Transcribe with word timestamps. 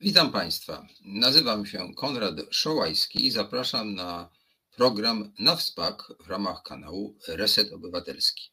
Witam 0.00 0.32
Państwa. 0.32 0.86
Nazywam 1.04 1.66
się 1.66 1.94
Konrad 1.94 2.34
Szołajski 2.50 3.26
i 3.26 3.30
zapraszam 3.30 3.94
na 3.94 4.30
program 4.76 5.32
na 5.38 5.56
WSPAK 5.56 6.12
w 6.20 6.28
ramach 6.28 6.62
kanału 6.62 7.18
Reset 7.28 7.72
Obywatelski. 7.72 8.50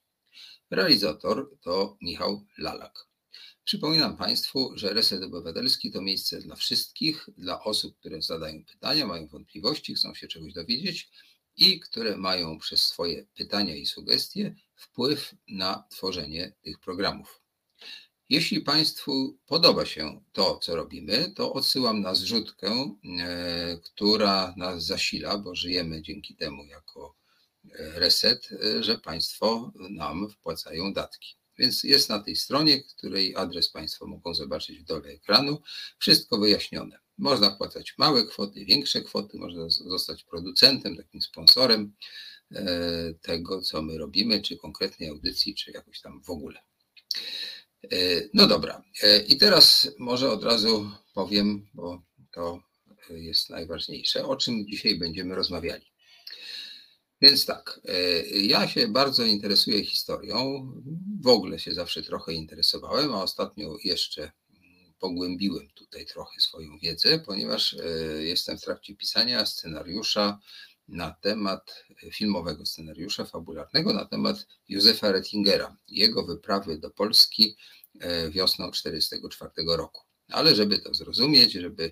Realizator 0.71 1.57
to 1.61 1.97
Michał 2.01 2.45
Lalak. 2.57 3.07
Przypominam 3.63 4.17
Państwu, 4.17 4.71
że 4.75 4.93
Reset 4.93 5.23
Obywatelski 5.23 5.91
to 5.91 6.01
miejsce 6.01 6.41
dla 6.41 6.55
wszystkich, 6.55 7.29
dla 7.37 7.63
osób, 7.63 7.99
które 7.99 8.21
zadają 8.21 8.65
pytania, 8.65 9.05
mają 9.05 9.27
wątpliwości, 9.27 9.95
chcą 9.95 10.15
się 10.15 10.27
czegoś 10.27 10.53
dowiedzieć 10.53 11.09
i 11.57 11.79
które 11.79 12.17
mają 12.17 12.59
przez 12.59 12.83
swoje 12.83 13.25
pytania 13.35 13.75
i 13.75 13.85
sugestie 13.85 14.55
wpływ 14.75 15.35
na 15.47 15.83
tworzenie 15.89 16.53
tych 16.61 16.79
programów. 16.79 17.44
Jeśli 18.29 18.61
Państwu 18.61 19.37
podoba 19.45 19.85
się 19.85 20.21
to, 20.33 20.57
co 20.57 20.75
robimy, 20.75 21.31
to 21.35 21.53
odsyłam 21.53 22.01
na 22.01 22.15
zrzutkę, 22.15 22.95
e, 23.19 23.77
która 23.83 24.53
nas 24.57 24.85
zasila, 24.85 25.37
bo 25.37 25.55
żyjemy 25.55 26.01
dzięki 26.01 26.35
temu 26.35 26.65
jako 26.65 27.15
e, 27.65 27.99
reset, 27.99 28.49
e, 28.51 28.83
że 28.83 28.97
Państwo 28.97 29.71
nam 29.89 30.29
wpłacają 30.29 30.93
datki. 30.93 31.35
Więc 31.57 31.83
jest 31.83 32.09
na 32.09 32.19
tej 32.19 32.35
stronie, 32.35 32.83
której 32.83 33.35
adres 33.35 33.69
Państwo 33.69 34.07
mogą 34.07 34.33
zobaczyć 34.33 34.79
w 34.79 34.83
dole 34.83 35.09
ekranu, 35.09 35.61
wszystko 35.99 36.37
wyjaśnione. 36.37 36.99
Można 37.17 37.55
wpłacać 37.55 37.93
małe 37.97 38.25
kwoty, 38.27 38.65
większe 38.65 39.01
kwoty, 39.01 39.37
można 39.37 39.69
zostać 39.69 40.23
producentem, 40.23 40.97
takim 40.97 41.21
sponsorem 41.21 41.93
tego, 43.21 43.61
co 43.61 43.81
my 43.81 43.97
robimy, 43.97 44.41
czy 44.41 44.57
konkretnej 44.57 45.09
audycji, 45.09 45.55
czy 45.55 45.71
jakoś 45.71 46.01
tam 46.01 46.21
w 46.21 46.29
ogóle. 46.29 46.59
E, 47.91 48.29
no 48.33 48.47
dobra. 48.47 48.83
E, 49.03 49.19
I 49.19 49.37
teraz 49.37 49.91
może 49.99 50.31
od 50.31 50.43
razu 50.43 50.91
powiem, 51.13 51.67
bo 51.73 52.01
to 52.33 52.59
jest 53.09 53.49
najważniejsze, 53.49 54.25
o 54.25 54.35
czym 54.35 54.67
dzisiaj 54.67 54.95
będziemy 54.99 55.35
rozmawiali. 55.35 55.85
Więc 57.21 57.45
tak, 57.45 57.79
e, 57.85 58.21
ja 58.27 58.67
się 58.67 58.87
bardzo 58.87 59.23
interesuję 59.23 59.85
historią. 59.85 60.71
W 61.21 61.27
ogóle 61.27 61.59
się 61.59 61.73
zawsze 61.73 62.03
trochę 62.03 62.33
interesowałem, 62.33 63.13
a 63.13 63.23
ostatnio 63.23 63.77
jeszcze 63.83 64.31
pogłębiłem 64.99 65.67
tutaj 65.75 66.05
trochę 66.05 66.41
swoją 66.41 66.77
wiedzę, 66.77 67.19
ponieważ 67.19 67.75
jestem 68.19 68.57
w 68.57 68.61
trakcie 68.61 68.95
pisania 68.95 69.45
scenariusza 69.45 70.39
na 70.87 71.11
temat 71.11 71.85
filmowego 72.11 72.65
scenariusza 72.65 73.25
fabularnego 73.25 73.93
na 73.93 74.05
temat 74.05 74.47
Józefa 74.69 75.11
Rettingera, 75.11 75.77
jego 75.87 76.25
wyprawy 76.25 76.77
do 76.77 76.89
Polski 76.89 77.55
e, 77.99 78.29
wiosną 78.31 78.71
1944 78.71 79.77
roku. 79.77 80.01
Ale 80.31 80.55
żeby 80.55 80.79
to 80.79 80.93
zrozumieć, 80.93 81.53
żeby 81.53 81.83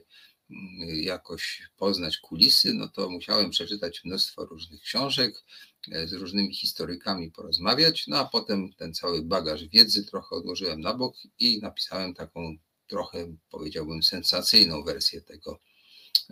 mm, 0.50 1.04
jakoś 1.04 1.62
poznać 1.78 2.18
kulisy, 2.18 2.74
no 2.74 2.88
to 2.88 3.10
musiałem 3.10 3.50
przeczytać 3.50 4.02
mnóstwo 4.06 4.46
różnych 4.46 4.82
książek, 4.82 5.44
e, 5.92 6.08
z 6.08 6.14
różnymi 6.14 6.56
historykami 6.56 7.32
porozmawiać, 7.32 8.08
no 8.08 8.18
a 8.18 8.26
potem 8.26 8.74
ten 8.74 8.94
cały 8.94 9.22
bagaż 9.22 9.68
wiedzy 9.68 10.06
trochę 10.06 10.36
odłożyłem 10.36 10.82
na 10.82 10.94
bok 10.94 11.16
i 11.40 11.60
napisałem 11.62 12.14
taką 12.14 12.56
trochę, 12.88 13.36
powiedziałbym, 13.50 14.04
sensacyjną 14.04 14.84
wersję 14.84 15.22
tego 15.22 15.60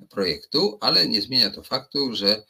projektu, 0.09 0.77
ale 0.81 1.07
nie 1.07 1.21
zmienia 1.21 1.49
to 1.49 1.63
faktu, 1.63 2.15
że 2.15 2.43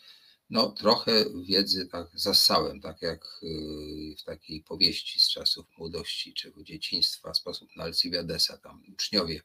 no, 0.50 0.72
trochę 0.72 1.26
wiedzy 1.46 1.88
tak 1.88 2.08
zassałem, 2.14 2.82
tak 2.82 3.02
jak 3.02 3.40
y, 3.44 4.16
w 4.20 4.24
takiej 4.24 4.64
powieści 4.64 5.20
z 5.20 5.30
czasów 5.30 5.66
młodości 5.78 6.34
czy 6.34 6.54
dzieciństwa, 6.64 7.34
sposób 7.34 7.76
na 7.76 7.84
Alcibiadesa, 7.84 8.58
tam 8.58 8.84
uczniowie 8.94 9.42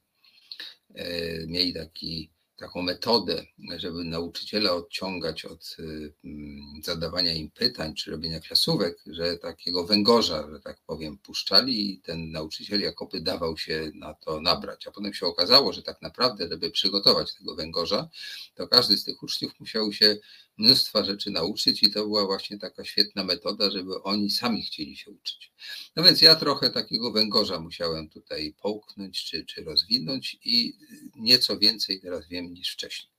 e, 0.94 1.46
mieli 1.46 1.74
taki 1.74 2.30
taką 2.56 2.82
metodę, 2.82 3.46
żeby 3.76 4.04
nauczyciela 4.04 4.72
odciągać 4.72 5.44
od 5.44 5.76
y, 5.78 6.12
mm, 6.24 6.82
zadawania 6.84 7.32
im 7.32 7.50
pytań 7.50 7.94
czy 7.94 8.10
robienia 8.10 8.40
klasówek, 8.40 8.98
że 9.06 9.38
takiego 9.38 9.84
węgorza, 9.84 10.50
że 10.50 10.60
tak 10.60 10.80
powiem, 10.86 11.18
puszczali 11.18 11.90
i 11.90 12.00
ten 12.00 12.30
nauczyciel 12.30 12.80
Jakopy 12.80 13.20
dawał 13.20 13.58
się 13.58 13.90
na 13.94 14.14
to 14.14 14.40
nabrać. 14.40 14.86
A 14.86 14.90
potem 14.90 15.14
się 15.14 15.26
okazało, 15.26 15.72
że 15.72 15.82
tak 15.82 16.02
naprawdę, 16.02 16.48
żeby 16.48 16.70
przygotować 16.70 17.34
tego 17.34 17.54
węgorza, 17.54 18.08
to 18.54 18.68
każdy 18.68 18.96
z 18.98 19.04
tych 19.04 19.22
uczniów 19.22 19.60
musiał 19.60 19.92
się 19.92 20.16
mnóstwa 20.56 21.04
rzeczy 21.04 21.30
nauczyć 21.30 21.82
i 21.82 21.90
to 21.90 22.02
była 22.04 22.26
właśnie 22.26 22.58
taka 22.58 22.84
świetna 22.84 23.24
metoda, 23.24 23.70
żeby 23.70 24.02
oni 24.02 24.30
sami 24.30 24.62
chcieli 24.62 24.96
się 24.96 25.10
uczyć. 25.10 25.52
No 25.96 26.02
więc 26.02 26.22
ja 26.22 26.34
trochę 26.34 26.70
takiego 26.70 27.12
węgorza 27.12 27.60
musiałem 27.60 28.08
tutaj 28.08 28.54
połknąć 28.62 29.24
czy, 29.24 29.44
czy 29.44 29.64
rozwinąć 29.64 30.38
i 30.44 30.74
nieco 31.16 31.58
więcej 31.58 32.00
teraz 32.00 32.28
wiem 32.28 32.54
niż 32.54 32.72
wcześniej. 32.72 33.12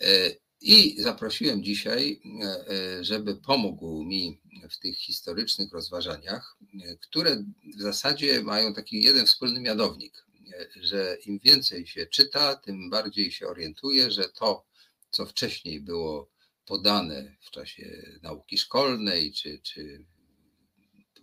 E, 0.00 0.30
I 0.60 1.02
zaprosiłem 1.02 1.62
dzisiaj, 1.64 2.20
e, 2.42 3.04
żeby 3.04 3.36
pomógł 3.36 4.04
mi 4.04 4.40
w 4.70 4.78
tych 4.78 4.98
historycznych 4.98 5.72
rozważaniach, 5.72 6.56
które 7.00 7.44
w 7.76 7.82
zasadzie 7.82 8.42
mają 8.42 8.74
taki 8.74 9.02
jeden 9.02 9.26
wspólny 9.26 9.60
mianownik, 9.60 10.24
że 10.76 11.18
im 11.26 11.38
więcej 11.38 11.86
się 11.86 12.06
czyta, 12.06 12.56
tym 12.56 12.90
bardziej 12.90 13.32
się 13.32 13.46
orientuje, 13.46 14.10
że 14.10 14.28
to, 14.28 14.64
co 15.10 15.26
wcześniej 15.26 15.80
było 15.80 16.30
podane 16.68 17.36
w 17.40 17.50
czasie 17.50 18.18
nauki 18.22 18.58
szkolnej, 18.58 19.32
czy, 19.32 19.60
czy 19.62 20.04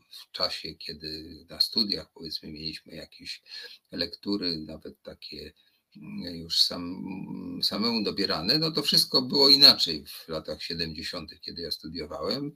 w 0.10 0.32
czasie, 0.32 0.76
kiedy 0.76 1.38
na 1.50 1.62
studiach 1.62 2.12
powiedzmy 2.14 2.52
mieliśmy 2.52 2.96
jakieś 2.96 3.44
lektury, 3.92 4.58
nawet 4.58 5.02
takie 5.02 5.54
mm, 5.98 6.36
już 6.36 6.62
sam, 6.62 7.04
samemu 7.64 8.04
dobierane, 8.04 8.58
no 8.58 8.72
to 8.72 8.82
wszystko 8.82 9.22
było 9.22 9.50
inaczej 9.50 10.06
w 10.06 10.28
latach 10.28 10.64
70., 10.64 11.40
kiedy 11.42 11.62
ja 11.62 11.72
studiowałem. 11.72 12.56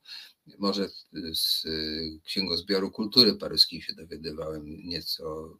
Może 0.58 0.90
z 1.34 1.68
Księgozbioru 2.24 2.92
Kultury 2.92 3.36
Paryskiej 3.36 3.82
się 3.82 3.94
dowiadywałem 3.94 4.88
nieco 4.88 5.58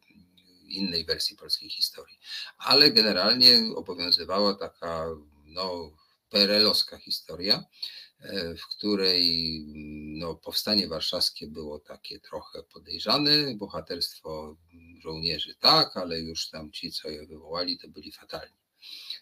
innej 0.64 1.04
wersji 1.04 1.36
polskiej 1.36 1.70
historii, 1.70 2.18
ale 2.58 2.90
generalnie 2.90 3.60
obowiązywała 3.76 4.54
taka 4.54 5.06
no, 5.44 5.92
PRL-owska 6.30 6.98
historia, 6.98 7.64
e, 8.20 8.54
w 8.54 8.66
której 8.66 9.64
no, 10.18 10.34
powstanie 10.34 10.88
warszawskie 10.88 11.46
było 11.46 11.78
takie 11.78 12.20
trochę 12.20 12.62
podejrzane, 12.62 13.54
bohaterstwo 13.56 14.56
żołnierzy 15.02 15.54
tak, 15.54 15.96
ale 15.96 16.20
już 16.20 16.48
tam 16.48 16.72
ci, 16.72 16.92
co 16.92 17.08
je 17.08 17.26
wywołali, 17.26 17.78
to 17.78 17.88
byli 17.88 18.12
fatalni. 18.12 18.56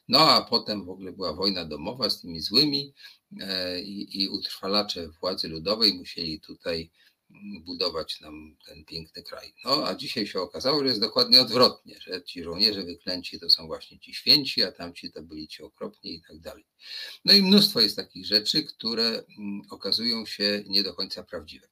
No 0.08 0.18
a 0.18 0.42
potem 0.42 0.84
w 0.84 0.90
ogóle 0.90 1.12
była 1.12 1.32
wojna 1.32 1.64
domowa 1.64 2.10
z 2.10 2.20
tymi 2.20 2.40
złymi 2.40 2.94
e, 3.40 3.80
i, 3.80 4.22
i 4.22 4.28
utrwalacze 4.28 5.08
władzy 5.08 5.48
ludowej 5.48 5.94
musieli 5.94 6.40
tutaj 6.40 6.90
budować 7.64 8.20
nam 8.20 8.56
ten 8.66 8.84
piękny 8.84 9.22
kraj. 9.22 9.54
No 9.64 9.88
a 9.88 9.94
dzisiaj 9.94 10.26
się 10.26 10.40
okazało, 10.40 10.80
że 10.80 10.86
jest 10.86 11.00
dokładnie 11.00 11.40
odwrotnie, 11.40 12.00
że 12.00 12.24
ci 12.24 12.42
żołnierze 12.42 12.82
wyklęci 12.82 13.40
to 13.40 13.50
są 13.50 13.66
właśnie 13.66 13.98
ci 13.98 14.14
święci, 14.14 14.62
a 14.62 14.72
tamci 14.72 15.12
to 15.12 15.22
byli 15.22 15.48
ci 15.48 15.62
okropni 15.62 16.14
i 16.14 16.22
tak 16.28 16.40
dalej. 16.40 16.64
No 17.24 17.32
i 17.32 17.42
mnóstwo 17.42 17.80
jest 17.80 17.96
takich 17.96 18.26
rzeczy, 18.26 18.64
które 18.64 19.24
mm, 19.38 19.62
okazują 19.70 20.26
się 20.26 20.64
nie 20.66 20.82
do 20.82 20.94
końca 20.94 21.22
prawdziwe. 21.22 21.68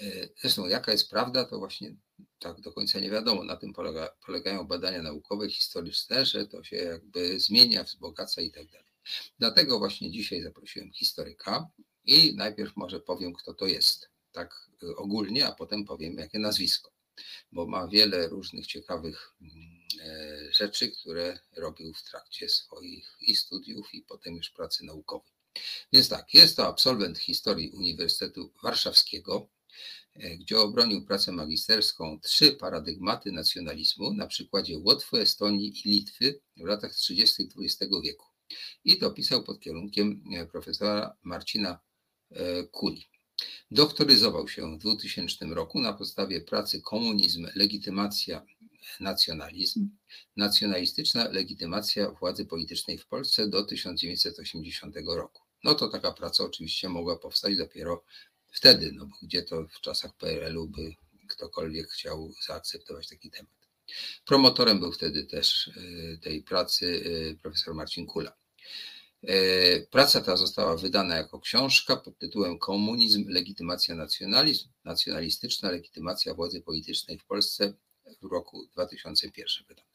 E, 0.00 0.28
zresztą 0.40 0.68
jaka 0.68 0.92
jest 0.92 1.10
prawda, 1.10 1.44
to 1.44 1.58
właśnie 1.58 1.96
tak 2.38 2.60
do 2.60 2.72
końca 2.72 3.00
nie 3.00 3.10
wiadomo. 3.10 3.44
Na 3.44 3.56
tym 3.56 3.72
polega, 3.72 4.08
polegają 4.26 4.64
badania 4.64 5.02
naukowe, 5.02 5.50
historyczne, 5.50 6.26
że 6.26 6.46
to 6.46 6.64
się 6.64 6.76
jakby 6.76 7.40
zmienia, 7.40 7.84
wzbogaca 7.84 8.42
i 8.42 8.50
tak 8.50 8.70
dalej. 8.70 8.92
Dlatego 9.38 9.78
właśnie 9.78 10.10
dzisiaj 10.10 10.42
zaprosiłem 10.42 10.92
historyka 10.92 11.70
i 12.04 12.34
najpierw 12.36 12.76
może 12.76 13.00
powiem, 13.00 13.32
kto 13.32 13.54
to 13.54 13.66
jest. 13.66 14.11
Tak 14.32 14.70
ogólnie, 14.96 15.46
a 15.46 15.52
potem 15.52 15.84
powiem, 15.84 16.18
jakie 16.18 16.38
nazwisko, 16.38 16.92
bo 17.52 17.66
ma 17.66 17.88
wiele 17.88 18.28
różnych 18.28 18.66
ciekawych 18.66 19.34
mm, 19.40 19.52
e, 20.00 20.52
rzeczy, 20.52 20.90
które 20.90 21.38
robił 21.56 21.94
w 21.94 22.02
trakcie 22.02 22.48
swoich 22.48 23.16
i 23.20 23.34
studiów, 23.34 23.94
i 23.94 24.02
potem 24.02 24.36
już 24.36 24.50
pracy 24.50 24.84
naukowej. 24.84 25.32
Więc 25.92 26.08
tak, 26.08 26.34
jest 26.34 26.56
to 26.56 26.66
absolwent 26.66 27.18
historii 27.18 27.70
Uniwersytetu 27.70 28.52
Warszawskiego, 28.62 29.48
e, 30.14 30.36
gdzie 30.36 30.58
obronił 30.58 31.06
pracę 31.06 31.32
magisterską 31.32 32.20
Trzy 32.20 32.52
paradygmaty 32.52 33.32
nacjonalizmu 33.32 34.14
na 34.14 34.26
przykładzie 34.26 34.78
Łotwy, 34.78 35.18
Estonii 35.18 35.80
i 35.80 35.88
Litwy 35.88 36.40
w 36.56 36.64
latach 36.64 36.94
30. 36.94 37.48
XX 37.58 37.92
wieku. 38.02 38.26
I 38.84 38.98
to 38.98 39.10
pisał 39.10 39.44
pod 39.44 39.60
kierunkiem 39.60 40.24
e, 40.34 40.46
profesora 40.46 41.16
Marcina 41.22 41.80
Kuli. 42.70 43.11
Doktoryzował 43.70 44.48
się 44.48 44.76
w 44.76 44.78
2000 44.78 45.46
roku 45.46 45.80
na 45.80 45.92
podstawie 45.92 46.40
pracy 46.40 46.82
Komunizm, 46.82 47.46
legitymacja, 47.54 48.46
nacjonalizm, 49.00 49.88
nacjonalistyczna 50.36 51.28
legitymacja 51.28 52.10
władzy 52.10 52.46
politycznej 52.46 52.98
w 52.98 53.06
Polsce 53.06 53.48
do 53.48 53.64
1980 53.64 54.96
roku. 55.06 55.42
No 55.64 55.74
to 55.74 55.88
taka 55.88 56.12
praca 56.12 56.44
oczywiście 56.44 56.88
mogła 56.88 57.18
powstać 57.18 57.56
dopiero 57.56 58.04
wtedy, 58.52 58.92
no 58.92 59.06
bo 59.06 59.16
gdzie 59.22 59.42
to 59.42 59.66
w 59.68 59.80
czasach 59.80 60.16
PRL-u 60.16 60.68
by 60.68 60.94
ktokolwiek 61.28 61.88
chciał 61.88 62.32
zaakceptować 62.46 63.08
taki 63.08 63.30
temat. 63.30 63.52
Promotorem 64.24 64.80
był 64.80 64.92
wtedy 64.92 65.24
też 65.24 65.70
tej 66.22 66.42
pracy 66.42 67.04
profesor 67.42 67.74
Marcin 67.74 68.06
Kula. 68.06 68.41
Praca 69.90 70.20
ta 70.20 70.36
została 70.36 70.76
wydana 70.76 71.16
jako 71.16 71.40
książka 71.40 71.96
pod 71.96 72.18
tytułem 72.18 72.58
Komunizm, 72.58 73.24
legitymacja 73.28 73.94
nacjonalizm, 73.94 74.68
nacjonalistyczna 74.84 75.70
legitymacja 75.70 76.34
władzy 76.34 76.60
politycznej 76.60 77.18
w 77.18 77.24
Polsce 77.24 77.74
w 78.22 78.32
roku 78.32 78.66
2001 78.72 79.66
wydana. 79.68 79.88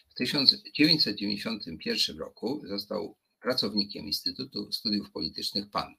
W 0.10 0.14
1991 0.14 2.18
roku 2.18 2.62
został 2.68 3.16
pracownikiem 3.42 4.06
Instytutu 4.06 4.72
Studiów 4.72 5.12
Politycznych 5.12 5.70
PAN. 5.70 5.96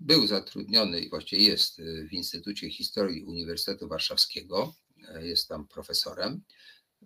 Był 0.00 0.26
zatrudniony 0.26 1.00
i 1.00 1.10
właściwie 1.10 1.42
jest 1.42 1.82
w 2.08 2.12
Instytucie 2.12 2.70
Historii 2.70 3.24
Uniwersytetu 3.24 3.88
Warszawskiego. 3.88 4.74
Jest 5.20 5.48
tam 5.48 5.68
profesorem, 5.68 6.42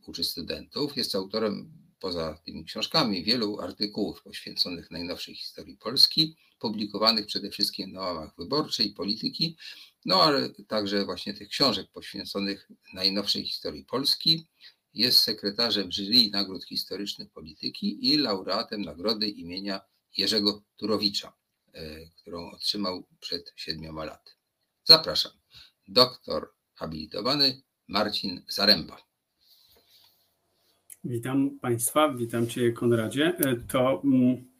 uczy 0.07 0.25
studentów. 0.25 0.97
Jest 0.97 1.15
autorem 1.15 1.73
poza 2.01 2.39
tymi 2.45 2.65
książkami 2.65 3.25
wielu 3.25 3.61
artykułów 3.61 4.23
poświęconych 4.23 4.91
najnowszej 4.91 5.35
historii 5.35 5.77
Polski, 5.77 6.37
publikowanych 6.63 7.27
przede 7.27 7.51
wszystkim 7.51 7.93
na 7.93 8.01
łamach 8.01 8.37
wyborczej 8.39 8.91
polityki, 8.91 9.57
no 10.05 10.23
ale 10.23 10.51
także 10.51 11.05
właśnie 11.05 11.35
tych 11.35 11.49
książek 11.49 11.91
poświęconych 11.93 12.69
najnowszej 12.95 13.45
historii 13.45 13.85
Polski. 13.85 14.47
Jest 14.95 15.19
sekretarzem 15.19 15.93
jury 15.93 16.31
nagród 16.33 16.65
historycznych 16.65 17.31
polityki 17.31 18.09
i 18.09 18.19
laureatem 18.19 18.83
nagrody 18.83 19.29
imienia 19.29 19.81
Jerzego 20.17 20.63
Turowicza, 20.77 21.33
e, 21.73 22.07
którą 22.07 22.51
otrzymał 22.51 23.07
przed 23.21 23.53
siedmioma 23.57 24.05
laty. 24.05 24.33
Zapraszam. 24.85 25.33
Doktor 25.89 26.53
habilitowany 26.75 27.63
Marcin 27.89 28.43
Zaręba. 28.49 28.97
Witam 31.05 31.59
Państwa, 31.59 32.15
witam 32.15 32.47
Cię 32.47 32.73
Konradzie. 32.73 33.37
E, 33.39 33.57
to, 33.57 34.03
mm, 34.05 34.52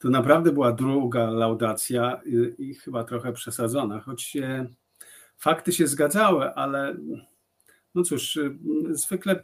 to 0.00 0.10
naprawdę 0.10 0.52
była 0.52 0.72
druga 0.72 1.30
laudacja 1.30 2.20
i, 2.26 2.54
i 2.58 2.74
chyba 2.74 3.04
trochę 3.04 3.32
przesadzona, 3.32 4.00
choć 4.00 4.36
fakty 5.36 5.72
się 5.72 5.86
zgadzały, 5.86 6.54
ale 6.54 6.96
no 7.94 8.02
cóż, 8.02 8.38
zwykle, 8.90 9.40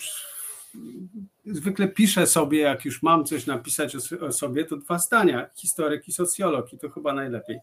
zwykle 1.46 1.88
piszę 1.88 2.26
sobie, 2.26 2.58
jak 2.58 2.84
już 2.84 3.02
mam 3.02 3.24
coś 3.24 3.46
napisać 3.46 3.96
o, 3.96 4.26
o 4.26 4.32
sobie, 4.32 4.64
to 4.64 4.76
dwa 4.76 4.98
zdania, 4.98 5.50
historyk 5.54 6.08
i 6.08 6.12
socjolog 6.12 6.72
i 6.72 6.78
to 6.78 6.90
chyba 6.90 7.12
najlepiej 7.12 7.58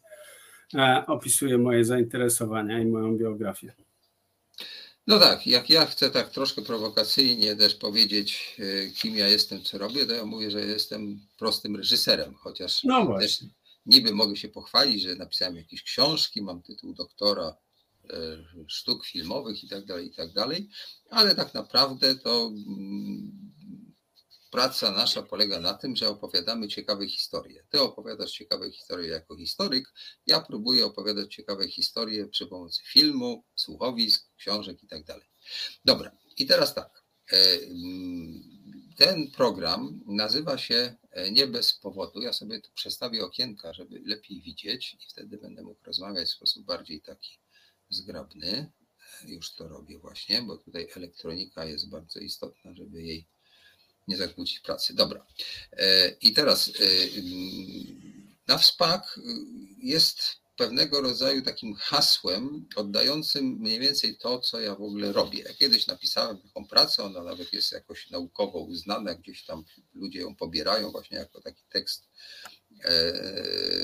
e, 0.75 1.03
opisuje 1.07 1.57
moje 1.57 1.85
zainteresowania 1.85 2.79
i 2.79 2.85
moją 2.85 3.17
biografię. 3.17 3.73
No 5.07 5.19
tak, 5.19 5.47
jak 5.47 5.69
ja 5.69 5.85
chcę 5.85 6.11
tak 6.11 6.29
troszkę 6.29 6.61
prowokacyjnie 6.61 7.55
też 7.55 7.75
powiedzieć, 7.75 8.55
e, 8.59 8.87
kim 8.87 9.15
ja 9.15 9.27
jestem, 9.27 9.63
co 9.63 9.77
robię, 9.77 10.05
to 10.05 10.13
ja 10.13 10.25
mówię, 10.25 10.51
że 10.51 10.65
jestem 10.65 11.27
prostym 11.37 11.75
reżyserem, 11.75 12.35
chociaż 12.35 12.83
no 12.83 13.19
też 13.19 13.43
niby 13.85 14.15
mogę 14.15 14.35
się 14.35 14.49
pochwalić, 14.49 15.01
że 15.01 15.15
napisałem 15.15 15.55
jakieś 15.55 15.83
książki, 15.83 16.41
mam 16.41 16.61
tytuł 16.61 16.93
doktora 16.93 17.55
e, 18.09 18.15
sztuk 18.67 19.05
filmowych 19.05 19.63
i 19.63 19.67
tak 19.67 19.85
dalej, 19.85 20.07
i 20.07 20.13
tak 20.13 20.33
dalej, 20.33 20.69
ale 21.09 21.35
tak 21.35 21.53
naprawdę 21.53 22.15
to 22.15 22.51
mm, 22.67 23.52
praca 24.53 24.91
nasza 24.91 25.23
polega 25.23 25.59
na 25.59 25.73
tym, 25.73 25.95
że 25.95 26.09
opowiadamy 26.09 26.67
ciekawe 26.67 27.07
historie. 27.07 27.63
Ty 27.69 27.81
opowiadasz 27.81 28.31
ciekawe 28.31 28.71
historie 28.71 29.09
jako 29.09 29.35
historyk, 29.35 29.93
ja 30.27 30.41
próbuję 30.41 30.85
opowiadać 30.85 31.35
ciekawe 31.35 31.67
historie 31.67 32.27
przy 32.27 32.47
pomocy 32.47 32.81
filmu, 32.83 33.43
słuchowisk, 33.55 34.29
książek 34.37 34.83
i 34.83 34.87
tak. 34.87 35.03
Dobra, 35.85 36.17
i 36.37 36.45
teraz 36.45 36.73
tak. 36.73 37.03
E, 37.31 37.37
mm, 37.61 38.43
ten 38.97 39.31
program 39.31 40.01
nazywa 40.05 40.57
się 40.57 40.95
e, 41.11 41.31
Nie 41.31 41.47
bez 41.47 41.73
powodu. 41.73 42.21
Ja 42.21 42.33
sobie 42.33 42.61
tu 42.61 42.71
przestawię 42.73 43.25
okienka, 43.25 43.73
żeby 43.73 44.01
lepiej 44.05 44.41
widzieć 44.41 44.93
i 44.93 45.09
wtedy 45.09 45.37
będę 45.37 45.63
mógł 45.63 45.85
rozmawiać 45.85 46.27
w 46.27 46.33
sposób 46.33 46.65
bardziej 46.65 47.01
taki 47.01 47.39
zgrabny. 47.89 48.71
E, 49.23 49.27
już 49.27 49.55
to 49.55 49.67
robię 49.67 49.99
właśnie, 49.99 50.41
bo 50.41 50.57
tutaj 50.57 50.87
elektronika 50.95 51.65
jest 51.65 51.89
bardzo 51.89 52.19
istotna, 52.19 52.75
żeby 52.75 53.01
jej 53.01 53.32
nie 54.07 54.17
zakłócić 54.17 54.59
pracy. 54.59 54.93
Dobra. 54.93 55.25
E, 55.71 56.09
I 56.21 56.33
teraz 56.33 56.67
e, 56.69 56.71
na 58.47 58.57
wspak 58.57 59.19
jest 59.77 60.43
pewnego 60.57 61.01
rodzaju 61.01 61.41
takim 61.41 61.75
hasłem 61.75 62.67
oddającym 62.75 63.45
mniej 63.45 63.79
więcej 63.79 64.17
to, 64.17 64.39
co 64.39 64.59
ja 64.59 64.75
w 64.75 64.81
ogóle 64.81 65.11
robię. 65.11 65.39
Ja 65.39 65.53
kiedyś 65.53 65.87
napisałem 65.87 66.37
taką 66.37 66.67
pracę, 66.67 67.03
ona 67.03 67.23
nawet 67.23 67.53
jest 67.53 67.71
jakoś 67.71 68.09
naukowo 68.09 68.59
uznana, 68.59 69.15
gdzieś 69.15 69.45
tam 69.45 69.63
ludzie 69.93 70.19
ją 70.19 70.35
pobierają 70.35 70.91
właśnie 70.91 71.17
jako 71.17 71.41
taki 71.41 71.63
tekst 71.69 72.09
e, 72.83 73.13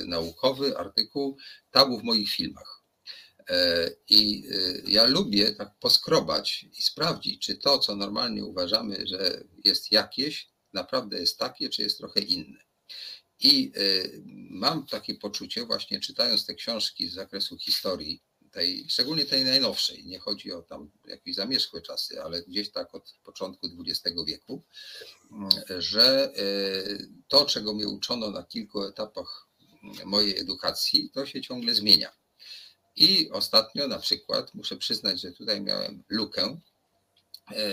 naukowy, 0.06 0.77
artykuł 0.77 1.38
tabu 1.71 2.00
w 2.00 2.04
moich 2.04 2.30
filmach. 2.30 2.78
E, 3.49 3.89
I 4.09 4.43
e, 4.51 4.81
ja 4.91 5.05
lubię 5.05 5.53
tak 5.53 5.79
poskrobać 5.79 6.65
i 6.77 6.81
sprawdzić, 6.81 7.45
czy 7.45 7.55
to, 7.55 7.79
co 7.79 7.95
normalnie 7.95 8.45
uważamy, 8.45 9.07
że 9.07 9.43
jest 9.65 9.91
jakieś, 9.91 10.49
naprawdę 10.73 11.19
jest 11.19 11.37
takie, 11.37 11.69
czy 11.69 11.81
jest 11.81 11.97
trochę 11.97 12.19
inne. 12.19 12.59
I 13.39 13.71
e, 13.75 13.81
mam 14.49 14.87
takie 14.87 15.15
poczucie, 15.15 15.65
właśnie 15.65 15.99
czytając 15.99 16.45
te 16.45 16.55
książki 16.55 17.09
z 17.09 17.13
zakresu 17.13 17.57
historii, 17.57 18.23
tej, 18.51 18.89
szczególnie 18.89 19.25
tej 19.25 19.43
najnowszej, 19.43 20.05
nie 20.05 20.19
chodzi 20.19 20.51
o 20.51 20.61
tam 20.61 20.91
jakieś 21.05 21.35
zamierzchłe 21.35 21.81
czasy, 21.81 22.21
ale 22.21 22.43
gdzieś 22.43 22.71
tak 22.71 22.95
od 22.95 23.13
początku 23.23 23.67
XX 23.79 24.15
wieku, 24.25 24.63
że 25.77 26.33
to, 27.27 27.45
czego 27.45 27.73
mnie 27.73 27.87
uczono 27.87 28.31
na 28.31 28.43
kilku 28.43 28.83
etapach 28.83 29.47
mojej 30.05 30.39
edukacji, 30.39 31.09
to 31.13 31.25
się 31.25 31.41
ciągle 31.41 31.75
zmienia. 31.75 32.19
I 32.95 33.30
ostatnio 33.31 33.88
na 33.88 34.00
przykład 34.00 34.53
muszę 34.53 34.77
przyznać, 34.77 35.21
że 35.21 35.31
tutaj 35.31 35.61
miałem 35.61 36.04
lukę. 36.09 36.59
E, 37.52 37.63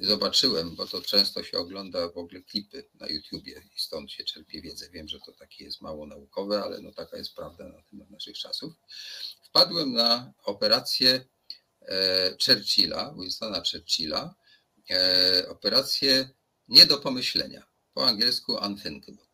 zobaczyłem, 0.00 0.76
bo 0.76 0.86
to 0.86 1.02
często 1.02 1.44
się 1.44 1.58
ogląda 1.58 2.08
w 2.08 2.18
ogóle 2.18 2.42
klipy 2.42 2.88
na 2.94 3.06
YouTubie 3.06 3.62
i 3.76 3.80
stąd 3.80 4.12
się 4.12 4.24
czerpie 4.24 4.62
wiedzę. 4.62 4.90
Wiem, 4.90 5.08
że 5.08 5.20
to 5.20 5.32
takie 5.32 5.64
jest 5.64 5.80
mało 5.80 6.06
naukowe, 6.06 6.62
ale 6.62 6.80
no 6.80 6.92
taka 6.92 7.16
jest 7.16 7.34
prawda 7.34 7.68
na 7.68 7.82
temat 7.82 8.10
naszych 8.10 8.38
czasów. 8.38 8.74
Wpadłem 9.42 9.92
na 9.92 10.32
operację 10.44 11.24
e, 11.82 12.36
Churchilla, 12.46 13.14
Winstona 13.18 13.62
Churchilla, 13.72 14.34
e, 14.90 15.46
operację 15.48 16.30
nie 16.68 16.86
do 16.86 16.98
pomyślenia, 16.98 17.66
po 17.94 18.06
angielsku 18.06 18.58
unthinkable. 18.66 19.25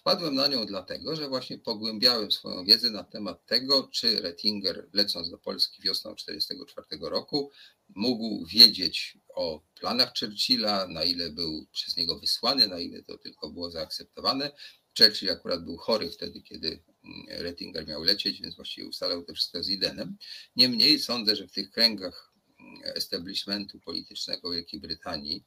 Wpadłem 0.00 0.34
na 0.34 0.46
nią 0.46 0.66
dlatego, 0.66 1.16
że 1.16 1.28
właśnie 1.28 1.58
pogłębiałem 1.58 2.32
swoją 2.32 2.64
wiedzę 2.64 2.90
na 2.90 3.04
temat 3.04 3.46
tego, 3.46 3.88
czy 3.92 4.20
Rettinger, 4.20 4.88
lecąc 4.92 5.30
do 5.30 5.38
Polski 5.38 5.82
wiosną 5.82 6.14
1944 6.16 7.10
roku, 7.10 7.50
mógł 7.88 8.46
wiedzieć 8.46 9.18
o 9.28 9.62
planach 9.80 10.12
Churchilla, 10.20 10.86
na 10.86 11.04
ile 11.04 11.30
był 11.30 11.66
przez 11.72 11.96
niego 11.96 12.18
wysłany, 12.18 12.68
na 12.68 12.78
ile 12.78 13.02
to 13.02 13.18
tylko 13.18 13.50
było 13.50 13.70
zaakceptowane. 13.70 14.50
Churchill 14.98 15.30
akurat 15.30 15.64
był 15.64 15.76
chory 15.76 16.10
wtedy, 16.10 16.42
kiedy 16.42 16.82
mm, 17.04 17.42
Rettinger 17.42 17.86
miał 17.86 18.02
lecieć, 18.02 18.40
więc 18.40 18.56
właściwie 18.56 18.88
ustalał 18.88 19.24
to 19.24 19.34
wszystko 19.34 19.62
z 19.62 19.68
Idenem. 19.68 20.16
Niemniej 20.56 20.98
sądzę, 20.98 21.36
że 21.36 21.48
w 21.48 21.52
tych 21.52 21.70
kręgach 21.70 22.32
mm, 22.60 22.80
establishmentu 22.84 23.80
politycznego 23.80 24.50
Wielkiej 24.50 24.80
Brytanii, 24.80 25.44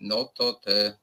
no 0.00 0.24
to 0.24 0.52
te 0.52 0.98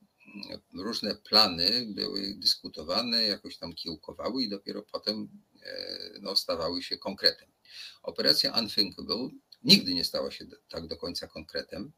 różne 0.74 1.16
plany 1.16 1.86
były 1.90 2.34
dyskutowane, 2.38 3.24
jakoś 3.24 3.58
tam 3.58 3.74
kiełkowały 3.74 4.44
i 4.44 4.50
dopiero 4.50 4.82
potem 4.82 5.30
e, 5.64 6.20
no, 6.22 6.36
stawały 6.36 6.84
się 6.84 6.98
konkretem. 6.98 7.50
Operacja 8.04 8.60
Unthinkable 8.60 9.30
nigdy 9.64 9.94
nie 9.94 10.06
stała 10.06 10.32
się 10.32 10.46
tak 10.70 10.88
do 10.88 10.98
końca 10.98 11.28
konkretem. 11.28 11.92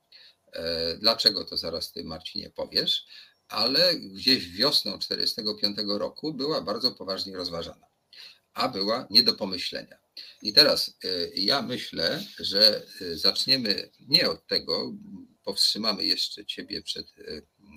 E, 0.51 0.97
dlaczego 0.97 1.45
to 1.45 1.57
zaraz 1.57 1.91
ty, 1.91 2.03
Marcinie, 2.03 2.49
powiesz, 2.49 3.05
ale 3.47 3.95
gdzieś 3.95 4.49
wiosną 4.49 4.99
1945 4.99 5.99
roku 5.99 6.33
była 6.33 6.61
bardzo 6.61 6.91
poważnie 6.91 7.35
rozważana, 7.35 7.87
a 8.53 8.69
była 8.69 9.07
nie 9.09 9.23
do 9.23 9.33
pomyślenia. 9.33 9.97
I 10.41 10.53
teraz 10.53 10.97
e, 11.03 11.07
ja 11.35 11.61
myślę, 11.61 12.23
że 12.39 12.85
zaczniemy 13.13 13.89
nie 13.99 14.29
od 14.29 14.47
tego, 14.47 14.93
powstrzymamy 15.43 16.05
jeszcze 16.05 16.45
Ciebie 16.45 16.81
przed 16.81 17.07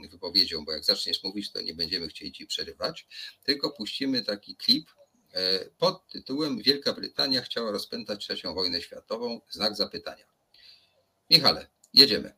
wypowiedzią, 0.08 0.64
bo 0.64 0.72
jak 0.72 0.84
zaczniesz 0.84 1.22
mówić, 1.22 1.52
to 1.52 1.60
nie 1.60 1.74
będziemy 1.74 2.08
chcieli 2.08 2.32
Ci 2.32 2.46
przerywać, 2.46 3.06
tylko 3.44 3.70
puścimy 3.70 4.24
taki 4.24 4.56
klip 4.56 4.90
pod 5.78 6.08
tytułem 6.08 6.62
Wielka 6.62 6.92
Brytania 6.92 7.42
chciała 7.42 7.70
rozpętać 7.70 8.20
trzecią 8.20 8.54
wojnę 8.54 8.82
światową. 8.82 9.40
Znak 9.50 9.76
zapytania. 9.76 10.24
Michale, 11.30 11.66
jedziemy. 11.94 12.32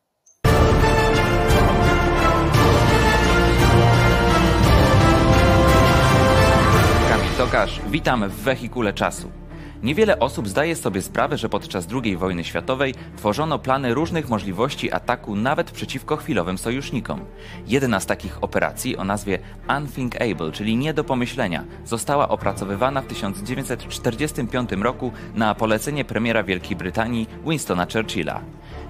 Kamil 7.09 7.33
Tokarz, 7.38 7.80
witam 7.90 8.30
w 8.30 8.35
wehikule 8.35 8.92
czasu. 8.92 9.43
Niewiele 9.85 10.19
osób 10.19 10.49
zdaje 10.49 10.76
sobie 10.76 11.03
sprawę, 11.03 11.38
że 11.38 11.49
podczas 11.49 11.88
II 12.05 12.17
wojny 12.17 12.45
światowej 12.45 12.95
tworzono 13.17 13.59
plany 13.59 13.95
różnych 13.95 14.29
możliwości 14.29 14.93
ataku 14.93 15.37
nawet 15.37 15.71
przeciwko 15.71 16.17
chwilowym 16.17 16.59
sojusznikom. 16.59 17.21
Jedna 17.67 18.00
z 18.00 18.07
takich 18.07 18.45
operacji 18.45 18.97
o 18.97 19.05
nazwie 19.05 19.38
Unthinkable, 19.79 20.53
czyli 20.53 20.76
nie 20.76 20.95
do 20.95 21.05
pomyślenia, 21.05 21.64
została 21.85 22.29
opracowywana 22.29 23.03
w 23.03 23.07
1945 23.07 24.73
roku 24.73 25.12
na 25.35 25.55
polecenie 25.55 26.05
premiera 26.05 26.43
Wielkiej 26.43 26.76
Brytanii 26.76 27.29
Winstona 27.47 27.87
Churchilla. 27.93 28.41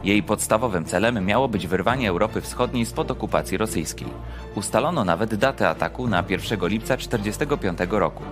Jej 0.04 0.22
podstawowym 0.22 0.84
celem 0.84 1.26
miało 1.26 1.48
być 1.48 1.66
wyrwanie 1.66 2.08
Europy 2.08 2.40
Wschodniej 2.40 2.86
spod 2.86 3.10
okupacji 3.10 3.56
rosyjskiej. 3.56 4.08
Ustalono 4.54 5.04
nawet 5.04 5.34
datę 5.34 5.68
ataku 5.68 6.06
na 6.08 6.24
1 6.28 6.68
lipca 6.68 6.96
1945 6.96 7.78
roku. 7.90 8.22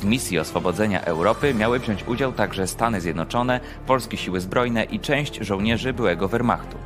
W 0.00 0.04
misji 0.04 0.38
oswobodzenia 0.38 1.04
Europy 1.04 1.54
miały 1.54 1.78
wziąć 1.78 2.04
udział 2.08 2.32
także 2.32 2.66
Stany 2.66 3.00
Zjednoczone, 3.00 3.60
polskie 3.86 4.16
siły 4.16 4.40
zbrojne 4.40 4.84
i 4.84 5.00
część 5.00 5.36
żołnierzy 5.36 5.92
byłego 5.92 6.28
Wehrmachtu. 6.28 6.76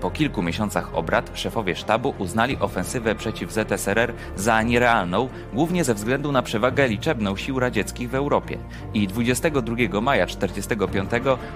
Po 0.00 0.10
kilku 0.10 0.42
miesiącach 0.42 0.94
obrad 0.94 1.30
szefowie 1.34 1.76
sztabu 1.76 2.14
uznali 2.18 2.56
ofensywę 2.60 3.14
przeciw 3.14 3.52
ZSRR 3.52 4.12
za 4.36 4.62
nierealną, 4.62 5.28
głównie 5.52 5.84
ze 5.84 5.94
względu 5.94 6.32
na 6.32 6.42
przewagę 6.42 6.88
liczebną 6.88 7.36
sił 7.36 7.60
radzieckich 7.60 8.10
w 8.10 8.14
Europie. 8.14 8.58
I 8.94 9.08
22 9.08 10.00
maja 10.00 10.26
1945 10.26 11.10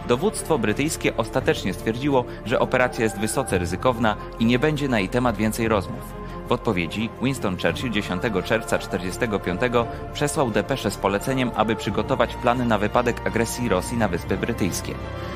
dowództwo 0.08 0.58
brytyjskie 0.58 1.16
ostatecznie 1.16 1.74
stwierdziło, 1.74 2.24
że 2.44 2.58
operacja 2.58 3.04
jest 3.04 3.18
wysoce 3.18 3.58
ryzykowna 3.58 4.16
i 4.38 4.44
nie 4.44 4.58
będzie 4.58 4.88
na 4.88 4.98
jej 4.98 5.08
temat 5.08 5.36
więcej 5.36 5.68
rozmów. 5.68 6.25
W 6.48 6.52
odpowiedzi 6.52 7.10
Winston 7.22 7.56
Churchill 7.58 7.90
10 7.90 8.22
czerwca 8.44 8.78
1945 8.78 9.60
przesłał 10.14 10.50
depeszę 10.50 10.90
z 10.90 10.96
poleceniem, 10.96 11.50
aby 11.56 11.76
przygotować 11.76 12.34
plany 12.34 12.64
na 12.64 12.78
wypadek 12.78 13.26
agresji 13.26 13.68
Rosji 13.68 13.96
na 13.96 14.08
Wyspy 14.08 14.36
Brytyjskie. 14.36 14.94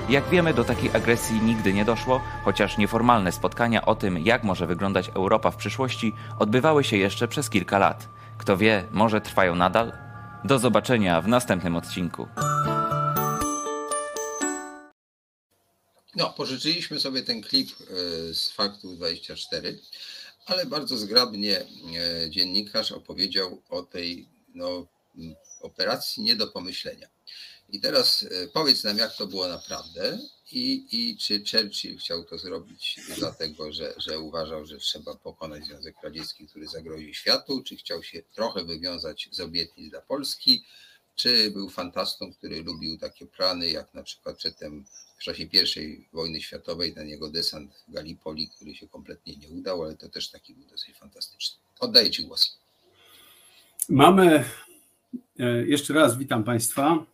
Jak 0.08 0.28
wiemy, 0.28 0.54
do 0.54 0.64
takiej 0.64 0.90
agresji 0.94 1.40
nigdy 1.40 1.72
nie 1.72 1.84
doszło, 1.84 2.20
chociaż 2.44 2.78
nieformalne 2.78 3.32
spotkania 3.32 3.86
o 3.86 3.94
tym, 3.94 4.18
jak 4.18 4.44
może 4.44 4.66
wyglądać 4.66 5.10
Europa 5.14 5.50
w 5.50 5.56
przyszłości, 5.56 6.12
odbywały 6.38 6.84
się 6.84 6.96
jeszcze 6.96 7.28
przez 7.28 7.50
kilka 7.50 7.78
lat. 7.78 8.08
Kto 8.38 8.56
wie, 8.56 8.84
może 8.90 9.20
trwają 9.20 9.54
nadal? 9.54 9.92
Do 10.44 10.58
zobaczenia 10.58 11.20
w 11.20 11.28
następnym 11.28 11.76
odcinku. 11.76 12.28
No, 16.16 16.30
pożyczyliśmy 16.36 17.00
sobie 17.00 17.22
ten 17.22 17.42
klip 17.42 17.70
e, 17.70 18.34
z 18.34 18.50
faktu 18.50 18.96
24 18.96 19.78
ale 20.50 20.66
bardzo 20.66 20.96
zgrabnie 20.96 21.60
e, 21.60 22.30
dziennikarz 22.30 22.92
opowiedział 22.92 23.62
o 23.68 23.82
tej 23.82 24.28
no, 24.54 24.86
operacji 25.60 26.22
nie 26.22 26.36
do 26.36 26.46
pomyślenia. 26.46 27.08
I 27.68 27.80
teraz 27.80 28.22
e, 28.22 28.48
powiedz 28.48 28.84
nam, 28.84 28.98
jak 28.98 29.16
to 29.16 29.26
było 29.26 29.48
naprawdę 29.48 30.18
i, 30.52 30.86
i 30.92 31.16
czy 31.16 31.42
Churchill 31.50 31.98
chciał 31.98 32.24
to 32.24 32.38
zrobić 32.38 33.00
dlatego, 33.18 33.72
że, 33.72 33.94
że 33.96 34.18
uważał, 34.18 34.66
że 34.66 34.78
trzeba 34.78 35.14
pokonać 35.14 35.64
Związek 35.64 35.94
Radziecki, 36.02 36.46
który 36.46 36.66
zagroził 36.66 37.14
światu, 37.14 37.62
czy 37.62 37.76
chciał 37.76 38.02
się 38.02 38.22
trochę 38.34 38.64
wywiązać 38.64 39.28
z 39.32 39.40
obietnic 39.40 39.90
dla 39.90 40.00
Polski, 40.00 40.64
czy 41.16 41.50
był 41.50 41.68
fantastą, 41.68 42.32
który 42.32 42.62
lubił 42.62 42.98
takie 42.98 43.26
plany, 43.26 43.68
jak 43.68 43.94
na 43.94 44.02
przykład 44.02 44.36
przedtem 44.36 44.84
w 45.20 45.22
czasie 45.22 45.44
I 45.76 46.06
wojny 46.12 46.40
światowej, 46.40 46.94
ten 46.94 47.08
jego 47.08 47.30
desant 47.30 47.84
w 47.88 47.92
Gallipoli, 47.92 48.48
który 48.48 48.74
się 48.74 48.88
kompletnie 48.88 49.36
nie 49.36 49.48
udał, 49.48 49.82
ale 49.82 49.96
to 49.96 50.08
też 50.08 50.30
taki 50.30 50.54
był 50.54 50.64
dosyć 50.64 50.96
fantastyczny. 50.96 51.60
Oddaję 51.80 52.10
Ci 52.10 52.24
głos. 52.24 52.58
Mamy, 53.88 54.44
e, 55.38 55.66
jeszcze 55.66 55.94
raz 55.94 56.18
witam 56.18 56.44
Państwa. 56.44 57.06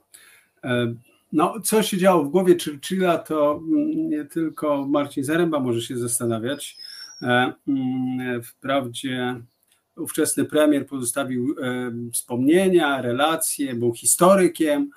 E, 0.65 0.95
no, 1.33 1.61
co 1.65 1.83
się 1.83 1.99
działo 1.99 2.25
w 2.25 2.29
głowie 2.29 2.57
Churchilla, 2.65 3.19
to 3.19 3.61
mm, 3.63 4.11
nie 4.11 4.25
tylko 4.25 4.87
Marcin 4.87 5.25
Zaręba 5.25 5.61
może 5.61 5.83
się 5.83 5.99
zastanawiać. 5.99 6.77
E, 7.23 7.53
mm, 7.69 8.43
wprawdzie 8.43 9.41
ówczesny 9.97 10.45
premier 10.45 10.87
pozostawił 10.87 11.57
wspomnienia, 12.13 13.03
relacje, 13.03 13.75
był 13.75 13.95
historykiem, 13.95 14.91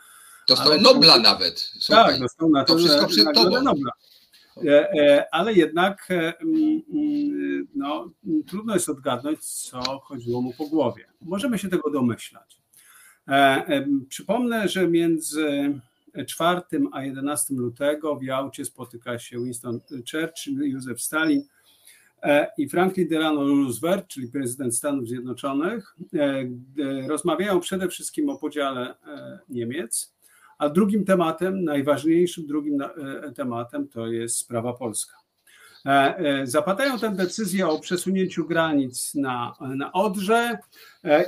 Dostał 0.49 0.71
ale 0.71 0.81
Nobla 0.81 1.13
to, 1.13 1.21
nawet. 1.21 1.59
Słuchaj, 1.79 2.11
tak, 2.11 2.21
dostał 2.21 2.49
na 2.49 2.65
to, 2.65 2.73
to 2.73 2.79
wszystko 2.79 3.07
przed 3.07 3.33
tobą. 3.33 3.61
Nobla. 3.61 3.91
E, 4.65 4.93
e, 4.93 5.33
ale 5.33 5.53
jednak 5.53 6.07
e, 6.09 6.39
mm, 6.39 6.81
mm, 6.93 7.67
no, 7.75 8.11
trudno 8.47 8.73
jest 8.73 8.89
odgadnąć, 8.89 9.45
co 9.45 9.81
chodziło 9.99 10.41
mu 10.41 10.53
po 10.53 10.65
głowie. 10.65 11.05
Możemy 11.21 11.59
się 11.59 11.69
tego 11.69 11.89
domyślać. 11.89 12.59
Przypomnę, 14.09 14.67
że 14.67 14.87
między 14.87 15.79
4 16.27 16.61
a 16.91 17.03
11 17.03 17.53
lutego 17.55 18.15
w 18.15 18.23
Jałcie 18.23 18.65
spotyka 18.65 19.19
się 19.19 19.43
Winston 19.43 19.79
Churchill, 20.11 20.59
Józef 20.59 21.01
Stalin 21.01 21.43
i 22.57 22.69
Franklin 22.69 23.07
Delano 23.07 23.47
Roosevelt, 23.47 24.07
czyli 24.07 24.27
prezydent 24.27 24.75
Stanów 24.75 25.07
Zjednoczonych. 25.07 25.95
Rozmawiają 27.07 27.59
przede 27.59 27.87
wszystkim 27.87 28.29
o 28.29 28.37
podziale 28.37 28.95
Niemiec 29.49 30.13
a 30.59 30.69
drugim 30.69 31.05
tematem, 31.05 31.63
najważniejszym 31.63 32.47
drugim 32.47 32.81
e, 32.81 32.87
tematem 33.35 33.87
to 33.87 34.07
jest 34.07 34.37
sprawa 34.37 34.73
polska. 34.73 35.17
E, 35.85 35.89
e, 36.17 36.47
zapadają 36.47 36.99
tę 36.99 37.15
decyzję 37.15 37.67
o 37.67 37.79
przesunięciu 37.79 38.45
granic 38.45 39.15
na, 39.15 39.53
na 39.75 39.91
Odrze 39.91 40.57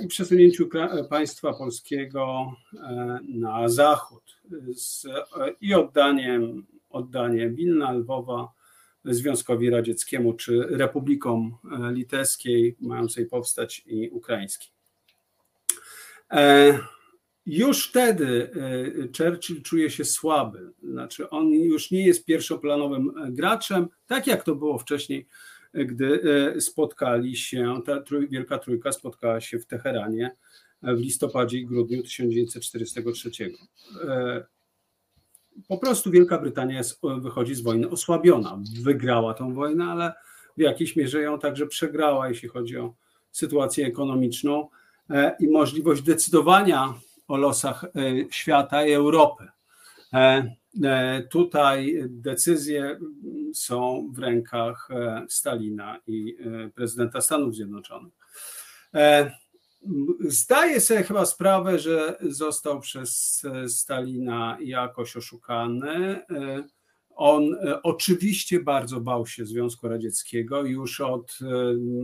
i 0.03 0.07
przesunięciu 0.07 0.69
państwa 1.09 1.53
polskiego 1.53 2.53
na 3.27 3.69
zachód 3.69 4.23
z, 4.75 5.07
i 5.61 5.73
oddaniem, 5.73 6.65
oddaniem 6.89 7.55
Wilna, 7.55 7.91
Lwowa 7.91 8.51
Związkowi 9.05 9.69
Radzieckiemu 9.69 10.33
czy 10.33 10.67
Republikom 10.69 11.57
Litewskiej 11.91 12.75
mającej 12.79 13.25
powstać 13.25 13.83
i 13.85 14.09
ukraińskiej. 14.09 14.69
Już 17.45 17.87
wtedy 17.89 18.51
e, 18.55 19.25
Churchill 19.25 19.61
czuje 19.61 19.89
się 19.89 20.05
słaby, 20.05 20.71
znaczy 20.83 21.29
on 21.29 21.49
już 21.49 21.91
nie 21.91 22.05
jest 22.05 22.25
pierwszoplanowym 22.25 23.11
e, 23.17 23.31
graczem, 23.31 23.87
tak 24.07 24.27
jak 24.27 24.43
to 24.43 24.55
było 24.55 24.77
wcześniej, 24.77 25.27
e, 25.73 25.85
gdy 25.85 26.21
spotkali 26.59 27.35
się, 27.35 27.81
ta 27.85 28.03
Wielka 28.29 28.57
Trójka 28.57 28.91
spotkała 28.91 29.41
się 29.41 29.59
w 29.59 29.65
Teheranie 29.65 30.35
w 30.83 30.99
listopadzie 30.99 31.57
i 31.57 31.65
grudniu 31.65 32.03
1943. 32.03 33.31
Po 35.67 35.77
prostu 35.77 36.11
Wielka 36.11 36.37
Brytania 36.37 36.77
jest, 36.77 36.99
wychodzi 37.21 37.55
z 37.55 37.61
wojny 37.61 37.89
osłabiona. 37.89 38.59
Wygrała 38.83 39.33
tą 39.33 39.53
wojnę, 39.53 39.85
ale 39.85 40.13
w 40.57 40.61
jakiejś 40.61 40.95
mierze 40.95 41.21
ją 41.21 41.39
także 41.39 41.67
przegrała, 41.67 42.29
jeśli 42.29 42.49
chodzi 42.49 42.77
o 42.77 42.93
sytuację 43.31 43.87
ekonomiczną 43.87 44.67
i 45.39 45.47
możliwość 45.47 46.01
decydowania 46.01 46.93
o 47.31 47.37
losach 47.37 47.83
e, 47.83 47.89
świata 48.31 48.85
i 48.85 48.91
Europy. 48.91 49.47
E, 50.13 50.55
e, 50.83 51.23
tutaj 51.31 52.03
decyzje 52.09 52.99
są 53.53 54.11
w 54.13 54.19
rękach 54.19 54.89
Stalina 55.29 55.99
i 56.07 56.37
prezydenta 56.75 57.21
Stanów 57.21 57.55
Zjednoczonych. 57.55 58.13
Zdaje 60.19 60.81
sobie 60.81 61.03
chyba 61.03 61.25
sprawę, 61.25 61.79
że 61.79 62.17
został 62.21 62.79
przez 62.79 63.41
Stalina 63.67 64.57
jakoś 64.61 65.17
oszukany. 65.17 66.21
On 67.15 67.57
oczywiście 67.83 68.59
bardzo 68.59 69.01
bał 69.01 69.27
się 69.27 69.45
Związku 69.45 69.87
Radzieckiego 69.87 70.63
już 70.63 71.01
od, 71.01 71.39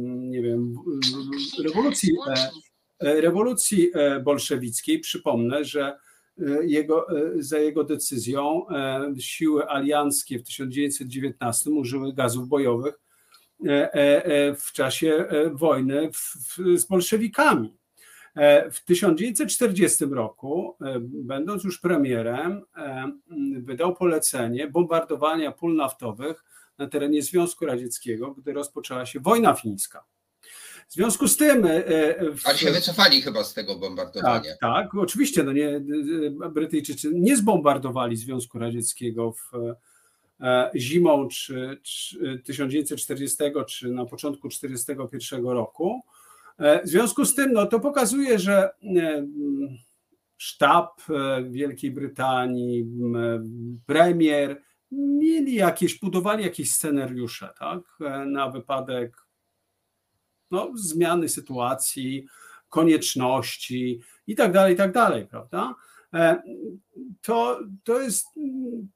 nie 0.05 0.41
wiem, 0.41 0.75
rewolucji 1.63 2.13
rewolucji 2.99 3.91
e, 3.93 4.19
bolszewickiej. 4.19 4.99
Przypomnę, 4.99 5.65
że 5.65 5.97
e, 6.39 6.65
jego, 6.65 7.07
za 7.35 7.59
jego 7.59 7.83
decyzją 7.83 8.65
siły 9.19 9.67
alianckie 9.69 10.39
w 10.39 10.43
1919 10.43 11.69
użyły 11.69 12.13
gazów 12.13 12.47
bojowych 12.47 12.99
w 14.59 14.71
czasie 14.73 15.25
wojny 15.53 16.09
z 16.75 16.85
bolszewikami. 16.85 17.77
W 18.71 18.85
1940 18.85 20.05
roku, 20.05 20.75
będąc 21.01 21.63
już 21.63 21.79
premierem, 21.79 22.61
wydał 23.57 23.95
polecenie 23.95 24.67
bombardowania 24.67 25.51
pól 25.51 25.75
naftowych 25.75 26.43
na 26.77 26.87
terenie 26.87 27.21
Związku 27.21 27.65
Radzieckiego, 27.65 28.31
gdy 28.31 28.53
rozpoczęła 28.53 29.05
się 29.05 29.19
wojna 29.19 29.53
fińska. 29.53 30.03
W 30.89 30.93
związku 30.93 31.27
z 31.27 31.37
tym. 31.37 31.61
W... 32.33 32.47
Ale 32.47 32.57
się 32.57 32.71
wycofali 32.71 33.21
chyba 33.21 33.43
z 33.43 33.53
tego 33.53 33.75
bombardowania. 33.75 34.41
Tak, 34.41 34.59
tak 34.59 34.95
oczywiście. 34.95 35.43
No 35.43 35.53
nie, 35.53 35.81
Brytyjczycy 36.53 37.11
nie 37.13 37.37
zbombardowali 37.37 38.17
Związku 38.17 38.59
Radzieckiego 38.59 39.31
w 39.31 39.51
zimą 40.75 41.27
czy, 41.27 41.77
czy 41.83 42.41
1940 42.45 43.37
czy 43.67 43.91
na 43.91 44.05
początku 44.05 44.49
1941 44.49 45.45
roku. 45.45 46.01
W 46.59 46.87
związku 46.89 47.25
z 47.25 47.35
tym 47.35 47.53
no, 47.53 47.65
to 47.65 47.79
pokazuje, 47.79 48.39
że 48.39 48.69
sztab 50.37 51.01
e, 51.09 51.43
Wielkiej 51.43 51.91
Brytanii, 51.91 52.85
premier 53.85 54.61
mieli 54.91 55.55
jakieś, 55.55 55.99
budowali 55.99 56.43
jakieś 56.43 56.71
scenariusze 56.71 57.49
tak, 57.59 57.79
e, 58.01 58.25
na 58.25 58.49
wypadek 58.49 59.26
no, 60.51 60.71
zmiany 60.75 61.29
sytuacji, 61.29 62.25
konieczności 62.69 64.01
i 64.27 64.35
tak 64.35 64.51
dalej, 64.51 64.73
i 64.73 64.77
tak 64.77 64.91
prawda? 65.27 65.75
E, 66.13 66.41
to, 67.21 67.59
to 67.83 68.01
jest 68.01 68.27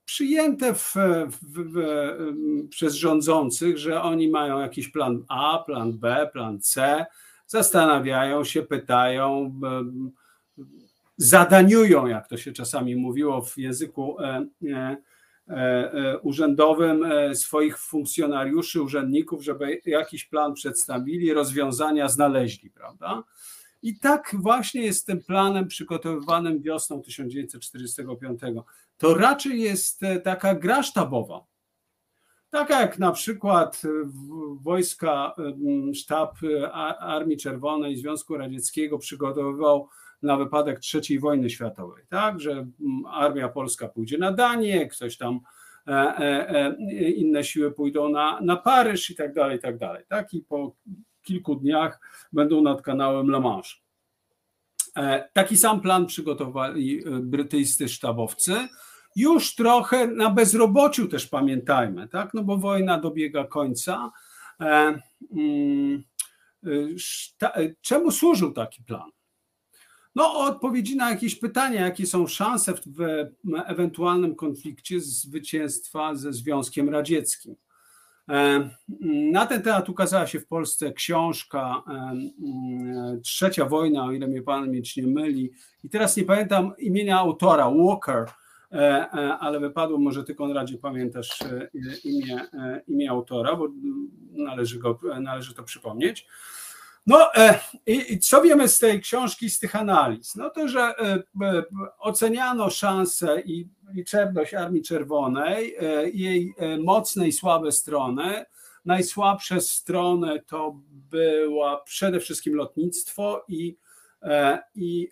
przyjęte 0.05 0.73
w, 0.73 0.95
w, 1.27 1.37
w, 1.41 2.67
przez 2.69 2.93
rządzących, 2.93 3.77
że 3.77 4.01
oni 4.01 4.29
mają 4.29 4.59
jakiś 4.59 4.89
plan 4.89 5.25
A, 5.27 5.63
plan 5.65 5.97
B, 5.97 6.29
plan 6.33 6.61
C, 6.61 7.05
zastanawiają 7.47 8.43
się, 8.43 8.61
pytają, 8.61 9.59
zadaniują, 11.17 12.07
jak 12.07 12.27
to 12.27 12.37
się 12.37 12.51
czasami 12.51 12.95
mówiło 12.95 13.41
w 13.41 13.57
języku 13.57 14.19
e, 14.19 14.25
e, 14.25 14.75
e, 14.75 14.97
urzędowym, 16.21 17.05
swoich 17.33 17.77
funkcjonariuszy, 17.77 18.81
urzędników, 18.81 19.43
żeby 19.43 19.81
jakiś 19.85 20.25
plan 20.25 20.53
przedstawili, 20.53 21.33
rozwiązania 21.33 22.09
znaleźli, 22.09 22.69
prawda? 22.69 23.23
I 23.81 23.99
tak 23.99 24.35
właśnie 24.39 24.81
jest 24.81 25.05
tym 25.05 25.23
planem 25.23 25.67
przygotowywanym 25.67 26.61
wiosną 26.61 27.01
1945. 27.01 28.41
To 28.97 29.13
raczej 29.13 29.61
jest 29.61 30.01
taka 30.23 30.55
gra 30.55 30.83
sztabowa. 30.83 31.45
Taka 32.49 32.81
jak 32.81 32.99
na 32.99 33.11
przykład 33.11 33.81
wojska, 34.61 35.35
sztab 35.93 36.37
Armii 36.99 37.37
Czerwonej 37.37 37.97
Związku 37.97 38.37
Radzieckiego 38.37 38.97
przygotowywał 38.97 39.89
na 40.21 40.37
wypadek 40.37 40.79
III 40.93 41.19
wojny 41.19 41.49
światowej, 41.49 42.03
tak, 42.09 42.39
że 42.39 42.51
mm, 42.51 42.69
armia 43.05 43.49
polska 43.49 43.87
pójdzie 43.87 44.17
na 44.17 44.31
Danię, 44.31 44.87
ktoś 44.87 45.17
tam 45.17 45.39
e, 45.87 45.91
e, 45.91 46.49
e, 46.49 47.09
inne 47.09 47.43
siły 47.43 47.71
pójdą 47.71 48.09
na, 48.09 48.41
na 48.41 48.57
Paryż 48.57 49.09
i 49.09 49.15
tak 49.15 49.33
dalej, 49.33 49.57
i 49.57 49.61
tak 49.61 49.77
dalej, 49.77 50.03
tak, 50.07 50.33
i 50.33 50.41
po 50.41 50.75
kilku 51.23 51.55
dniach 51.55 51.99
będą 52.33 52.61
nad 52.61 52.81
kanałem 52.81 53.27
La 53.27 53.39
Manche. 53.39 53.75
Taki 55.33 55.57
sam 55.57 55.81
plan 55.81 56.05
przygotowali 56.05 57.03
brytyjscy 57.21 57.89
sztabowcy, 57.89 58.53
już 59.15 59.55
trochę 59.55 60.07
na 60.07 60.29
bezrobociu 60.29 61.07
też 61.07 61.27
pamiętajmy, 61.27 62.07
tak? 62.07 62.33
no 62.33 62.43
bo 62.43 62.57
wojna 62.57 62.99
dobiega 62.99 63.43
końca. 63.43 64.11
Mm, 65.31 66.03
czemu 67.81 68.11
służył 68.11 68.53
taki 68.53 68.83
plan? 68.83 69.11
No, 70.15 70.39
odpowiedzi 70.39 70.95
na 70.95 71.09
jakieś 71.09 71.35
pytania, 71.35 71.81
jakie 71.81 72.05
są 72.05 72.27
szanse 72.27 72.73
w 72.73 73.27
ewentualnym 73.65 74.35
konflikcie 74.35 74.99
zwycięstwa 74.99 76.15
ze 76.15 76.33
Związkiem 76.33 76.89
Radzieckim. 76.89 77.55
E, 78.29 78.69
na 79.31 79.45
ten 79.45 79.61
temat 79.61 79.89
ukazała 79.89 80.27
się 80.27 80.39
w 80.39 80.47
Polsce 80.47 80.93
książka 80.93 81.83
e, 81.87 83.19
Trzecia 83.23 83.65
wojna, 83.65 84.03
o 84.03 84.11
ile 84.11 84.27
mnie 84.27 84.41
pan 84.41 84.71
mieć 84.71 84.97
nie 84.97 85.07
myli. 85.07 85.51
I 85.83 85.89
teraz 85.89 86.17
nie 86.17 86.23
pamiętam 86.23 86.73
imienia 86.77 87.19
autora, 87.19 87.71
Walker, 87.71 88.25
e, 88.71 89.09
ale 89.39 89.59
wypadło, 89.59 89.97
może 89.97 90.23
ty 90.23 90.35
Konradzie 90.35 90.77
pamiętasz 90.77 91.39
imię, 92.03 92.41
imię 92.87 93.09
autora, 93.09 93.55
bo 93.55 93.67
należy, 94.31 94.79
go, 94.79 94.99
należy 95.21 95.53
to 95.53 95.63
przypomnieć. 95.63 96.27
No 97.07 97.33
e, 97.35 97.59
i, 97.85 98.19
co 98.19 98.41
wiemy 98.41 98.67
z 98.67 98.79
tej 98.79 99.01
książki, 99.01 99.49
z 99.49 99.59
tych 99.59 99.75
analiz? 99.75 100.35
No 100.35 100.49
to, 100.49 100.67
że 100.67 100.81
e, 100.81 101.23
e, 101.41 101.63
oceniano 101.99 102.69
szanse 102.69 103.41
i 103.41 103.67
liczebność 103.93 104.53
Armii 104.53 104.81
Czerwonej, 104.81 105.75
jej 106.13 106.53
mocne 106.79 107.27
i 107.27 107.31
słabe 107.31 107.71
strony. 107.71 108.45
Najsłabsze 108.85 109.61
strony 109.61 110.43
to 110.47 110.79
była 110.91 111.77
przede 111.77 112.19
wszystkim 112.19 112.55
lotnictwo 112.55 113.45
i, 113.47 113.77
i 114.75 115.09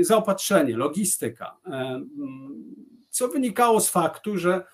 zaopatrzenie, 0.00 0.76
logistyka, 0.76 1.56
co 3.10 3.28
wynikało 3.28 3.80
z 3.80 3.90
faktu, 3.90 4.36
że 4.36 4.64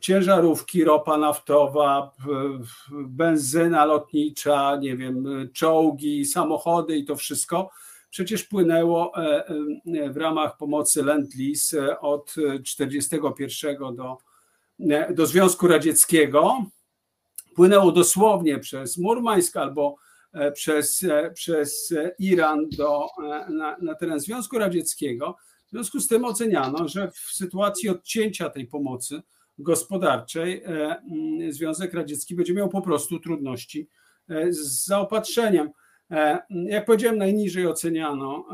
ciężarówki, 0.00 0.84
ropa 0.84 1.18
naftowa, 1.18 2.12
benzyna 2.90 3.84
lotnicza, 3.84 4.76
nie 4.76 4.96
wiem, 4.96 5.48
czołgi, 5.52 6.24
samochody 6.24 6.96
i 6.96 7.04
to 7.04 7.16
wszystko 7.16 7.70
przecież 8.10 8.44
płynęło 8.44 9.12
e, 9.16 9.46
e, 9.46 10.10
w 10.10 10.16
ramach 10.16 10.56
pomocy 10.56 11.02
Lend-Lease 11.02 11.96
od 12.00 12.34
1941 12.64 13.96
do, 13.96 14.18
do 15.14 15.26
Związku 15.26 15.68
Radzieckiego. 15.68 16.64
Płynęło 17.54 17.92
dosłownie 17.92 18.58
przez 18.58 18.98
Murmańsk 18.98 19.56
albo 19.56 19.96
przez, 20.54 21.04
przez 21.34 21.94
Iran 22.18 22.68
do, 22.68 23.06
na, 23.48 23.76
na 23.80 23.94
teren 23.94 24.20
Związku 24.20 24.58
Radzieckiego. 24.58 25.36
W 25.66 25.70
związku 25.70 26.00
z 26.00 26.08
tym 26.08 26.24
oceniano, 26.24 26.88
że 26.88 27.10
w 27.10 27.18
sytuacji 27.18 27.88
odcięcia 27.88 28.50
tej 28.50 28.66
pomocy 28.66 29.22
gospodarczej 29.58 30.62
e, 30.62 30.96
mm, 30.96 31.52
Związek 31.52 31.94
Radziecki 31.94 32.34
będzie 32.34 32.54
miał 32.54 32.68
po 32.68 32.82
prostu 32.82 33.18
trudności 33.18 33.88
e, 34.28 34.52
z 34.52 34.86
zaopatrzeniem. 34.86 35.70
E, 36.10 36.38
jak 36.50 36.84
powiedziałem, 36.84 37.18
najniżej 37.18 37.66
oceniano 37.66 38.46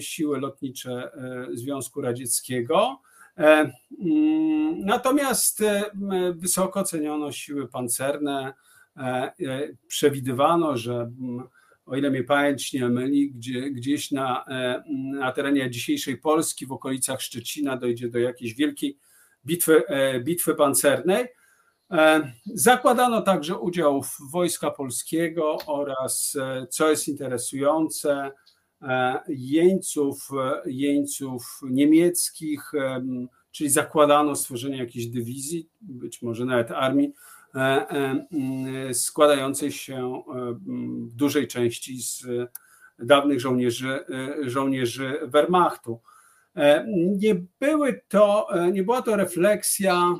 siły 0.00 0.40
lotnicze 0.40 1.10
Związku 1.52 2.00
Radzieckiego. 2.00 3.00
Mm, 3.36 4.84
natomiast 4.84 5.62
wysoko 6.34 6.80
oceniono 6.80 7.32
siły 7.32 7.68
pancerne. 7.68 8.52
Przewidywano, 9.86 10.76
że 10.76 10.92
mm, 10.92 11.42
o 11.86 11.96
ile 11.96 12.10
mnie 12.10 12.24
pamięć 12.24 12.72
nie 12.72 12.88
myli, 12.88 13.30
gdzie, 13.30 13.70
gdzieś 13.70 14.10
na, 14.10 14.44
na 15.20 15.32
terenie 15.32 15.70
dzisiejszej 15.70 16.16
Polski, 16.16 16.66
w 16.66 16.72
okolicach 16.72 17.22
Szczecina, 17.22 17.76
dojdzie 17.76 18.08
do 18.08 18.18
jakiejś 18.18 18.54
wielkiej 18.54 18.98
bitwy, 19.46 19.86
e, 19.86 20.20
bitwy 20.20 20.54
pancernej. 20.54 21.26
E, 21.90 22.32
zakładano 22.46 23.22
także 23.22 23.58
udział 23.58 24.04
Wojska 24.30 24.70
Polskiego 24.70 25.58
oraz, 25.66 26.36
e, 26.40 26.66
co 26.70 26.90
jest 26.90 27.08
interesujące, 27.08 28.30
jeńców, 29.28 30.28
jeńców 30.66 31.60
niemieckich, 31.62 32.72
czyli 33.50 33.70
zakładano 33.70 34.36
stworzenie 34.36 34.78
jakiejś 34.78 35.06
dywizji, 35.06 35.68
być 35.80 36.22
może 36.22 36.44
nawet 36.44 36.70
armii, 36.70 37.12
składającej 38.92 39.72
się 39.72 40.22
w 41.06 41.14
dużej 41.14 41.48
części 41.48 42.02
z 42.02 42.26
dawnych 42.98 43.40
żołnierzy, 43.40 44.04
żołnierzy 44.46 45.18
Wehrmachtu. 45.22 46.00
E, 46.56 46.86
nie, 47.18 47.34
były 47.60 48.00
to, 48.08 48.46
e, 48.54 48.72
nie 48.72 48.82
była 48.82 49.02
to 49.02 49.16
refleksja 49.16 50.14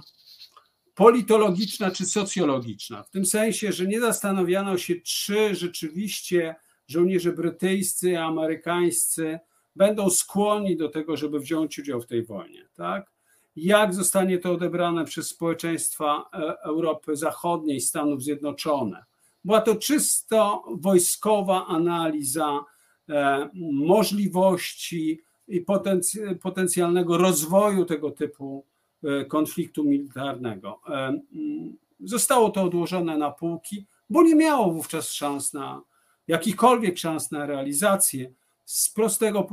politologiczna 0.94 1.90
czy 1.90 2.06
socjologiczna, 2.06 3.02
w 3.02 3.10
tym 3.10 3.26
sensie, 3.26 3.72
że 3.72 3.86
nie 3.86 4.00
zastanawiano 4.00 4.78
się, 4.78 4.94
czy 5.04 5.54
rzeczywiście 5.54 6.54
żołnierze 6.88 7.32
brytyjscy 7.32 8.18
amerykańscy 8.18 9.38
będą 9.76 10.10
skłonni 10.10 10.76
do 10.76 10.88
tego, 10.88 11.16
żeby 11.16 11.40
wziąć 11.40 11.78
udział 11.78 12.00
w 12.00 12.06
tej 12.06 12.24
wojnie. 12.24 12.68
Tak? 12.74 13.10
Jak 13.56 13.94
zostanie 13.94 14.38
to 14.38 14.52
odebrane 14.52 15.04
przez 15.04 15.28
społeczeństwa 15.28 16.24
e, 16.32 16.36
Europy 16.62 17.16
Zachodniej, 17.16 17.80
Stanów 17.80 18.22
Zjednoczonych? 18.22 19.04
Była 19.44 19.60
to 19.60 19.76
czysto 19.76 20.64
wojskowa 20.80 21.66
analiza 21.66 22.60
możliwości, 23.72 25.20
i 25.48 25.64
potencjalnego 26.40 27.18
rozwoju 27.18 27.84
tego 27.84 28.10
typu 28.10 28.64
e, 29.04 29.24
konfliktu 29.24 29.84
militarnego. 29.84 30.80
E, 30.88 31.20
zostało 32.00 32.50
to 32.50 32.62
odłożone 32.62 33.18
na 33.18 33.30
półki, 33.30 33.86
bo 34.10 34.22
nie 34.22 34.34
miało 34.34 34.72
wówczas 34.72 35.12
szans 35.12 35.52
na 35.52 35.82
jakichkolwiek 36.28 36.98
szans 36.98 37.30
na 37.30 37.46
realizację 37.46 38.32
z 38.64 38.90
prostego 38.90 39.48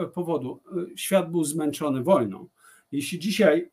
e, 0.00 0.06
powodu. 0.06 0.60
Świat 0.96 1.30
był 1.30 1.44
zmęczony 1.44 2.02
wojną. 2.02 2.48
Jeśli 2.92 3.18
dzisiaj, 3.18 3.70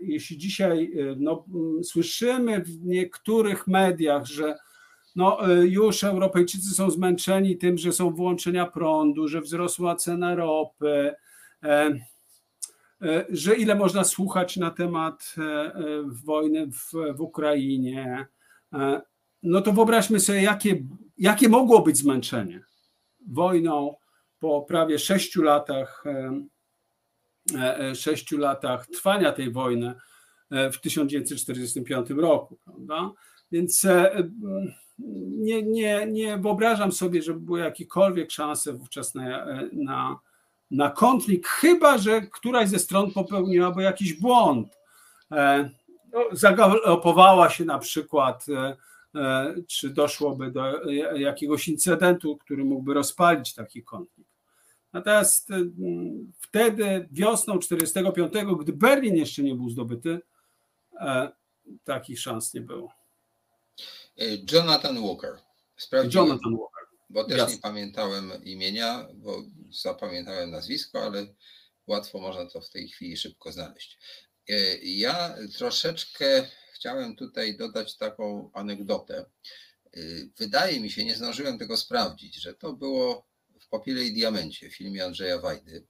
jeśli 0.00 0.38
dzisiaj 0.38 0.92
no, 1.16 1.44
słyszymy 1.82 2.62
w 2.62 2.84
niektórych 2.84 3.66
mediach, 3.66 4.26
że 4.26 4.58
no, 5.14 5.38
już 5.62 6.04
Europejczycy 6.04 6.74
są 6.74 6.90
zmęczeni 6.90 7.56
tym, 7.56 7.78
że 7.78 7.92
są 7.92 8.10
włączenia 8.10 8.66
prądu, 8.66 9.28
że 9.28 9.40
wzrosła 9.40 9.96
cena 9.96 10.34
ropy, 10.34 11.14
że 13.28 13.54
ile 13.56 13.74
można 13.74 14.04
słuchać 14.04 14.56
na 14.56 14.70
temat 14.70 15.34
wojny 16.24 16.66
w, 16.66 17.14
w 17.16 17.20
Ukrainie. 17.20 18.26
No 19.42 19.60
to 19.60 19.72
wyobraźmy 19.72 20.20
sobie, 20.20 20.42
jakie, 20.42 20.82
jakie 21.18 21.48
mogło 21.48 21.82
być 21.82 21.96
zmęczenie 21.96 22.64
wojną 23.28 23.96
po 24.38 24.62
prawie 24.62 24.98
sześciu 24.98 25.42
latach, 25.42 26.04
sześciu 27.94 28.38
latach 28.38 28.86
trwania 28.86 29.32
tej 29.32 29.52
wojny 29.52 29.94
w 30.50 30.76
1945 30.76 32.10
roku. 32.10 32.58
Prawda? 32.64 33.10
Więc 33.52 33.86
nie, 35.28 35.62
nie, 35.62 36.06
nie 36.06 36.38
wyobrażam 36.38 36.92
sobie, 36.92 37.22
żeby 37.22 37.40
były 37.40 37.60
jakiekolwiek 37.60 38.30
szanse 38.30 38.72
wówczas 38.72 39.14
na, 39.14 39.46
na, 39.72 40.18
na 40.70 40.90
konflikt, 40.90 41.46
chyba 41.46 41.98
że 41.98 42.20
któraś 42.20 42.68
ze 42.68 42.78
stron 42.78 43.12
popełniłaby 43.12 43.82
jakiś 43.82 44.14
błąd. 44.14 44.78
E, 45.32 45.70
no, 46.12 46.24
zagalopowała 46.32 47.50
się 47.50 47.64
na 47.64 47.78
przykład, 47.78 48.46
e, 48.48 48.76
e, 49.20 49.54
czy 49.68 49.90
doszłoby 49.90 50.50
do 50.50 50.90
jakiegoś 51.14 51.68
incydentu, 51.68 52.36
który 52.36 52.64
mógłby 52.64 52.94
rozpalić 52.94 53.54
taki 53.54 53.82
konflikt. 53.82 54.34
Natomiast 54.92 55.48
wtedy, 56.40 57.08
wiosną 57.10 57.58
1945, 57.58 58.60
gdy 58.60 58.72
Berlin 58.72 59.16
jeszcze 59.16 59.42
nie 59.42 59.54
był 59.54 59.70
zdobyty, 59.70 60.20
takich 61.84 62.20
szans 62.20 62.54
nie 62.54 62.60
było. 62.60 63.03
Jonathan 64.52 65.02
Walker. 65.02 65.38
Sprawdziłem, 65.76 66.28
Jonathan 66.28 66.52
Walker. 66.52 66.84
Bo 67.10 67.24
też 67.24 67.38
Jasne. 67.38 67.54
nie 67.54 67.60
pamiętałem 67.60 68.32
imienia, 68.44 69.08
bo 69.14 69.42
zapamiętałem 69.82 70.50
nazwisko, 70.50 71.02
ale 71.02 71.26
łatwo 71.86 72.18
można 72.18 72.46
to 72.46 72.60
w 72.60 72.70
tej 72.70 72.88
chwili 72.88 73.16
szybko 73.16 73.52
znaleźć. 73.52 73.98
E, 74.48 74.76
ja 74.78 75.36
troszeczkę 75.56 76.46
chciałem 76.74 77.16
tutaj 77.16 77.56
dodać 77.56 77.96
taką 77.96 78.50
anegdotę. 78.52 79.16
E, 79.16 80.00
wydaje 80.38 80.80
mi 80.80 80.90
się, 80.90 81.04
nie 81.04 81.16
zdążyłem 81.16 81.58
tego 81.58 81.76
sprawdzić, 81.76 82.34
że 82.34 82.54
to 82.54 82.72
było 82.72 83.26
w 83.60 83.68
Popiele 83.68 84.04
i 84.04 84.12
Diamencie, 84.12 84.70
w 84.70 84.76
filmie 84.76 85.04
Andrzeja 85.04 85.38
Wajdy, 85.38 85.86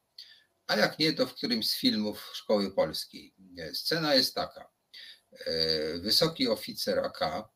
a 0.67 0.77
jak 0.77 0.99
nie, 0.99 1.13
to 1.13 1.27
w 1.27 1.35
którymś 1.35 1.71
z 1.71 1.77
filmów 1.77 2.31
Szkoły 2.35 2.75
Polskiej. 2.75 3.35
E, 3.59 3.75
scena 3.75 4.15
jest 4.15 4.35
taka. 4.35 4.75
Wysoki 6.01 6.49
oficer 6.49 6.99
AK 6.99 7.49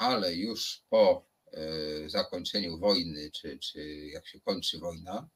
ale 0.00 0.34
już 0.34 0.82
po 0.90 1.26
e, 1.52 2.08
zakończeniu 2.08 2.78
wojny, 2.78 3.30
czy, 3.30 3.58
czy 3.58 4.06
jak 4.06 4.26
się 4.26 4.40
kończy 4.40 4.78
wojna, 4.78 5.28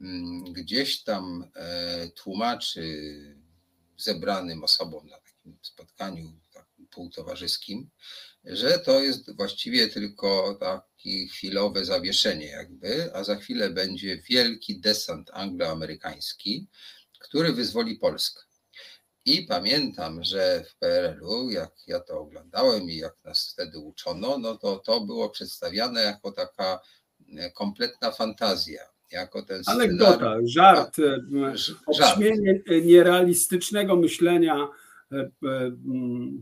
mm, 0.00 0.44
gdzieś 0.52 1.02
tam 1.02 1.50
e, 1.56 2.08
tłumaczy 2.08 2.84
zebranym 3.98 4.64
osobom 4.64 5.08
na 5.08 5.16
takim 5.16 5.58
spotkaniu 5.62 6.40
takim 6.54 6.86
półtowarzyskim, 6.86 7.90
że 8.44 8.78
to 8.78 9.00
jest 9.00 9.36
właściwie 9.36 9.88
tylko 9.88 10.56
takie 10.60 11.28
chwilowe 11.28 11.84
zawieszenie 11.84 12.46
jakby, 12.46 13.14
a 13.14 13.24
za 13.24 13.36
chwilę 13.36 13.70
będzie 13.70 14.22
wielki 14.30 14.80
desant 14.80 15.30
angloamerykański, 15.32 16.66
który 17.18 17.52
wyzwoli 17.52 17.96
Polskę. 17.96 18.42
I 19.26 19.42
pamiętam, 19.42 20.24
że 20.24 20.64
w 20.70 20.78
PRL-u, 20.78 21.50
jak 21.50 21.70
ja 21.86 22.00
to 22.00 22.20
oglądałem 22.20 22.90
i 22.90 22.96
jak 22.96 23.16
nas 23.24 23.52
wtedy 23.52 23.78
uczono, 23.78 24.38
no 24.38 24.56
to 24.56 24.78
to 24.78 25.00
było 25.00 25.30
przedstawiane 25.30 26.02
jako 26.02 26.32
taka 26.32 26.80
e, 27.36 27.50
kompletna 27.50 28.10
fantazja. 28.10 28.82
Jako 29.12 29.42
ten 29.42 29.62
Anegdota, 29.66 30.34
żart, 30.44 30.96
obśmienie 31.86 32.62
e, 32.66 32.80
nierealistycznego 32.80 33.96
myślenia 33.96 34.68
e, 35.12 35.30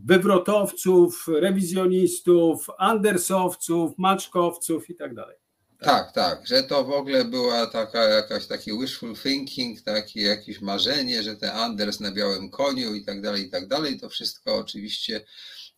wywrotowców, 0.05 1.25
rewizjonistów, 1.27 2.67
andersowców, 2.77 3.97
maczkowców 3.97 4.89
i 4.89 4.95
tak 4.95 5.13
dalej. 5.15 5.42
Tak, 5.83 6.11
tak, 6.11 6.47
że 6.47 6.63
to 6.63 6.83
w 6.83 6.91
ogóle 6.91 7.25
była 7.25 7.67
taka 7.67 8.03
jakaś 8.03 8.47
taki 8.47 8.79
wishful 8.79 9.15
thinking, 9.15 9.81
takie 9.81 10.21
jakieś 10.21 10.61
marzenie, 10.61 11.23
że 11.23 11.35
ten 11.35 11.49
Anders 11.49 11.99
na 11.99 12.11
białym 12.11 12.49
koniu 12.49 12.95
i 12.95 13.05
tak 13.05 13.21
dalej, 13.21 13.43
i 13.43 13.49
tak 13.49 13.67
dalej. 13.67 13.99
To 13.99 14.09
wszystko 14.09 14.55
oczywiście 14.55 15.25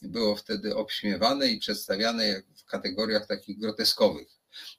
było 0.01 0.35
wtedy 0.35 0.75
obśmiewane 0.75 1.47
i 1.47 1.59
przedstawiane 1.59 2.41
w 2.55 2.65
kategoriach 2.65 3.27
takich 3.27 3.59
groteskowych. 3.59 4.27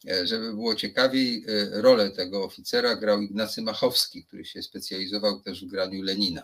E, 0.09 0.27
żeby 0.27 0.53
było 0.53 0.75
ciekawiej, 0.75 1.45
e, 1.49 1.83
rolę 1.83 2.11
tego 2.11 2.45
oficera 2.45 2.97
grał 2.97 3.21
Ignacy 3.21 3.62
Machowski, 3.62 4.25
który 4.25 4.45
się 4.45 4.62
specjalizował 4.62 5.41
też 5.41 5.65
w 5.65 5.71
graniu 5.71 6.03
Lenina. 6.03 6.43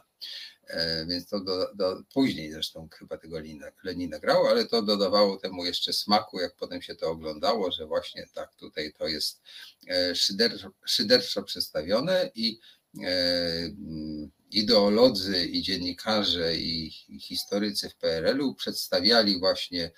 E, 0.69 1.07
więc 1.07 1.27
to 1.29 1.41
do, 1.41 1.75
do, 1.75 2.03
później 2.15 2.53
zresztą 2.53 2.89
chyba 2.99 3.19
tego 3.19 3.37
Lenina, 3.37 3.67
Lenina 3.85 4.19
grał, 4.19 4.47
ale 4.47 4.67
to 4.67 4.83
dodawało 4.83 5.37
temu 5.37 5.65
jeszcze 5.65 5.93
smaku, 5.93 6.41
jak 6.41 6.57
potem 6.57 6.83
się 6.83 6.95
to 6.95 7.11
oglądało, 7.11 7.73
że 7.73 7.87
właśnie 7.87 8.27
tak 8.35 8.55
tutaj 8.55 8.93
to 8.99 9.09
jest 9.09 9.43
e, 9.89 10.15
szyderczo, 10.15 10.71
szyderczo 10.87 11.43
przedstawione 11.43 12.31
i 12.35 12.59
e, 13.05 13.09
mm, 13.59 14.31
ideolodzy 14.51 15.47
i 15.47 15.63
dziennikarze 15.63 16.57
i 16.57 16.91
historycy 17.21 17.89
w 17.89 17.97
PRL-u 17.97 18.55
przedstawiali 18.55 19.39
właśnie 19.39 19.91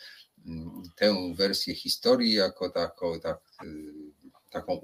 mm, 0.46 0.82
tę 0.96 1.34
wersję 1.34 1.74
historii 1.74 2.32
jako 2.32 2.70
taką, 2.70 3.20
tak, 3.20 3.40
taką 4.54 4.80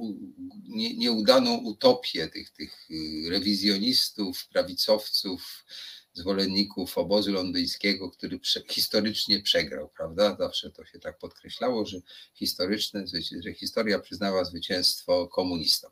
nieudaną 0.99 1.57
utopię 1.57 2.29
tych, 2.29 2.51
tych 2.51 2.91
y, 2.91 3.31
rewizjonistów, 3.31 4.49
prawicowców, 4.49 5.65
zwolenników 6.13 6.99
obozu 6.99 7.33
londyńskiego, 7.33 8.11
który 8.11 8.39
prze, 8.39 8.63
historycznie 8.69 9.43
przegrał, 9.43 9.91
prawda? 9.97 10.37
Zawsze 10.39 10.71
to 10.71 10.85
się 10.85 10.99
tak 10.99 11.19
podkreślało, 11.19 11.87
że 11.87 12.01
historyczne, 12.35 13.05
że 13.45 13.55
historia 13.55 13.99
przyznała 13.99 14.45
zwycięstwo 14.45 15.29
komunistom. 15.29 15.91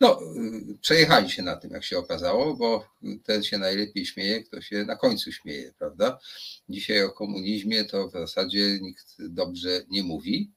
No, 0.00 0.20
y, 0.72 0.78
przejechali 0.80 1.30
się 1.30 1.42
na 1.42 1.56
tym, 1.56 1.70
jak 1.70 1.84
się 1.84 1.98
okazało, 1.98 2.56
bo 2.56 2.86
ten 3.24 3.42
się 3.42 3.58
najlepiej 3.58 4.06
śmieje, 4.06 4.44
kto 4.44 4.60
się 4.60 4.84
na 4.84 4.96
końcu 4.96 5.32
śmieje, 5.32 5.72
prawda? 5.78 6.18
Dzisiaj 6.68 7.02
o 7.02 7.12
komunizmie 7.12 7.84
to 7.84 8.08
w 8.08 8.12
zasadzie 8.12 8.78
nikt 8.80 9.16
dobrze 9.18 9.82
nie 9.88 10.02
mówi, 10.02 10.50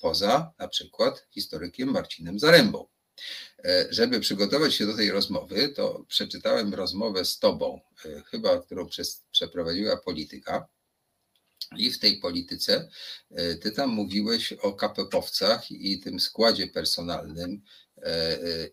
poza 0.00 0.52
na 0.58 0.68
przykład 0.68 1.26
historykiem 1.30 1.90
Marcinem 1.90 2.38
Zarębą. 2.38 2.86
E, 3.64 3.86
żeby 3.90 4.20
przygotować 4.20 4.74
się 4.74 4.86
do 4.86 4.96
tej 4.96 5.10
rozmowy, 5.10 5.68
to 5.68 6.04
przeczytałem 6.08 6.74
rozmowę 6.74 7.24
z 7.24 7.38
Tobą, 7.38 7.80
e, 8.04 8.22
chyba 8.22 8.62
którą 8.62 8.88
przeprowadziła 9.30 9.96
polityka. 9.96 10.68
I 11.76 11.90
w 11.90 11.98
tej 11.98 12.16
polityce 12.16 12.88
e, 13.30 13.54
ty 13.54 13.72
tam 13.72 13.90
mówiłeś 13.90 14.52
o 14.52 14.72
KPP-owcach 14.72 15.70
i 15.70 16.00
tym 16.00 16.20
składzie 16.20 16.66
personalnym 16.66 17.62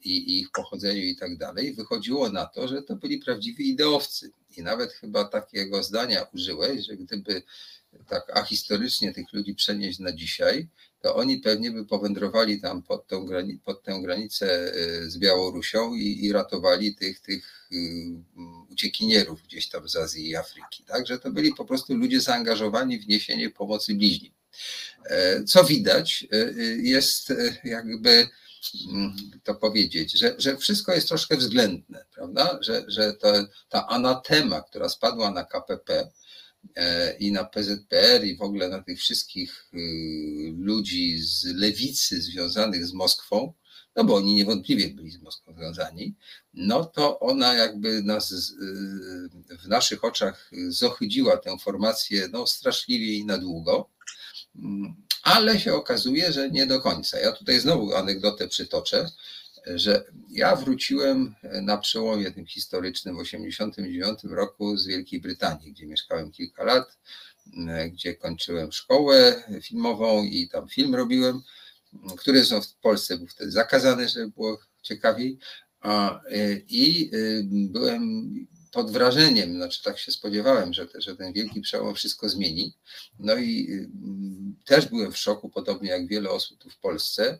i 0.04 0.40
ich 0.40 0.52
pochodzeniu 0.52 1.02
i 1.02 1.16
tak 1.16 1.38
dalej. 1.38 1.74
Wychodziło 1.74 2.30
na 2.30 2.46
to, 2.46 2.68
że 2.68 2.82
to 2.82 2.96
byli 2.96 3.18
prawdziwi 3.18 3.70
ideowcy. 3.70 4.32
I 4.58 4.64
nawet 4.64 4.94
chyba 4.94 5.26
takiego 5.26 5.84
zdania 5.84 6.28
użyłeś, 6.34 6.86
że 6.86 6.98
gdyby 6.98 7.42
tak 8.08 8.38
ahistorycznie 8.38 9.14
tych 9.14 9.34
ludzi 9.34 9.56
przenieść 9.56 10.00
na 10.00 10.12
dzisiaj, 10.12 10.68
to 11.06 11.16
oni 11.16 11.38
pewnie 11.38 11.72
by 11.72 11.86
powędrowali 11.86 12.62
tam 12.62 12.84
pod, 12.84 13.08
tą 13.08 13.28
pod 13.64 13.84
tę 13.84 14.00
granicę 14.04 14.74
y, 14.76 15.12
z 15.12 15.18
Białorusią 15.18 15.94
i, 15.94 16.26
i 16.26 16.32
ratowali 16.32 16.96
tych, 16.96 17.20
tych 17.20 17.70
y, 17.72 17.78
uciekinierów 18.70 19.44
gdzieś 19.44 19.70
tam 19.70 19.90
z 19.90 19.96
Azji 19.96 20.30
i 20.30 20.36
Afryki. 20.36 20.84
Także 20.84 21.20
to 21.20 21.32
byli 21.32 21.54
po 21.54 21.66
prostu 21.66 21.98
ludzie 21.98 22.22
zaangażowani 22.22 23.00
w 23.00 23.08
niesienie 23.08 23.50
pomocy 23.50 23.96
bliźnim. 23.96 24.34
E, 25.06 25.44
co 25.44 25.64
widać, 25.64 26.28
y, 26.34 26.80
jest 26.82 27.34
jakby 27.64 28.28
mm, 28.90 29.16
to 29.44 29.56
powiedzieć, 29.56 30.12
że, 30.12 30.36
że 30.38 30.58
wszystko 30.58 30.94
jest 30.94 31.08
troszkę 31.08 31.38
względne, 31.38 32.06
prawda? 32.16 32.60
Że, 32.62 32.86
że 32.88 33.14
to, 33.14 33.34
ta 33.70 33.88
anatema, 33.88 34.62
która 34.62 34.90
spadła 34.90 35.32
na 35.32 35.44
KPP, 35.44 36.12
i 37.20 37.32
na 37.32 37.44
PZPR 37.44 38.26
i 38.26 38.36
w 38.36 38.42
ogóle 38.42 38.70
na 38.70 38.84
tych 38.84 39.00
wszystkich 39.00 39.70
y, 39.74 39.78
ludzi 40.58 41.18
z 41.20 41.46
lewicy 41.46 42.22
związanych 42.22 42.88
z 42.88 42.94
Moskwą, 42.94 43.54
no 43.96 44.04
bo 44.04 44.16
oni 44.16 44.36
niewątpliwie 44.36 44.88
byli 44.88 45.12
z 45.12 45.22
Moskwą 45.22 45.54
związani, 45.54 46.16
no 46.54 46.86
to 46.86 47.20
ona 47.20 47.54
jakby 47.54 48.04
nas 48.04 48.32
y, 48.32 49.58
w 49.64 49.68
naszych 49.68 50.04
oczach 50.04 50.52
zohydziła 50.68 51.38
tę 51.38 51.58
formację 51.60 52.28
no 52.32 52.48
straszliwie 52.48 53.14
i 53.14 53.26
na 53.26 53.38
długo, 53.38 53.90
mm, 54.56 54.96
ale 55.24 55.60
się 55.60 55.74
okazuje, 55.74 56.32
że 56.32 56.50
nie 56.50 56.68
do 56.68 56.82
końca. 56.82 57.20
Ja 57.20 57.32
tutaj 57.32 57.60
znowu 57.60 57.94
anegdotę 57.94 58.48
przytoczę. 58.48 59.10
Że 59.68 60.04
ja 60.30 60.56
wróciłem 60.56 61.36
na 61.62 61.78
przełomie 61.78 62.32
tym 62.32 62.46
historycznym 62.46 63.16
w 63.16 63.24
1989 63.24 64.36
roku 64.36 64.78
z 64.78 64.88
Wielkiej 64.88 65.22
Brytanii, 65.22 65.72
gdzie 65.72 65.86
mieszkałem 65.86 66.32
kilka 66.32 66.64
lat, 66.64 66.98
gdzie 67.92 68.16
kończyłem 68.16 68.72
szkołę 68.72 69.44
filmową 69.62 70.24
i 70.24 70.50
tam 70.50 70.70
film 70.70 70.96
robiłem, 70.96 71.42
który 72.18 72.44
w 72.44 72.76
Polsce 72.82 73.18
był 73.18 73.28
wtedy 73.28 73.52
zakazany, 73.52 74.10
żeby 74.10 74.32
było 74.32 74.60
ciekawiej. 74.82 75.38
I 76.70 77.12
byłem 77.50 78.32
pod 78.72 78.92
wrażeniem, 78.92 79.56
znaczy 79.56 79.84
tak 79.84 80.00
się 80.00 80.12
spodziewałem, 80.12 80.74
że, 80.74 80.88
że 80.96 81.16
ten 81.16 81.34
wielki 81.34 81.62
przełom 81.62 81.96
wszystko 81.96 82.30
zmieni. 82.30 82.74
No 83.20 83.38
i 83.38 83.70
też 84.66 84.86
byłem 84.88 85.12
w 85.12 85.18
szoku, 85.18 85.50
podobnie 85.50 85.90
jak 85.90 86.08
wiele 86.08 86.30
osób 86.30 86.60
tu 86.60 86.70
w 86.70 86.78
Polsce, 86.78 87.40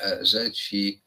e, 0.00 0.18
że 0.22 0.52
ci 0.52 1.05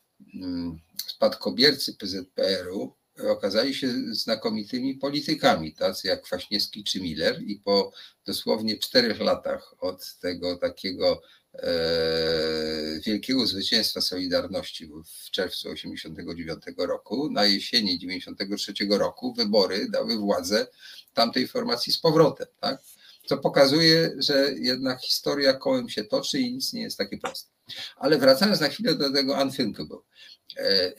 spadkobiercy 1.08 1.94
PZPR-u 1.94 2.94
okazali 3.28 3.76
się 3.76 3.88
znakomitymi 4.12 4.96
politykami, 4.96 5.74
tacy 5.74 6.08
jak 6.08 6.22
Kwaśniewski 6.22 6.84
czy 6.84 7.02
Miller 7.02 7.42
i 7.42 7.56
po 7.56 7.92
dosłownie 8.26 8.78
czterech 8.78 9.20
latach 9.20 9.76
od 9.80 10.16
tego 10.16 10.58
takiego 10.58 11.22
e, 11.54 13.00
wielkiego 13.06 13.48
zwycięstwa 13.48 14.02
Solidarności 14.02 14.88
w 14.88 15.32
czerwcu 15.32 15.74
1989 15.74 16.78
roku, 16.78 17.32
na 17.32 17.46
jesieni 17.46 18.00
1993 18.00 18.98
roku 18.98 19.34
wybory 19.34 19.90
dały 19.90 20.18
władzę 20.18 20.68
tamtej 21.14 21.48
formacji 21.48 21.94
z 21.94 22.00
powrotem. 22.00 22.48
Tak? 22.60 22.82
Co 23.30 23.38
pokazuje, 23.38 24.12
że 24.18 24.54
jednak 24.60 25.02
historia 25.02 25.54
kołem 25.54 25.90
się 25.90 26.04
toczy 26.04 26.40
i 26.40 26.54
nic 26.54 26.74
nie 26.74 26.82
jest 26.82 26.98
takie 26.98 27.18
proste. 27.18 27.52
Ale 27.98 28.18
wracając 28.18 28.60
na 28.60 28.70
chwilę 28.70 28.96
do 28.96 29.14
tego 29.14 29.42
Unthinkable. 29.42 29.98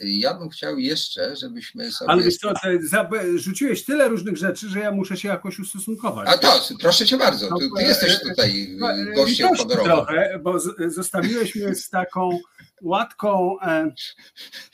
Ja 0.01 0.35
bym 0.35 0.49
chciał 0.49 0.79
jeszcze, 0.79 1.37
żebyśmy 1.37 1.93
sobie. 1.93 2.11
Ale 2.11 2.23
wiesz 2.23 2.37
co, 2.37 2.53
rzuciłeś 3.35 3.85
tyle 3.85 4.09
różnych 4.09 4.37
rzeczy, 4.37 4.69
że 4.69 4.79
ja 4.79 4.93
muszę 4.93 5.17
się 5.17 5.29
jakoś 5.29 5.59
ustosunkować. 5.59 6.29
A 6.29 6.39
to, 6.39 6.61
proszę 6.81 7.07
cię 7.07 7.17
bardzo, 7.17 7.47
ty, 7.47 7.65
ty 7.65 7.71
no, 7.75 7.81
jesteś 7.81 8.15
e, 8.15 8.19
tutaj 8.19 8.77
e, 8.83 9.15
gościem 9.15 9.57
honorowym. 9.57 9.85
trochę, 9.85 10.39
bo 10.43 10.61
zostawiłeś 10.87 11.55
mnie 11.55 11.75
z 11.75 11.89
taką 11.89 12.39
łatką 12.83 13.57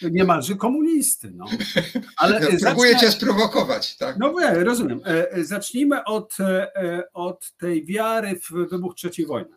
niemalże 0.02 0.54
komunisty. 0.54 1.32
No. 1.34 1.44
Ale 2.16 2.40
no, 2.40 2.46
próbuję 2.60 2.92
zacznę... 2.92 3.08
cię 3.08 3.12
sprowokować. 3.12 3.96
Tak? 3.96 4.16
No 4.18 4.34
wiem, 4.34 4.62
rozumiem. 4.62 5.00
Zacznijmy 5.42 6.04
od, 6.04 6.36
od 7.12 7.52
tej 7.58 7.84
wiary 7.84 8.40
w 8.40 8.68
wybuch 8.70 8.94
III 9.04 9.26
wojny 9.26 9.56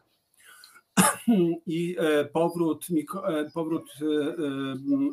i 1.68 1.96
e, 2.00 2.26
powrót, 2.26 2.88
e, 3.28 3.50
powrót 3.54 3.90
e, 4.02 4.06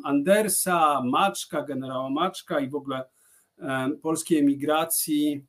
Andersa, 0.03 1.01
Maczka, 1.01 1.61
generała 1.63 2.09
Maczka 2.09 2.59
i 2.59 2.69
w 2.69 2.75
ogóle 2.75 3.03
polskiej 4.01 4.39
emigracji 4.39 5.45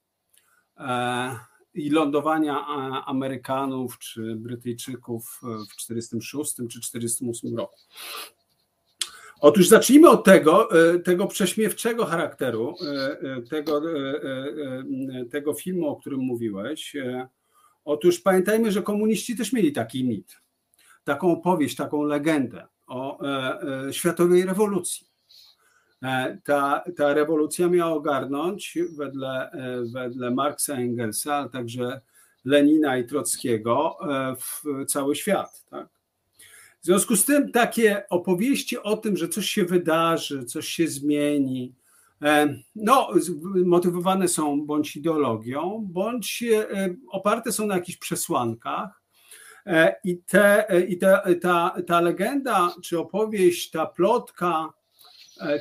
i 1.78 1.90
lądowania 1.90 2.66
Amerykanów 3.06 3.98
czy 3.98 4.36
Brytyjczyków 4.36 5.40
w 5.42 5.76
1946 5.76 6.54
czy 6.54 6.80
1948 6.80 7.56
roku. 7.56 7.78
Otóż 9.40 9.68
zacznijmy 9.68 10.08
od 10.10 10.24
tego, 10.24 10.68
tego 11.04 11.26
prześmiewczego 11.26 12.06
charakteru, 12.06 12.74
tego, 13.50 13.82
tego 15.30 15.54
filmu, 15.54 15.88
o 15.88 15.96
którym 15.96 16.20
mówiłeś, 16.20 16.96
Otóż 17.88 18.20
pamiętajmy, 18.20 18.72
że 18.72 18.82
komuniści 18.82 19.36
też 19.36 19.52
mieli 19.52 19.72
taki 19.72 20.04
mit, 20.04 20.40
taką 21.04 21.32
opowieść, 21.32 21.76
taką 21.76 22.02
legendę 22.02 22.66
o 22.86 23.24
e, 23.24 23.58
e, 23.88 23.92
światowej 23.92 24.44
rewolucji. 24.44 25.07
E, 26.02 26.38
ta, 26.44 26.84
ta 26.96 27.14
rewolucja 27.14 27.68
miała 27.68 27.92
ogarnąć 27.92 28.78
wedle, 28.96 29.50
wedle 29.92 30.30
Marksa 30.30 30.74
Engelsa, 30.74 31.34
ale 31.34 31.50
także 31.50 32.00
Lenina 32.44 32.98
i 32.98 33.06
Trockiego 33.06 33.98
w 34.40 34.84
cały 34.86 35.16
świat. 35.16 35.64
Tak? 35.70 35.88
W 36.80 36.84
związku 36.84 37.16
z 37.16 37.24
tym 37.24 37.52
takie 37.52 38.08
opowieści 38.08 38.78
o 38.78 38.96
tym, 38.96 39.16
że 39.16 39.28
coś 39.28 39.50
się 39.50 39.64
wydarzy, 39.64 40.44
coś 40.44 40.68
się 40.68 40.88
zmieni, 40.88 41.74
E, 42.22 42.54
no, 42.76 43.10
motywowane 43.64 44.28
są 44.28 44.66
bądź 44.66 44.96
ideologią, 44.96 45.86
bądź 45.88 46.42
e, 46.42 46.94
oparte 47.08 47.52
są 47.52 47.66
na 47.66 47.74
jakichś 47.74 47.98
przesłankach. 47.98 49.02
E, 49.66 49.94
I, 50.04 50.18
te, 50.18 50.66
i 50.88 50.98
te, 50.98 51.22
ta, 51.42 51.76
ta 51.86 52.00
legenda, 52.00 52.74
czy 52.82 52.98
opowieść, 52.98 53.70
ta 53.70 53.86
plotka, 53.86 54.72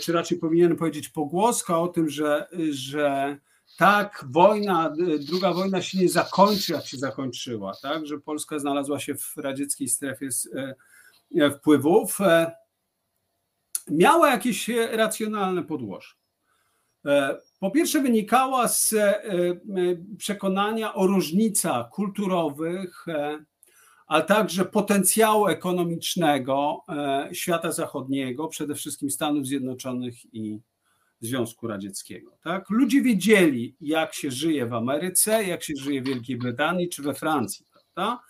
czy 0.02 0.14
raczej 0.14 0.38
powinienem 0.38 0.78
powiedzieć 0.78 1.10
pogłoska 1.10 1.80
o 1.80 1.88
tym, 1.88 2.10
że, 2.10 2.48
że 2.70 3.38
tak, 3.78 4.26
wojna, 4.30 4.94
druga 5.20 5.54
wojna 5.54 5.82
się 5.82 5.98
nie 5.98 6.10
zakończy, 6.10 6.74
jak 6.74 6.86
się 6.86 6.98
zakończyła, 6.98 7.74
tak, 7.82 8.06
że 8.06 8.20
Polska 8.20 8.60
znalazła 8.60 9.00
się 9.00 9.16
w 9.16 9.38
radzieckiej 9.38 9.88
strefie 9.88 10.30
wpływów, 11.58 12.18
miała 13.92 14.32
jakieś 14.32 14.70
racjonalne 14.92 15.64
podłoże. 15.64 16.14
E, 17.06 17.38
po 17.60 17.72
pierwsze, 17.72 18.02
wynikała 18.02 18.68
z 18.68 18.94
e, 18.94 19.22
przekonania 20.18 20.94
o 20.94 21.08
różnicach 21.08 21.90
kulturowych, 21.90 23.06
e, 24.08 24.12
ale 24.12 24.24
także 24.24 24.66
potencjału 24.66 25.48
ekonomicznego 25.48 26.86
świata 27.32 27.72
zachodniego, 27.72 28.48
przede 28.48 28.76
wszystkim 28.76 29.12
Stanów 29.12 29.48
Zjednoczonych 29.48 30.34
i 30.34 30.60
Związku 31.22 31.68
Radzieckiego. 31.68 32.38
Tak? 32.44 32.70
Ludzie 32.70 33.02
wiedzieli, 33.02 33.76
jak 33.82 34.14
się 34.14 34.32
żyje 34.32 34.66
w 34.66 34.74
Ameryce, 34.74 35.44
jak 35.44 35.64
się 35.64 35.74
żyje 35.78 36.02
w 36.02 36.06
Wielkiej 36.06 36.38
Brytanii 36.38 36.90
czy 36.90 37.02
we 37.02 37.14
Francji. 37.14 37.66
Prawda? 37.72 38.24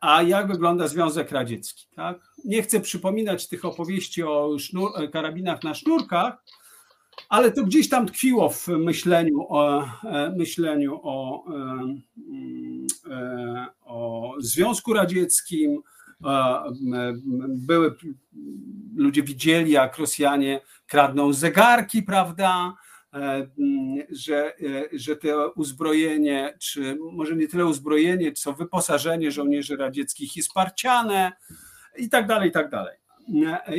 A 0.00 0.22
jak 0.22 0.48
wygląda 0.48 0.88
Związek 0.88 1.30
Radziecki? 1.30 1.86
Tak? 1.96 2.18
Nie 2.44 2.62
chcę 2.62 2.80
przypominać 2.80 3.48
tych 3.48 3.64
opowieści 3.64 4.22
o 4.22 4.58
sznur, 4.58 4.90
karabinach 5.12 5.62
na 5.62 5.74
sznurkach, 5.74 6.44
ale 7.28 7.52
to 7.52 7.64
gdzieś 7.64 7.88
tam 7.88 8.06
tkwiło 8.06 8.48
w 8.48 8.68
myśleniu 8.68 9.46
o, 9.48 9.84
e, 10.04 10.32
myśleniu 10.36 11.00
o, 11.02 11.44
e, 11.54 11.96
e, 13.10 13.66
o 13.84 14.34
Związku 14.38 14.92
Radzieckim. 14.92 15.82
Były, 17.48 17.94
ludzie 18.96 19.22
widzieli, 19.22 19.70
jak 19.70 19.98
Rosjanie 19.98 20.60
kradną 20.86 21.32
zegarki, 21.32 22.02
prawda? 22.02 22.74
Że, 24.10 24.54
że 24.92 25.16
to 25.16 25.52
uzbrojenie, 25.56 26.54
czy 26.58 26.98
może 27.12 27.36
nie 27.36 27.48
tyle 27.48 27.66
uzbrojenie, 27.66 28.32
co 28.32 28.52
wyposażenie 28.52 29.30
żołnierzy 29.30 29.76
radzieckich 29.76 30.36
jest 30.36 30.52
parciane 30.52 31.32
i 31.98 32.08
tak 32.08 32.26
dalej, 32.26 32.48
i 32.48 32.52
tak 32.52 32.70
dalej 32.70 32.96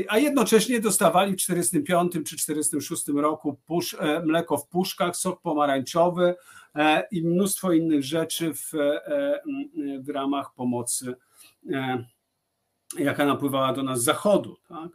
a 0.07 0.17
jednocześnie 0.17 0.79
dostawali 0.79 1.33
w 1.33 1.37
1945 1.37 2.13
czy 2.29 2.35
1946 2.35 3.07
roku 3.07 3.59
pusz, 3.65 3.93
e, 3.99 4.21
mleko 4.25 4.57
w 4.57 4.67
puszkach, 4.67 5.15
sok 5.15 5.41
pomarańczowy 5.41 6.35
e, 6.75 7.07
i 7.11 7.23
mnóstwo 7.23 7.71
innych 7.71 8.03
rzeczy 8.03 8.53
w, 8.53 8.73
e, 8.73 9.41
w 9.99 10.09
ramach 10.09 10.53
pomocy, 10.53 11.15
jaka 12.99 13.25
napływała 13.25 13.73
do 13.73 13.83
nas 13.83 14.01
z 14.01 14.03
zachodu. 14.03 14.57
Tak? 14.69 14.89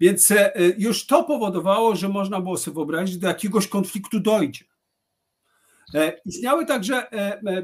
Więc 0.00 0.32
już 0.78 1.06
to 1.06 1.24
powodowało, 1.24 1.96
że 1.96 2.08
można 2.08 2.40
było 2.40 2.56
sobie 2.56 2.74
wyobrazić, 2.74 3.14
że 3.14 3.20
do 3.20 3.28
jakiegoś 3.28 3.68
konfliktu 3.68 4.20
dojdzie. 4.20 4.64
Istniały 6.24 6.66
także 6.66 7.06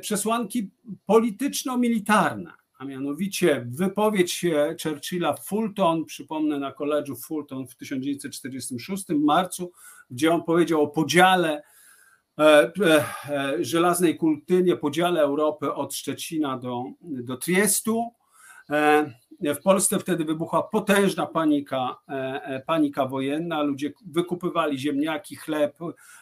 przesłanki 0.01 0.71
polityczno-militarne 1.07 2.53
a 2.79 2.85
mianowicie 2.85 3.67
wypowiedź 3.71 4.45
Churchilla 4.83 5.33
Fulton, 5.35 6.05
przypomnę 6.05 6.59
na 6.59 6.73
koledżu 6.73 7.17
Fulton 7.17 7.67
w 7.67 7.77
1946 7.77 9.05
marcu, 9.09 9.73
gdzie 10.11 10.35
on 10.35 10.43
powiedział 10.43 10.83
o 10.83 10.89
podziale 10.89 11.63
e, 12.39 12.43
e, 12.43 13.05
e, 13.29 13.65
żelaznej 13.65 14.17
kultynie, 14.17 14.77
podziale 14.77 15.21
Europy 15.21 15.75
od 15.75 15.95
Szczecina 15.95 16.59
do, 16.59 16.85
do 17.01 17.37
Triestu. 17.37 18.11
W 19.41 19.63
Polsce 19.63 19.99
wtedy 19.99 20.25
wybuchła 20.25 20.63
potężna 20.63 21.27
panika, 21.27 21.97
panika 22.67 23.07
wojenna. 23.07 23.63
Ludzie 23.63 23.93
wykupywali 24.07 24.79
ziemniaki, 24.79 25.37
chleb, 25.37 25.79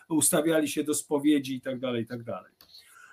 ustawiali 0.09 0.69
się 0.69 0.85
do 0.85 0.95
spowiedzi 0.95 1.55
itd. 1.55 1.81
Tak 1.81 1.97
itd. 1.97 2.41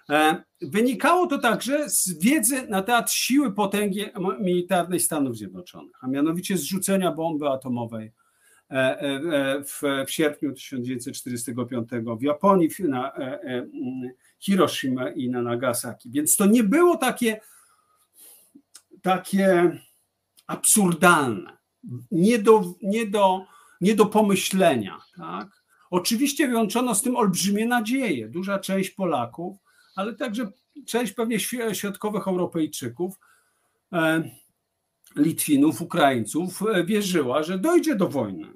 E, 0.09 0.43
wynikało 0.61 1.27
to 1.27 1.37
także 1.37 1.89
z 1.89 2.19
wiedzy 2.19 2.67
na 2.67 2.81
temat 2.81 3.11
siły 3.11 3.53
potęgi 3.53 4.05
militarnej 4.39 4.99
Stanów 4.99 5.37
Zjednoczonych, 5.37 5.95
a 6.01 6.07
mianowicie 6.07 6.57
zrzucenia 6.57 7.11
bomby 7.11 7.49
atomowej 7.49 8.11
e, 8.71 8.73
e, 8.73 9.63
w, 9.63 9.81
w 10.07 10.11
sierpniu 10.11 10.53
1945 10.53 11.89
w 12.19 12.21
Japonii, 12.21 12.69
na 12.79 13.11
Hiroshima 14.39 15.09
i 15.09 15.29
na 15.29 15.41
Nagasaki. 15.41 16.11
Więc 16.11 16.35
to 16.35 16.45
nie 16.45 16.63
było 16.63 16.97
takie, 16.97 17.41
takie 19.01 19.79
absurdalne. 20.47 21.57
nie 22.11 22.39
do, 22.39 22.73
nie 22.81 23.05
do, 23.05 23.45
nie 23.81 23.95
do 23.95 24.05
pomyślenia. 24.05 24.97
Tak? 25.17 25.61
Oczywiście 25.91 26.47
wyłączono 26.47 26.95
z 26.95 27.01
tym 27.01 27.15
olbrzymie 27.15 27.65
nadzieje. 27.65 28.27
Duża 28.27 28.59
część 28.59 28.89
Polaków, 28.89 29.57
ale 29.95 30.13
także 30.13 30.51
część 30.85 31.13
pewnie 31.13 31.39
środkowych 31.73 32.27
Europejczyków, 32.27 33.19
e, 33.93 34.31
Litwinów, 35.15 35.81
Ukraińców 35.81 36.61
e, 36.61 36.83
wierzyła, 36.83 37.43
że 37.43 37.59
dojdzie 37.59 37.95
do 37.95 38.07
wojny. 38.07 38.47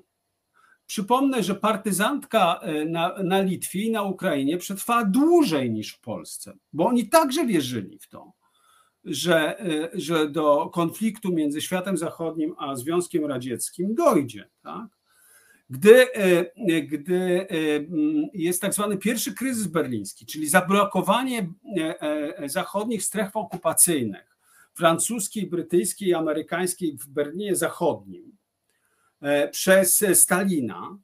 Przypomnę, 0.87 1.43
że 1.43 1.55
partyzantka 1.55 2.59
e, 2.61 2.85
na, 2.85 3.23
na 3.23 3.41
Litwie 3.41 3.81
i 3.81 3.91
na 3.91 4.03
Ukrainie 4.03 4.57
przetrwała 4.57 5.05
dłużej 5.05 5.71
niż 5.71 5.93
w 5.93 5.99
Polsce, 5.99 6.57
bo 6.73 6.85
oni 6.87 7.09
także 7.09 7.45
wierzyli 7.45 7.99
w 7.99 8.07
to, 8.07 8.33
że, 9.03 9.65
że 9.93 10.29
do 10.29 10.69
konfliktu 10.69 11.33
między 11.33 11.61
światem 11.61 11.97
zachodnim 11.97 12.55
a 12.57 12.75
Związkiem 12.75 13.25
Radzieckim 13.25 13.95
dojdzie. 13.95 14.49
Tak? 14.61 14.87
Gdy, 15.69 16.13
e, 16.13 16.45
gdy 16.81 17.15
e, 17.15 17.47
jest 18.33 18.61
tak 18.61 18.73
zwany 18.73 18.97
pierwszy 18.97 19.33
kryzys 19.33 19.67
berliński, 19.67 20.25
czyli 20.25 20.49
zablokowanie 20.49 21.53
e, 21.77 22.49
zachodnich 22.49 23.03
stref 23.03 23.35
okupacyjnych, 23.35 24.37
francuskiej, 24.73 25.47
brytyjskiej 25.47 26.13
amerykańskiej 26.13 26.97
w 26.97 27.07
Berlinie 27.07 27.55
Zachodnim 27.55 28.37
przez 29.51 30.05
Stalina. 30.13 30.97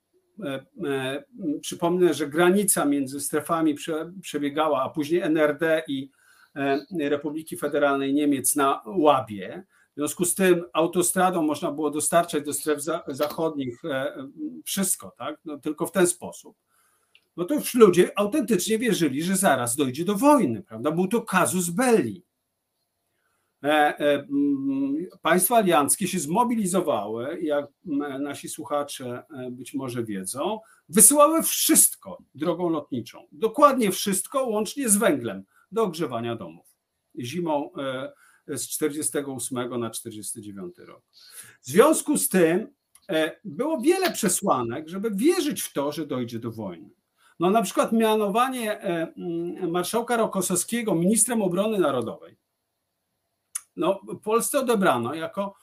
Przypomnę, 1.61 2.13
że 2.13 2.27
granica 2.27 2.85
między 2.85 3.21
strefami 3.21 3.75
przebiegała, 4.21 4.83
a 4.83 4.89
później 4.89 5.21
NRD 5.21 5.83
i 5.87 6.11
Republiki 6.99 7.57
Federalnej 7.57 8.13
Niemiec 8.13 8.55
na 8.55 8.81
Łabie. 8.85 9.63
W 9.91 9.93
związku 9.95 10.25
z 10.25 10.35
tym 10.35 10.63
autostradą 10.73 11.43
można 11.43 11.71
było 11.71 11.91
dostarczać 11.91 12.45
do 12.45 12.53
stref 12.53 12.79
zachodnich 13.07 13.85
e, 13.85 14.27
wszystko, 14.65 15.13
tak? 15.17 15.39
No, 15.45 15.57
tylko 15.57 15.85
w 15.85 15.91
ten 15.91 16.07
sposób. 16.07 16.57
No 17.37 17.45
to 17.45 17.53
już 17.53 17.73
ludzie 17.73 18.19
autentycznie 18.19 18.77
wierzyli, 18.77 19.23
że 19.23 19.35
zaraz 19.35 19.75
dojdzie 19.75 20.05
do 20.05 20.15
wojny, 20.15 20.63
prawda? 20.63 20.91
Był 20.91 21.07
to 21.07 21.21
kazus 21.21 21.69
belli. 21.69 22.25
E, 23.63 23.99
e, 23.99 24.27
państwa 25.21 25.55
alianckie 25.55 26.07
się 26.07 26.19
zmobilizowały, 26.19 27.41
jak 27.41 27.65
nasi 28.19 28.49
słuchacze 28.49 29.23
być 29.51 29.73
może 29.73 30.03
wiedzą, 30.03 30.59
wysyłały 30.89 31.43
wszystko 31.43 32.23
drogą 32.35 32.69
lotniczą. 32.69 33.27
Dokładnie 33.31 33.91
wszystko, 33.91 34.45
łącznie 34.45 34.89
z 34.89 34.97
węglem 34.97 35.43
do 35.71 35.83
ogrzewania 35.83 36.35
domów. 36.35 36.65
Zimą 37.19 37.69
z 38.47 38.67
48 38.67 39.79
na 39.79 39.89
49 39.89 40.77
rok. 40.77 41.03
W 41.61 41.65
związku 41.65 42.17
z 42.17 42.29
tym 42.29 42.73
e, 43.09 43.39
było 43.43 43.81
wiele 43.81 44.11
przesłanek, 44.11 44.89
żeby 44.89 45.11
wierzyć 45.11 45.61
w 45.61 45.73
to, 45.73 45.91
że 45.91 46.07
dojdzie 46.07 46.39
do 46.39 46.51
wojny. 46.51 46.89
No 47.39 47.49
na 47.49 47.61
przykład 47.61 47.91
mianowanie 47.91 48.81
e, 48.81 49.13
mm, 49.17 49.71
marszałka 49.71 50.17
Rokosowskiego 50.17 50.95
ministrem 50.95 51.41
obrony 51.41 51.79
narodowej. 51.79 52.37
No, 53.75 54.01
Polsce 54.23 54.59
odebrano 54.59 55.13
jako 55.13 55.55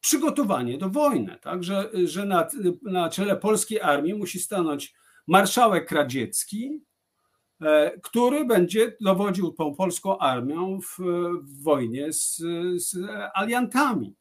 przygotowanie 0.00 0.78
do 0.78 0.90
wojny, 0.90 1.38
tak? 1.42 1.64
że, 1.64 1.90
że 2.04 2.26
na, 2.26 2.48
na 2.82 3.10
czele 3.10 3.36
polskiej 3.36 3.80
armii 3.80 4.14
musi 4.14 4.40
stanąć 4.40 4.94
marszałek 5.26 5.90
radziecki, 5.90 6.82
który 8.02 8.44
będzie 8.44 8.96
dowodził 9.00 9.52
tą 9.52 9.74
polską 9.74 10.18
armią 10.18 10.80
w, 10.80 10.98
w 11.42 11.62
wojnie 11.62 12.12
z, 12.12 12.36
z, 12.76 12.96
aliantami. 13.34 14.14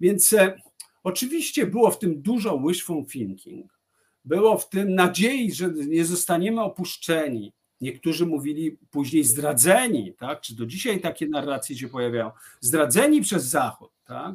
Więc 0.00 0.32
e, 0.32 0.60
oczywiście 1.04 1.66
było 1.66 1.90
w 1.90 1.98
tym 1.98 2.22
dużo 2.22 2.58
wishful 2.66 3.06
thinking, 3.06 3.78
było 4.24 4.58
w 4.58 4.68
tym 4.68 4.94
nadziei, 4.94 5.52
że 5.52 5.70
nie 5.70 6.04
zostaniemy 6.04 6.62
opuszczeni. 6.62 7.52
Niektórzy 7.80 8.26
mówili 8.26 8.78
później 8.90 9.24
zdradzeni, 9.24 10.14
tak? 10.18 10.40
czy 10.40 10.56
do 10.56 10.66
dzisiaj 10.66 11.00
takie 11.00 11.28
narracje 11.28 11.76
się 11.76 11.88
pojawiają, 11.88 12.30
zdradzeni 12.60 13.20
przez 13.20 13.44
Zachód. 13.44 13.90
Tak? 14.04 14.34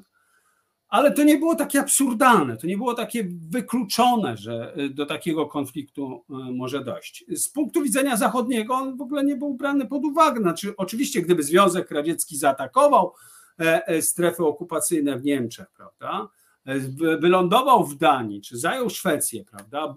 Ale 0.93 1.11
to 1.11 1.23
nie 1.23 1.37
było 1.37 1.55
takie 1.55 1.79
absurdalne, 1.79 2.57
to 2.57 2.67
nie 2.67 2.77
było 2.77 2.93
takie 2.93 3.27
wykluczone, 3.49 4.37
że 4.37 4.73
y, 4.77 4.89
do 4.89 5.05
takiego 5.05 5.45
konfliktu 5.45 6.25
y, 6.29 6.33
może 6.33 6.83
dojść. 6.83 7.25
Z 7.29 7.49
punktu 7.49 7.81
widzenia 7.81 8.17
zachodniego 8.17 8.73
on 8.73 8.97
w 8.97 9.01
ogóle 9.01 9.23
nie 9.23 9.35
był 9.35 9.53
brany 9.53 9.87
pod 9.87 10.05
uwagę. 10.05 10.41
Znaczy, 10.41 10.73
oczywiście, 10.77 11.21
gdyby 11.21 11.43
Związek 11.43 11.91
Radziecki 11.91 12.37
zaatakował 12.37 13.13
e, 13.59 13.87
e, 13.87 14.01
strefy 14.01 14.45
okupacyjne 14.45 15.19
w 15.19 15.23
Niemczech, 15.23 15.67
prawda, 15.77 16.29
e, 16.65 16.79
wylądował 17.17 17.85
w 17.85 17.97
Danii, 17.97 18.41
czy 18.41 18.57
zajął 18.57 18.89
Szwecję, 18.89 19.45
prawda, 19.45 19.95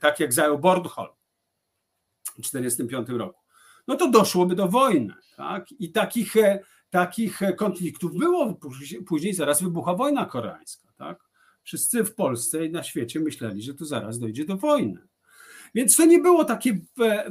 tak 0.00 0.20
jak 0.20 0.32
zajął 0.32 0.58
Bornholm 0.58 1.12
w 2.24 2.50
1945 2.50 3.08
roku, 3.18 3.40
no 3.86 3.96
to 3.96 4.10
doszłoby 4.10 4.54
do 4.54 4.68
wojny. 4.68 5.14
Tak? 5.36 5.72
I 5.72 5.92
takich 5.92 6.34
takich 6.90 7.40
konfliktów 7.56 8.14
było. 8.14 8.58
Później 9.06 9.34
zaraz 9.34 9.62
wybucha 9.62 9.94
wojna 9.94 10.26
koreańska. 10.26 10.88
Tak? 10.96 11.28
Wszyscy 11.62 12.04
w 12.04 12.14
Polsce 12.14 12.66
i 12.66 12.70
na 12.70 12.82
świecie 12.82 13.20
myśleli, 13.20 13.62
że 13.62 13.74
to 13.74 13.84
zaraz 13.84 14.18
dojdzie 14.18 14.44
do 14.44 14.56
wojny. 14.56 15.08
Więc 15.74 15.96
to 15.96 16.04
nie 16.04 16.18
było 16.18 16.44
takie 16.44 16.80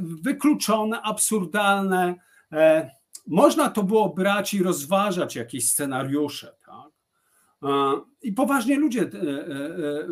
wykluczone, 0.00 1.02
absurdalne. 1.02 2.14
E, 2.52 2.90
można 3.26 3.70
to 3.70 3.82
było 3.82 4.08
brać 4.08 4.54
i 4.54 4.62
rozważać 4.62 5.36
jakieś 5.36 5.70
scenariusze. 5.70 6.56
Tak? 6.66 6.92
I 8.22 8.32
poważnie 8.32 8.76
ludzie 8.76 9.02
e, 9.02 9.06
e, 9.06 10.06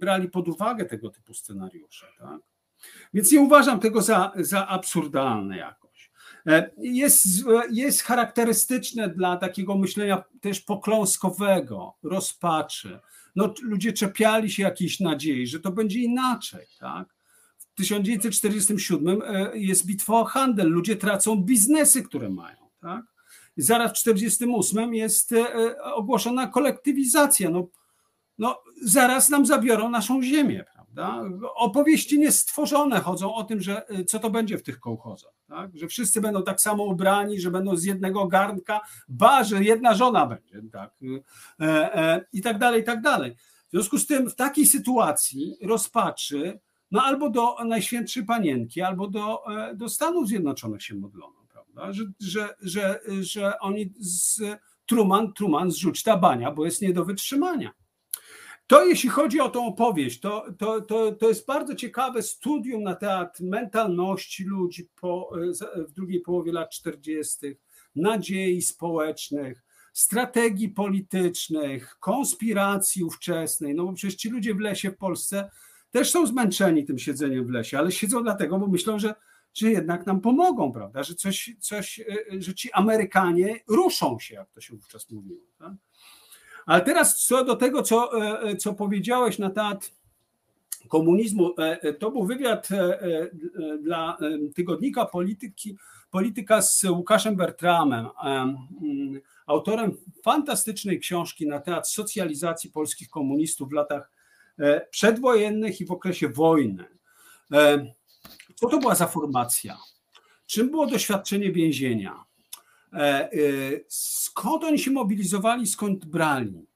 brali 0.00 0.28
pod 0.28 0.48
uwagę 0.48 0.84
tego 0.84 1.10
typu 1.10 1.34
scenariusze. 1.34 2.06
Tak? 2.18 2.40
Więc 3.14 3.32
nie 3.32 3.40
uważam 3.40 3.80
tego 3.80 4.02
za, 4.02 4.32
za 4.36 4.68
absurdalne 4.68 5.56
jak. 5.56 5.81
E, 6.46 6.70
jest, 6.78 7.26
jest 7.70 8.02
charakterystyczne 8.02 9.08
dla 9.08 9.36
takiego 9.36 9.78
myślenia 9.78 10.24
też 10.40 10.60
pokląskowego, 10.60 11.94
rozpaczy. 12.02 13.00
No, 13.36 13.54
ludzie 13.62 13.92
czepiali 13.92 14.50
się 14.50 14.62
jakiejś 14.62 15.00
nadziei, 15.00 15.46
że 15.46 15.60
to 15.60 15.72
będzie 15.72 16.00
inaczej. 16.00 16.66
Tak? 16.80 17.08
W 17.58 17.74
1947 17.74 19.22
e, 19.22 19.50
jest 19.58 19.86
bitwa 19.86 20.14
o 20.14 20.24
handel, 20.24 20.68
ludzie 20.68 20.96
tracą 20.96 21.36
biznesy, 21.36 22.02
które 22.02 22.30
mają. 22.30 22.56
Tak? 22.80 23.04
Zaraz 23.56 23.90
w 23.90 23.94
1948 23.94 24.94
jest 24.94 25.32
e, 25.32 25.82
ogłoszona 25.82 26.46
kolektywizacja. 26.46 27.50
No, 27.50 27.68
no, 28.38 28.62
zaraz 28.82 29.28
nam 29.28 29.46
zabiorą 29.46 29.90
naszą 29.90 30.22
ziemię. 30.22 30.64
Prawda? 30.94 31.24
Opowieści 31.54 32.18
niestworzone 32.18 33.00
chodzą 33.00 33.34
o 33.34 33.44
tym, 33.44 33.60
że 33.60 33.90
y, 33.98 34.04
co 34.04 34.18
to 34.18 34.30
będzie 34.30 34.58
w 34.58 34.62
tych 34.62 34.80
kołchozach. 34.80 35.32
Tak? 35.48 35.70
Że 35.74 35.88
wszyscy 35.88 36.20
będą 36.20 36.42
tak 36.42 36.60
samo 36.60 36.84
ubrani, 36.84 37.40
że 37.40 37.50
będą 37.50 37.76
z 37.76 37.84
jednego 37.84 38.26
garnka, 38.26 38.80
ba, 39.08 39.44
że 39.44 39.64
jedna 39.64 39.94
żona 39.94 40.26
będzie. 40.26 40.62
Tak? 40.72 40.94
Y, 41.02 41.22
e, 41.60 41.94
e, 41.94 42.24
I 42.32 42.42
tak 42.42 42.58
dalej, 42.58 42.82
i 42.82 42.84
tak 42.84 43.00
dalej. 43.00 43.36
W 43.68 43.70
związku 43.70 43.98
z 43.98 44.06
tym 44.06 44.30
w 44.30 44.34
takiej 44.34 44.66
sytuacji 44.66 45.56
rozpaczy, 45.62 46.60
no 46.90 47.02
albo 47.02 47.30
do 47.30 47.56
Najświętszej 47.64 48.24
Panienki, 48.24 48.82
albo 48.82 49.08
do, 49.08 49.56
e, 49.56 49.74
do 49.76 49.88
Stanów 49.88 50.28
Zjednoczonych 50.28 50.82
się 50.82 50.94
modlono, 50.94 51.46
prawda? 51.52 51.92
Że, 51.92 52.04
że, 52.20 52.54
że, 52.60 53.00
że 53.20 53.58
oni 53.58 53.92
z 53.98 54.40
Truman, 54.86 55.32
Truman 55.32 55.70
zrzuć 55.70 56.02
ta 56.02 56.16
bania, 56.16 56.50
bo 56.50 56.64
jest 56.64 56.82
nie 56.82 56.92
do 56.92 57.04
wytrzymania. 57.04 57.72
To 58.66 58.84
jeśli 58.84 59.10
chodzi 59.10 59.40
o 59.40 59.48
tą 59.48 59.66
opowieść, 59.66 60.20
to, 60.20 60.46
to, 60.58 60.80
to, 60.80 61.12
to 61.12 61.28
jest 61.28 61.46
bardzo 61.46 61.74
ciekawe 61.74 62.22
studium 62.22 62.82
na 62.82 62.94
temat 62.94 63.40
mentalności 63.40 64.44
ludzi 64.44 64.88
po, 65.00 65.32
w 65.88 65.92
drugiej 65.92 66.20
połowie 66.20 66.52
lat 66.52 66.70
40., 66.70 67.38
nadziei 67.94 68.62
społecznych, 68.62 69.62
strategii 69.92 70.68
politycznych, 70.68 71.96
konspiracji 72.00 73.04
ówczesnej. 73.04 73.74
No 73.74 73.84
bo 73.84 73.92
przecież 73.92 74.16
ci 74.16 74.30
ludzie 74.30 74.54
w 74.54 74.60
lesie 74.60 74.90
w 74.90 74.96
Polsce 74.96 75.50
też 75.90 76.10
są 76.10 76.26
zmęczeni 76.26 76.84
tym 76.84 76.98
siedzeniem 76.98 77.46
w 77.46 77.50
lesie, 77.50 77.78
ale 77.78 77.92
siedzą 77.92 78.22
dlatego, 78.22 78.58
bo 78.58 78.66
myślą, 78.66 78.98
że, 78.98 79.14
że 79.54 79.70
jednak 79.70 80.06
nam 80.06 80.20
pomogą, 80.20 80.72
prawda? 80.72 81.02
Że 81.02 81.14
coś, 81.14 81.50
coś, 81.60 82.00
że 82.38 82.54
ci 82.54 82.72
Amerykanie 82.72 83.60
ruszą 83.68 84.18
się, 84.18 84.34
jak 84.34 84.50
to 84.50 84.60
się 84.60 84.74
wówczas 84.74 85.10
mówiło. 85.10 85.46
Tak? 85.58 85.72
Ale 86.66 86.80
teraz 86.80 87.24
co 87.24 87.44
do 87.44 87.56
tego, 87.56 87.82
co, 87.82 88.22
e, 88.22 88.40
e, 88.40 88.56
co 88.56 88.74
powiedziałeś 88.74 89.38
na 89.38 89.50
temat 89.50 89.92
komunizmu, 90.88 91.54
e, 91.58 91.92
to 91.92 92.10
był 92.10 92.26
wywiad 92.26 92.68
dla 93.82 94.18
tygodnika 94.54 95.06
polityki, 95.06 95.76
polityka 96.10 96.62
z 96.62 96.84
Łukaszem 96.84 97.36
Bertramem, 97.36 98.06
autorem 99.46 99.96
fantastycznej 100.24 101.00
książki 101.00 101.46
na 101.46 101.60
temat 101.60 101.88
socjalizacji 101.88 102.70
polskich 102.70 103.10
komunistów 103.10 103.68
w 103.68 103.72
latach 103.72 104.10
przedwojennych 104.90 105.80
i 105.80 105.86
w 105.86 105.92
okresie 105.92 106.28
wojny. 106.28 106.84
Co 108.54 108.68
to 108.68 108.78
była 108.78 108.94
za 108.94 109.06
formacja? 109.06 109.78
Czym 110.46 110.70
było 110.70 110.86
doświadczenie 110.86 111.52
więzienia? 111.52 112.24
E, 112.92 112.98
e, 112.98 113.30
skąd 113.88 114.64
oni 114.64 114.78
się 114.78 114.90
mobilizowali, 114.90 115.66
skąd 115.66 116.04
brali? 116.04 116.66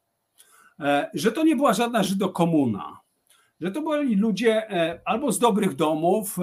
że 1.14 1.32
to 1.32 1.44
nie 1.44 1.56
była 1.56 1.74
żadna 1.74 2.02
żydokomuna, 2.02 3.00
że 3.60 3.70
to 3.70 3.82
byli 3.82 4.16
ludzie 4.16 4.68
albo 5.04 5.32
z 5.32 5.38
dobrych 5.38 5.74
domów, 5.74 6.36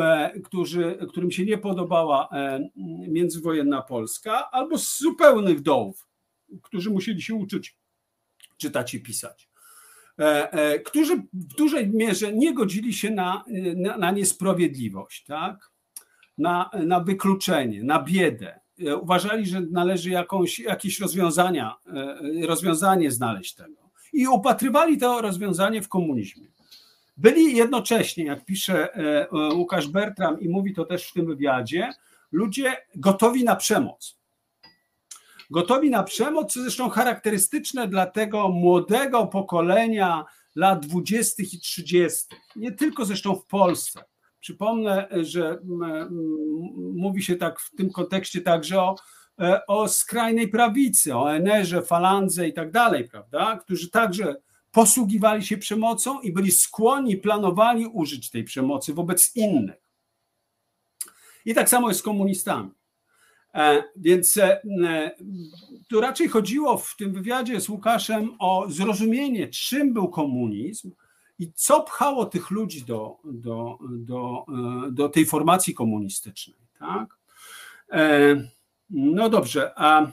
którzy, 0.44 0.98
którym 1.10 1.32
się 1.32 1.46
nie 1.46 1.58
podobała 1.58 2.30
międzywojenna 3.08 3.82
Polska, 3.82 4.52
albo 4.52 4.78
z 4.78 5.00
zupełnych 5.00 5.62
dołów, 5.62 6.08
którzy 6.62 6.90
musieli 6.90 7.22
się 7.22 7.36
uczyć 7.36 7.78
czytać 8.58 8.94
i 8.94 9.00
pisać. 9.00 9.50
E, 10.20 10.52
e, 10.52 10.80
którzy 10.80 11.16
w 11.34 11.56
dużej 11.58 11.90
mierze 11.90 12.34
nie 12.34 12.54
godzili 12.54 12.94
się 12.94 13.10
na, 13.10 13.44
na, 13.76 13.98
na 13.98 14.12
niesprawiedliwość, 14.12 15.24
tak? 15.24 15.72
na, 16.38 16.70
na 16.86 17.00
wykluczenie, 17.00 17.84
na 17.84 18.04
biedę. 18.04 18.60
E, 18.80 18.98
uważali, 18.98 19.46
że 19.46 19.62
należy 19.62 20.10
jakąś, 20.10 20.60
jakieś 20.60 21.00
rozwiązania, 21.00 21.76
rozwiązanie 22.48 23.12
znaleźć 23.12 23.56
tego. 23.56 23.90
I 24.14 24.28
upatrywali 24.28 24.98
to 24.98 25.22
rozwiązanie 25.22 25.82
w 25.82 25.90
komunizmie. 25.90 26.48
Byli 27.18 27.56
jednocześnie, 27.56 28.26
jak 28.26 28.46
pisze 28.46 28.90
Łukasz 29.56 29.88
Bertram 29.88 30.40
i 30.40 30.50
mówi 30.50 30.74
to 30.74 30.86
też 30.86 31.10
w 31.10 31.14
tym 31.14 31.26
wywiadzie, 31.26 31.90
ludzie 32.32 32.78
gotowi 32.96 33.44
na 33.44 33.56
przemoc 33.56 34.24
gotowi 35.54 35.90
na 35.90 36.04
przemoc, 36.04 36.54
co 36.54 36.62
zresztą 36.62 36.90
charakterystyczne 36.90 37.88
dla 37.88 38.06
tego 38.06 38.50
młodego 38.50 39.28
pokolenia 39.28 40.26
lat 40.56 40.86
20. 40.86 41.44
i 41.44 41.60
30. 41.60 42.26
Nie 42.56 42.72
tylko 42.72 43.06
zresztą 43.06 43.36
w 43.36 43.46
Polsce. 43.46 44.04
Przypomnę, 44.44 45.08
że 45.22 45.60
mówi 46.94 47.24
się 47.24 47.36
tak 47.36 47.60
w 47.60 47.76
tym 47.76 47.92
kontekście 47.92 48.42
także 48.42 48.82
o, 48.82 48.96
e, 49.40 49.66
o 49.68 49.88
skrajnej 49.88 50.48
prawicy, 50.48 51.16
o 51.16 51.36
Enerze, 51.36 51.82
Falandze 51.82 52.48
i 52.48 52.54
tak 52.54 52.72
dalej, 52.72 53.10
prawda? 53.10 53.58
Którzy 53.58 53.90
także 53.90 54.36
posługiwali 54.72 55.44
się 55.44 55.58
przemocą 55.58 56.22
i 56.22 56.34
byli 56.34 56.52
skłonni, 56.52 57.18
planowali 57.18 57.88
użyć 57.88 58.30
tej 58.30 58.44
przemocy 58.44 58.94
wobec 58.94 59.36
innych. 59.36 59.82
I 61.46 61.54
tak 61.54 61.70
samo 61.70 61.88
jest 61.88 62.00
z 62.00 62.04
komunistami. 62.04 62.72
E, 63.54 63.84
więc 63.96 64.38
e, 64.38 64.62
tu 65.90 66.02
raczej 66.02 66.28
chodziło 66.28 66.78
w 66.78 66.96
tym 66.98 67.14
wywiadzie 67.14 67.62
z 67.62 67.70
Łukaszem 67.70 68.36
o 68.40 68.66
zrozumienie, 68.70 69.48
czym 69.48 69.94
był 69.94 70.08
komunizm 70.10 70.92
i 71.40 71.54
co 71.54 71.84
pchało 71.84 72.26
tych 72.26 72.52
ludzi 72.52 72.82
do, 72.82 73.18
do, 73.24 73.78
do, 73.90 74.46
e, 74.88 74.92
do 74.92 75.10
tej 75.10 75.26
formacji 75.26 75.74
komunistycznej. 75.74 76.58
Tak? 76.80 77.18
No 78.90 79.30
dobrze, 79.30 79.72
a 79.76 80.12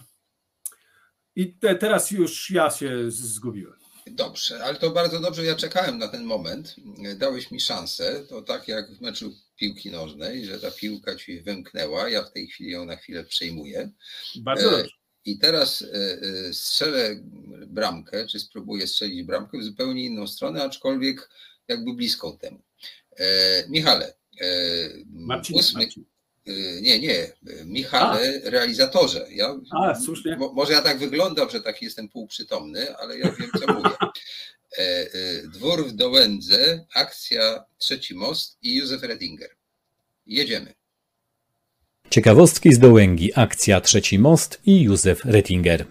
i 1.37 1.53
te, 1.55 1.75
teraz 1.75 2.11
już 2.11 2.51
ja 2.51 2.71
się 2.71 3.11
zgubiłem. 3.11 3.81
Dobrze, 4.07 4.65
ale 4.65 4.79
to 4.79 4.91
bardzo 4.91 5.21
dobrze. 5.21 5.45
Ja 5.45 5.57
czekałem 5.57 5.99
na 5.99 6.09
ten 6.09 6.25
moment. 6.25 6.77
Dałeś 7.17 7.51
mi 7.51 7.61
szansę. 7.61 8.25
To 8.29 8.43
tak 8.43 8.69
jak 8.69 8.95
w 8.95 9.01
meczu 9.01 9.35
piłki 9.57 9.91
nożnej, 9.91 10.47
że 10.47 10.61
ta 10.61 10.71
piłka 10.71 11.17
ci 11.17 11.41
wymknęła. 11.41 12.09
Ja 12.09 12.23
w 12.23 12.33
tej 12.33 12.47
chwili 12.47 12.71
ją 12.71 12.85
na 12.85 12.97
chwilę 12.97 13.25
przejmuję. 13.25 13.91
Bardzo 14.37 14.69
e, 14.69 14.71
dobrze. 14.71 15.00
I 15.25 15.39
teraz 15.39 15.83
e, 15.83 15.87
e, 15.87 16.53
strzelę 16.53 17.17
bramkę, 17.67 18.27
czy 18.27 18.41
spróbuję 18.41 18.87
strzelić 18.87 19.23
bramkę 19.23 19.59
w 19.59 19.65
zupełnie 19.65 20.05
inną 20.05 20.27
stronę, 20.27 20.63
aczkolwiek 20.63 21.31
jakby 21.69 21.95
bliską 21.95 22.39
temu. 22.39 22.63
Michale, 23.69 24.15
Marcin, 25.07 25.57
ósmy, 25.57 25.81
Marcin. 25.81 26.05
Nie, 26.83 27.01
nie, 27.01 27.33
Michale, 27.65 28.41
A. 28.47 28.51
realizatorze. 28.51 29.27
Ja, 29.31 29.57
A, 29.71 30.01
słusznie. 30.01 30.37
Może 30.53 30.73
ja 30.73 30.83
tak 30.83 30.99
wyglądam, 30.99 31.51
że 31.51 31.61
taki 31.61 31.85
jestem 31.85 32.09
półprzytomny, 32.09 32.97
ale 32.97 33.19
ja 33.19 33.33
wiem, 33.33 33.51
co 33.61 33.73
mówię. 33.73 33.91
Dwór 35.45 35.89
w 35.89 35.93
Dołędze, 35.93 36.87
akcja 36.95 37.65
Trzeci 37.79 38.15
Most 38.15 38.59
i 38.63 38.75
Józef 38.75 39.03
Redinger. 39.03 39.51
Jedziemy. 40.27 40.75
Ciekawostki 42.11 42.73
z 42.73 42.79
Dołęgi, 42.79 43.31
akcja 43.37 43.81
Trzeci 43.81 44.19
Most 44.19 44.61
i 44.67 44.83
Józef 44.83 45.25
Rettinger. 45.25 45.85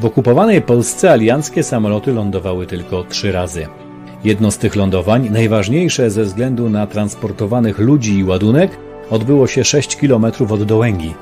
W 0.00 0.04
okupowanej 0.04 0.62
Polsce 0.62 1.10
alianckie 1.10 1.62
samoloty 1.62 2.12
lądowały 2.12 2.66
tylko 2.66 3.04
trzy 3.04 3.32
razy. 3.32 3.66
Jedno 4.24 4.50
z 4.50 4.58
tych 4.58 4.76
lądowań, 4.76 5.30
najważniejsze 5.30 6.10
ze 6.10 6.24
względu 6.24 6.70
na 6.70 6.86
transportowanych 6.86 7.78
ludzi 7.78 8.18
i 8.18 8.24
ładunek, 8.24 8.70
odbyło 9.10 9.46
się 9.46 9.64
6 9.64 9.96
km 9.96 10.24
od 10.50 10.64
Dołęgi. 10.64 11.14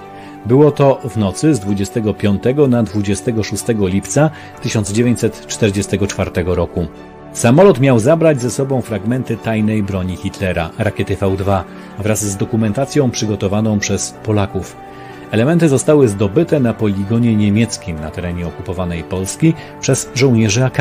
Było 0.46 0.70
to 0.70 1.00
w 1.04 1.16
nocy 1.16 1.54
z 1.54 1.60
25 1.60 2.42
na 2.68 2.82
26 2.82 3.64
lipca 3.68 4.30
1944 4.62 6.30
roku. 6.46 6.86
Samolot 7.32 7.80
miał 7.80 7.98
zabrać 7.98 8.40
ze 8.40 8.50
sobą 8.50 8.82
fragmenty 8.82 9.36
tajnej 9.36 9.82
broni 9.82 10.16
Hitlera, 10.16 10.70
rakiety 10.78 11.16
V2, 11.16 11.62
wraz 11.98 12.24
z 12.24 12.36
dokumentacją 12.36 13.10
przygotowaną 13.10 13.78
przez 13.78 14.14
Polaków. 14.24 14.76
Elementy 15.30 15.68
zostały 15.68 16.08
zdobyte 16.08 16.60
na 16.60 16.74
poligonie 16.74 17.36
niemieckim 17.36 18.00
na 18.00 18.10
terenie 18.10 18.46
okupowanej 18.46 19.04
Polski 19.04 19.54
przez 19.80 20.08
żołnierzy 20.14 20.64
AK. 20.64 20.78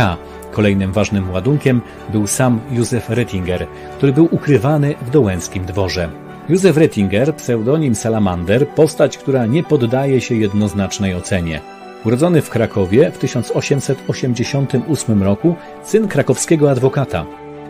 Kolejnym 0.52 0.92
ważnym 0.92 1.32
ładunkiem 1.32 1.82
był 2.10 2.28
sam 2.28 2.60
Józef 2.72 3.10
Rettinger, 3.10 3.68
który 3.98 4.14
był 4.14 4.28
ukrywany 4.32 4.96
w 5.02 5.10
dołęckim 5.10 5.66
dworze. 5.66 6.10
Józef 6.50 6.78
Rettinger, 6.78 7.36
pseudonim 7.36 7.96
Salamander, 7.96 8.68
postać, 8.68 9.18
która 9.18 9.46
nie 9.46 9.64
poddaje 9.64 10.22
się 10.22 10.36
jednoznacznej 10.36 11.16
ocenie. 11.16 11.62
Urodzony 12.06 12.42
w 12.42 12.50
Krakowie 12.50 13.12
w 13.12 13.18
1888 13.18 15.24
roku, 15.24 15.56
syn 15.84 16.08
krakowskiego 16.08 16.72
adwokata. 16.72 17.26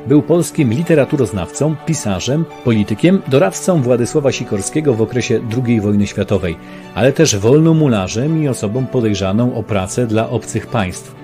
Był 0.07 0.21
polskim 0.21 0.73
literaturoznawcą, 0.73 1.75
pisarzem, 1.85 2.45
politykiem, 2.63 3.21
doradcą 3.27 3.81
Władysława 3.81 4.31
Sikorskiego 4.31 4.93
w 4.93 5.01
okresie 5.01 5.39
II 5.65 5.81
wojny 5.81 6.07
światowej, 6.07 6.57
ale 6.95 7.13
też 7.13 7.37
wolnomularzem 7.37 8.43
i 8.43 8.47
osobą 8.47 8.85
podejrzaną 8.85 9.55
o 9.55 9.63
pracę 9.63 10.07
dla 10.07 10.29
obcych 10.29 10.67
państw. 10.67 11.15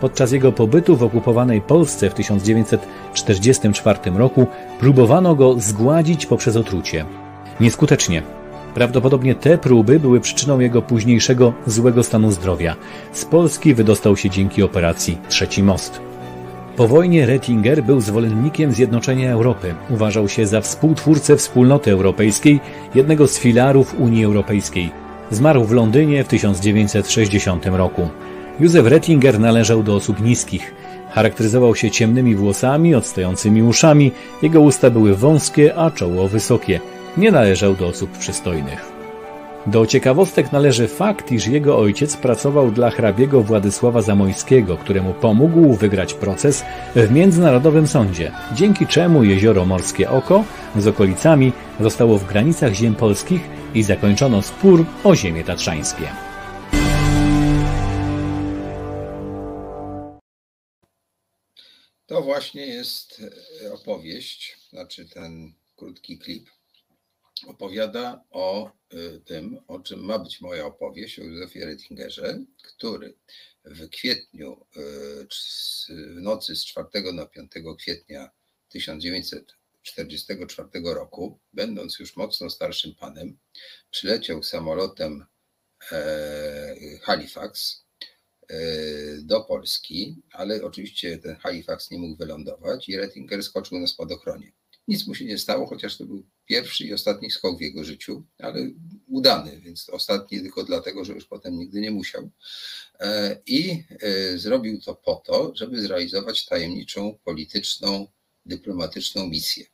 Podczas 0.00 0.32
jego 0.32 0.52
pobytu 0.52 0.96
w 0.96 1.02
okupowanej 1.02 1.60
Polsce 1.60 2.10
w 2.10 2.14
1944 2.14 3.98
roku 4.16 4.46
próbowano 4.80 5.34
go 5.34 5.54
zgładzić 5.58 6.26
poprzez 6.26 6.56
otrucie. 6.56 7.04
Nieskutecznie. 7.60 8.37
Prawdopodobnie 8.78 9.34
te 9.34 9.58
próby 9.58 10.00
były 10.00 10.20
przyczyną 10.20 10.60
jego 10.60 10.82
późniejszego 10.82 11.52
złego 11.66 12.02
stanu 12.02 12.30
zdrowia. 12.30 12.76
Z 13.12 13.24
Polski 13.24 13.74
wydostał 13.74 14.16
się 14.16 14.30
dzięki 14.30 14.62
operacji 14.62 15.18
Trzeci 15.28 15.62
Most. 15.62 16.00
Po 16.76 16.88
wojnie 16.88 17.26
Rettinger 17.26 17.84
był 17.84 18.00
zwolennikiem 18.00 18.72
zjednoczenia 18.72 19.32
Europy. 19.32 19.74
Uważał 19.90 20.28
się 20.28 20.46
za 20.46 20.60
współtwórcę 20.60 21.36
wspólnoty 21.36 21.90
europejskiej, 21.90 22.60
jednego 22.94 23.28
z 23.28 23.38
filarów 23.38 23.94
Unii 24.00 24.24
Europejskiej. 24.24 24.90
Zmarł 25.30 25.64
w 25.64 25.72
Londynie 25.72 26.24
w 26.24 26.28
1960 26.28 27.66
roku. 27.66 28.08
Józef 28.60 28.86
Rettinger 28.86 29.40
należał 29.40 29.82
do 29.82 29.94
osób 29.94 30.20
niskich. 30.20 30.74
Charakteryzował 31.10 31.74
się 31.74 31.90
ciemnymi 31.90 32.34
włosami, 32.34 32.94
odstającymi 32.94 33.62
uszami, 33.62 34.12
jego 34.42 34.60
usta 34.60 34.90
były 34.90 35.14
wąskie, 35.14 35.74
a 35.76 35.90
czoło 35.90 36.28
wysokie. 36.28 36.80
Nie 37.18 37.30
należał 37.30 37.74
do 37.74 37.86
osób 37.86 38.18
przystojnych. 38.18 38.92
Do 39.66 39.86
ciekawostek 39.86 40.52
należy 40.52 40.88
fakt, 40.88 41.32
iż 41.32 41.46
jego 41.46 41.78
ojciec 41.78 42.16
pracował 42.16 42.70
dla 42.70 42.90
hrabiego 42.90 43.42
Władysława 43.42 44.02
Zamojskiego, 44.02 44.76
któremu 44.76 45.14
pomógł 45.14 45.74
wygrać 45.74 46.14
proces 46.14 46.64
w 46.96 47.10
Międzynarodowym 47.10 47.86
Sądzie, 47.86 48.32
dzięki 48.54 48.86
czemu 48.86 49.24
jezioro 49.24 49.64
Morskie 49.64 50.10
Oko 50.10 50.44
z 50.76 50.86
okolicami 50.86 51.52
zostało 51.80 52.18
w 52.18 52.28
granicach 52.28 52.72
ziem 52.72 52.94
polskich 52.94 53.40
i 53.74 53.82
zakończono 53.82 54.42
spór 54.42 54.84
o 55.04 55.16
ziemię 55.16 55.44
tatrzańskie. 55.44 56.08
To 62.06 62.22
właśnie 62.22 62.66
jest 62.66 63.22
e, 63.64 63.72
opowieść, 63.72 64.58
znaczy 64.70 65.08
ten 65.08 65.52
krótki 65.76 66.18
klip 66.18 66.57
opowiada 67.44 68.24
o 68.30 68.66
e, 68.66 68.70
tym, 69.20 69.58
o 69.66 69.80
czym 69.80 70.04
ma 70.04 70.18
być 70.18 70.40
moja 70.40 70.66
opowieść 70.66 71.18
o 71.18 71.22
Józefie 71.22 71.64
Rettingerze, 71.64 72.44
który 72.62 73.14
w 73.64 73.88
kwietniu, 73.88 74.66
e, 74.76 74.80
w 75.88 76.20
nocy 76.20 76.56
z 76.56 76.64
4 76.64 77.12
na 77.12 77.26
5 77.26 77.52
kwietnia 77.78 78.30
1944 78.68 80.68
roku, 80.84 81.38
będąc 81.52 81.98
już 81.98 82.16
mocno 82.16 82.50
starszym 82.50 82.94
panem, 82.94 83.38
przyleciał 83.90 84.42
samolotem 84.42 85.24
Halifax 87.02 87.84
E, 88.48 89.22
do 89.22 89.40
Polski, 89.40 90.22
ale 90.32 90.64
oczywiście 90.64 91.18
ten 91.18 91.36
Halifax 91.36 91.90
nie 91.90 91.98
mógł 91.98 92.16
wylądować 92.16 92.88
i 92.88 92.96
Rettinger 92.96 93.42
skoczył 93.42 93.78
na 93.78 93.86
spadochronie. 93.86 94.52
Nic 94.88 95.06
mu 95.06 95.14
się 95.14 95.24
nie 95.24 95.38
stało, 95.38 95.66
chociaż 95.66 95.96
to 95.96 96.04
był 96.04 96.26
pierwszy 96.46 96.84
i 96.84 96.92
ostatni 96.92 97.30
skok 97.30 97.58
w 97.58 97.60
jego 97.60 97.84
życiu, 97.84 98.26
ale 98.38 98.70
udany, 99.06 99.60
więc 99.60 99.88
ostatni 99.90 100.40
tylko 100.40 100.64
dlatego, 100.64 101.04
że 101.04 101.12
już 101.12 101.24
potem 101.24 101.58
nigdy 101.58 101.80
nie 101.80 101.90
musiał. 101.90 102.30
E, 103.00 103.40
I 103.46 103.84
e, 104.02 104.38
zrobił 104.38 104.80
to 104.80 104.94
po 104.94 105.22
to, 105.26 105.52
żeby 105.54 105.82
zrealizować 105.82 106.44
tajemniczą, 106.44 107.18
polityczną, 107.24 108.06
dyplomatyczną 108.46 109.28
misję. 109.28 109.66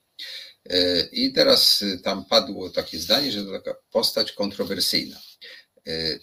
E, 0.70 1.06
I 1.12 1.32
teraz 1.32 1.84
tam 2.02 2.24
padło 2.24 2.70
takie 2.70 2.98
zdanie, 2.98 3.32
że 3.32 3.44
to 3.44 3.52
taka 3.52 3.74
postać 3.90 4.32
kontrowersyjna. 4.32 5.16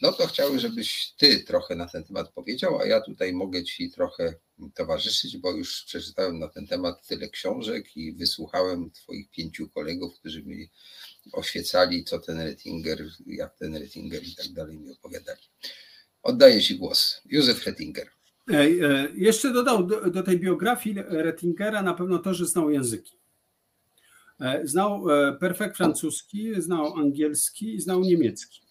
No 0.01 0.14
to 0.14 0.28
chciałbym, 0.28 0.59
żebyś 0.59 1.14
ty 1.18 1.39
trochę 1.39 1.76
na 1.76 1.88
ten 1.88 2.03
temat 2.03 2.32
powiedział, 2.32 2.80
a 2.80 2.86
ja 2.86 3.01
tutaj 3.01 3.34
mogę 3.34 3.64
ci 3.64 3.91
trochę 3.91 4.34
towarzyszyć, 4.76 5.38
bo 5.38 5.51
już 5.51 5.84
przeczytałem 5.84 6.39
na 6.39 6.47
ten 6.47 6.68
temat 6.68 7.07
tyle 7.07 7.30
książek 7.30 7.97
i 7.97 8.14
wysłuchałem 8.14 8.91
twoich 8.91 9.32
pięciu 9.32 9.70
kolegów, 9.70 10.20
którzy 10.20 10.43
mi 10.43 10.70
oświecali, 11.34 12.03
co 12.03 12.20
ten 12.20 12.41
Rettinger, 12.41 13.05
jak 13.26 13.57
ten 13.57 13.76
Rettinger 13.76 14.24
i 14.24 14.36
tak 14.36 14.47
dalej 14.47 14.80
mi 14.80 14.91
opowiadali. 14.91 15.41
Oddaję 16.24 16.62
ci 16.62 16.78
głos. 16.78 17.22
Józef 17.26 17.66
Rettinger. 17.66 18.09
E, 18.49 18.70
jeszcze 19.16 19.53
dodał 19.53 19.88
do, 19.88 20.24
tej 20.24 20.39
biografii 20.39 20.95
Rettingera 21.07 21.84
na 21.84 21.93
pewno 21.93 22.20
to, 22.20 22.34
że 22.34 22.45
znał 22.45 22.70
języki. 22.70 23.18
E, 24.39 24.68
znał 24.68 25.09
e, 25.09 25.34
perfekt 25.34 25.78
francuski, 25.78 26.62
znał 26.62 26.95
angielski 26.95 27.76
i 27.76 27.82
znał 27.82 28.01
niemiecki. 28.01 28.62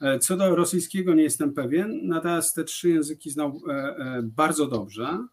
E, 0.00 0.18
co 0.18 0.36
do 0.36 0.56
rosyjskiego 0.56 1.14
nie 1.14 1.22
jestem 1.22 1.52
pewien, 1.52 2.00
natomiast 2.02 2.54
te 2.54 2.64
trzy 2.64 2.88
języki 2.88 3.30
znał 3.30 3.60
e, 3.68 3.72
e, 3.72 4.22
bardzo 4.22 4.66
dobrze, 4.66 5.26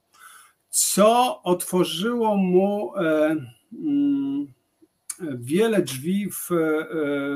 co 0.69 1.41
otworzyło 1.43 2.37
mu 2.37 2.93
mm, 2.97 4.47
wiele 5.35 5.81
drzwi 5.81 6.29
w, 6.31 6.49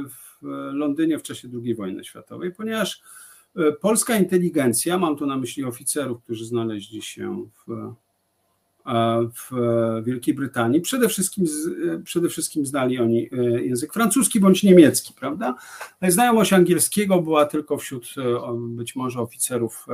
w 0.10 0.42
Londynie 0.74 1.20
w 1.20 1.24
czasie 1.24 1.48
II 1.64 1.76
wojny 1.76 2.04
światowej, 2.04 2.52
ponieważ 2.52 3.02
polska 3.82 4.18
inteligencja, 4.18 4.98
mam 4.98 5.18
tu 5.18 5.26
na 5.26 5.38
myśli 5.38 5.64
oficerów, 5.64 6.24
którzy 6.24 6.46
znaleźli 6.46 7.02
się 7.02 7.50
w 7.68 7.94
w 9.36 9.52
Wielkiej 10.04 10.34
Brytanii. 10.34 10.82
Przede 10.82 11.10
wszystkim, 11.10 11.46
przede 12.04 12.30
wszystkim 12.30 12.66
znali 12.66 13.00
oni 13.00 13.30
e, 13.34 13.62
język 13.62 13.94
francuski 13.94 14.40
bądź 14.40 14.64
niemiecki, 14.64 15.14
prawda? 15.14 15.56
Znajomość 16.08 16.54
angielskiego 16.54 17.22
była 17.22 17.46
tylko 17.46 17.78
wśród 17.78 18.06
e, 18.18 18.22
być 18.58 18.96
może 18.96 19.20
oficerów 19.20 19.86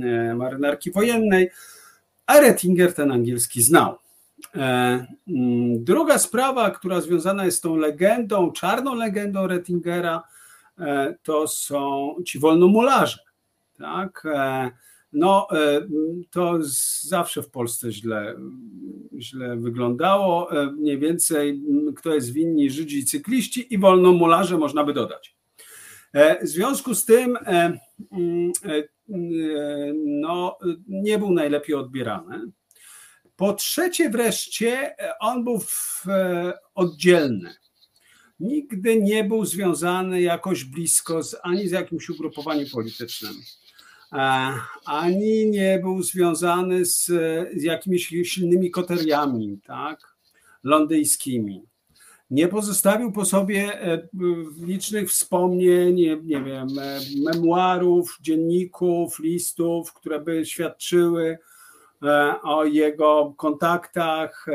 e, 0.00 0.34
marynarki 0.34 0.90
wojennej, 0.90 1.50
a 2.26 2.40
Rettinger 2.40 2.94
ten 2.94 3.12
angielski 3.12 3.62
znał. 3.62 3.98
Druga 5.76 6.18
sprawa, 6.18 6.70
która 6.70 7.00
związana 7.00 7.44
jest 7.44 7.58
z 7.58 7.60
tą 7.60 7.76
legendą, 7.76 8.52
czarną 8.52 8.94
legendą 8.94 9.46
Rettingera, 9.46 10.22
to 11.22 11.48
są 11.48 12.14
ci 12.26 12.38
wolnomularze. 12.38 13.18
Tak? 13.78 14.22
No, 15.12 15.46
e, 15.52 15.88
to 16.30 16.58
zawsze 17.00 17.42
w 17.42 17.50
Polsce 17.50 17.92
źle, 17.92 18.34
źle 19.18 19.56
wyglądało. 19.56 20.62
E, 20.62 20.72
mniej 20.72 20.98
więcej 20.98 21.62
kto 21.96 22.14
jest 22.14 22.32
winni 22.32 22.70
Żydzi 22.70 22.98
i 22.98 23.04
cykliści 23.04 23.74
i 23.74 23.78
wolnomularze 23.78 24.58
można 24.58 24.84
by 24.84 24.92
dodać. 24.92 25.36
E, 26.12 26.46
w 26.46 26.48
związku 26.48 26.94
z 26.94 27.04
tym 27.04 27.38
no, 30.04 30.58
nie 30.88 31.18
był 31.18 31.30
najlepiej 31.30 31.74
odbierany. 31.74 32.40
Po 33.36 33.52
trzecie 33.52 34.10
wreszcie 34.10 34.96
on 35.20 35.44
był 35.44 35.60
oddzielny. 36.74 37.54
Nigdy 38.40 39.02
nie 39.02 39.24
był 39.24 39.44
związany 39.44 40.22
jakoś 40.22 40.64
blisko 40.64 41.22
z, 41.22 41.36
ani 41.42 41.68
z 41.68 41.70
jakimś 41.70 42.08
ugrupowaniem 42.08 42.66
politycznym 42.72 43.34
ani 44.84 45.50
nie 45.50 45.78
był 45.78 46.02
związany 46.02 46.84
z, 46.84 47.04
z 47.56 47.62
jakimiś 47.62 48.08
silnymi 48.24 48.70
koteriami 48.70 49.60
tak, 49.64 50.16
londyńskimi. 50.64 51.68
Nie 52.30 52.48
pozostawił 52.48 53.12
po 53.12 53.24
sobie 53.24 53.82
e, 53.82 54.08
licznych 54.66 55.10
wspomnień, 55.10 55.94
nie, 56.24 56.42
wiem, 56.42 56.68
e, 56.78 57.00
memuarów, 57.24 58.18
dzienników, 58.20 59.18
listów, 59.18 59.92
które 59.92 60.20
by 60.20 60.46
świadczyły 60.46 61.38
e, 62.02 62.34
o 62.42 62.64
jego 62.64 63.34
kontaktach. 63.36 64.46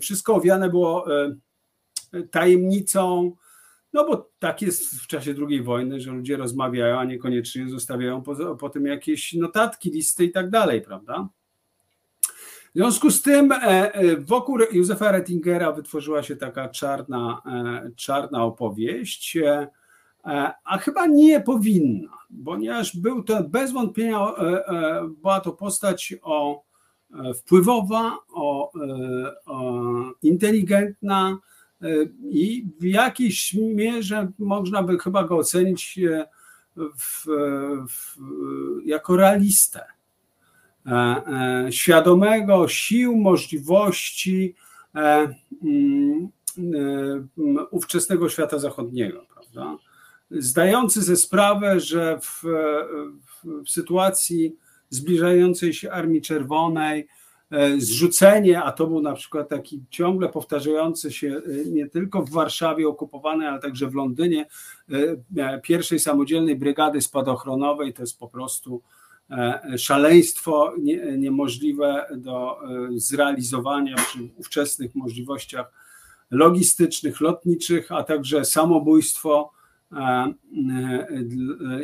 Wszystko 0.00 0.34
owiane 0.34 0.70
było 0.70 1.06
tajemnicą, 2.30 3.36
no 3.92 4.06
bo 4.06 4.30
tak 4.38 4.62
jest 4.62 4.94
w 4.94 5.06
czasie 5.06 5.34
II 5.48 5.62
wojny, 5.62 6.00
że 6.00 6.12
ludzie 6.12 6.36
rozmawiają, 6.36 6.98
a 6.98 7.04
niekoniecznie 7.04 7.68
zostawiają 7.68 8.22
po, 8.22 8.56
po 8.56 8.70
tym 8.70 8.86
jakieś 8.86 9.32
notatki, 9.32 9.90
listy 9.90 10.24
i 10.24 10.32
tak 10.32 10.50
dalej, 10.50 10.82
prawda? 10.82 11.28
W 12.76 12.78
związku 12.78 13.10
z 13.10 13.22
tym 13.22 13.52
e, 13.52 13.58
e, 13.94 14.16
wokół 14.16 14.58
Józefa 14.72 15.12
Rettingera 15.12 15.72
wytworzyła 15.72 16.22
się 16.22 16.36
taka 16.36 16.68
czarna, 16.68 17.42
e, 17.46 17.90
czarna 17.96 18.44
opowieść, 18.44 19.38
a 20.64 20.78
chyba 20.78 21.06
nie 21.06 21.40
powinna, 21.40 22.08
ponieważ 22.44 22.96
był 22.96 23.22
to 23.22 23.44
bez 23.44 23.72
wątpienia 23.72 24.18
była 25.22 25.40
to 25.40 25.52
postać 25.52 26.14
o 26.22 26.64
wpływowa, 27.36 28.18
o, 28.34 28.72
o 29.46 29.82
inteligentna, 30.22 31.38
i 32.30 32.66
w 32.80 32.84
jakiejś 32.84 33.54
mierze 33.54 34.32
można 34.38 34.82
by 34.82 34.98
chyba 34.98 35.24
go 35.24 35.36
ocenić 35.36 35.98
e, 35.98 36.26
w, 36.76 37.24
w, 37.88 38.16
jako 38.84 39.16
realistę. 39.16 39.84
E, 40.86 40.92
e, 40.92 41.72
świadomego 41.72 42.68
sił, 42.68 43.16
możliwości 43.16 44.54
mm, 45.62 46.28
ówczesnego 47.70 48.28
świata 48.28 48.58
zachodniego, 48.58 49.26
prawda? 49.34 49.76
Zdający 50.30 51.02
sobie 51.02 51.16
sprawę, 51.16 51.80
że 51.80 52.18
w, 52.22 52.42
w 53.44 53.70
sytuacji 53.70 54.56
zbliżającej 54.90 55.74
się 55.74 55.92
Armii 55.92 56.22
Czerwonej, 56.22 57.08
E, 57.08 57.08
zrzucenie, 57.78 58.62
a 58.62 58.72
to 58.72 58.86
był 58.86 59.02
na 59.02 59.12
przykład 59.12 59.48
taki 59.48 59.84
ciągle 59.90 60.28
powtarzający 60.28 61.12
się 61.12 61.28
e, 61.28 61.70
nie 61.70 61.88
tylko 61.88 62.22
w 62.22 62.30
Warszawie 62.30 62.88
okupowanej, 62.88 63.48
ale 63.48 63.58
także 63.60 63.90
w 63.90 63.94
Londynie, 63.94 64.46
e, 65.36 65.60
pierwszej 65.60 65.98
samodzielnej 65.98 66.56
brygady 66.56 67.00
spadochronowej, 67.00 67.94
to 67.94 68.02
jest 68.02 68.18
po 68.18 68.28
prostu 68.28 68.82
szaleństwo 69.76 70.74
nie, 70.78 71.18
niemożliwe 71.18 72.06
do 72.16 72.58
zrealizowania 72.94 73.96
przy 73.96 74.18
ówczesnych 74.36 74.94
możliwościach 74.94 75.72
logistycznych, 76.30 77.20
lotniczych, 77.20 77.92
a 77.92 78.02
także 78.02 78.44
samobójstwo, 78.44 79.52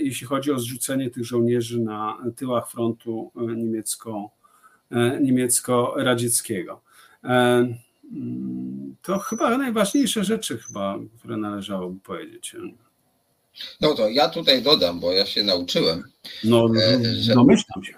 jeśli 0.01 0.27
chodzi 0.27 0.53
o 0.53 0.59
zrzucenie 0.59 1.11
tych 1.11 1.25
żołnierzy 1.25 1.81
na 1.81 2.19
tyłach 2.37 2.71
frontu 2.71 3.33
niemiecko 3.57 4.31
E, 4.31 4.42
niemiecko-radzieckiego. 5.21 6.81
E, 7.25 7.67
to 9.03 9.19
chyba 9.19 9.59
najważniejsze 9.59 10.25
rzeczy, 10.25 10.59
chyba, 10.59 10.99
które 11.19 11.37
należałoby 11.37 12.01
powiedzieć. 12.01 12.57
No 13.81 13.95
to 13.95 14.09
ja 14.09 14.29
tutaj 14.29 14.63
dodam, 14.63 15.01
bo 15.01 15.13
ja 15.13 15.27
się 15.27 15.43
nauczyłem. 15.43 16.05
No, 16.45 16.69
e, 16.77 17.15
że, 17.15 17.35
domyślam 17.35 17.85
się. 17.85 17.95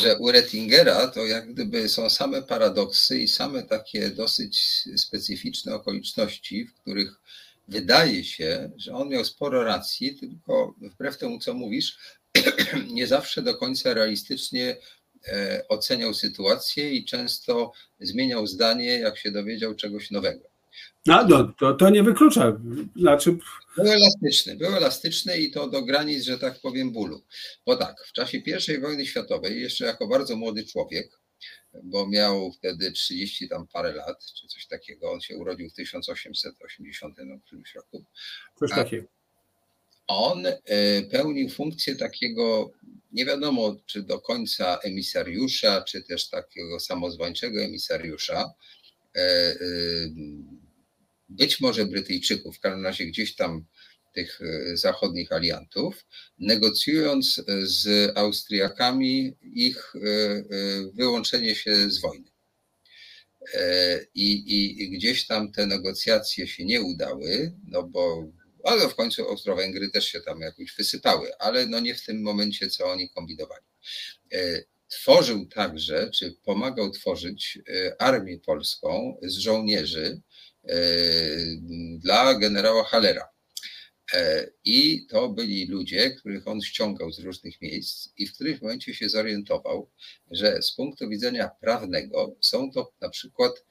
Że 0.00 0.18
u 0.18 0.32
Rettingera 0.32 1.08
to 1.08 1.26
jak 1.26 1.52
gdyby 1.52 1.88
są 1.88 2.10
same 2.10 2.42
paradoksy 2.42 3.18
i 3.18 3.28
same 3.28 3.62
takie 3.62 4.10
dosyć 4.10 4.84
specyficzne 4.96 5.74
okoliczności, 5.74 6.66
w 6.66 6.74
których 6.74 7.20
wydaje 7.68 8.24
się, 8.24 8.70
że 8.76 8.94
on 8.94 9.08
miał 9.08 9.24
sporo 9.24 9.64
racji, 9.64 10.16
tylko 10.16 10.74
wbrew 10.80 11.18
temu, 11.18 11.38
co 11.38 11.54
mówisz, 11.54 11.98
nie 12.90 13.06
zawsze 13.06 13.42
do 13.42 13.54
końca 13.54 13.94
realistycznie 13.94 14.76
E, 14.76 14.76
oceniał 15.68 16.14
sytuację 16.14 16.90
i 16.90 17.04
często 17.04 17.72
zmieniał 18.00 18.46
zdanie, 18.46 18.98
jak 18.98 19.18
się 19.18 19.30
dowiedział 19.30 19.74
czegoś 19.74 20.10
nowego. 20.10 20.54
No, 21.06 21.26
no 21.28 21.52
to, 21.58 21.74
to 21.74 21.90
nie 21.90 22.02
wyklucza. 22.02 22.60
Znaczy... 22.96 23.36
Był 23.76 23.92
elastyczny, 23.92 24.56
był 24.56 24.76
elastyczny 24.76 25.38
i 25.38 25.50
to 25.50 25.68
do 25.68 25.82
granic, 25.82 26.24
że 26.24 26.38
tak 26.38 26.60
powiem, 26.60 26.92
bólu. 26.92 27.22
Bo 27.66 27.76
tak, 27.76 27.96
w 28.06 28.12
czasie 28.12 28.38
I 28.38 28.80
wojny 28.80 29.06
światowej, 29.06 29.62
jeszcze 29.62 29.84
jako 29.84 30.08
bardzo 30.08 30.36
młody 30.36 30.64
człowiek, 30.64 31.20
bo 31.82 32.06
miał 32.06 32.52
wtedy 32.52 32.92
30 32.92 33.48
tam 33.48 33.66
parę 33.66 33.92
lat, 33.92 34.24
czy 34.40 34.46
coś 34.48 34.66
takiego, 34.66 35.12
on 35.12 35.20
się 35.20 35.36
urodził 35.36 35.70
w 35.70 35.74
1880 35.74 37.16
no, 37.26 37.38
którymś 37.46 37.74
roku. 37.74 38.04
Coś 38.58 38.70
takiego. 38.70 39.06
On 40.06 40.46
e, 40.46 41.02
pełnił 41.02 41.48
funkcję 41.50 41.96
takiego 41.96 42.72
nie 43.12 43.24
wiadomo, 43.24 43.76
czy 43.86 44.02
do 44.02 44.20
końca 44.20 44.78
emisariusza, 44.78 45.82
czy 45.82 46.02
też 46.02 46.28
takiego 46.28 46.80
samozwańczego 46.80 47.62
emisariusza. 47.62 48.54
E, 49.16 49.20
e, 49.20 49.56
być 51.28 51.60
może 51.60 51.86
Brytyjczyków, 51.86 52.56
w 52.56 52.60
każdym 52.60 52.84
razie 52.84 53.06
gdzieś 53.06 53.34
tam 53.34 53.64
tych 54.14 54.40
zachodnich 54.74 55.32
aliantów, 55.32 56.06
negocjując 56.38 57.42
z 57.62 58.12
Austriakami 58.18 59.36
ich 59.42 59.92
wyłączenie 60.94 61.54
się 61.54 61.90
z 61.90 62.00
wojny. 62.00 62.30
I, 64.14 64.32
i, 64.32 64.82
I, 64.82 64.90
gdzieś 64.90 65.26
tam 65.26 65.52
te 65.52 65.66
negocjacje 65.66 66.46
się 66.46 66.64
nie 66.64 66.82
udały, 66.82 67.52
no 67.68 67.82
bo 67.82 68.26
ale 68.64 68.88
w 68.88 68.94
końcu 68.94 69.28
Austro-Węgry 69.28 69.90
też 69.90 70.04
się 70.04 70.20
tam 70.20 70.40
jakoś 70.40 70.74
wysypały, 70.76 71.38
ale 71.38 71.66
no 71.66 71.80
nie 71.80 71.94
w 71.94 72.04
tym 72.04 72.22
momencie, 72.22 72.70
co 72.70 72.86
oni 72.86 73.10
kombinowali. 73.10 73.64
E, 74.32 74.64
tworzył 74.88 75.46
także, 75.46 76.10
czy 76.10 76.36
pomagał 76.44 76.90
tworzyć 76.90 77.58
e, 77.68 78.02
armię 78.02 78.38
polską 78.38 79.18
z 79.22 79.36
żołnierzy 79.36 80.20
e, 80.64 80.76
dla 81.98 82.34
generała 82.34 82.84
Halera. 82.84 83.34
I 84.64 85.06
to 85.06 85.28
byli 85.28 85.66
ludzie, 85.66 86.10
których 86.10 86.48
on 86.48 86.62
ściągał 86.62 87.12
z 87.12 87.18
różnych 87.18 87.60
miejsc 87.60 88.08
i 88.16 88.26
w 88.26 88.34
których 88.34 88.62
momencie 88.62 88.94
się 88.94 89.08
zorientował, 89.08 89.90
że 90.30 90.62
z 90.62 90.72
punktu 90.72 91.08
widzenia 91.08 91.50
prawnego 91.60 92.36
są 92.40 92.70
to 92.72 92.92
na 93.00 93.08
przykład 93.08 93.64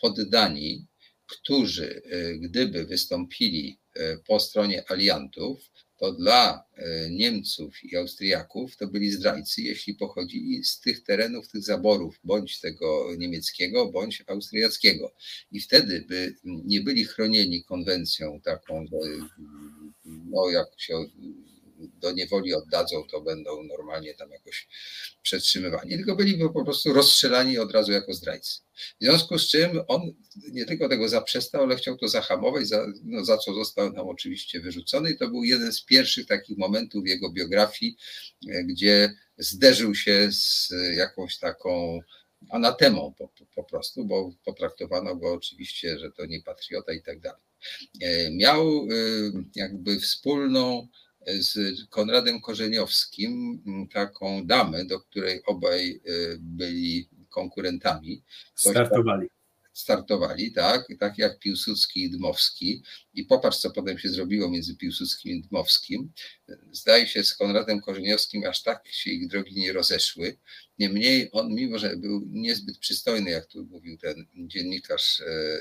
poddani, 0.00 0.86
którzy 1.26 2.02
gdyby 2.40 2.84
wystąpili 2.84 3.79
po 4.26 4.40
stronie 4.40 4.90
aliantów, 4.90 5.70
to 6.00 6.12
dla 6.12 6.64
e, 6.76 7.10
Niemców 7.10 7.84
i 7.84 7.96
Austriaków 7.96 8.76
to 8.76 8.86
byli 8.86 9.10
zdrajcy, 9.10 9.62
jeśli 9.62 9.94
pochodzili 9.94 10.64
z 10.64 10.80
tych 10.80 11.02
terenów, 11.02 11.48
tych 11.48 11.62
zaborów, 11.62 12.20
bądź 12.24 12.60
tego 12.60 13.16
niemieckiego, 13.18 13.90
bądź 13.92 14.24
austriackiego. 14.26 15.12
I 15.52 15.60
wtedy 15.60 16.04
by 16.08 16.34
nie 16.44 16.80
byli 16.80 17.04
chronieni 17.04 17.64
konwencją 17.64 18.40
taką, 18.44 18.86
no 20.04 20.50
jak 20.50 20.66
się 20.76 21.04
do 21.80 22.12
niewoli 22.12 22.54
oddadzą, 22.54 23.04
to 23.10 23.20
będą 23.20 23.62
normalnie 23.62 24.14
tam 24.14 24.30
jakoś 24.30 24.68
przetrzymywani, 25.22 25.96
tylko 25.96 26.16
byliby 26.16 26.52
po 26.52 26.64
prostu 26.64 26.92
rozstrzelani 26.92 27.58
od 27.58 27.72
razu 27.72 27.92
jako 27.92 28.14
zdrajcy. 28.14 28.60
W 29.00 29.04
związku 29.04 29.38
z 29.38 29.48
czym 29.48 29.80
on 29.88 30.14
nie 30.52 30.64
tylko 30.64 30.88
tego 30.88 31.08
zaprzestał, 31.08 31.62
ale 31.62 31.76
chciał 31.76 31.96
to 31.96 32.08
zahamować, 32.08 32.68
za, 32.68 32.86
no, 33.04 33.24
za 33.24 33.38
co 33.38 33.54
został 33.54 33.92
tam 33.92 34.08
oczywiście 34.08 34.60
wyrzucony. 34.60 35.10
I 35.10 35.16
to 35.16 35.28
był 35.28 35.44
jeden 35.44 35.72
z 35.72 35.84
pierwszych 35.84 36.26
takich 36.26 36.58
momentów 36.58 37.06
jego 37.06 37.32
biografii, 37.32 37.96
e, 38.48 38.64
gdzie 38.64 39.14
zderzył 39.38 39.94
się 39.94 40.28
z 40.32 40.72
jakąś 40.96 41.38
taką 41.38 42.00
anatemą 42.50 43.14
po, 43.18 43.32
po 43.54 43.64
prostu, 43.64 44.04
bo 44.04 44.32
potraktowano 44.44 45.16
go 45.16 45.32
oczywiście, 45.32 45.98
że 45.98 46.10
to 46.10 46.26
nie 46.26 46.42
patriota 46.42 46.92
i 46.92 47.02
tak 47.02 47.20
dalej. 47.20 47.42
E, 48.00 48.30
miał 48.30 48.68
e, 48.68 48.86
jakby 49.54 50.00
wspólną 50.00 50.88
z 51.26 51.58
Konradem 51.90 52.40
Korzeniowskim, 52.40 53.62
taką 53.92 54.46
damę, 54.46 54.84
do 54.84 55.00
której 55.00 55.42
obaj 55.46 56.00
byli 56.38 57.08
konkurentami. 57.28 58.22
Startowali. 58.54 59.28
Startowali, 59.80 60.52
tak, 60.52 60.88
tak 60.98 61.18
jak 61.18 61.38
Piłsudski 61.38 62.02
i 62.02 62.10
Dmowski. 62.10 62.82
I 63.14 63.24
popatrz, 63.24 63.58
co 63.58 63.70
potem 63.70 63.98
się 63.98 64.08
zrobiło 64.08 64.50
między 64.50 64.76
Piłsudskim 64.76 65.32
i 65.32 65.42
Dmowskim. 65.42 66.12
Zdaje 66.72 67.06
się, 67.06 67.24
z 67.24 67.34
Konradem 67.34 67.80
Korzeniowskim 67.80 68.44
aż 68.44 68.62
tak 68.62 68.88
się 68.88 69.10
ich 69.10 69.28
drogi 69.28 69.60
nie 69.60 69.72
rozeszły. 69.72 70.36
Niemniej 70.78 71.28
on, 71.32 71.54
mimo 71.54 71.78
że 71.78 71.96
był 71.96 72.22
niezbyt 72.26 72.78
przystojny, 72.78 73.30
jak 73.30 73.46
tu 73.46 73.64
mówił 73.64 73.98
ten 73.98 74.26
dziennikarz 74.36 75.20
e, 75.20 75.24
e, 75.24 75.60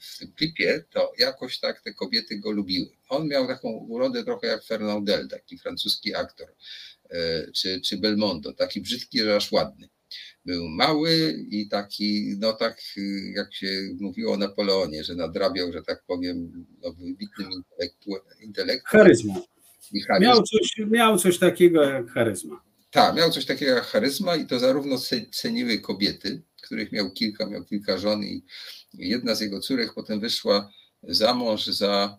w 0.00 0.18
tym 0.18 0.32
klipie, 0.32 0.84
to 0.90 1.12
jakoś 1.18 1.60
tak 1.60 1.82
te 1.82 1.94
kobiety 1.94 2.38
go 2.38 2.50
lubiły. 2.50 2.90
On 3.08 3.28
miał 3.28 3.46
taką 3.46 3.68
urodę 3.68 4.24
trochę 4.24 4.46
jak 4.46 4.64
Fernandel, 4.64 5.28
taki 5.28 5.58
francuski 5.58 6.14
aktor, 6.14 6.54
e, 7.10 7.46
czy, 7.52 7.80
czy 7.80 7.96
Belmondo, 7.96 8.52
taki 8.52 8.80
brzydki, 8.80 9.18
że 9.18 9.36
aż 9.36 9.52
ładny 9.52 9.88
był 10.44 10.68
mały 10.68 11.44
i 11.50 11.68
taki, 11.68 12.36
no 12.38 12.52
tak 12.52 12.82
jak 13.34 13.54
się 13.54 13.66
mówiło 14.00 14.32
o 14.32 14.36
Napoleonie, 14.36 15.04
że 15.04 15.14
nadrabiał, 15.14 15.72
że 15.72 15.82
tak 15.82 16.02
powiem, 16.06 16.66
no, 16.82 16.92
wybitnym 16.92 17.48
intelektu. 18.40 18.88
Charyzma. 18.90 19.34
Miał 20.20 20.42
coś, 20.42 20.80
miał 20.90 21.18
coś 21.18 21.38
takiego 21.38 21.82
jak 21.82 22.10
charyzma. 22.10 22.62
Tak, 22.90 23.16
miał 23.16 23.30
coś 23.30 23.46
takiego 23.46 23.72
jak 23.72 23.84
charyzma 23.84 24.36
i 24.36 24.46
to 24.46 24.58
zarówno 24.58 24.96
ceniły 25.32 25.78
kobiety, 25.78 26.42
których 26.62 26.92
miał 26.92 27.10
kilka, 27.10 27.46
miał 27.46 27.64
kilka 27.64 27.98
żon 27.98 28.24
i 28.24 28.42
jedna 28.94 29.34
z 29.34 29.40
jego 29.40 29.60
córek 29.60 29.94
potem 29.94 30.20
wyszła 30.20 30.70
za 31.02 31.34
mąż 31.34 31.66
za 31.66 32.18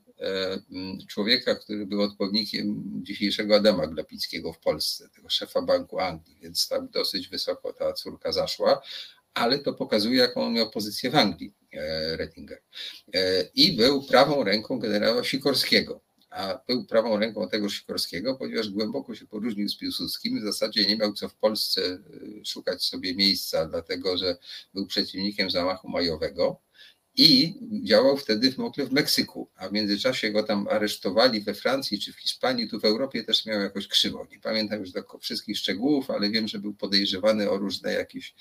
człowieka, 1.07 1.55
który 1.55 1.85
był 1.85 2.01
odpowiednikiem 2.01 2.83
dzisiejszego 3.03 3.55
Adama 3.55 3.87
Glapickiego 3.87 4.53
w 4.53 4.59
Polsce, 4.59 5.09
tego 5.09 5.29
szefa 5.29 5.61
Banku 5.61 5.99
Anglii, 5.99 6.37
więc 6.41 6.67
tam 6.67 6.89
dosyć 6.89 7.29
wysoko 7.29 7.73
ta 7.73 7.93
córka 7.93 8.31
zaszła, 8.31 8.81
ale 9.33 9.59
to 9.59 9.73
pokazuje, 9.73 10.17
jaką 10.17 10.45
on 10.45 10.53
miał 10.53 10.69
pozycję 10.69 11.09
w 11.09 11.15
Anglii, 11.15 11.53
e, 11.73 12.17
Rettinger. 12.17 12.61
E, 13.13 13.43
I 13.55 13.77
był 13.77 14.03
prawą 14.03 14.43
ręką 14.43 14.79
generała 14.79 15.23
Sikorskiego. 15.23 16.01
A 16.29 16.59
był 16.67 16.85
prawą 16.85 17.17
ręką 17.17 17.49
tego 17.49 17.69
Sikorskiego, 17.69 18.35
ponieważ 18.35 18.69
głęboko 18.69 19.15
się 19.15 19.27
poróżnił 19.27 19.69
z 19.69 19.77
Piłsudskim. 19.77 20.39
W 20.39 20.43
zasadzie 20.43 20.85
nie 20.85 20.97
miał 20.97 21.13
co 21.13 21.29
w 21.29 21.35
Polsce 21.35 21.99
szukać 22.45 22.83
sobie 22.83 23.15
miejsca, 23.15 23.65
dlatego 23.65 24.17
że 24.17 24.37
był 24.73 24.87
przeciwnikiem 24.87 25.49
zamachu 25.49 25.89
majowego 25.89 26.61
i 27.15 27.55
działał 27.83 28.17
wtedy 28.17 28.51
w 28.51 28.59
ogóle 28.59 28.87
w 28.87 28.91
Meksyku, 28.91 29.49
a 29.55 29.69
w 29.69 29.71
międzyczasie 29.71 30.31
go 30.31 30.43
tam 30.43 30.67
aresztowali 30.71 31.41
we 31.41 31.53
Francji 31.53 31.99
czy 31.99 32.13
w 32.13 32.19
Hiszpanii, 32.19 32.69
tu 32.69 32.79
w 32.79 32.85
Europie 32.85 33.23
też 33.23 33.45
miał 33.45 33.61
jakoś 33.61 33.87
krzywo. 33.87 34.27
Nie 34.31 34.39
pamiętam 34.39 34.79
już 34.79 34.91
do 34.91 35.03
wszystkich 35.21 35.57
szczegółów, 35.57 36.11
ale 36.11 36.29
wiem, 36.29 36.47
że 36.47 36.59
był 36.59 36.73
podejrzewany 36.73 37.49
o 37.49 37.57
różne 37.57 37.93
jakieś 37.93 38.35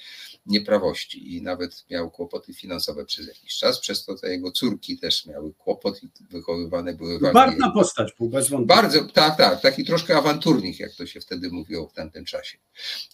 nieprawości 0.46 1.36
i 1.36 1.42
nawet 1.42 1.84
miał 1.90 2.10
kłopoty 2.10 2.54
finansowe 2.54 3.04
przez 3.04 3.26
jakiś 3.26 3.56
czas, 3.56 3.80
przez 3.80 4.04
to 4.04 4.14
te 4.14 4.30
jego 4.30 4.52
córki 4.52 4.98
też 4.98 5.26
miały 5.26 5.54
kłopoty, 5.54 6.08
wychowywane 6.30 6.94
były 6.94 7.18
w 7.18 7.32
Barwna 7.32 7.70
postać 7.70 8.12
był, 8.18 8.28
bez 8.28 8.48
wątpienia. 8.48 8.82
Bardzo, 8.82 9.04
tak, 9.04 9.36
tak, 9.36 9.60
taki 9.60 9.84
troszkę 9.84 10.16
awanturnik, 10.16 10.80
jak 10.80 10.94
to 10.94 11.06
się 11.06 11.20
wtedy 11.20 11.50
mówiło 11.50 11.88
w 11.88 11.92
tamtym 11.92 12.24
czasie. 12.24 12.58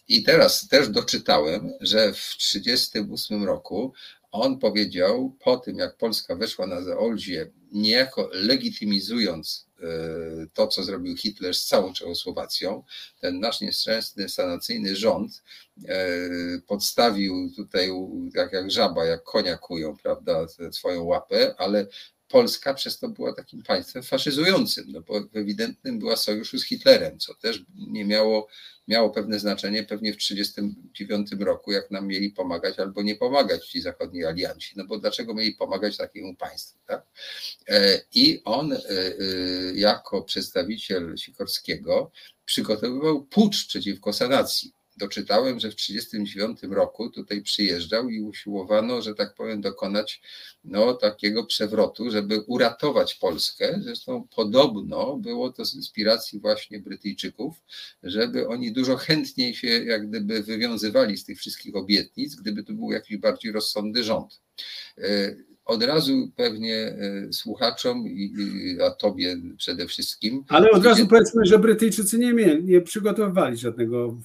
I 0.09 0.23
teraz 0.23 0.69
też 0.69 0.89
doczytałem, 0.89 1.73
że 1.81 2.13
w 2.13 2.37
1938 2.39 3.45
roku 3.45 3.93
on 4.33 4.59
powiedział 4.59 5.37
po 5.45 5.57
tym, 5.57 5.77
jak 5.77 5.97
Polska 5.97 6.37
weszła 6.37 6.67
na 6.67 6.83
Zaolzie, 6.83 7.51
niejako 7.73 8.31
legitymizując 8.33 9.69
e, 9.81 9.87
to, 10.53 10.67
co 10.67 10.83
zrobił 10.83 11.17
Hitler 11.17 11.55
z 11.55 11.67
całą 11.67 11.93
Czechosłowacją, 11.93 12.83
ten 13.21 13.41
nasz 13.41 13.61
nieszczęsny 13.61 14.29
sanacyjny 14.29 14.97
rząd 14.97 15.43
e, 15.89 16.09
podstawił 16.67 17.53
tutaj, 17.57 17.91
jak, 18.35 18.53
jak 18.53 18.71
żaba, 18.71 19.05
jak 19.05 19.23
konia 19.23 19.57
kują, 19.57 19.97
prawda, 19.97 20.47
swoją 20.71 21.03
łapę, 21.03 21.55
ale 21.59 21.87
Polska 22.29 22.75
przez 22.75 22.99
to 22.99 23.09
była 23.09 23.35
takim 23.35 23.63
państwem 23.63 24.03
faszyzującym, 24.03 24.85
no 24.89 25.01
bo 25.01 25.21
ewidentnym 25.35 25.99
była 25.99 26.17
sojuszu 26.17 26.59
z 26.59 26.65
Hitlerem, 26.65 27.19
co 27.19 27.35
też 27.35 27.63
nie 27.89 28.05
miało, 28.05 28.49
miało 28.89 29.11
pewne 29.11 29.39
znaczenie 29.39 29.85
pewnie 29.85 30.13
w 30.13 30.17
1939 30.17 31.45
roku, 31.47 31.73
jak 31.73 31.91
nam 31.91 32.07
mieli 32.07 32.31
pomagać 32.31 32.79
albo 32.79 33.03
nie 33.03 33.17
pomagać 33.17 33.69
ci 33.69 33.81
zachodni 33.81 34.25
alianci, 34.25 34.73
no 34.77 34.85
bo 34.85 34.99
dlaczego 34.99 35.35
mieli 35.35 35.53
pomagać 35.53 35.97
takiemu 35.97 36.37
państwu, 36.37 36.79
tak? 36.87 37.07
E, 37.69 38.01
I 38.15 38.43
on 38.45 38.73
e, 38.73 38.79
e, 38.79 39.15
jako 39.75 40.23
przedstawiciel 40.23 41.17
Sikorskiego 41.17 42.11
przygotowywał 42.45 43.23
pucz 43.23 43.67
przeciwko 43.67 44.13
sanacji 44.13 44.78
doczytałem, 44.99 45.61
że 45.61 45.71
w 45.71 45.77
1939 45.77 46.77
roku 46.77 47.11
tutaj 47.11 47.43
przyjeżdżał 47.43 48.09
i 48.11 48.21
usiłowano, 48.21 49.03
że 49.03 49.15
tak 49.15 49.35
powiem, 49.35 49.61
dokonać 49.61 50.23
no, 50.65 50.95
takiego 50.95 51.47
przewrotu, 51.47 52.11
żeby 52.11 52.41
uratować 52.41 53.15
Polskę. 53.15 53.81
Zresztą 53.83 54.29
podobno 54.37 55.17
było 55.17 55.53
to 55.53 55.65
z 55.65 55.75
inspiracji 55.75 56.41
właśnie 56.41 56.81
Brytyjczyków, 56.81 57.63
żeby 58.03 58.49
oni 58.49 58.73
dużo 58.73 58.97
chętniej 58.97 59.55
się 59.55 59.69
jak 59.69 60.09
gdyby 60.09 60.43
wywiązywali 60.43 61.17
z 61.17 61.25
tych 61.25 61.39
wszystkich 61.39 61.77
obietnic, 61.77 62.35
gdyby 62.35 62.65
to 62.65 62.73
był 62.73 62.93
jakiś 62.93 63.17
bardziej 63.17 63.53
rozsądny 63.53 64.05
rząd. 64.05 64.41
E, 64.99 65.37
od 65.69 65.83
razu 65.83 66.33
pewnie 66.37 66.77
e, 66.77 67.33
słuchaczom, 67.33 68.05
a 68.87 68.91
tobie 68.91 69.37
przede 69.57 69.87
wszystkim. 69.87 70.45
Ale 70.49 70.71
od 70.71 70.85
razu 70.85 71.07
powiedzmy, 71.07 71.47
że 71.47 71.59
Brytyjczycy 71.59 72.19
nie, 72.19 72.33
mieli, 72.33 72.65
nie 72.65 72.81
przygotowywali 72.81 73.57
żadnego 73.57 74.19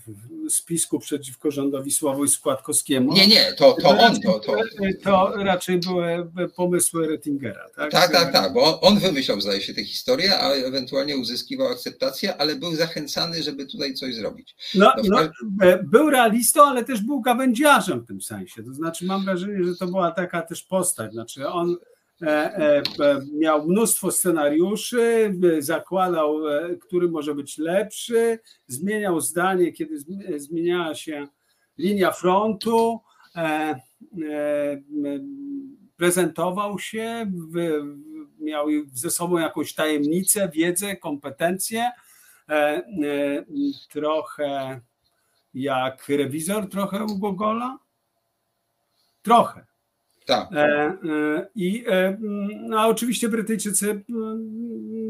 spisku 0.49 0.99
przeciwko 0.99 1.51
rządowi 1.51 1.91
Sławoj-Składkowskiemu. 1.91 3.13
Nie, 3.13 3.27
nie, 3.27 3.53
to, 3.53 3.75
to, 3.81 3.89
on. 3.89 4.21
To, 4.21 4.39
to, 4.39 4.55
to 5.03 5.33
raczej 5.43 5.79
były 5.79 6.29
pomysły 6.55 7.07
Rettingera. 7.07 7.69
Tak, 7.75 7.91
tak, 7.91 8.11
tak, 8.11 8.33
tak, 8.33 8.53
bo 8.53 8.81
on 8.81 8.99
wymyślał, 8.99 9.41
zdaje 9.41 9.61
się, 9.61 9.73
tę 9.73 9.83
historię, 9.83 10.39
a 10.39 10.51
ewentualnie 10.51 11.17
uzyskiwał 11.17 11.67
akceptację, 11.67 12.37
ale 12.37 12.55
był 12.55 12.75
zachęcany, 12.75 13.43
żeby 13.43 13.65
tutaj 13.65 13.93
coś 13.93 14.15
zrobić. 14.15 14.55
No, 14.75 14.93
no, 15.03 15.19
e, 15.61 15.83
był 15.83 16.09
realistą, 16.09 16.63
ale 16.63 16.83
też 16.83 17.01
był 17.01 17.21
gawędziarzem 17.21 17.99
w 18.01 18.07
tym 18.07 18.21
sensie. 18.21 18.63
To 18.63 18.73
znaczy, 18.73 19.05
mam 19.05 19.25
wrażenie, 19.25 19.63
że 19.63 19.75
to 19.75 19.87
była 19.87 20.11
taka 20.11 20.41
też 20.41 20.63
postać. 20.63 21.11
Znaczy, 21.11 21.47
on 21.47 21.77
miał 23.33 23.67
mnóstwo 23.67 24.11
scenariuszy, 24.11 25.35
zakładał, 25.59 26.39
który 26.81 27.09
może 27.09 27.35
być 27.35 27.57
lepszy, 27.57 28.39
zmieniał 28.67 29.21
zdanie, 29.21 29.71
kiedy 29.71 29.95
zmieniała 30.35 30.95
się 30.95 31.27
linia 31.77 32.11
frontu, 32.11 32.99
prezentował 35.97 36.79
się, 36.79 37.31
miał 38.39 38.67
ze 38.93 39.09
sobą 39.09 39.37
jakąś 39.37 39.73
tajemnicę, 39.73 40.49
wiedzę, 40.53 40.95
kompetencje, 40.95 41.91
trochę 43.89 44.81
jak 45.53 46.09
rewizor, 46.09 46.69
trochę 46.69 47.03
u 47.03 47.17
Gogola, 47.17 47.77
trochę. 49.21 49.72
Tak. 50.25 50.49
E, 50.53 50.57
e, 50.57 51.47
I 51.55 51.83
e, 51.87 52.17
no, 52.67 52.79
a 52.79 52.87
oczywiście 52.87 53.29
Brytyjczycy 53.29 54.03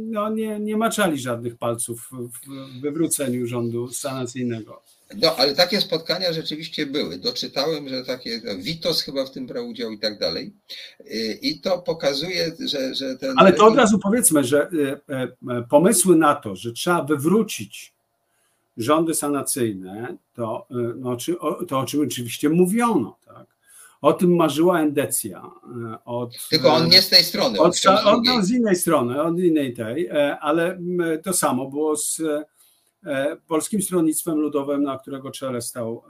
no, 0.10 0.30
nie, 0.30 0.60
nie 0.60 0.78
maczali 0.78 1.20
żadnych 1.20 1.56
palców 1.56 2.10
w 2.12 2.82
wywróceniu 2.82 3.48
rządu 3.48 3.88
sanacyjnego. 3.88 4.82
No, 5.22 5.36
ale 5.36 5.56
takie 5.56 5.82
spotkania 5.82 6.34
rzeczywiście 6.34 6.86
były. 6.86 7.18
Doczytałem, 7.18 7.90
że 7.90 8.06
takie, 8.06 8.42
Witos 8.58 9.02
chyba 9.02 9.26
w 9.26 9.32
tym 9.32 9.48
brał 9.48 9.68
udział 9.68 9.92
i 9.92 10.00
tak 10.00 10.20
dalej. 10.20 10.54
I 11.42 11.60
to 11.60 11.78
pokazuje, 11.80 12.52
że, 12.60 12.96
że 12.96 13.18
ten. 13.18 13.34
Ale 13.38 13.54
to 13.54 13.66
od 13.66 13.76
razu 13.76 14.00
powiedzmy, 14.00 14.44
że 14.44 14.70
pomysły 15.70 16.16
na 16.16 16.36
to, 16.36 16.56
że 16.56 16.72
trzeba 16.72 17.04
wywrócić 17.04 17.94
rządy 18.78 19.14
sanacyjne, 19.14 20.18
to, 20.34 20.68
no, 20.96 21.18
to 21.68 21.80
o 21.80 21.86
czym 21.86 22.02
oczywiście 22.02 22.50
mówiono, 22.50 23.18
tak? 23.26 23.53
O 24.04 24.14
tym 24.14 24.36
marzyła 24.36 24.80
Endecja. 24.80 25.52
E, 25.94 25.98
od, 26.06 26.48
Tylko 26.50 26.74
on 26.74 26.90
nie 26.90 27.02
z 27.02 27.10
tej 27.10 27.24
strony. 27.24 27.60
Od, 27.60 27.82
od, 28.06 28.06
od, 28.06 28.46
z 28.46 28.52
innej 28.52 28.76
strony, 28.76 29.22
od 29.22 29.40
innej 29.40 29.74
tej, 29.74 30.08
e, 30.08 30.40
ale 30.40 30.80
to 31.24 31.34
samo 31.34 31.70
było 31.70 31.98
z 31.98 32.22
e, 33.06 33.38
Polskim 33.48 33.82
Stronnictwem 33.82 34.36
Ludowym, 34.36 34.84
na 34.84 35.00
którego 35.00 35.32
czele 35.32 35.62
stał 35.62 36.04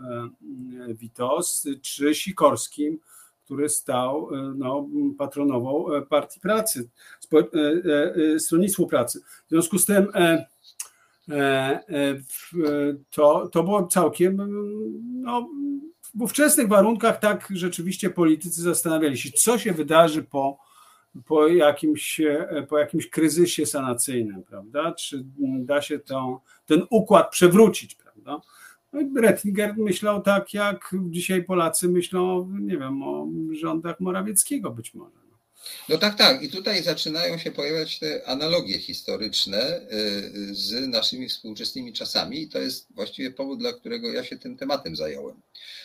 Witos, 0.88 1.68
czy 1.82 2.16
Sikorskim, 2.16 3.00
który 3.46 3.70
stał, 3.70 4.30
no, 4.56 4.88
patronował 5.18 5.86
Partii 6.10 6.40
Pracy, 6.40 6.90
Stronnictwu 8.38 8.88
Pracy. 8.88 9.22
W 9.48 9.50
związku 9.50 9.78
z 9.78 9.86
tym 9.86 10.08
to, 13.12 13.48
to 13.52 13.64
było 13.64 13.88
całkiem 13.88 14.38
no, 15.22 15.50
w 16.16 16.22
ówczesnych 16.22 16.68
warunkach 16.68 17.20
tak 17.20 17.48
rzeczywiście 17.50 18.10
politycy 18.10 18.62
zastanawiali 18.62 19.18
się, 19.18 19.32
co 19.32 19.58
się 19.58 19.72
wydarzy 19.72 20.24
po, 20.24 20.58
po, 21.26 21.48
jakimś, 21.48 22.22
po 22.70 22.78
jakimś 22.78 23.10
kryzysie 23.10 23.66
sanacyjnym, 23.66 24.44
prawda? 24.44 24.94
Czy 24.94 25.24
da 25.60 25.82
się 25.82 26.00
to, 26.00 26.42
ten 26.66 26.82
układ 26.90 27.32
przewrócić, 27.32 27.96
prawda? 27.96 28.42
No 28.94 29.22
Rettinger 29.22 29.78
myślał 29.78 30.22
tak, 30.22 30.54
jak 30.54 30.96
dzisiaj 31.10 31.44
Polacy 31.44 31.90
myślą, 31.90 32.50
nie 32.60 32.78
wiem, 32.78 33.04
o 33.04 33.28
rządach 33.52 34.00
Morawieckiego 34.00 34.72
być 34.72 34.94
może. 34.94 35.23
No 35.90 35.98
tak, 35.98 36.18
tak. 36.18 36.44
I 36.44 36.50
tutaj 36.50 36.84
zaczynają 36.84 37.38
się 37.38 37.52
pojawiać 37.52 38.00
te 38.00 38.28
analogie 38.28 38.80
historyczne 38.80 39.82
y, 39.82 40.56
z 40.56 40.88
naszymi 40.88 41.30
współczesnymi 41.30 41.94
czasami 41.94 42.42
i 42.42 42.50
to 42.50 42.60
jest 42.60 42.88
właściwie 42.96 43.32
powód, 43.32 43.60
dla 43.60 43.74
którego 43.74 44.14
ja 44.14 44.24
się 44.24 44.38
tym 44.38 44.58
tematem 44.58 44.96
zająłem. 44.96 45.42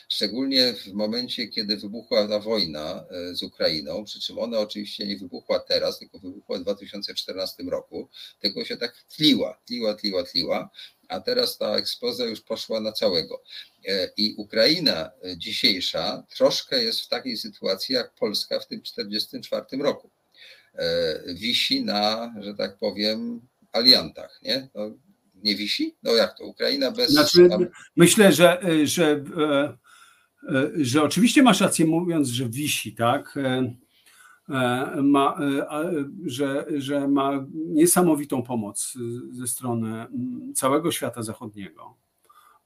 Szczególnie 0.08 0.72
w 0.72 0.92
momencie, 0.92 1.48
kiedy 1.48 1.76
wybuchła 1.76 2.28
ta 2.28 2.38
wojna 2.40 3.04
y, 3.30 3.36
z 3.36 3.42
Ukrainą, 3.42 4.04
przy 4.04 4.20
czym 4.20 4.38
ona 4.38 4.58
oczywiście 4.58 5.06
nie 5.06 5.16
wybuchła 5.16 5.60
teraz, 5.60 5.98
tylko 5.98 6.18
wybuchła 6.18 6.58
w 6.58 6.62
2014 6.62 7.62
roku, 7.62 8.08
tylko 8.40 8.64
się 8.64 8.76
tak 8.76 9.04
tliła, 9.16 9.60
tliła, 9.66 9.94
tliła, 9.94 10.22
tliła 10.22 10.70
a 11.08 11.20
teraz 11.20 11.58
ta 11.58 11.76
ekspoza 11.76 12.24
już 12.24 12.40
poszła 12.40 12.80
na 12.80 12.92
całego. 12.92 13.42
E, 13.88 14.10
I 14.16 14.34
Ukraina 14.36 15.10
e, 15.24 15.38
dzisiejsza 15.38 16.22
troszkę 16.36 16.84
jest 16.84 17.00
w 17.00 17.08
takiej 17.08 17.36
sytuacji 17.36 17.94
jak 17.94 18.14
Polska 18.14 18.60
w 18.60 18.66
tym 18.66 18.80
1944 18.80 19.82
roku. 19.82 20.10
E, 20.74 21.34
wisi 21.34 21.84
na, 21.84 22.34
że 22.40 22.54
tak 22.54 22.78
powiem, 22.78 23.40
aliantach, 23.72 24.40
nie? 24.42 24.68
No, 24.74 24.90
nie 25.34 25.54
wisi? 25.54 25.96
No 26.02 26.14
jak 26.14 26.38
to? 26.38 26.44
Ukraina 26.44 26.90
bez. 26.90 27.10
Znaczy, 27.10 27.48
myślę, 27.96 28.32
że, 28.32 28.60
że, 28.84 29.24
że 30.76 31.02
oczywiście 31.02 31.42
masz 31.42 31.60
rację 31.60 31.86
mówiąc, 31.86 32.28
że 32.28 32.48
wisi, 32.48 32.94
tak? 32.94 33.38
E, 34.50 35.02
ma, 35.02 35.36
e, 35.40 36.04
że, 36.26 36.66
że 36.76 37.08
ma 37.08 37.46
niesamowitą 37.54 38.42
pomoc 38.42 38.94
ze 39.30 39.46
strony 39.46 39.88
mm, 39.88 40.54
całego 40.54 40.92
świata 40.92 41.22
zachodniego, 41.22 41.94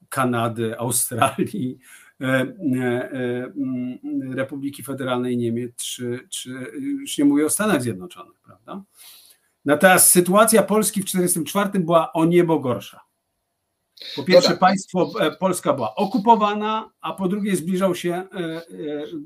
Kanady, 0.08 0.78
Australii, 0.78 1.78
e, 2.20 2.24
mm, 2.24 3.98
Republiki 4.34 4.82
Federalnej 4.82 5.36
Niemiec, 5.36 5.76
czy, 5.76 6.26
czy 6.30 6.50
już 6.80 7.18
nie 7.18 7.24
mówię 7.24 7.46
o 7.46 7.50
Stanach 7.50 7.82
Zjednoczonych, 7.82 8.40
prawda? 8.40 8.82
Natomiast 9.64 10.08
sytuacja 10.08 10.62
Polski 10.62 11.00
w 11.00 11.04
1944 11.04 11.84
była 11.84 12.12
o 12.12 12.24
niebo 12.24 12.60
gorsza. 12.60 13.00
Po 14.16 14.24
pierwsze, 14.24 14.48
no 14.48 14.54
tak. 14.54 14.60
państwo 14.60 15.10
Polska 15.40 15.72
była 15.72 15.94
okupowana, 15.94 16.90
a 17.00 17.12
po 17.12 17.28
drugie 17.28 17.56
zbliżał 17.56 17.94
się 17.94 18.22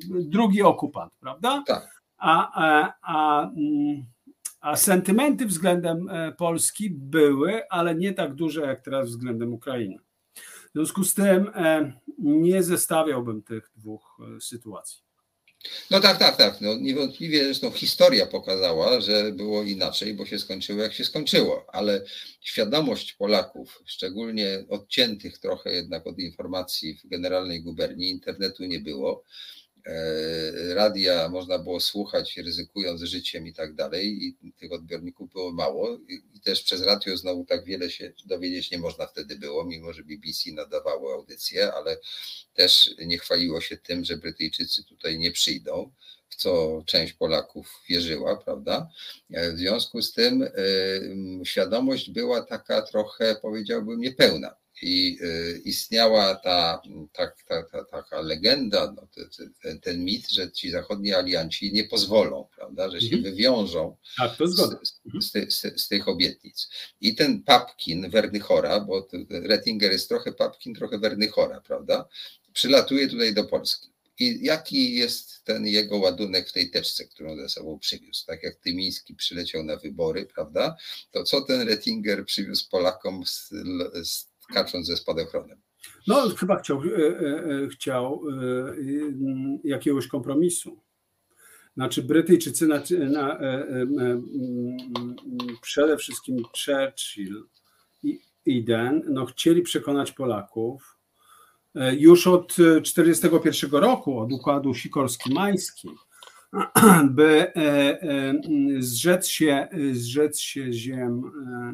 drugi 0.04 0.62
okupant, 0.62 1.12
prawda? 1.20 1.62
Tak 1.66 1.95
a, 2.18 2.52
a, 2.64 2.94
a, 3.02 3.50
mm, 3.56 4.06
a 4.60 4.76
sentymenty 4.76 5.46
względem 5.46 6.08
e, 6.08 6.32
Polski 6.32 6.90
były, 6.90 7.68
ale 7.68 7.94
nie 7.94 8.12
tak 8.12 8.34
duże 8.34 8.60
jak 8.60 8.80
teraz 8.80 9.08
względem 9.08 9.54
Ukrainy. 9.54 9.98
W 10.68 10.72
związku 10.72 11.04
z 11.04 11.14
tym 11.14 11.50
e, 11.54 11.92
nie 12.18 12.62
zestawiałbym 12.62 13.42
tych 13.42 13.70
dwóch 13.76 14.18
e, 14.36 14.40
sytuacji. 14.40 15.06
No 15.90 16.00
tak, 16.00 16.18
tak, 16.18 16.36
tak. 16.36 16.60
No, 16.60 16.74
niewątpliwie 16.74 17.44
zresztą 17.44 17.70
historia 17.70 18.26
pokazała, 18.26 19.00
że 19.00 19.32
było 19.32 19.62
inaczej, 19.62 20.14
bo 20.14 20.26
się 20.26 20.38
skończyło 20.38 20.82
jak 20.82 20.94
się 20.94 21.04
skończyło, 21.04 21.66
ale 21.72 22.04
świadomość 22.40 23.12
Polaków, 23.12 23.82
szczególnie 23.86 24.64
odciętych 24.68 25.38
trochę 25.38 25.72
jednak 25.72 26.06
od 26.06 26.18
informacji 26.18 26.98
w 27.04 27.08
generalnej 27.08 27.62
guberni, 27.62 28.10
internetu 28.10 28.64
nie 28.64 28.80
było, 28.80 29.24
radia 30.74 31.28
można 31.28 31.58
było 31.58 31.80
słuchać, 31.80 32.36
ryzykując 32.36 33.02
życiem 33.02 33.46
i 33.46 33.52
tak 33.52 33.74
dalej, 33.74 34.36
i 34.42 34.52
tych 34.52 34.72
odbiorników 34.72 35.32
było 35.32 35.52
mało. 35.52 35.98
I 36.34 36.40
też 36.40 36.62
przez 36.62 36.82
radio 36.82 37.16
znowu 37.16 37.44
tak 37.44 37.64
wiele 37.64 37.90
się 37.90 38.12
dowiedzieć 38.24 38.70
nie 38.70 38.78
można 38.78 39.06
wtedy 39.06 39.36
było, 39.36 39.64
mimo 39.64 39.92
że 39.92 40.02
BBC 40.02 40.52
nadawało 40.52 41.14
audycje, 41.14 41.72
ale 41.72 41.98
też 42.54 42.90
nie 43.06 43.18
chwaliło 43.18 43.60
się 43.60 43.76
tym, 43.76 44.04
że 44.04 44.16
Brytyjczycy 44.16 44.84
tutaj 44.84 45.18
nie 45.18 45.32
przyjdą, 45.32 45.92
w 46.28 46.36
co 46.36 46.82
część 46.86 47.12
Polaków 47.12 47.82
wierzyła, 47.88 48.36
prawda? 48.36 48.88
E, 49.32 49.52
w 49.52 49.58
związku 49.58 50.02
z 50.02 50.12
tym 50.12 50.42
e, 50.42 50.50
świadomość 51.44 52.10
była 52.10 52.42
taka 52.42 52.82
trochę, 52.82 53.36
powiedziałbym, 53.42 54.00
niepełna 54.00 54.56
i 54.82 55.18
y, 55.22 55.62
istniała 55.64 56.34
ta, 56.34 56.82
ta, 57.12 57.32
ta, 57.48 57.62
ta 57.62 57.84
taka 57.84 58.20
legenda, 58.20 58.94
no, 58.96 59.08
ten, 59.62 59.80
ten, 59.80 60.04
mit, 60.04 60.30
że 60.30 60.52
ci 60.52 60.70
zachodni 60.70 61.14
alianci 61.14 61.72
nie 61.72 61.84
pozwolą, 61.84 62.48
prawda, 62.56 62.90
że 62.90 63.00
się 63.00 63.16
mhm. 63.16 63.22
wywiążą 63.22 63.96
tak, 64.16 64.32
z, 64.44 64.60
mhm. 64.60 65.22
z, 65.22 65.54
z, 65.54 65.82
z, 65.82 65.88
tych 65.88 66.08
obietnic. 66.08 66.68
I 67.00 67.14
ten 67.14 67.42
Papkin 67.42 68.10
Wernychora, 68.10 68.80
bo 68.80 69.08
Rettinger 69.30 69.92
jest 69.92 70.08
trochę 70.08 70.32
Papkin, 70.32 70.74
trochę 70.74 70.98
Wernychora, 70.98 71.60
prawda, 71.60 72.08
przylatuje 72.52 73.08
tutaj 73.08 73.34
do 73.34 73.44
Polski. 73.44 73.96
I 74.18 74.44
jaki 74.44 74.94
jest 74.94 75.44
ten 75.44 75.66
jego 75.66 75.98
ładunek 75.98 76.48
w 76.48 76.52
tej 76.52 76.70
teczce, 76.70 77.04
którą 77.04 77.36
ze 77.36 77.48
sobą 77.48 77.78
przywiózł? 77.78 78.26
Tak 78.26 78.42
jak 78.42 78.56
Tymiński 78.56 79.14
przyleciał 79.14 79.64
na 79.64 79.76
wybory, 79.76 80.26
prawda? 80.34 80.76
To 81.10 81.24
co 81.24 81.40
ten 81.40 81.68
Rettinger 81.68 82.24
przywiózł 82.24 82.68
Polakom 82.70 83.26
z, 83.26 83.48
z 84.04 84.35
kacząc 84.54 84.86
ze 84.86 84.96
spadochronem. 84.96 85.58
No, 86.06 86.28
chyba 86.28 86.58
chciał, 86.58 86.82
e, 86.82 86.86
e, 86.86 87.64
e, 87.64 87.68
chciał 87.68 88.22
jakiegoś 89.64 90.08
kompromisu. 90.08 90.80
Znaczy, 91.74 92.02
Brytyjczycy, 92.02 92.66
na, 92.66 92.82
na, 93.10 93.38
przede 95.62 95.96
wszystkim 95.96 96.42
Churchill 96.42 97.44
i 98.02 98.20
Eden, 98.48 99.02
no, 99.08 99.26
chcieli 99.26 99.62
przekonać 99.62 100.12
Polaków 100.12 100.96
już 101.98 102.26
od 102.26 102.48
1941 102.48 103.80
roku, 103.80 104.20
od 104.20 104.32
układu 104.32 104.72
Sikorski-Majski, 104.72 105.88
by 107.10 107.52
zrzec 108.78 109.28
się, 109.28 109.68
zrzec 109.92 110.40
się 110.40 110.72
ziem 110.72 111.22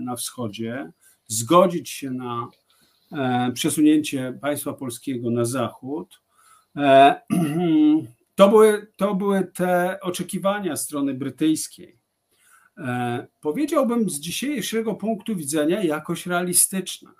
na 0.01 0.16
wschodzie, 0.16 0.93
zgodzić 1.27 1.91
się 1.91 2.11
na 2.11 2.49
przesunięcie 3.55 4.39
państwa 4.41 4.73
polskiego 4.73 5.31
na 5.31 5.45
zachód, 5.45 6.21
e, 6.77 7.21
to 8.35 8.49
były, 8.49 8.87
to 8.97 9.15
były 9.15 9.45
te 9.45 9.99
oczekiwania 10.01 10.77
strony 10.77 11.15
brytyjskiej. 11.15 11.99
E, 12.79 13.27
powiedziałbym 13.41 14.11
z 14.11 14.21
dzisiejszego 14.21 14.95
punktu 14.95 15.37
widzenia 15.37 15.83
jakoś 15.83 16.27
realistyczna. 16.27 17.15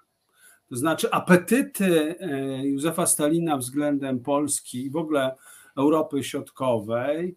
To 0.69 0.77
znaczy 0.77 1.11
apetyty 1.11 2.19
e, 2.21 2.67
Józefa 2.67 3.07
Stalina 3.07 3.57
względem 3.57 4.21
Polski 4.21 4.85
i 4.85 4.91
w 4.91 4.97
ogóle 4.97 5.35
Europy 5.77 6.25
Środkowej 6.25 7.37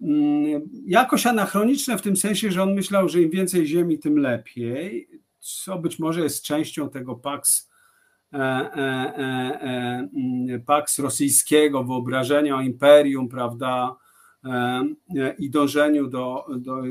mm, 0.00 0.62
jakoś 0.86 1.26
anachroniczne 1.26 1.98
w 1.98 2.02
tym 2.02 2.16
sensie, 2.16 2.50
że 2.50 2.62
on 2.62 2.74
myślał, 2.74 3.08
że 3.08 3.22
im 3.22 3.30
więcej 3.30 3.66
ziemi, 3.66 3.98
tym 3.98 4.18
lepiej, 4.18 5.08
co 5.40 5.78
być 5.78 5.98
może 5.98 6.20
jest 6.20 6.44
częścią 6.44 6.90
tego 6.90 7.14
e, 7.14 7.22
mm, 7.24 7.73
Pax 10.66 10.98
rosyjskiego, 10.98 11.84
wyobrażenia 11.84 12.56
o 12.56 12.60
imperium, 12.60 13.28
prawda, 13.28 13.96
i 15.38 15.50
dążeniu 15.50 16.06
do, 16.08 16.46
do 16.56 16.82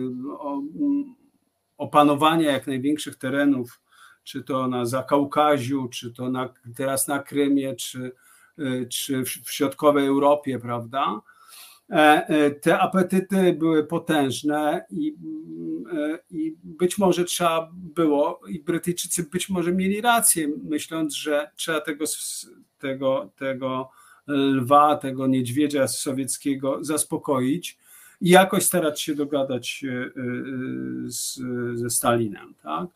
opanowania 1.77 2.51
jak 2.51 2.67
największych 2.67 3.15
terenów, 3.15 3.81
czy 4.23 4.43
to 4.43 4.67
na 4.67 4.85
Zakaukaziu, 4.85 5.87
czy 5.87 6.13
to 6.13 6.29
na, 6.29 6.53
teraz 6.75 7.07
na 7.07 7.19
Krymie, 7.19 7.75
czy, 7.75 8.11
czy 8.89 9.23
w 9.23 9.51
środkowej 9.51 10.07
Europie, 10.07 10.59
prawda? 10.59 11.21
E, 11.93 12.27
e, 12.27 12.51
te 12.51 12.79
apetyty 12.79 13.53
były 13.53 13.83
potężne 13.83 14.85
i, 14.89 15.15
e, 15.93 16.19
i 16.31 16.55
być 16.63 16.97
może 16.97 17.23
trzeba 17.23 17.71
było, 17.73 18.39
i 18.49 18.59
Brytyjczycy 18.59 19.23
być 19.31 19.49
może 19.49 19.73
mieli 19.73 20.01
rację, 20.01 20.47
myśląc, 20.63 21.15
że 21.15 21.51
trzeba 21.55 21.81
tego, 21.81 22.05
tego, 22.79 23.31
tego 23.35 23.89
lwa, 24.27 24.95
tego 24.95 25.27
niedźwiedzia 25.27 25.87
sowieckiego 25.87 26.83
zaspokoić 26.83 27.77
i 28.21 28.29
jakoś 28.29 28.63
starać 28.63 29.01
się 29.01 29.15
dogadać 29.15 29.85
z, 31.05 31.39
ze 31.73 31.89
Stalinem. 31.89 32.53
Tak? 32.63 32.87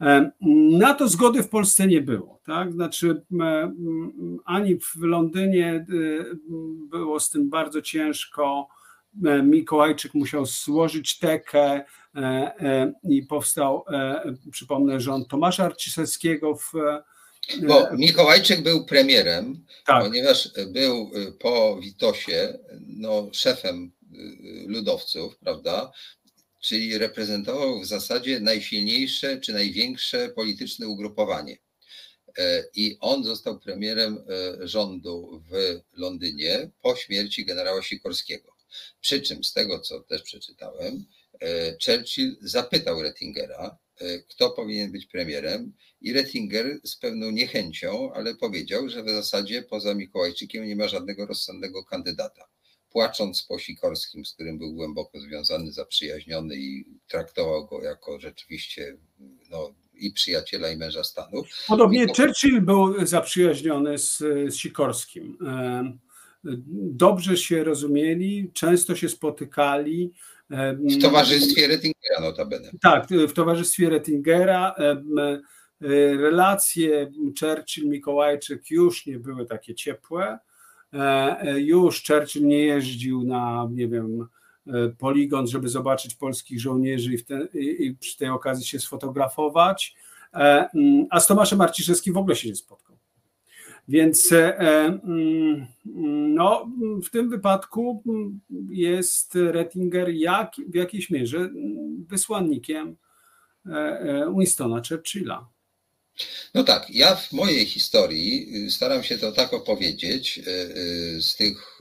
E, 0.00 0.30
na 0.70 0.94
to 0.94 1.08
zgody 1.08 1.42
w 1.42 1.48
Polsce 1.48 1.86
nie 1.86 2.00
było. 2.00 2.40
Tak? 2.46 2.72
Znaczy, 2.72 3.22
ani 4.44 4.78
w 4.80 5.02
Londynie 5.02 5.86
było 6.90 7.20
z 7.20 7.30
tym 7.30 7.50
bardzo 7.50 7.82
ciężko. 7.82 8.68
Mikołajczyk 9.42 10.14
musiał 10.14 10.46
złożyć 10.46 11.18
tekę 11.18 11.84
i 13.02 13.22
powstał, 13.22 13.84
przypomnę, 14.50 15.00
rząd 15.00 15.28
Tomasza 15.28 15.64
Arciszewskiego 15.64 16.56
w 16.56 16.72
bo 17.68 17.96
Mikołajczyk 17.96 18.62
był 18.62 18.84
premierem, 18.84 19.64
tak. 19.84 20.04
ponieważ 20.04 20.48
był 20.68 21.10
po 21.40 21.78
Witosie 21.82 22.58
no, 22.86 23.28
szefem 23.32 23.92
ludowców, 24.66 25.38
prawda? 25.38 25.92
Czyli 26.66 26.98
reprezentował 26.98 27.80
w 27.80 27.86
zasadzie 27.86 28.40
najsilniejsze 28.40 29.40
czy 29.40 29.52
największe 29.52 30.28
polityczne 30.28 30.88
ugrupowanie. 30.88 31.58
E, 32.38 32.64
I 32.74 32.96
on 33.00 33.24
został 33.24 33.60
premierem 33.60 34.18
e, 34.18 34.68
rządu 34.68 35.42
w 35.50 35.80
Londynie 35.92 36.70
po 36.82 36.96
śmierci 36.96 37.44
generała 37.44 37.82
Sikorskiego. 37.82 38.56
Przy 39.00 39.20
czym, 39.20 39.44
z 39.44 39.52
tego 39.52 39.80
co 39.80 40.00
też 40.00 40.22
przeczytałem, 40.22 41.04
e, 41.40 41.76
Churchill 41.86 42.36
zapytał 42.40 43.02
Rettingera, 43.02 43.78
kto 44.28 44.50
powinien 44.50 44.92
być 44.92 45.06
premierem, 45.06 45.72
i 46.00 46.12
Rettinger 46.12 46.80
z 46.84 46.96
pewną 46.96 47.30
niechęcią, 47.30 48.12
ale 48.12 48.34
powiedział, 48.34 48.88
że 48.88 49.02
w 49.02 49.08
zasadzie 49.08 49.62
poza 49.62 49.94
Mikołajczykiem 49.94 50.66
nie 50.68 50.76
ma 50.76 50.88
żadnego 50.88 51.26
rozsądnego 51.26 51.84
kandydata. 51.84 52.55
Płacząc 52.96 53.42
po 53.42 53.58
Sikorskim, 53.58 54.24
z 54.24 54.34
którym 54.34 54.58
był 54.58 54.72
głęboko 54.72 55.20
związany, 55.20 55.72
zaprzyjaźniony 55.72 56.56
i 56.56 56.84
traktował 57.08 57.66
go 57.66 57.82
jako 57.82 58.20
rzeczywiście 58.20 58.96
no, 59.50 59.74
i 59.94 60.12
przyjaciela, 60.12 60.70
i 60.70 60.76
męża 60.76 61.04
stanu. 61.04 61.42
Podobnie 61.68 62.06
to... 62.06 62.14
Churchill 62.14 62.60
był 62.60 63.06
zaprzyjaźniony 63.06 63.98
z, 63.98 64.18
z 64.18 64.54
Sikorskim. 64.54 65.38
Dobrze 66.92 67.36
się 67.36 67.64
rozumieli, 67.64 68.50
często 68.54 68.96
się 68.96 69.08
spotykali. 69.08 70.12
W 70.50 71.02
towarzystwie 71.02 71.68
Rettingera 71.68 72.20
notabene. 72.20 72.70
Tak, 72.80 73.08
w 73.08 73.32
towarzystwie 73.32 73.90
Rettingera. 73.90 74.74
Y, 75.82 76.16
relacje 76.16 77.10
Churchill-Mikołajczyk 77.40 78.70
już 78.70 79.06
nie 79.06 79.18
były 79.18 79.46
takie 79.46 79.74
ciepłe. 79.74 80.38
E, 80.96 81.40
e, 81.40 81.60
już 81.60 82.04
Churchill 82.06 82.46
nie 82.46 82.58
jeździł 82.58 83.24
na, 83.24 83.68
nie 83.70 83.88
wiem, 83.88 84.26
e, 84.66 84.88
poligon, 84.88 85.46
żeby 85.46 85.68
zobaczyć 85.68 86.14
polskich 86.14 86.60
żołnierzy 86.60 87.14
i, 87.14 87.24
ten, 87.24 87.48
i 87.54 87.96
przy 88.00 88.18
tej 88.18 88.28
okazji 88.28 88.66
się 88.66 88.78
sfotografować. 88.78 89.94
Mm, 90.32 91.06
a 91.10 91.20
z 91.20 91.26
Tomaszem 91.26 91.58
Marciszewskim 91.58 92.14
w 92.14 92.16
ogóle 92.16 92.36
się 92.36 92.48
nie 92.48 92.56
spotkał. 92.56 92.96
Więc 93.88 94.32
mm, 94.32 95.66
no, 96.34 96.68
w 97.04 97.10
tym 97.10 97.30
wypadku 97.30 98.02
jest 98.70 99.34
Rettinger 99.34 100.08
jak, 100.08 100.52
w 100.68 100.74
jakiejś 100.74 101.10
mierze 101.10 101.50
wysłannikiem 102.08 102.96
Winstona 104.36 104.82
Churchilla. 104.88 105.48
No 106.54 106.64
tak, 106.64 106.90
ja 106.90 107.16
w 107.16 107.32
mojej 107.32 107.66
historii 107.66 108.56
y, 108.66 108.70
staram 108.70 109.02
się 109.02 109.18
to 109.18 109.32
tak 109.32 109.52
opowiedzieć 109.52 110.38
y, 110.38 110.50
y, 110.50 111.22
z 111.22 111.36
tych 111.36 111.78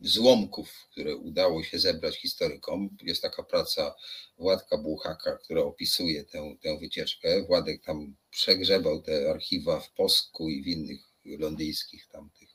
złomków, 0.00 0.86
które 0.90 1.16
udało 1.16 1.64
się 1.64 1.78
zebrać 1.78 2.16
historykom. 2.16 2.96
Jest 3.02 3.22
taka 3.22 3.42
praca 3.42 3.94
Władka 4.38 4.78
Buchaka, 4.78 5.36
która 5.36 5.62
opisuje 5.62 6.24
tę, 6.24 6.56
tę 6.60 6.78
wycieczkę. 6.78 7.42
Władek 7.42 7.82
tam 7.84 8.16
przegrzebał 8.30 9.02
te 9.02 9.30
archiwa 9.30 9.80
w 9.80 9.92
Posku 9.92 10.48
i 10.48 10.62
w 10.62 10.66
innych 10.66 11.00
londyńskich 11.24 12.06
tamtych 12.06 12.48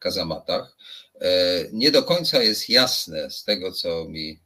kazamatach. 0.00 0.76
E, 1.20 1.64
nie 1.72 1.90
do 1.90 2.02
końca 2.02 2.42
jest 2.42 2.68
jasne 2.68 3.30
z 3.30 3.44
tego, 3.44 3.72
co 3.72 4.04
mi 4.08 4.40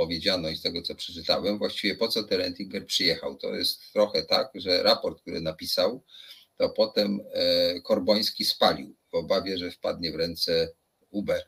powiedziano 0.00 0.48
i 0.48 0.56
z 0.56 0.62
tego, 0.62 0.82
co 0.82 0.94
przeczytałem, 0.94 1.58
właściwie 1.58 1.94
po 1.94 2.08
co 2.08 2.24
Terentinger 2.24 2.86
przyjechał. 2.86 3.36
To 3.36 3.54
jest 3.54 3.92
trochę 3.92 4.22
tak, 4.22 4.50
że 4.54 4.82
raport, 4.82 5.20
który 5.20 5.40
napisał, 5.40 6.04
to 6.56 6.68
potem 6.68 7.20
e, 7.32 7.80
Korboński 7.80 8.44
spalił 8.44 8.96
w 9.12 9.14
obawie, 9.14 9.58
że 9.58 9.70
wpadnie 9.70 10.12
w 10.12 10.14
ręce 10.14 10.68
Uber. 11.10 11.42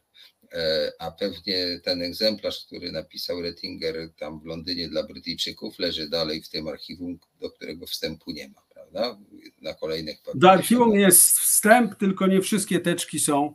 E, 0.53 0.93
a 0.99 1.11
pewnie 1.11 1.81
ten 1.85 2.03
egzemplarz, 2.03 2.67
który 2.67 2.93
napisał 2.93 3.43
Rettinger 3.43 4.11
tam 4.19 4.41
w 4.41 4.45
Londynie 4.45 4.89
dla 4.89 5.03
Brytyjczyków, 5.03 5.79
leży 5.79 6.09
dalej 6.09 6.43
w 6.43 6.49
tym 6.49 6.69
archiwum, 6.69 7.19
do 7.41 7.51
którego 7.51 7.87
wstępu 7.87 8.31
nie 8.31 8.49
ma, 8.49 8.63
prawda? 8.75 9.19
Na 9.63 9.75
kolejnych 9.75 10.19
Do 10.35 10.51
archiwum 10.51 10.95
jest 10.95 11.39
wstęp, 11.39 11.97
tylko 11.99 12.27
nie 12.27 12.41
wszystkie 12.41 12.81
teczki 12.81 13.21
są 13.21 13.55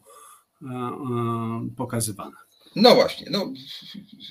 e, 0.61 0.67
pokazywane. 1.77 2.46
No 2.79 2.95
właśnie, 2.95 3.27
no, 3.29 3.53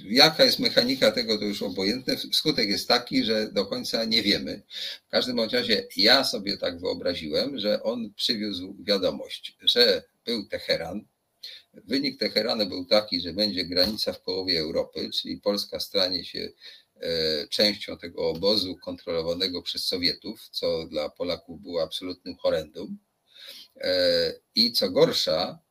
jaka 0.05 0.44
jest 0.44 0.59
mechanika 0.59 1.12
tego, 1.12 1.38
to 1.38 1.44
już 1.44 1.62
obojętne. 1.62 2.16
Skutek 2.32 2.68
jest 2.68 2.88
taki, 2.88 3.24
że 3.24 3.53
do 3.53 3.66
końca 3.66 4.05
nie 4.05 4.22
wiemy. 4.22 4.62
W 5.07 5.11
każdym 5.11 5.40
razie 5.40 5.86
ja 5.97 6.24
sobie 6.24 6.57
tak 6.57 6.80
wyobraziłem, 6.80 7.59
że 7.59 7.82
on 7.82 8.12
przywiózł 8.14 8.76
wiadomość, 8.80 9.57
że 9.62 10.03
był 10.24 10.47
Teheran. 10.47 11.05
Wynik 11.74 12.18
Teheranu 12.18 12.66
był 12.66 12.84
taki, 12.84 13.20
że 13.20 13.32
będzie 13.32 13.64
granica 13.64 14.12
w 14.12 14.20
połowie 14.20 14.61
Europy, 14.61 15.11
czyli 15.11 15.40
Polska 15.40 15.80
stanie 15.80 16.24
się 16.24 16.49
e, 17.01 17.49
częścią 17.49 17.99
tego 17.99 18.28
obozu 18.28 18.76
kontrolowanego 18.76 19.62
przez 19.62 19.84
Sowietów, 19.84 20.49
co 20.51 20.86
dla 20.86 21.09
Polaków 21.09 21.62
było 21.62 21.82
absolutnym 21.82 22.36
horrendum. 22.36 22.99
E, 23.76 24.32
I 24.55 24.72
co 24.72 24.90
gorsza, 24.90 25.66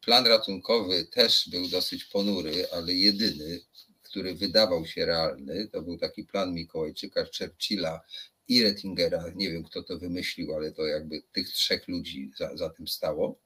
plan 0.00 0.26
ratunkowy 0.26 1.04
też 1.04 1.48
był 1.48 1.68
dosyć 1.68 2.04
ponury, 2.04 2.66
ale 2.72 2.92
jedyny, 2.92 3.60
który 4.02 4.34
wydawał 4.34 4.86
się 4.86 5.06
realny, 5.06 5.68
to 5.72 5.82
był 5.82 5.98
taki 5.98 6.24
plan 6.24 6.54
Mikołajczyka, 6.54 7.24
Churchilla 7.38 8.00
i 8.48 8.62
Rettingera. 8.62 9.24
Nie 9.34 9.50
wiem, 9.50 9.64
kto 9.64 9.82
to 9.82 9.98
wymyślił, 9.98 10.54
ale 10.54 10.72
to 10.72 10.86
jakby 10.86 11.22
tych 11.32 11.48
trzech 11.48 11.88
ludzi 11.88 12.30
za, 12.38 12.56
za 12.56 12.70
tym 12.70 12.88
stało 12.88 13.38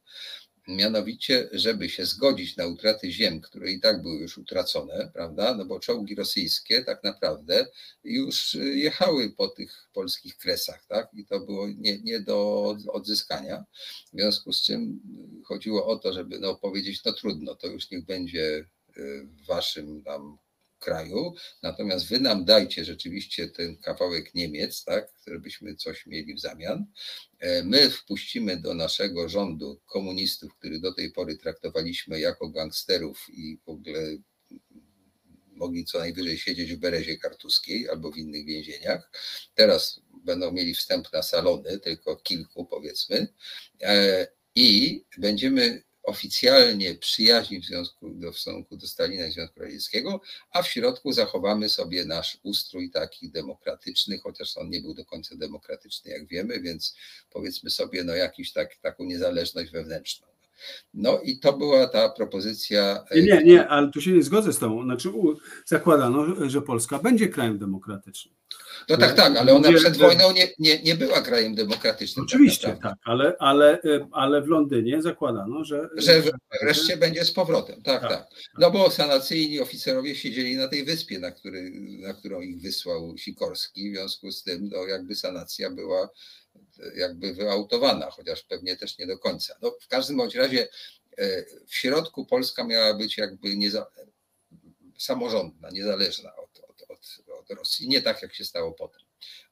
mianowicie, 0.68 1.48
żeby 1.52 1.88
się 1.88 2.06
zgodzić 2.06 2.56
na 2.56 2.66
utraty 2.66 3.12
ziem, 3.12 3.40
które 3.40 3.70
i 3.70 3.80
tak 3.80 4.02
były 4.02 4.16
już 4.16 4.38
utracone, 4.38 5.10
prawda, 5.14 5.54
no 5.54 5.64
bo 5.64 5.80
czołgi 5.80 6.14
rosyjskie 6.14 6.84
tak 6.84 7.04
naprawdę 7.04 7.66
już 8.04 8.54
jechały 8.74 9.30
po 9.30 9.48
tych 9.48 9.88
polskich 9.92 10.36
kresach, 10.36 10.84
tak, 10.86 11.08
i 11.14 11.24
to 11.24 11.40
było 11.40 11.68
nie, 11.68 11.98
nie 11.98 12.20
do 12.20 12.76
odzyskania, 12.88 13.64
w 14.06 14.10
związku 14.10 14.52
z 14.52 14.62
czym 14.62 15.00
chodziło 15.44 15.86
o 15.86 15.96
to, 15.96 16.12
żeby 16.12 16.38
no 16.38 16.54
powiedzieć, 16.54 17.04
no 17.04 17.12
trudno, 17.12 17.54
to 17.54 17.66
już 17.66 17.90
niech 17.90 18.04
będzie 18.04 18.64
y, 18.96 19.26
w 19.26 19.46
waszym 19.46 20.02
tam 20.02 20.38
kraju, 20.80 21.34
natomiast 21.62 22.08
wy 22.08 22.20
nam 22.20 22.44
dajcie 22.44 22.84
rzeczywiście 22.84 23.48
ten 23.48 23.76
kawałek 23.76 24.34
Niemiec, 24.34 24.84
tak, 24.84 25.12
żebyśmy 25.26 25.76
coś 25.76 26.06
mieli 26.06 26.34
w 26.34 26.40
zamian. 26.40 26.86
E, 27.38 27.62
my 27.62 27.90
wpuścimy 27.90 28.56
do 28.56 28.74
naszego 28.74 29.28
rządu 29.28 29.80
komunistów, 29.86 30.54
których 30.54 30.80
do 30.80 30.94
tej 30.94 31.12
pory 31.12 31.36
traktowaliśmy 31.36 32.20
jako 32.20 32.48
gangsterów 32.48 33.26
i 33.28 33.58
w 33.66 33.68
ogóle 33.68 34.00
mogli 35.60 35.84
co 35.84 35.98
najwyżej 35.98 36.38
siedzieć 36.38 36.74
w 36.74 36.78
Berezie 36.78 37.18
Kartuskiej 37.18 37.88
albo 37.88 38.12
w 38.12 38.16
innych 38.16 38.46
więzieniach. 38.46 39.10
Teraz 39.54 40.00
będą 40.24 40.52
mieli 40.52 40.74
wstęp 40.74 41.12
na 41.12 41.22
salony, 41.22 41.78
tylko 41.78 42.16
kilku 42.16 42.64
powiedzmy, 42.64 43.28
e, 43.82 44.26
i 44.54 45.04
będziemy 45.18 45.82
oficjalnie 46.10 46.94
przyjaźni 46.94 47.60
w 47.60 47.64
związku 47.64 48.10
do, 48.10 48.32
w 48.32 48.38
stosunku 48.38 48.76
do 48.76 48.86
Stalina 48.86 49.26
i 49.26 49.32
Związku 49.32 49.60
Radzieckiego, 49.60 50.20
a 50.52 50.62
w 50.62 50.68
środku 50.68 51.12
zachowamy 51.12 51.68
sobie 51.68 52.04
nasz 52.04 52.38
ustrój 52.42 52.90
taki 52.90 53.30
demokratyczny, 53.30 54.18
chociaż 54.18 54.56
on 54.56 54.70
nie 54.70 54.80
był 54.80 54.94
do 54.94 55.04
końca 55.04 55.36
demokratyczny, 55.36 56.10
jak 56.10 56.26
wiemy, 56.26 56.60
więc 56.60 56.96
powiedzmy 57.30 57.70
sobie, 57.70 58.04
no 58.04 58.14
jakiś 58.14 58.52
tak, 58.52 58.76
taką 58.76 59.04
niezależność 59.04 59.70
wewnętrzną. 59.70 60.26
No 60.94 61.20
i 61.20 61.38
to 61.38 61.52
była 61.52 61.88
ta 61.88 62.08
propozycja. 62.08 63.04
Nie, 63.14 63.22
nie, 63.22 63.44
nie, 63.44 63.68
ale 63.68 63.90
tu 63.90 64.00
się 64.00 64.12
nie 64.12 64.22
zgodzę 64.22 64.52
z 64.52 64.58
tą. 64.58 64.84
Znaczy, 64.84 65.12
zakładano, 65.66 66.48
że 66.48 66.62
Polska 66.62 66.98
będzie 66.98 67.28
krajem 67.28 67.58
demokratycznym. 67.58 68.39
No 68.88 68.96
tak, 68.96 69.14
tak, 69.14 69.36
ale 69.36 69.54
ona 69.54 69.72
przed 69.72 69.96
wojną 69.96 70.32
nie, 70.32 70.48
nie, 70.58 70.82
nie 70.82 70.94
była 70.94 71.22
krajem 71.22 71.54
demokratycznym. 71.54 72.26
Tak 72.26 72.34
Oczywiście, 72.34 72.68
tak, 72.68 72.82
tak, 72.82 72.94
ale, 73.04 73.34
ale, 73.38 73.78
ale 74.12 74.42
w 74.42 74.48
Londynie 74.48 75.02
zakładano, 75.02 75.64
że. 75.64 75.88
Że 75.96 76.22
wreszcie 76.62 76.96
będzie 76.96 77.24
z 77.24 77.32
powrotem, 77.32 77.82
tak, 77.82 78.00
tak, 78.00 78.10
tak. 78.10 78.26
No 78.58 78.70
bo 78.70 78.90
sanacyjni 78.90 79.60
oficerowie 79.60 80.14
siedzieli 80.14 80.56
na 80.56 80.68
tej 80.68 80.84
wyspie, 80.84 81.18
na, 81.18 81.30
który, 81.30 81.70
na 82.00 82.14
którą 82.14 82.40
ich 82.40 82.60
wysłał 82.60 83.18
Sikorski, 83.18 83.90
w 83.90 83.94
związku 83.94 84.32
z 84.32 84.42
tym, 84.42 84.68
no 84.72 84.86
jakby 84.86 85.14
sanacja 85.14 85.70
była 85.70 86.08
jakby 86.96 87.34
wyautowana, 87.34 88.10
chociaż 88.10 88.42
pewnie 88.42 88.76
też 88.76 88.98
nie 88.98 89.06
do 89.06 89.18
końca. 89.18 89.54
No, 89.62 89.74
w 89.80 89.88
każdym 89.88 90.16
bądź 90.16 90.34
razie 90.34 90.68
e, 91.18 91.44
w 91.66 91.74
środku 91.74 92.26
Polska 92.26 92.64
miała 92.64 92.94
być 92.94 93.18
jakby 93.18 93.56
nieza, 93.56 93.86
samorządna, 94.98 95.70
niezależna 95.70 96.36
od 96.36 96.69
Rosji, 97.54 97.88
nie 97.88 98.02
tak 98.02 98.22
jak 98.22 98.34
się 98.34 98.44
stało 98.44 98.72
potem. 98.72 99.00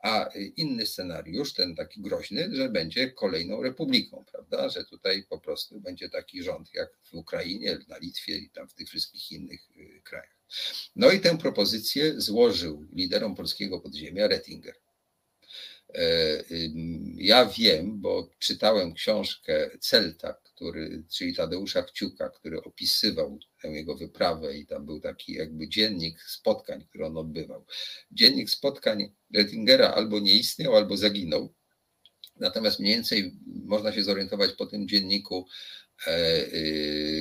A 0.02 0.30
inny 0.56 0.86
scenariusz, 0.86 1.54
ten 1.54 1.76
taki 1.76 2.00
groźny, 2.00 2.48
że 2.52 2.68
będzie 2.68 3.10
kolejną 3.10 3.62
republiką, 3.62 4.24
prawda? 4.32 4.68
Że 4.68 4.84
tutaj 4.84 5.24
po 5.28 5.40
prostu 5.40 5.80
będzie 5.80 6.08
taki 6.08 6.42
rząd 6.42 6.74
jak 6.74 6.88
w 7.02 7.14
Ukrainie, 7.14 7.78
na 7.88 7.98
Litwie 7.98 8.36
i 8.36 8.50
tam 8.50 8.68
w 8.68 8.74
tych 8.74 8.88
wszystkich 8.88 9.32
innych 9.32 9.60
y, 9.76 10.00
krajach. 10.04 10.38
No 10.96 11.10
i 11.10 11.20
tę 11.20 11.38
propozycję 11.38 12.20
złożył 12.20 12.86
liderom 12.92 13.34
polskiego 13.34 13.80
podziemia 13.80 14.28
Rettinger. 14.28 14.74
E, 15.94 16.44
ja 17.16 17.46
wiem, 17.46 18.00
bo 18.00 18.30
czytałem 18.38 18.94
książkę 18.94 19.70
Celta, 19.80 20.32
który, 20.32 21.04
czyli 21.10 21.34
Tadeusza 21.34 21.82
Kciuka, 21.82 22.28
który 22.28 22.62
opisywał 22.62 23.38
tę 23.62 23.68
jego 23.68 23.96
wyprawę 23.96 24.56
i 24.56 24.66
tam 24.66 24.86
był 24.86 25.00
taki 25.00 25.32
jakby 25.32 25.68
dziennik 25.68 26.22
spotkań, 26.22 26.86
które 26.88 27.06
on 27.06 27.16
odbywał. 27.16 27.66
Dziennik 28.12 28.50
spotkań 28.50 29.12
Rettingera 29.34 29.88
albo 29.88 30.20
nie 30.20 30.32
istniał, 30.32 30.76
albo 30.76 30.96
zaginął. 30.96 31.54
Natomiast 32.36 32.80
mniej 32.80 32.94
więcej 32.94 33.36
można 33.46 33.92
się 33.92 34.02
zorientować 34.02 34.52
po 34.52 34.66
tym 34.66 34.88
dzienniku 34.88 35.46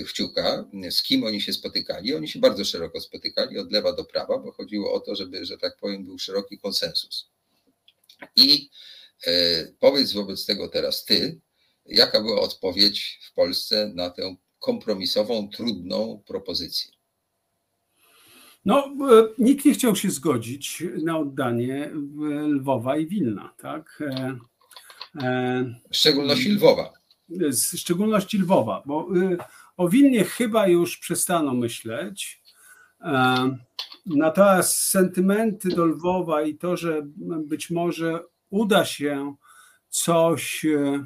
Kciuka, 0.07 0.69
e, 0.83 0.91
z 0.91 1.03
kim 1.03 1.23
oni 1.23 1.41
się 1.41 1.53
spotykali. 1.53 2.15
Oni 2.15 2.27
się 2.27 2.39
bardzo 2.39 2.65
szeroko 2.65 3.01
spotykali, 3.01 3.59
od 3.59 3.71
lewa 3.71 3.93
do 3.93 4.05
prawa, 4.05 4.37
bo 4.37 4.51
chodziło 4.51 4.93
o 4.93 4.99
to, 4.99 5.15
żeby, 5.15 5.45
że 5.45 5.57
tak 5.57 5.77
powiem, 5.77 6.05
był 6.05 6.19
szeroki 6.19 6.57
konsensus. 6.57 7.29
I 8.35 8.69
e, 9.27 9.65
powiedz 9.79 10.13
wobec 10.13 10.45
tego 10.45 10.67
teraz 10.67 11.05
ty, 11.05 11.39
jaka 11.85 12.21
była 12.21 12.41
odpowiedź 12.41 13.19
w 13.23 13.33
Polsce 13.33 13.91
na 13.95 14.09
tę 14.09 14.35
kompromisową, 14.59 15.49
trudną 15.49 16.23
propozycję? 16.27 16.91
No, 18.65 18.85
e, 18.85 19.27
nikt 19.37 19.65
nie 19.65 19.73
chciał 19.73 19.95
się 19.95 20.11
zgodzić 20.11 20.83
na 21.03 21.17
oddanie 21.17 21.91
Lwowa 22.47 22.97
i 22.97 23.07
Wilna, 23.07 23.53
tak? 23.57 24.03
E, 25.21 25.75
w 25.91 25.95
szczególności 25.95 26.49
Lwowa. 26.49 26.93
W 27.29 27.77
szczególności 27.77 28.37
Lwowa, 28.37 28.83
bo 28.85 29.07
o 29.77 29.89
Wilnie 29.89 30.23
chyba 30.23 30.67
już 30.67 30.97
przestano 30.97 31.53
myśleć. 31.53 32.41
Natomiast 34.05 34.77
sentymenty 34.77 35.69
do 35.69 35.85
Lwowa 35.85 36.41
i 36.41 36.55
to, 36.55 36.77
że 36.77 37.01
być 37.45 37.69
może 37.69 38.19
uda 38.49 38.85
się 38.85 39.35
coś 39.89 40.65
e, 40.65 41.05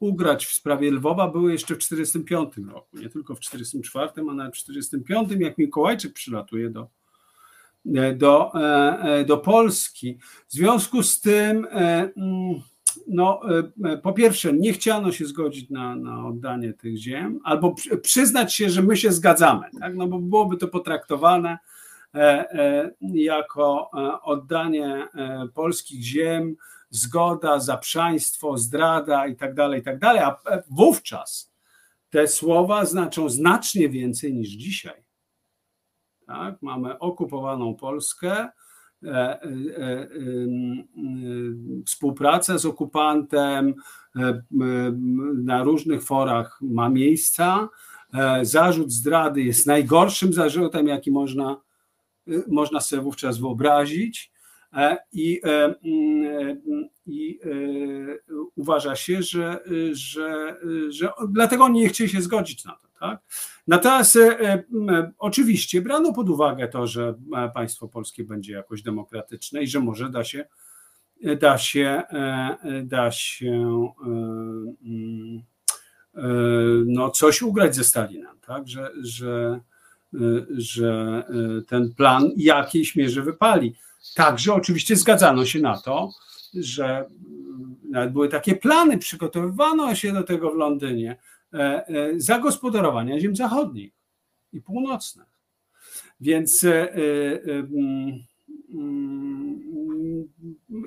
ugrać 0.00 0.46
w 0.46 0.52
sprawie 0.52 0.90
Lwowa, 0.90 1.28
były 1.28 1.52
jeszcze 1.52 1.74
w 1.74 1.78
1945 1.78 2.68
roku, 2.74 2.98
nie 2.98 3.08
tylko 3.08 3.34
w 3.34 3.40
1944, 3.40 4.30
a 4.30 4.34
nawet 4.34 4.56
w 4.56 4.64
1945, 4.64 5.42
jak 5.42 5.58
Mikołajczyk 5.58 6.12
przylatuje 6.12 6.70
do, 6.70 6.88
e, 7.94 8.14
do, 8.14 8.52
e, 8.54 9.24
do 9.24 9.36
Polski. 9.36 10.18
W 10.48 10.52
związku 10.52 11.02
z 11.02 11.20
tym, 11.20 11.66
mm, 11.70 12.60
no, 13.08 13.40
po 14.02 14.12
pierwsze, 14.12 14.52
nie 14.52 14.72
chciano 14.72 15.12
się 15.12 15.26
zgodzić 15.26 15.70
na, 15.70 15.96
na 15.96 16.26
oddanie 16.26 16.72
tych 16.72 16.96
ziem, 16.96 17.40
albo 17.44 17.74
przyznać 18.02 18.54
się, 18.54 18.70
że 18.70 18.82
my 18.82 18.96
się 18.96 19.12
zgadzamy, 19.12 19.66
tak? 19.80 19.94
no 19.96 20.06
bo 20.06 20.18
byłoby 20.18 20.56
to 20.56 20.68
potraktowane 20.68 21.58
E, 22.16 22.50
e, 22.50 22.90
jako 23.00 23.90
e, 23.94 24.22
oddanie 24.22 25.08
polskich 25.54 26.02
ziem, 26.02 26.56
zgoda, 26.96 27.60
zaprzaństwo, 27.60 28.58
zdrada 28.58 29.26
i 29.26 29.36
tak 29.36 29.54
dalej, 29.54 29.80
i 29.80 29.82
tak 29.82 29.98
dalej. 29.98 30.22
A 30.22 30.36
wówczas 30.70 31.52
te 32.10 32.28
słowa 32.28 32.84
znaczą 32.84 33.28
znacznie 33.28 33.88
więcej 33.88 34.34
niż 34.34 34.48
dzisiaj. 34.48 35.04
Tak? 36.26 36.62
Mamy 36.62 36.98
okupowaną 36.98 37.74
Polskę, 37.74 38.48
współpraca 41.86 42.58
z 42.58 42.66
okupantem 42.66 43.74
na 45.34 45.62
różnych 45.62 46.04
forach 46.04 46.58
ma 46.62 46.88
miejsca. 46.88 47.68
Zarzut 48.42 48.92
zdrady 48.92 49.42
jest 49.42 49.66
najgorszym 49.66 50.32
zarzutem, 50.32 50.86
jaki 50.86 51.10
można 51.10 51.56
Y, 52.28 52.44
można 52.48 52.80
sobie 52.80 53.02
wówczas 53.02 53.38
wyobrazić. 53.38 54.32
E, 54.76 54.98
I, 55.12 55.40
e, 55.44 55.74
mm, 55.84 56.88
i 57.06 57.40
e, 57.44 57.48
uważa 58.56 58.96
się, 58.96 59.22
że, 59.22 59.60
że, 59.92 60.56
że 60.88 61.10
dlatego 61.28 61.64
oni 61.64 61.80
nie 61.80 61.88
chcieli 61.88 62.10
się 62.10 62.22
zgodzić 62.22 62.64
na 62.64 62.72
to. 62.72 62.88
Tak? 63.00 63.20
Natomiast 63.66 64.18
oczywiście 65.18 65.82
brano 65.82 66.12
pod 66.12 66.28
uwagę 66.28 66.68
to, 66.68 66.86
że 66.86 67.14
państwo 67.54 67.88
polskie 67.88 68.24
będzie 68.24 68.52
jakoś 68.52 68.82
demokratyczne 68.82 69.62
i 69.62 69.66
że 69.66 69.80
może 69.80 70.10
da 70.10 70.24
się 70.24 70.44
da 71.40 71.58
się, 71.58 72.02
da 72.84 73.10
się 73.10 73.90
mm, 74.84 75.42
no, 76.86 77.10
coś 77.10 77.42
ugrać 77.42 77.76
ze 77.76 77.84
Stalinem, 77.84 78.38
tak? 78.46 78.68
że, 78.68 78.90
że, 79.02 79.60
że 80.56 81.24
ten 81.68 81.94
plan 81.94 82.30
jakiejś 82.36 82.96
mierze 82.96 83.22
wypali. 83.22 83.74
Także 84.14 84.54
oczywiście 84.54 84.96
zgadzano 84.96 85.44
się 85.44 85.60
na 85.60 85.78
to, 85.78 86.10
że 86.54 86.86
e, 86.86 87.06
nawet 87.90 88.12
były 88.12 88.28
takie 88.28 88.56
plany, 88.56 88.98
przygotowywano 88.98 89.94
się 89.94 90.12
do 90.12 90.22
tego 90.22 90.50
w 90.50 90.56
Londynie, 90.56 91.16
e, 91.52 92.12
zagospodarowania 92.16 93.20
ziem 93.20 93.36
zachodnich 93.36 93.92
i 94.52 94.60
północnych. 94.60 95.26
Więc 96.20 96.64
mm, 96.64 98.24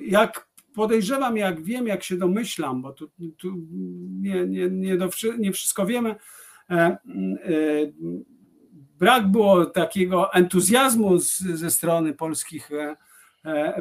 jak 0.01 0.49
podejrzewam, 0.75 1.37
jak 1.37 1.63
wiem, 1.63 1.87
jak 1.87 2.03
się 2.03 2.17
domyślam, 2.17 2.81
bo 2.81 2.93
tu, 2.93 3.09
tu 3.37 3.55
nie, 4.21 4.47
nie, 4.47 4.69
nie, 4.69 4.97
do, 4.97 5.09
nie 5.37 5.51
wszystko 5.51 5.85
wiemy, 5.85 6.15
brak 8.99 9.27
było 9.27 9.65
takiego 9.65 10.33
entuzjazmu 10.33 11.19
z, 11.19 11.37
ze 11.37 11.71
strony 11.71 12.13
polskich 12.13 12.71
e, 12.71 12.75
e, 12.75 12.95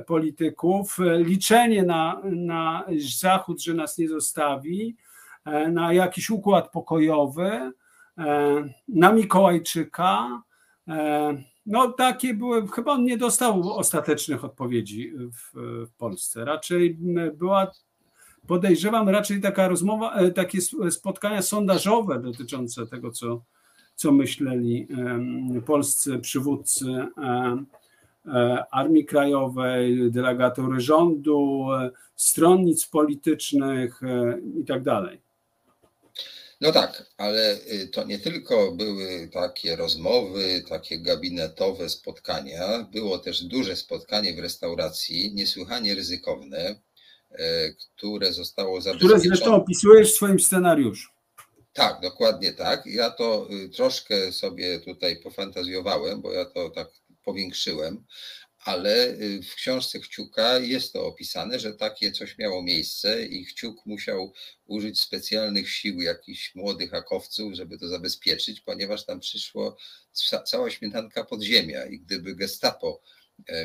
polityków, 0.07 0.99
liczenie 1.19 1.83
na, 1.83 2.23
na 2.25 2.85
Zachód, 3.21 3.63
że 3.63 3.75
nas 3.75 3.99
nie 3.99 4.09
zostawi, 4.09 4.97
e, 5.45 5.69
na 5.69 5.93
jakiś 5.93 6.31
układ 6.31 6.71
pokojowy, 6.71 7.73
na 8.89 9.13
Mikołajczyka. 9.13 10.43
No 11.67 11.93
takie 11.93 12.35
były, 12.35 12.69
chyba 12.69 12.93
on 12.93 13.05
nie 13.05 13.17
dostał 13.17 13.73
ostatecznych 13.73 14.45
odpowiedzi 14.45 15.13
w, 15.17 15.59
w 15.87 15.93
Polsce. 15.99 16.45
Raczej 16.45 16.99
była, 17.35 17.71
podejrzewam, 18.47 19.09
raczej 19.09 19.41
taka 19.41 19.69
rozmowa, 19.69 20.31
takie 20.35 20.59
spotkania 20.91 21.43
sondażowe 21.43 22.19
dotyczące 22.19 22.87
tego, 22.87 23.11
co, 23.11 23.43
co 23.95 24.13
myśleli 24.13 24.89
polscy 25.67 26.19
przywódcy 26.19 27.07
Armii 28.71 29.05
Krajowej, 29.05 30.11
delegatory 30.11 30.81
rządu, 30.81 31.67
stronnic 32.17 32.87
politycznych 32.87 34.01
i 34.61 34.65
tak 34.65 34.83
dalej. 34.83 35.21
No 36.61 36.73
tak, 36.73 37.07
ale 37.17 37.55
y, 37.55 37.89
to 37.89 38.05
nie 38.05 38.19
tylko 38.19 38.73
były 38.73 39.29
takie 39.33 39.77
rozmowy, 39.77 40.63
takie 40.69 40.99
gabinetowe 40.99 41.89
spotkania, 41.89 42.89
było 42.93 43.19
też 43.19 43.45
duże 43.45 43.77
spotkanie 43.77 44.35
w 44.35 44.39
restauracji, 44.39 45.35
niesłychanie 45.35 45.95
ryzykowne, 45.95 46.81
e, 47.31 47.73
które 47.73 48.33
zostało 48.33 48.81
zabezpieczone. 48.81 49.21
Które 49.21 49.29
zresztą 49.29 49.55
opisujesz 49.55 50.13
w 50.13 50.17
swoim 50.17 50.41
scenariuszu. 50.41 51.09
Tak, 51.73 52.01
dokładnie 52.03 52.53
tak. 52.53 52.87
Ja 52.87 53.11
to 53.11 53.49
y, 53.51 53.69
troszkę 53.69 54.33
sobie 54.33 54.81
tutaj 54.81 55.17
pofantazjowałem, 55.17 56.23
bo 56.23 56.33
ja 56.33 56.45
to 56.45 56.71
tak 56.71 56.89
powiększyłem, 57.29 58.05
ale 58.59 59.09
y, 59.09 59.43
w 59.43 59.55
książce 59.55 60.01
Kciuka 60.01 60.59
jest 60.59 60.93
to 60.93 61.07
opisane, 61.07 61.59
że 61.59 61.73
takie 61.73 62.13
coś 62.13 62.39
miało 62.39 62.63
miejsce 62.63 63.23
i 63.27 63.47
Kciuk 63.47 63.87
musiał 63.87 64.33
użyć 64.67 65.01
specjalnych 65.01 65.71
sił 65.71 66.01
jakichś 66.01 66.55
młodych 66.55 66.91
hakowców, 66.91 67.55
żeby 67.55 67.79
to 67.79 67.89
zabezpieczyć, 67.89 68.61
ponieważ 68.61 69.05
tam 69.05 69.21
przyszło 69.21 69.77
cała 70.45 70.71
śmietanka 70.71 71.25
podziemia 71.25 71.87
i 71.87 72.01
gdyby 72.01 72.37
gestapo 72.37 73.01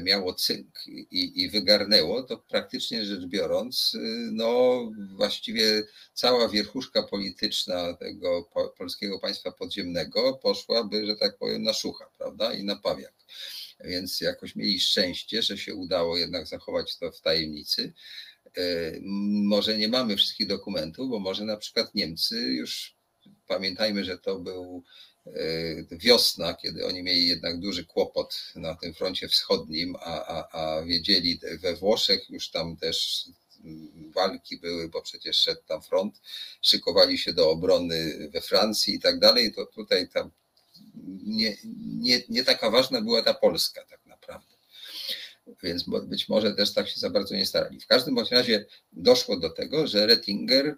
miało 0.01 0.33
cynk 0.33 0.87
i, 0.87 1.41
i 1.43 1.49
wygarnęło, 1.49 2.23
to 2.23 2.37
praktycznie 2.37 3.05
rzecz 3.05 3.25
biorąc, 3.25 3.93
y, 3.95 3.99
no 4.31 4.79
właściwie 5.15 5.83
cała 6.13 6.49
wierchuszka 6.49 7.03
polityczna 7.03 7.93
tego 7.93 8.49
polskiego 8.77 9.19
państwa 9.19 9.51
podziemnego 9.51 10.33
poszłaby, 10.33 11.05
że 11.05 11.15
tak 11.15 11.37
powiem, 11.37 11.63
na 11.63 11.73
szucha, 11.73 12.05
prawda, 12.17 12.53
i 12.53 12.63
na 12.63 12.75
pawiak 12.75 13.13
więc 13.83 14.21
jakoś 14.21 14.55
mieli 14.55 14.79
szczęście, 14.79 15.41
że 15.41 15.57
się 15.57 15.75
udało 15.75 16.17
jednak 16.17 16.47
zachować 16.47 16.97
to 16.97 17.11
w 17.11 17.21
tajemnicy. 17.21 17.93
E, 18.57 18.61
może 19.43 19.77
nie 19.77 19.87
mamy 19.87 20.17
wszystkich 20.17 20.47
dokumentów, 20.47 21.09
bo 21.09 21.19
może 21.19 21.45
na 21.45 21.57
przykład 21.57 21.95
Niemcy 21.95 22.35
już 22.35 22.95
pamiętajmy, 23.47 24.05
że 24.05 24.17
to 24.17 24.39
był 24.39 24.83
e, 24.83 25.12
wiosna, 25.91 26.53
kiedy 26.53 26.85
oni 26.85 27.03
mieli 27.03 27.27
jednak 27.27 27.59
duży 27.59 27.85
kłopot 27.85 28.51
na 28.55 28.75
tym 28.75 28.93
froncie 28.93 29.27
wschodnim, 29.27 29.95
a, 29.99 30.25
a, 30.25 30.61
a 30.61 30.83
wiedzieli 30.83 31.39
we 31.61 31.75
Włoszech 31.75 32.29
już 32.29 32.49
tam 32.49 32.77
też 32.77 33.25
walki 34.15 34.57
były, 34.57 34.89
bo 34.89 35.01
przecież 35.01 35.37
szedł 35.37 35.61
tam 35.67 35.81
front, 35.81 36.21
szykowali 36.61 37.17
się 37.17 37.33
do 37.33 37.49
obrony 37.49 38.29
we 38.33 38.41
Francji 38.41 38.95
i 38.95 38.99
tak 38.99 39.19
dalej, 39.19 39.53
to 39.53 39.65
tutaj 39.65 40.09
tam 40.09 40.31
nie, 41.23 41.57
nie, 41.99 42.21
nie 42.29 42.43
taka 42.43 42.69
ważna 42.69 43.01
była 43.01 43.21
ta 43.21 43.33
Polska 43.33 43.85
tak 43.85 44.05
naprawdę. 44.05 44.53
Więc 45.63 45.85
być 46.03 46.29
może 46.29 46.53
też 46.53 46.73
tak 46.73 46.89
się 46.89 46.99
za 46.99 47.09
bardzo 47.09 47.35
nie 47.35 47.45
starali. 47.45 47.79
W 47.79 47.87
każdym 47.87 48.15
bądź 48.15 48.31
razie 48.31 48.65
doszło 48.93 49.39
do 49.39 49.49
tego, 49.49 49.87
że 49.87 50.05
Rettinger 50.05 50.67
e, 50.67 50.75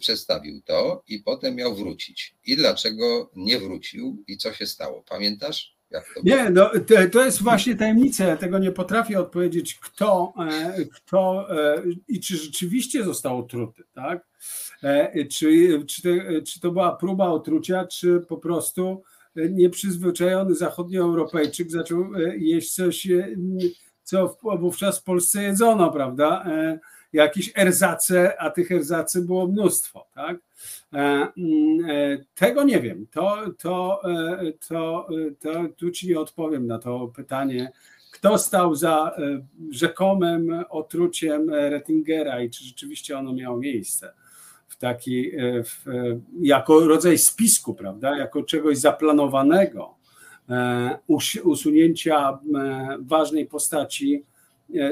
przedstawił 0.00 0.62
to 0.62 1.02
i 1.08 1.18
potem 1.18 1.54
miał 1.54 1.74
wrócić. 1.74 2.34
I 2.46 2.56
dlaczego 2.56 3.30
nie 3.36 3.58
wrócił 3.58 4.24
i 4.26 4.36
co 4.36 4.52
się 4.52 4.66
stało? 4.66 5.04
Pamiętasz? 5.08 5.76
Nie, 6.24 6.50
no, 6.50 6.70
to 7.12 7.24
jest 7.24 7.42
właśnie 7.42 7.76
tajemnica. 7.76 8.24
Ja 8.24 8.36
tego 8.36 8.58
nie 8.58 8.72
potrafię 8.72 9.20
odpowiedzieć, 9.20 9.74
kto, 9.74 10.32
e, 10.50 10.84
kto 10.84 11.46
e, 11.50 11.82
i 12.08 12.20
czy 12.20 12.36
rzeczywiście 12.36 13.04
został 13.04 13.38
otruty, 13.38 13.82
tak? 13.94 14.26
Czy, 15.30 15.84
czy, 15.88 16.02
to, 16.02 16.08
czy 16.46 16.60
to 16.60 16.70
była 16.72 16.96
próba 16.96 17.28
otrucia, 17.28 17.86
czy 17.86 18.20
po 18.28 18.36
prostu 18.36 19.02
nieprzyzwyczajony 19.36 20.54
zachodnioeuropejczyk 20.54 21.70
zaczął 21.70 22.14
e, 22.14 22.36
jeść 22.36 22.74
coś, 22.74 23.06
e, 23.10 23.28
co 24.02 24.38
wówczas 24.58 24.98
w 24.98 25.02
Polsce 25.02 25.42
jedzono, 25.42 25.92
prawda? 25.92 26.44
E, 27.16 27.22
jakieś 27.22 27.52
erzace, 27.56 28.40
a 28.40 28.50
tych 28.50 28.72
erzacy 28.72 29.22
było 29.22 29.46
mnóstwo, 29.46 30.06
tak? 30.14 30.36
Tego 32.34 32.64
nie 32.64 32.80
wiem. 32.80 33.06
To, 33.10 33.36
to, 33.58 34.02
to, 34.68 35.08
to 35.40 35.50
tu 35.76 35.90
ci 35.90 36.08
nie 36.08 36.20
odpowiem 36.20 36.66
na 36.66 36.78
to 36.78 37.12
pytanie. 37.16 37.72
Kto 38.12 38.38
stał 38.38 38.74
za 38.74 39.16
rzekomym 39.70 40.64
otruciem 40.68 41.50
Rettingera 41.50 42.42
i 42.42 42.50
czy 42.50 42.64
rzeczywiście 42.64 43.18
ono 43.18 43.32
miało 43.32 43.56
miejsce? 43.56 44.12
w 44.76 44.78
taki, 44.78 45.36
e, 45.36 45.62
w, 45.64 45.88
e, 45.88 46.20
jako 46.40 46.80
rodzaj 46.80 47.18
spisku, 47.18 47.74
prawda, 47.74 48.18
jako 48.18 48.42
czegoś 48.42 48.78
zaplanowanego, 48.78 49.94
e, 50.48 50.98
usunięcia 51.44 52.38
ważnej 53.00 53.46
postaci 53.46 54.24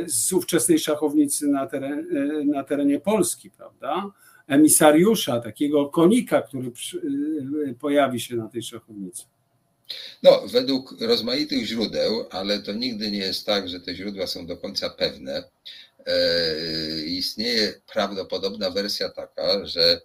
z 0.06 0.32
ówczesnej 0.32 0.78
szachownicy 0.78 1.46
na, 1.46 1.66
teren, 1.66 2.06
na 2.46 2.64
terenie 2.64 3.00
Polski, 3.00 3.50
prawda? 3.50 4.10
Emisariusza, 4.46 5.40
takiego 5.40 5.88
konika, 5.88 6.42
który 6.42 6.70
przy, 6.70 7.00
pojawi 7.80 8.20
się 8.20 8.36
na 8.36 8.48
tej 8.48 8.62
szachownicy. 8.62 9.24
No, 10.22 10.42
według 10.52 11.00
rozmaitych 11.00 11.66
źródeł, 11.66 12.26
ale 12.30 12.58
to 12.58 12.72
nigdy 12.72 13.10
nie 13.10 13.18
jest 13.18 13.46
tak, 13.46 13.68
że 13.68 13.80
te 13.80 13.94
źródła 13.94 14.26
są 14.26 14.46
do 14.46 14.56
końca 14.56 14.90
pewne. 14.90 15.44
E, 16.06 17.00
istnieje 17.00 17.80
prawdopodobna 17.92 18.70
wersja 18.70 19.08
taka, 19.08 19.66
że 19.66 20.00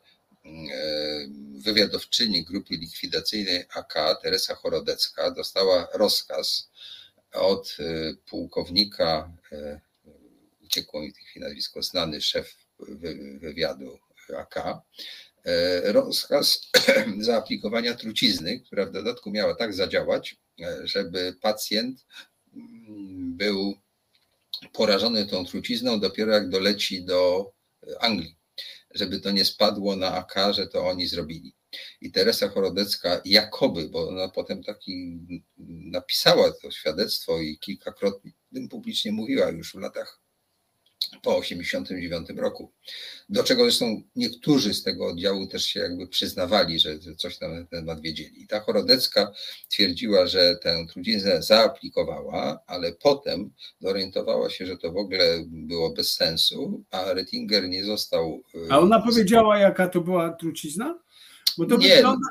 mm, 0.45 0.67
e, 0.71 1.59
wywiadowczyni 1.59 2.43
grupy 2.43 2.73
likwidacyjnej 2.73 3.65
AK, 3.75 4.21
Teresa 4.21 4.55
Chorodecka, 4.55 5.31
dostała 5.31 5.87
rozkaz 5.93 6.69
od 7.33 7.77
e, 7.79 8.13
pułkownika, 8.29 9.31
uciekło 10.61 11.01
mi 11.01 11.11
w 11.11 11.15
tej 11.15 11.23
chwili 11.23 11.45
nazwisko, 11.45 11.83
znany 11.83 12.21
szef 12.21 12.55
wywiadu 13.39 13.99
AK, 14.37 14.55
rozkaz 15.83 16.69
zaaplikowania 17.19 17.93
trucizny, 17.93 18.59
która 18.59 18.85
w 18.85 18.91
dodatku 18.91 19.31
miała 19.31 19.55
tak 19.55 19.73
zadziałać, 19.73 20.35
żeby 20.83 21.35
pacjent 21.41 22.05
mm, 22.53 23.37
był 23.37 23.75
porażony 24.73 25.25
tą 25.25 25.45
trucizną 25.45 25.99
dopiero 25.99 26.33
jak 26.33 26.49
doleci 26.49 27.05
do 27.05 27.51
Anglii, 27.99 28.35
żeby 28.95 29.19
to 29.19 29.31
nie 29.31 29.45
spadło 29.45 29.95
na 29.95 30.13
AK, 30.13 30.35
że 30.51 30.67
to 30.67 30.87
oni 30.87 31.07
zrobili. 31.07 31.53
I 32.01 32.11
Teresa 32.11 32.49
Chorodecka 32.49 33.21
jakoby, 33.25 33.89
bo 33.89 34.09
ona 34.09 34.29
potem 34.29 34.63
taki 34.63 35.19
napisała 35.91 36.51
to 36.51 36.71
świadectwo 36.71 37.39
i 37.39 37.57
kilkakrotnie 37.57 38.31
tym 38.53 38.69
publicznie 38.69 39.11
mówiła 39.11 39.49
już 39.49 39.71
w 39.71 39.75
latach 39.75 40.21
po 41.23 41.41
1989 41.41 42.39
roku. 42.39 42.71
Do 43.29 43.43
czego 43.43 43.63
zresztą 43.63 44.01
niektórzy 44.15 44.73
z 44.73 44.83
tego 44.83 45.07
oddziału 45.07 45.47
też 45.47 45.65
się 45.65 45.79
jakby 45.79 46.07
przyznawali, 46.07 46.79
że 46.79 46.99
coś 47.17 47.37
tam 47.37 47.51
na 47.51 47.57
ten 47.57 47.67
temat 47.67 48.01
wiedzieli. 48.01 48.47
ta 48.47 48.59
Chorodecka 48.59 49.31
twierdziła, 49.69 50.27
że 50.27 50.55
tę 50.55 50.85
truciznę 50.93 51.43
zaaplikowała, 51.43 52.59
ale 52.67 52.91
potem 52.91 53.51
zorientowała 53.79 54.49
się, 54.49 54.65
że 54.65 54.77
to 54.77 54.91
w 54.91 54.97
ogóle 54.97 55.43
było 55.47 55.89
bez 55.89 56.13
sensu, 56.13 56.83
a 56.91 57.13
Rettinger 57.13 57.69
nie 57.69 57.85
został. 57.85 58.43
A 58.69 58.79
ona 58.79 59.01
powiedziała, 59.01 59.59
jaka 59.59 59.87
to 59.87 60.01
była 60.01 60.29
trucizna? 60.29 60.99
Bo 61.59 61.65
to 61.65 61.77
nie, 61.77 61.95
wygląda, 61.95 62.27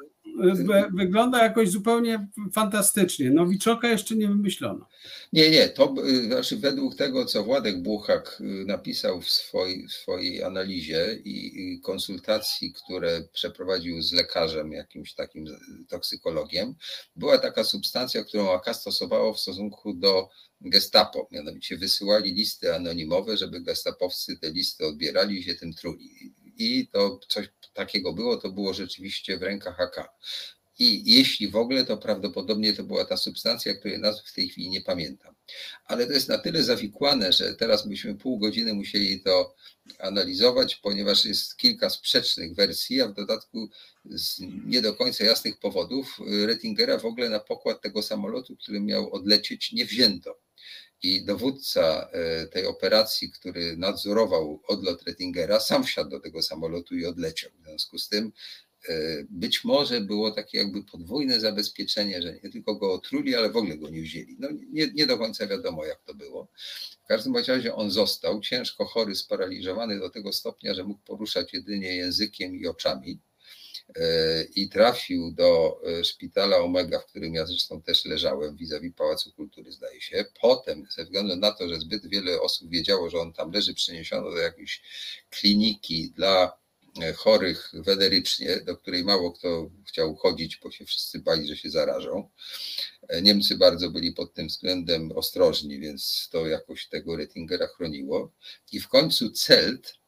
wygląda 0.94 1.42
jakoś 1.42 1.70
zupełnie 1.70 2.28
fantastycznie. 2.52 3.30
Nowiczoka 3.30 3.88
jeszcze 3.88 4.16
nie 4.16 4.28
wymyślono. 4.28 4.88
Nie, 5.32 5.50
nie, 5.50 5.68
to 5.68 5.94
znaczy 6.26 6.56
według 6.56 6.96
tego, 6.96 7.24
co 7.24 7.44
Władek 7.44 7.82
Buchak 7.82 8.38
y, 8.40 8.44
napisał 8.66 9.20
w 9.20 9.30
swojej, 9.30 9.88
w 9.88 9.92
swojej 9.92 10.42
analizie 10.42 11.18
i 11.24 11.80
konsultacji, 11.82 12.72
które 12.72 13.22
przeprowadził 13.32 14.02
z 14.02 14.12
lekarzem, 14.12 14.72
jakimś 14.72 15.14
takim 15.14 15.46
toksykologiem, 15.88 16.74
była 17.16 17.38
taka 17.38 17.64
substancja, 17.64 18.24
którą 18.24 18.52
AK 18.52 18.74
stosowało 18.74 19.34
w 19.34 19.40
stosunku 19.40 19.94
do 19.94 20.28
gestapo. 20.60 21.28
Mianowicie 21.30 21.76
wysyłali 21.76 22.34
listy 22.34 22.74
anonimowe, 22.74 23.36
żeby 23.36 23.60
gestapowcy 23.60 24.38
te 24.38 24.50
listy 24.50 24.86
odbierali 24.86 25.38
i 25.38 25.42
się 25.42 25.54
tym 25.54 25.74
truli. 25.74 26.34
I 26.58 26.88
to 26.92 27.20
coś 27.28 27.48
takiego 27.74 28.12
było, 28.12 28.36
to 28.36 28.48
było 28.48 28.74
rzeczywiście 28.74 29.38
w 29.38 29.42
rękach 29.42 29.80
AK. 29.80 30.10
I 30.78 31.14
jeśli 31.14 31.48
w 31.48 31.56
ogóle, 31.56 31.84
to 31.84 31.96
prawdopodobnie 31.96 32.72
to 32.72 32.84
była 32.84 33.04
ta 33.04 33.16
substancja, 33.16 33.74
której 33.74 33.98
nazw 33.98 34.26
w 34.26 34.34
tej 34.34 34.48
chwili 34.48 34.70
nie 34.70 34.80
pamiętam. 34.80 35.34
Ale 35.84 36.06
to 36.06 36.12
jest 36.12 36.28
na 36.28 36.38
tyle 36.38 36.62
zawikłane, 36.62 37.32
że 37.32 37.54
teraz 37.54 37.88
byśmy 37.88 38.14
pół 38.14 38.38
godziny 38.38 38.74
musieli 38.74 39.20
to 39.20 39.54
analizować, 39.98 40.76
ponieważ 40.76 41.24
jest 41.24 41.56
kilka 41.56 41.90
sprzecznych 41.90 42.54
wersji, 42.54 43.02
a 43.02 43.08
w 43.08 43.14
dodatku 43.14 43.68
z 44.04 44.40
nie 44.66 44.82
do 44.82 44.94
końca 44.94 45.24
jasnych 45.24 45.58
powodów 45.58 46.18
Rettingera 46.46 46.98
w 46.98 47.04
ogóle 47.04 47.28
na 47.28 47.40
pokład 47.40 47.82
tego 47.82 48.02
samolotu, 48.02 48.56
który 48.56 48.80
miał 48.80 49.12
odlecieć, 49.14 49.72
nie 49.72 49.84
wzięto. 49.84 50.38
I 51.02 51.24
dowódca 51.24 52.08
e, 52.12 52.46
tej 52.46 52.66
operacji, 52.66 53.30
który 53.30 53.76
nadzorował 53.76 54.62
odlot 54.68 55.02
Rettingera, 55.02 55.60
sam 55.60 55.84
wsiadł 55.84 56.10
do 56.10 56.20
tego 56.20 56.42
samolotu 56.42 56.96
i 56.96 57.06
odleciał. 57.06 57.50
W 57.60 57.64
związku 57.64 57.98
z 57.98 58.08
tym 58.08 58.32
być 59.30 59.64
może 59.64 60.00
było 60.00 60.30
takie 60.30 60.58
jakby 60.58 60.82
podwójne 60.82 61.40
zabezpieczenie, 61.40 62.22
że 62.22 62.34
nie 62.44 62.50
tylko 62.50 62.74
go 62.74 62.92
otruli, 62.92 63.34
ale 63.34 63.50
w 63.50 63.56
ogóle 63.56 63.76
go 63.76 63.90
nie 63.90 64.02
wzięli. 64.02 64.36
No 64.38 64.48
nie, 64.72 64.90
nie 64.94 65.06
do 65.06 65.18
końca 65.18 65.46
wiadomo, 65.46 65.84
jak 65.84 66.02
to 66.04 66.14
było. 66.14 66.48
W 67.04 67.06
każdym 67.08 67.36
razie 67.36 67.74
on 67.74 67.90
został 67.90 68.40
ciężko 68.40 68.84
chory, 68.84 69.14
sparaliżowany 69.14 69.98
do 69.98 70.10
tego 70.10 70.32
stopnia, 70.32 70.74
że 70.74 70.84
mógł 70.84 71.00
poruszać 71.00 71.52
jedynie 71.52 71.96
językiem 71.96 72.56
i 72.56 72.66
oczami 72.66 73.18
i 74.54 74.68
trafił 74.68 75.32
do 75.32 75.80
e, 75.86 76.04
szpitala 76.04 76.56
Omega, 76.56 76.98
w 76.98 77.06
którym 77.06 77.34
ja 77.34 77.46
zresztą 77.46 77.82
też 77.82 78.04
leżałem, 78.04 78.56
vis-a-vis 78.56 78.94
Pałacu 78.94 79.32
Kultury, 79.32 79.72
zdaje 79.72 80.00
się. 80.00 80.24
Potem, 80.40 80.86
ze 80.90 81.04
względu 81.04 81.36
na 81.36 81.52
to, 81.52 81.68
że 81.68 81.80
zbyt 81.80 82.06
wiele 82.06 82.40
osób 82.40 82.70
wiedziało, 82.70 83.10
że 83.10 83.18
on 83.18 83.32
tam 83.32 83.52
leży, 83.52 83.74
przeniesiono 83.74 84.30
do 84.30 84.36
jakiejś 84.36 84.82
kliniki 85.30 86.12
dla 86.16 86.58
e, 87.02 87.12
chorych 87.12 87.70
wederycznie, 87.74 88.56
do 88.56 88.76
której 88.76 89.04
mało 89.04 89.32
kto 89.32 89.70
chciał 89.88 90.16
chodzić, 90.16 90.56
bo 90.62 90.70
się 90.70 90.84
wszyscy 90.84 91.18
bali, 91.18 91.48
że 91.48 91.56
się 91.56 91.70
zarażą. 91.70 92.30
E, 93.08 93.22
Niemcy 93.22 93.56
bardzo 93.56 93.90
byli 93.90 94.12
pod 94.12 94.34
tym 94.34 94.48
względem 94.48 95.12
ostrożni, 95.12 95.80
więc 95.80 96.28
to 96.32 96.46
jakoś 96.46 96.88
tego 96.88 97.16
Rettingera 97.16 97.66
chroniło. 97.66 98.32
I 98.72 98.80
w 98.80 98.88
końcu 98.88 99.30
Celt, 99.30 99.98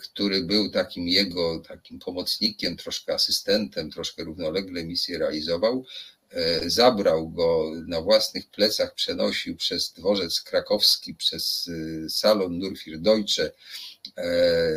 który 0.00 0.42
był 0.42 0.70
takim 0.70 1.08
jego 1.08 1.62
takim 1.68 1.98
pomocnikiem, 1.98 2.76
troszkę 2.76 3.14
asystentem, 3.14 3.90
troszkę 3.90 4.24
równolegle 4.24 4.84
misję 4.84 5.18
realizował. 5.18 5.84
E, 6.32 6.70
zabrał 6.70 7.30
go 7.30 7.70
na 7.86 8.00
własnych 8.00 8.50
plecach, 8.50 8.94
przenosił 8.94 9.56
przez 9.56 9.92
dworzec 9.92 10.40
krakowski, 10.40 11.14
przez 11.14 11.70
e, 12.04 12.10
salon 12.10 12.58
Nurfir 12.58 12.98
Deutsche, 13.00 13.52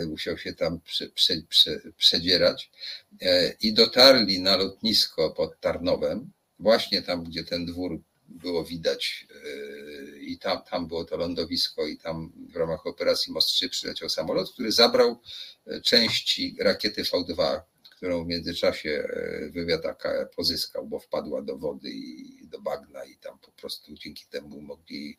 musiał 0.08 0.38
się 0.38 0.54
tam 0.54 0.80
prze, 0.82 1.10
prze, 1.10 1.42
prze, 1.50 1.82
przedzierać 1.98 2.72
i 3.62 3.74
dotarli 3.74 4.40
na 4.40 4.58
lotnisko 4.58 5.32
pod 5.32 5.60
Tarnowem, 5.60 6.32
właśnie 6.60 7.02
tam, 7.02 7.24
gdzie 7.24 7.44
ten 7.44 7.66
dwór 7.66 8.00
było 8.30 8.64
widać 8.64 9.28
e, 9.30 10.15
i 10.26 10.38
tam, 10.38 10.64
tam 10.64 10.88
było 10.88 11.06
to 11.06 11.18
lądowisko 11.18 11.88
i 11.88 11.98
tam 11.98 12.32
w 12.54 12.56
ramach 12.56 12.88
operacji 12.88 13.34
Most 13.34 13.48
3 13.48 13.70
przyleciał 13.70 14.10
samolot, 14.10 14.54
który 14.54 14.72
zabrał 14.72 15.22
e, 15.68 15.82
części 15.82 16.56
rakiety 16.60 17.04
V2, 17.04 17.62
którą 17.96 18.24
w 18.24 18.28
międzyczasie 18.28 18.90
e, 18.90 19.50
wywiad 19.50 19.86
AK 19.86 20.04
pozyskał, 20.36 20.88
bo 20.88 21.00
wpadła 21.00 21.42
do 21.42 21.58
wody 21.58 21.90
i 21.90 22.48
do 22.48 22.62
bagna 22.62 23.06
i 23.06 23.16
tam 23.16 23.40
po 23.40 23.52
prostu 23.52 23.94
dzięki 23.94 24.26
temu 24.26 24.62
mogli 24.62 25.18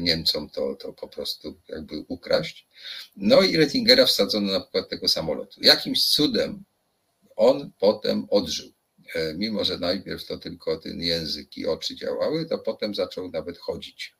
Niemcom 0.00 0.50
to, 0.50 0.74
to 0.74 0.92
po 0.92 1.08
prostu 1.08 1.60
jakby 1.68 2.04
ukraść. 2.08 2.66
No 3.16 3.42
i 3.42 3.56
Rettingera 3.56 4.06
wsadzono 4.06 4.52
na 4.52 4.60
pokład 4.60 4.88
tego 4.88 5.08
samolotu. 5.08 5.60
Jakimś 5.62 6.04
cudem 6.06 6.64
on 7.36 7.70
potem 7.78 8.26
odżył 8.30 8.72
E, 8.72 8.81
mimo 9.36 9.64
że 9.64 9.78
najpierw 9.78 10.26
to 10.26 10.38
tylko 10.38 10.76
ten 10.76 11.00
język 11.00 11.56
i 11.56 11.66
oczy 11.66 11.96
działały, 11.96 12.46
to 12.46 12.58
potem 12.58 12.94
zaczął 12.94 13.30
nawet 13.30 13.58
chodzić. 13.58 14.14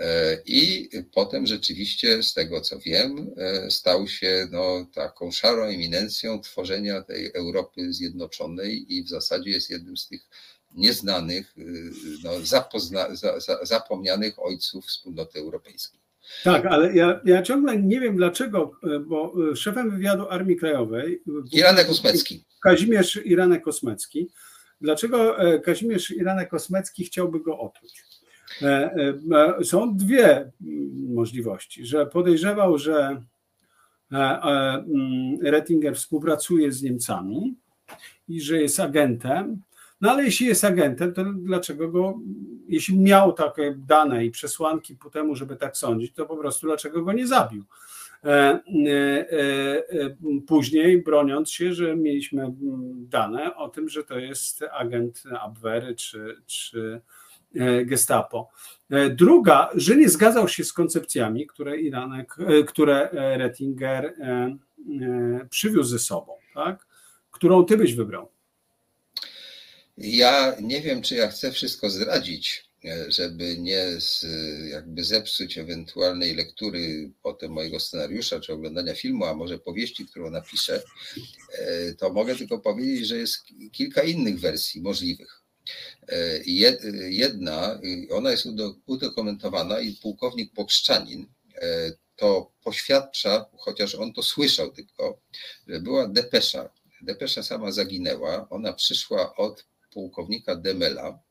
E, 0.00 0.38
I 0.46 0.88
potem 1.14 1.46
rzeczywiście, 1.46 2.22
z 2.22 2.34
tego 2.34 2.60
co 2.60 2.78
wiem, 2.78 3.30
e, 3.36 3.70
stał 3.70 4.08
się 4.08 4.48
no, 4.50 4.86
taką 4.94 5.30
szarą 5.30 5.62
eminencją 5.62 6.40
tworzenia 6.40 7.02
tej 7.02 7.32
Europy 7.34 7.92
Zjednoczonej 7.92 8.94
i 8.94 9.04
w 9.04 9.08
zasadzie 9.08 9.50
jest 9.50 9.70
jednym 9.70 9.96
z 9.96 10.08
tych 10.08 10.20
nieznanych, 10.74 11.54
no, 12.24 12.30
zapozna, 12.42 13.14
za, 13.14 13.40
za, 13.40 13.64
zapomnianych 13.64 14.34
ojców 14.38 14.86
wspólnoty 14.86 15.38
europejskiej. 15.38 16.00
Tak, 16.44 16.66
ale 16.66 16.94
ja, 16.94 17.20
ja 17.24 17.42
ciągle 17.42 17.76
nie 17.76 18.00
wiem 18.00 18.16
dlaczego, 18.16 18.72
bo 19.06 19.34
szefem 19.54 19.90
wywiadu 19.90 20.28
Armii 20.28 20.56
Krajowej. 20.56 21.22
Iranek 21.52 21.90
Usmecki. 21.90 22.44
Kazimierz 22.60 23.20
Iranek 23.24 23.62
Kosmecki. 23.64 24.30
Dlaczego 24.80 25.38
e, 25.38 25.60
Kazimierz 25.60 26.10
Iranek 26.10 26.48
Kosmecki 26.48 27.04
chciałby 27.04 27.40
go 27.40 27.58
otruć? 27.58 28.04
E, 28.62 28.94
e, 29.58 29.64
są 29.64 29.96
dwie 29.96 30.36
mm, 30.36 31.14
możliwości, 31.14 31.86
że 31.86 32.06
podejrzewał, 32.06 32.78
że 32.78 33.22
mm, 34.10 35.38
Rettinger 35.42 35.96
współpracuje 35.96 36.72
z 36.72 36.82
Niemcami 36.82 37.54
i 38.28 38.40
że 38.40 38.60
jest 38.62 38.80
agentem, 38.80 39.62
no 40.00 40.10
ale 40.10 40.24
jeśli 40.24 40.46
jest 40.46 40.64
agentem, 40.64 41.14
to 41.14 41.24
dlaczego 41.24 41.88
go, 41.88 42.18
jeśli 42.68 42.98
miał 42.98 43.32
takie 43.32 43.74
dane 43.78 44.24
i 44.24 44.30
przesłanki 44.30 44.96
po 44.96 45.10
temu, 45.10 45.36
żeby 45.36 45.56
tak 45.56 45.76
sądzić, 45.76 46.14
to 46.14 46.26
po 46.26 46.36
prostu 46.36 46.66
dlaczego 46.66 47.02
go 47.02 47.12
nie 47.12 47.26
zabił? 47.26 47.64
E, 48.24 48.30
e, 48.30 48.60
e, 49.32 50.16
później 50.46 51.02
broniąc 51.02 51.50
się, 51.50 51.74
że 51.74 51.96
mieliśmy 51.96 52.54
dane 52.94 53.56
o 53.56 53.68
tym, 53.68 53.88
że 53.88 54.04
to 54.04 54.18
jest 54.18 54.64
agent 54.72 55.22
Abwehry 55.40 55.94
czy, 55.94 56.36
czy 56.46 57.00
Gestapo. 57.84 58.50
Druga, 59.10 59.70
że 59.74 59.96
nie 59.96 60.08
zgadzał 60.08 60.48
się 60.48 60.64
z 60.64 60.72
koncepcjami, 60.72 61.46
które 61.46 61.80
Iranek, 61.80 62.36
które 62.66 63.08
Rettinger 63.12 64.14
przywiózł 65.50 65.90
ze 65.90 65.98
sobą, 65.98 66.32
tak? 66.54 66.86
którą 67.30 67.64
ty 67.64 67.76
byś 67.76 67.94
wybrał. 67.94 68.30
Ja 69.98 70.54
nie 70.60 70.80
wiem, 70.80 71.02
czy 71.02 71.14
ja 71.14 71.28
chcę 71.28 71.52
wszystko 71.52 71.90
zdradzić, 71.90 72.69
żeby 73.08 73.58
nie 73.58 74.00
z, 74.00 74.26
jakby 74.70 75.04
zepsuć 75.04 75.58
ewentualnej 75.58 76.34
lektury 76.34 77.10
potem 77.22 77.52
mojego 77.52 77.80
scenariusza 77.80 78.40
czy 78.40 78.52
oglądania 78.52 78.94
filmu, 78.94 79.24
a 79.24 79.34
może 79.34 79.58
powieści, 79.58 80.06
którą 80.06 80.30
napiszę, 80.30 80.82
e, 81.58 81.94
to 81.94 82.12
mogę 82.12 82.36
tylko 82.36 82.58
powiedzieć, 82.58 83.06
że 83.06 83.16
jest 83.16 83.38
kilka 83.72 84.02
innych 84.02 84.40
wersji 84.40 84.82
możliwych. 84.82 85.42
E, 86.08 86.40
jedna, 87.10 87.80
ona 88.10 88.30
jest 88.30 88.46
udokumentowana 88.86 89.80
i 89.80 89.94
pułkownik 89.94 90.52
Pokrzczanin 90.52 91.26
to 92.16 92.52
poświadcza, 92.64 93.46
chociaż 93.58 93.94
on 93.94 94.12
to 94.12 94.22
słyszał 94.22 94.72
tylko, 94.72 95.20
że 95.68 95.80
była 95.80 96.08
depesza. 96.08 96.70
Depesza 97.02 97.42
sama 97.42 97.72
zaginęła. 97.72 98.48
Ona 98.50 98.72
przyszła 98.72 99.36
od 99.36 99.66
pułkownika 99.92 100.56
Demela, 100.56 101.18
E, 101.18 101.29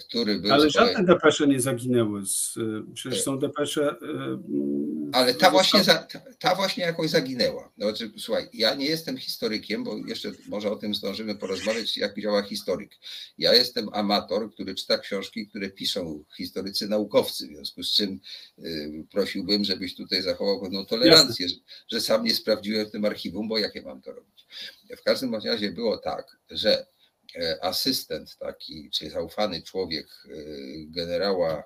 który 0.00 0.38
był. 0.38 0.52
Ale 0.52 0.70
żadne 0.70 1.04
depesze 1.04 1.46
nie 1.46 1.60
zaginęły. 1.60 2.26
Z, 2.26 2.56
e, 2.56 2.92
przecież 2.94 3.22
są 3.22 3.38
depesze. 3.38 3.90
E, 3.90 3.96
ale 5.12 5.34
ta 5.34 5.50
właśnie, 5.50 5.80
ta 6.38 6.54
właśnie 6.54 6.84
jakoś 6.84 7.10
zaginęła. 7.10 7.72
No, 7.78 7.86
znaczy, 7.88 8.12
słuchaj, 8.18 8.48
ja 8.52 8.74
nie 8.74 8.86
jestem 8.86 9.18
historykiem, 9.18 9.84
bo 9.84 9.96
jeszcze 9.96 10.32
może 10.48 10.70
o 10.70 10.76
tym 10.76 10.94
zdążymy 10.94 11.34
porozmawiać, 11.34 11.96
jak 11.96 12.20
działa 12.20 12.42
historyk. 12.42 12.90
Ja 13.38 13.54
jestem 13.54 13.88
amator, 13.92 14.52
który 14.52 14.74
czyta 14.74 14.98
książki, 14.98 15.48
które 15.48 15.70
piszą 15.70 16.24
historycy 16.36 16.88
naukowcy, 16.88 17.46
w 17.46 17.50
związku 17.50 17.82
z 17.82 17.92
czym 17.92 18.20
prosiłbym, 19.10 19.64
żebyś 19.64 19.96
tutaj 19.96 20.22
zachował 20.22 20.60
pewną 20.60 20.86
tolerancję, 20.86 21.48
że, 21.48 21.54
że 21.88 22.00
sam 22.00 22.24
nie 22.24 22.34
sprawdziłem 22.34 22.86
w 22.86 22.90
tym 22.90 23.04
archiwum, 23.04 23.48
bo 23.48 23.58
jakie 23.58 23.82
mam 23.82 24.02
to 24.02 24.12
robić. 24.12 24.46
W 24.98 25.02
każdym 25.02 25.34
razie 25.34 25.72
było 25.72 25.98
tak, 25.98 26.36
że 26.50 26.86
E, 26.91 26.91
asystent 27.60 28.36
taki, 28.38 28.90
czy 28.90 29.10
zaufany 29.10 29.62
człowiek 29.62 30.06
e, 30.06 30.30
generała 30.86 31.58
e, 31.58 31.64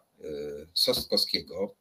Sostkowskiego, 0.75 1.77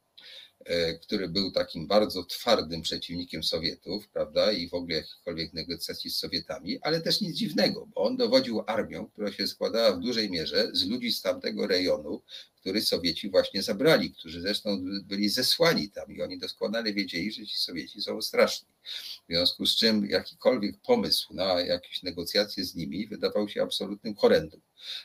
który 1.02 1.28
był 1.28 1.50
takim 1.50 1.86
bardzo 1.86 2.24
twardym 2.24 2.82
przeciwnikiem 2.82 3.42
Sowietów, 3.42 4.08
prawda, 4.08 4.52
i 4.52 4.68
w 4.68 4.74
ogóle 4.74 4.96
jakichkolwiek 4.96 5.52
negocjacji 5.52 6.10
z 6.10 6.16
Sowietami, 6.16 6.78
ale 6.82 7.00
też 7.00 7.20
nic 7.20 7.36
dziwnego, 7.36 7.88
bo 7.94 8.02
on 8.02 8.16
dowodził 8.16 8.62
armią, 8.66 9.06
która 9.06 9.32
się 9.32 9.46
składała 9.46 9.92
w 9.92 10.00
dużej 10.00 10.30
mierze 10.30 10.70
z 10.72 10.86
ludzi 10.86 11.12
z 11.12 11.22
tamtego 11.22 11.66
rejonu, 11.66 12.22
który 12.60 12.82
Sowieci 12.82 13.30
właśnie 13.30 13.62
zabrali, 13.62 14.10
którzy 14.10 14.40
zresztą 14.40 14.84
byli 15.04 15.28
zesłani 15.28 15.90
tam 15.90 16.12
i 16.12 16.22
oni 16.22 16.38
doskonale 16.38 16.92
wiedzieli, 16.92 17.32
że 17.32 17.46
ci 17.46 17.58
Sowieci 17.58 18.02
są 18.02 18.22
straszni. 18.22 18.68
W 18.84 19.26
związku 19.28 19.66
z 19.66 19.76
czym 19.76 20.06
jakikolwiek 20.06 20.76
pomysł 20.86 21.34
na 21.34 21.60
jakieś 21.60 22.02
negocjacje 22.02 22.64
z 22.64 22.74
nimi 22.74 23.06
wydawał 23.06 23.48
się 23.48 23.62
absolutnym 23.62 24.14
horrendum. 24.14 24.60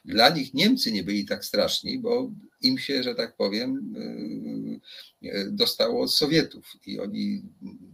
Dla 0.05 0.29
nich 0.29 0.53
Niemcy 0.53 0.91
nie 0.91 1.03
byli 1.03 1.25
tak 1.25 1.45
straszni, 1.45 1.99
bo 1.99 2.31
im 2.61 2.77
się, 2.77 3.03
że 3.03 3.15
tak 3.15 3.35
powiem, 3.35 3.93
yy, 5.21 5.29
yy, 5.31 5.51
dostało 5.51 6.03
od 6.03 6.13
Sowietów 6.13 6.73
i 6.85 6.99
oni 6.99 7.43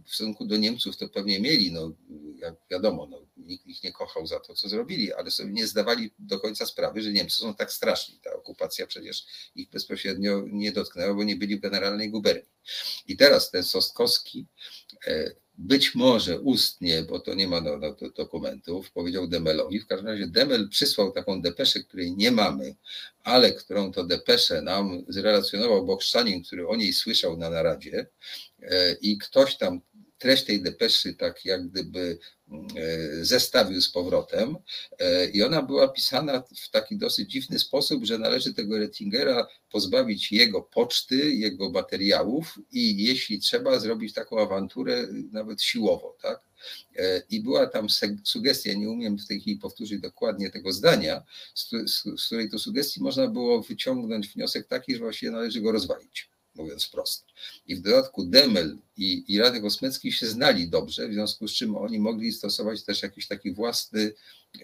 w 0.04 0.14
stosunku 0.14 0.46
do 0.46 0.56
Niemców 0.56 0.96
to 0.96 1.08
pewnie 1.08 1.40
mieli, 1.40 1.72
no 1.72 1.92
jak 2.38 2.54
wiadomo, 2.70 3.06
no, 3.06 3.26
nikt 3.36 3.66
ich 3.66 3.82
nie 3.82 3.92
kochał 3.92 4.26
za 4.26 4.40
to, 4.40 4.54
co 4.54 4.68
zrobili, 4.68 5.12
ale 5.12 5.30
sobie 5.30 5.52
nie 5.52 5.66
zdawali 5.66 6.10
do 6.18 6.40
końca 6.40 6.66
sprawy, 6.66 7.02
że 7.02 7.12
Niemcy 7.12 7.36
są 7.36 7.54
tak 7.54 7.72
straszni. 7.72 8.20
Ta 8.22 8.32
okupacja 8.32 8.86
przecież 8.86 9.26
ich 9.54 9.70
bezpośrednio 9.70 10.44
nie 10.46 10.72
dotknęła, 10.72 11.14
bo 11.14 11.24
nie 11.24 11.36
byli 11.36 11.56
w 11.56 11.60
generalnej 11.60 12.10
guberni. 12.10 12.48
I 13.06 13.16
teraz 13.16 13.50
ten 13.50 13.62
Sostkowski 13.62 14.46
e, 15.06 15.32
być 15.58 15.94
może 15.94 16.40
ustnie, 16.40 17.02
bo 17.02 17.20
to 17.20 17.34
nie 17.34 17.48
ma 17.48 17.60
no, 17.60 17.78
dokumentów, 18.16 18.90
powiedział 18.90 19.28
Demelowi. 19.28 19.80
W 19.80 19.86
każdym 19.86 20.08
razie 20.08 20.26
Demel 20.26 20.68
przysłał 20.68 21.12
taką 21.12 21.42
depeszę, 21.42 21.80
której 21.80 22.16
nie 22.16 22.30
mamy, 22.30 22.74
ale 23.24 23.52
którą 23.52 23.92
to 23.92 24.04
depeszę 24.04 24.62
nam 24.62 25.04
zrelacjonował 25.08 25.86
Bokszanin, 25.86 26.44
który 26.44 26.68
o 26.68 26.76
niej 26.76 26.92
słyszał 26.92 27.36
na 27.36 27.50
naradzie 27.50 28.06
e, 28.62 28.92
i 28.92 29.18
ktoś 29.18 29.56
tam 29.56 29.80
treść 30.18 30.44
tej 30.44 30.62
depeszy 30.62 31.14
tak 31.14 31.44
jak 31.44 31.68
gdyby 31.68 32.18
zestawił 33.22 33.80
z 33.80 33.90
powrotem 33.90 34.56
e, 34.98 35.30
i 35.30 35.42
ona 35.42 35.62
była 35.62 35.88
pisana 35.88 36.42
w 36.56 36.70
taki 36.70 36.96
dosyć 36.96 37.30
dziwny 37.30 37.58
sposób, 37.58 38.04
że 38.04 38.18
należy 38.18 38.54
tego 38.54 38.78
Rettingera 38.78 39.46
pozbawić 39.70 40.32
jego 40.32 40.62
poczty, 40.62 41.30
jego 41.30 41.70
materiałów 41.70 42.58
i 42.72 43.04
jeśli 43.04 43.38
trzeba 43.38 43.78
zrobić 43.78 44.14
taką 44.14 44.40
awanturę 44.40 45.06
nawet 45.32 45.62
siłowo, 45.62 46.16
tak? 46.22 46.40
E, 46.96 47.22
I 47.30 47.40
była 47.40 47.66
tam 47.66 47.86
sugestia, 48.24 48.74
nie 48.74 48.90
umiem 48.90 49.18
w 49.18 49.26
tej 49.26 49.40
chwili 49.40 49.56
powtórzyć 49.56 50.00
dokładnie 50.00 50.50
tego 50.50 50.72
zdania, 50.72 51.22
z, 51.54 52.26
której 52.26 52.50
to 52.50 52.58
sugestii 52.58 53.02
można 53.02 53.28
było 53.28 53.62
wyciągnąć 53.62 54.28
wniosek 54.28 54.66
taki, 54.66 54.94
że 54.94 55.00
właściwie 55.00 55.32
należy 55.32 55.60
go 55.60 55.72
rozwalić 55.72 56.30
mówiąc 56.58 56.84
wprost. 56.84 57.24
I 57.66 57.76
w 57.76 57.80
dodatku 57.80 58.24
Demel 58.24 58.78
i, 58.96 59.24
i 59.28 59.38
Radek 59.38 59.64
Osmecki 59.64 60.12
się 60.12 60.26
znali 60.26 60.68
dobrze, 60.68 61.08
w 61.08 61.12
związku 61.12 61.48
z 61.48 61.52
czym 61.52 61.76
oni 61.76 61.98
mogli 61.98 62.32
stosować 62.32 62.84
też 62.84 63.02
jakiś 63.02 63.26
taki 63.26 63.52
własny 63.52 64.12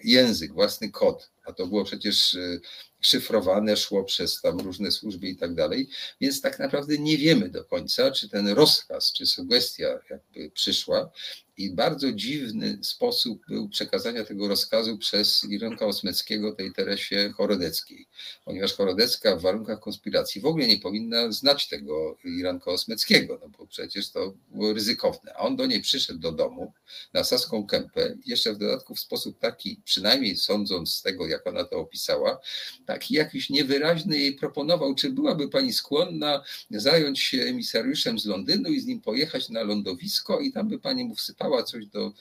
język, 0.03 0.53
własny 0.53 0.91
kod, 0.91 1.29
a 1.45 1.53
to 1.53 1.67
było 1.67 1.85
przecież 1.85 2.33
y, 2.33 2.61
szyfrowane, 3.01 3.77
szło 3.77 4.03
przez 4.03 4.41
tam 4.41 4.59
różne 4.59 4.91
służby 4.91 5.27
i 5.27 5.35
tak 5.35 5.53
dalej, 5.53 5.89
więc 6.21 6.41
tak 6.41 6.59
naprawdę 6.59 6.97
nie 6.97 7.17
wiemy 7.17 7.49
do 7.49 7.63
końca, 7.63 8.11
czy 8.11 8.29
ten 8.29 8.47
rozkaz, 8.47 9.13
czy 9.13 9.25
sugestia 9.25 9.99
jakby 10.09 10.51
przyszła 10.51 11.11
i 11.57 11.69
bardzo 11.69 12.11
dziwny 12.11 12.77
sposób 12.81 13.45
był 13.47 13.69
przekazania 13.69 14.23
tego 14.23 14.47
rozkazu 14.47 14.97
przez 14.97 15.43
Irenka 15.43 15.85
Osmeckiego 15.85 16.51
tej 16.51 16.73
Teresie 16.73 17.33
Chorodeckiej, 17.37 18.07
ponieważ 18.45 18.73
Chorodecka 18.73 19.35
w 19.35 19.41
warunkach 19.41 19.79
konspiracji 19.79 20.41
w 20.41 20.45
ogóle 20.45 20.67
nie 20.67 20.77
powinna 20.77 21.31
znać 21.31 21.67
tego 21.67 22.17
Irenka 22.23 22.71
Osmeckiego, 22.71 23.39
no 23.41 23.49
bo 23.49 23.67
przecież 23.67 24.09
to 24.11 24.33
było 24.51 24.73
ryzykowne, 24.73 25.33
a 25.33 25.39
on 25.39 25.55
do 25.55 25.65
niej 25.65 25.81
przyszedł 25.81 26.19
do 26.19 26.31
domu 26.31 26.73
na 27.13 27.23
Saską 27.23 27.67
Kępę, 27.67 28.15
jeszcze 28.25 28.53
w 28.53 28.57
dodatku 28.57 28.95
w 28.95 28.99
sposób 28.99 29.39
taki, 29.39 29.81
przynajmniej 29.85 30.37
sądząc 30.37 30.93
z 30.93 31.01
tego, 31.01 31.27
jak 31.27 31.47
ona 31.47 31.63
to 31.63 31.79
opisała, 31.79 32.39
taki 32.85 33.13
jakiś 33.13 33.49
niewyraźny 33.49 34.17
jej 34.17 34.35
proponował, 34.35 34.95
czy 34.95 35.09
byłaby 35.09 35.49
pani 35.49 35.73
skłonna 35.73 36.43
zająć 36.71 37.19
się 37.19 37.41
emisariuszem 37.41 38.19
z 38.19 38.25
Londynu 38.25 38.69
i 38.69 38.79
z 38.79 38.85
nim 38.85 39.01
pojechać 39.01 39.49
na 39.49 39.63
lądowisko 39.63 40.39
i 40.39 40.51
tam 40.51 40.69
by 40.69 40.79
pani 40.79 41.03
mu 41.03 41.15
wsypała 41.15 41.44
coś 41.63 41.85
do 41.85 42.13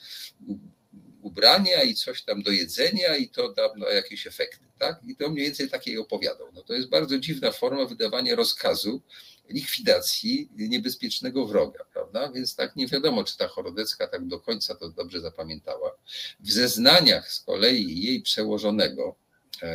ubrania 1.22 1.82
i 1.82 1.94
coś 1.94 2.22
tam 2.22 2.42
do 2.42 2.50
jedzenia 2.50 3.16
i 3.16 3.28
to 3.28 3.52
da 3.52 3.72
no, 3.76 3.88
jakieś 3.88 4.26
efekty. 4.26 4.64
Tak? 4.78 5.00
I 5.08 5.16
to 5.16 5.30
mniej 5.30 5.46
więcej 5.46 5.70
takiej 5.70 5.98
opowiadał. 5.98 6.48
No, 6.54 6.62
to 6.62 6.74
jest 6.74 6.88
bardzo 6.88 7.18
dziwna 7.18 7.52
forma 7.52 7.84
wydawania 7.84 8.34
rozkazu 8.34 9.02
likwidacji 9.48 10.48
niebezpiecznego 10.56 11.46
wroga, 11.46 11.84
prawda? 11.92 12.32
Więc 12.32 12.56
tak 12.56 12.76
nie 12.76 12.86
wiadomo, 12.86 13.24
czy 13.24 13.36
ta 13.36 13.48
Chorodecka 13.48 14.06
tak 14.06 14.26
do 14.26 14.40
końca 14.40 14.74
to 14.74 14.88
dobrze 14.88 15.20
zapamiętała. 15.20 15.96
W 16.40 16.52
zeznaniach 16.52 17.32
z 17.32 17.40
kolei 17.40 18.02
jej 18.02 18.22
przełożonego, 18.22 19.16
e, 19.62 19.68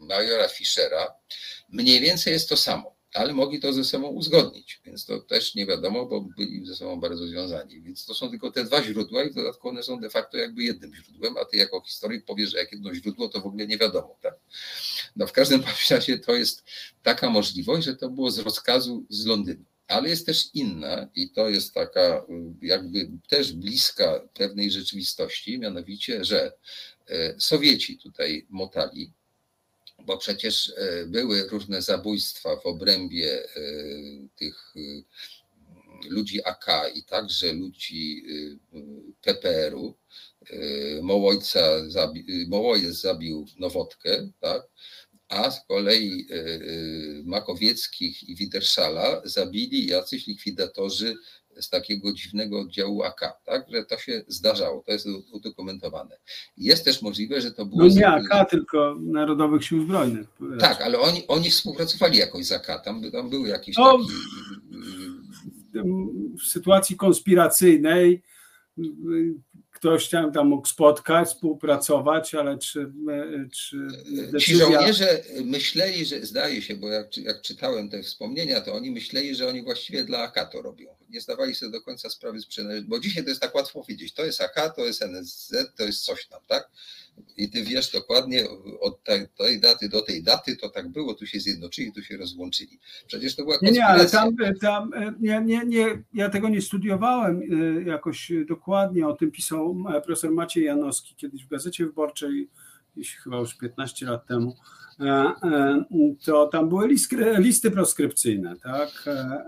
majora 0.00 0.48
Fischera, 0.48 1.14
mniej 1.68 2.00
więcej 2.00 2.32
jest 2.32 2.48
to 2.48 2.56
samo 2.56 2.97
ale 3.14 3.32
mogli 3.32 3.60
to 3.60 3.72
ze 3.72 3.84
sobą 3.84 4.08
uzgodnić, 4.08 4.80
więc 4.86 5.04
to 5.04 5.20
też 5.20 5.54
nie 5.54 5.66
wiadomo, 5.66 6.06
bo 6.06 6.20
byli 6.20 6.66
ze 6.66 6.76
sobą 6.76 7.00
bardzo 7.00 7.26
związani. 7.26 7.82
Więc 7.82 8.04
to 8.04 8.14
są 8.14 8.30
tylko 8.30 8.50
te 8.50 8.64
dwa 8.64 8.82
źródła 8.82 9.24
i 9.24 9.30
w 9.30 9.34
dodatku 9.34 9.68
one 9.68 9.82
są 9.82 10.00
de 10.00 10.10
facto 10.10 10.38
jakby 10.38 10.62
jednym 10.62 10.94
źródłem, 10.94 11.36
a 11.36 11.44
ty 11.44 11.56
jako 11.56 11.80
historyk 11.80 12.24
powiesz, 12.24 12.50
że 12.50 12.58
jak 12.58 12.72
jedno 12.72 12.94
źródło, 12.94 13.28
to 13.28 13.40
w 13.40 13.46
ogóle 13.46 13.66
nie 13.66 13.78
wiadomo. 13.78 14.16
Tak? 14.22 14.34
No 15.16 15.26
w 15.26 15.32
każdym 15.32 15.62
razie 15.90 16.18
to 16.18 16.34
jest 16.34 16.64
taka 17.02 17.30
możliwość, 17.30 17.86
że 17.86 17.96
to 17.96 18.10
było 18.10 18.30
z 18.30 18.38
rozkazu 18.38 19.04
z 19.08 19.26
Londynu. 19.26 19.64
Ale 19.86 20.08
jest 20.08 20.26
też 20.26 20.44
inna 20.54 21.08
i 21.14 21.30
to 21.30 21.48
jest 21.48 21.74
taka 21.74 22.26
jakby 22.62 23.10
też 23.28 23.52
bliska 23.52 24.20
pewnej 24.34 24.70
rzeczywistości, 24.70 25.58
mianowicie, 25.58 26.24
że 26.24 26.52
e, 27.08 27.34
Sowieci 27.38 27.98
tutaj 27.98 28.46
motali 28.50 29.12
bo 30.06 30.18
przecież 30.18 30.72
e, 30.76 31.06
były 31.06 31.48
różne 31.48 31.82
zabójstwa 31.82 32.56
w 32.56 32.66
obrębie 32.66 33.44
e, 33.44 33.48
tych 34.36 34.74
e, 34.76 34.80
ludzi 36.08 36.44
AK 36.44 36.66
i 36.94 37.04
także 37.04 37.52
ludzi 37.52 38.24
PPR-u. 39.22 39.94
Mołojca 41.02 41.90
zabi, 41.90 42.46
Mołojec 42.48 43.00
zabił 43.00 43.46
Nowotkę, 43.58 44.28
tak? 44.40 44.62
a 45.28 45.50
z 45.50 45.66
kolei 45.66 46.26
Makowieckich 47.24 48.28
i 48.28 48.36
Widerszala 48.36 49.22
zabili 49.24 49.86
jacyś 49.86 50.26
likwidatorzy 50.26 51.16
z 51.60 51.70
takiego 51.70 52.12
dziwnego 52.12 52.60
oddziału 52.60 53.02
AK, 53.02 53.20
tak? 53.44 53.70
że 53.70 53.84
to 53.84 53.98
się 53.98 54.24
zdarzało, 54.28 54.82
to 54.86 54.92
jest 54.92 55.06
udokumentowane. 55.32 56.16
Jest 56.56 56.84
też 56.84 57.02
możliwe, 57.02 57.40
że 57.40 57.52
to 57.52 57.66
było... 57.66 57.82
No 57.82 57.88
nie 57.88 58.08
AK, 58.08 58.50
tylko 58.50 58.96
Narodowych 59.00 59.64
Sił 59.64 59.82
Zbrojnych. 59.82 60.26
Tak, 60.58 60.82
ale 60.82 60.98
oni, 60.98 61.26
oni 61.28 61.50
współpracowali 61.50 62.18
jakoś 62.18 62.46
z 62.46 62.52
AK, 62.52 62.84
tam, 62.84 63.10
tam 63.12 63.30
był 63.30 63.46
jakiś 63.46 63.76
no, 63.76 63.98
taki... 63.98 64.12
W 66.38 66.46
sytuacji 66.46 66.96
konspiracyjnej 66.96 68.22
ktoś 69.78 70.08
tam, 70.08 70.32
tam 70.32 70.48
mógł 70.48 70.68
spotkać, 70.68 71.28
współpracować, 71.28 72.34
ale 72.34 72.58
czy, 72.58 72.92
czy 73.52 73.76
decyzja... 74.06 74.38
Ci 74.40 74.56
żołnierze 74.56 75.22
myśleli, 75.44 76.06
że 76.06 76.26
zdaje 76.26 76.62
się, 76.62 76.76
bo 76.76 76.88
jak, 76.88 77.16
jak 77.16 77.42
czytałem 77.42 77.88
te 77.90 78.02
wspomnienia, 78.02 78.60
to 78.60 78.74
oni 78.74 78.90
myśleli, 78.90 79.34
że 79.34 79.48
oni 79.48 79.62
właściwie 79.62 80.04
dla 80.04 80.18
AK 80.18 80.52
to 80.52 80.62
robią. 80.62 80.96
Nie 81.10 81.20
zdawali 81.20 81.54
sobie 81.54 81.72
do 81.72 81.82
końca 81.82 82.10
sprawy 82.10 82.40
z 82.40 82.46
przynależności, 82.46 82.88
bo 82.88 83.00
dzisiaj 83.00 83.22
to 83.22 83.28
jest 83.28 83.40
tak 83.40 83.54
łatwo 83.54 83.80
powiedzieć, 83.80 84.12
to 84.14 84.24
jest 84.24 84.40
AK, 84.40 84.76
to 84.76 84.86
jest 84.86 85.02
NSZ, 85.02 85.54
to 85.76 85.84
jest 85.84 86.04
coś 86.04 86.26
tam, 86.26 86.40
tak? 86.46 86.70
I 87.36 87.50
ty 87.50 87.62
wiesz 87.62 87.92
dokładnie 87.92 88.44
od 88.80 89.04
tej 89.38 89.60
daty 89.60 89.88
do 89.88 90.02
tej 90.02 90.22
daty 90.22 90.56
to 90.56 90.68
tak 90.68 90.88
było, 90.88 91.14
tu 91.14 91.26
się 91.26 91.40
zjednoczyli, 91.40 91.92
tu 91.92 92.02
się 92.02 92.16
rozłączyli. 92.16 92.78
Przecież 93.06 93.36
to 93.36 93.42
była 93.44 93.58
konspiracja. 93.58 93.84
Nie, 93.86 93.96
nie, 93.96 94.00
ale 94.00 94.10
tam, 94.10 94.36
tam 94.60 94.90
nie, 95.20 95.42
nie, 95.44 95.66
nie, 95.66 96.02
ja 96.14 96.30
tego 96.30 96.48
nie 96.48 96.62
studiowałem 96.62 97.42
y, 97.42 97.84
jakoś 97.86 98.32
dokładnie, 98.48 99.08
o 99.08 99.12
tym 99.12 99.30
pisał 99.30 99.76
profesor 100.04 100.30
Maciej 100.30 100.64
Janowski 100.64 101.14
kiedyś 101.14 101.44
w 101.44 101.48
Gazecie 101.48 101.86
Wyborczej, 101.86 102.48
chyba 103.22 103.38
już 103.38 103.54
15 103.54 104.06
lat 104.06 104.26
temu, 104.26 104.56
e, 105.00 105.04
e, 105.04 105.84
to 106.24 106.46
tam 106.46 106.68
były 106.68 106.88
listy 107.38 107.70
proskrypcyjne, 107.70 108.56
tak, 108.62 109.04
e, 109.06 109.44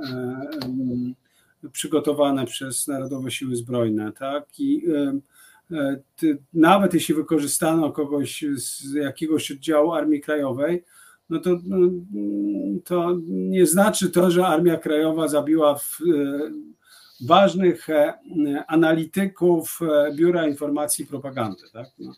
przygotowane 1.73 2.47
przez 2.47 2.89
Narodowe 2.89 3.31
Siły 3.31 3.57
Zbrojne, 3.57 4.13
tak, 4.13 4.45
i 4.59 4.83
E, 4.89 5.21
nawet 6.53 6.95
jeśli 6.95 7.15
wykorzystano 7.15 7.93
kogoś 7.93 8.45
z 8.55 8.93
jakiegoś 8.93 9.51
oddziału 9.51 9.93
Armii 9.93 10.21
Krajowej, 10.21 10.85
no 11.31 11.39
to, 11.39 11.51
no, 11.65 11.91
to 12.85 13.17
nie 13.29 13.67
znaczy 13.67 14.11
to, 14.11 14.31
że 14.31 14.47
Armia 14.47 14.77
Krajowa 14.77 15.29
zabiła 15.29 15.75
w, 15.75 15.99
e, 16.01 16.51
ważnych 17.27 17.91
e, 17.91 18.15
analityków 18.67 19.81
Biura 20.15 20.49
Informacji 20.49 21.05
i 21.05 21.09
Propagandy. 21.09 21.63
Tak? 21.73 21.87
No. 21.99 22.13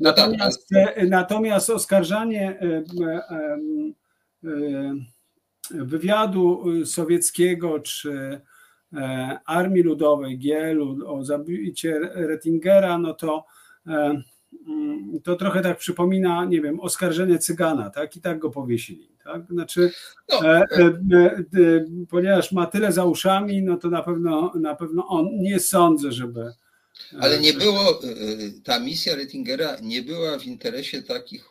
Natomiast, 0.00 0.70
natomiast 1.08 1.70
oskarżanie 1.70 2.58
wywiadu 5.70 6.64
sowieckiego 6.84 7.80
czy 7.80 8.40
E, 8.40 8.40
Armii 9.46 9.82
Ludowej, 9.82 10.38
GL-u, 10.38 11.14
o 11.14 11.24
zabicie 11.24 11.98
Rettingera, 12.14 12.98
no 12.98 13.14
to 13.14 13.44
e, 13.86 14.22
mm, 14.68 15.20
to 15.24 15.36
trochę 15.36 15.62
tak 15.62 15.78
przypomina, 15.78 16.44
nie 16.44 16.60
wiem, 16.60 16.80
oskarżenie 16.80 17.38
cygana, 17.38 17.90
tak? 17.90 18.16
I 18.16 18.20
tak 18.20 18.38
go 18.38 18.50
powiesili, 18.50 19.08
tak? 19.24 19.46
Znaczy, 19.50 19.92
no. 20.28 20.46
e, 20.46 20.60
e, 20.60 20.84
e, 20.84 21.84
ponieważ 22.10 22.52
ma 22.52 22.66
tyle 22.66 22.92
za 22.92 23.04
uszami, 23.04 23.62
no 23.62 23.76
to 23.76 23.90
na 23.90 24.02
pewno, 24.02 24.52
na 24.60 24.74
pewno 24.74 25.06
on, 25.06 25.28
nie 25.32 25.60
sądzę, 25.60 26.12
żeby... 26.12 26.40
E, 26.40 27.18
Ale 27.20 27.40
nie 27.40 27.52
było, 27.52 28.00
ta 28.64 28.80
misja 28.80 29.16
Rettingera 29.16 29.76
nie 29.82 30.02
była 30.02 30.38
w 30.38 30.46
interesie 30.46 31.02
takich 31.02 31.48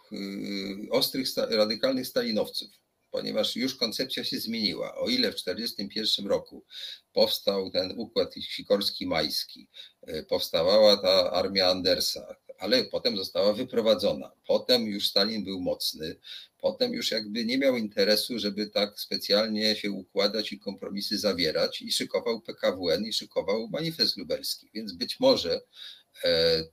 ostrych, 0.91 1.27
radykalnych 1.49 2.07
stalinowców 2.07 2.84
ponieważ 3.15 3.55
już 3.55 3.75
koncepcja 3.75 4.23
się 4.23 4.39
zmieniła. 4.39 4.95
O 4.95 5.09
ile 5.09 5.31
w 5.31 5.35
1941 5.35 6.27
roku 6.27 6.65
powstał 7.13 7.71
ten 7.71 7.93
układ 7.97 8.35
sikorski-majski, 8.35 9.67
e, 10.01 10.23
powstawała 10.23 10.97
ta 10.97 11.31
armia 11.31 11.67
Andersa, 11.67 12.35
ale 12.59 12.83
potem 12.83 13.17
została 13.17 13.53
wyprowadzona. 13.53 14.31
Potem 14.47 14.87
już 14.87 15.07
Stalin 15.07 15.43
był 15.43 15.61
mocny, 15.61 16.15
potem 16.57 16.93
już 16.93 17.11
jakby 17.11 17.45
nie 17.45 17.57
miał 17.57 17.77
interesu, 17.77 18.39
żeby 18.39 18.67
tak 18.67 18.99
specjalnie 18.99 19.75
się 19.75 19.91
układać 19.91 20.51
i 20.51 20.59
kompromisy 20.59 21.17
zawierać 21.17 21.81
i 21.81 21.91
szykował 21.91 22.41
PKWN 22.41 23.05
i 23.05 23.13
szykował 23.13 23.67
manifest 23.69 24.17
lubelski. 24.17 24.69
Więc 24.73 24.93
być 24.93 25.19
może 25.19 25.61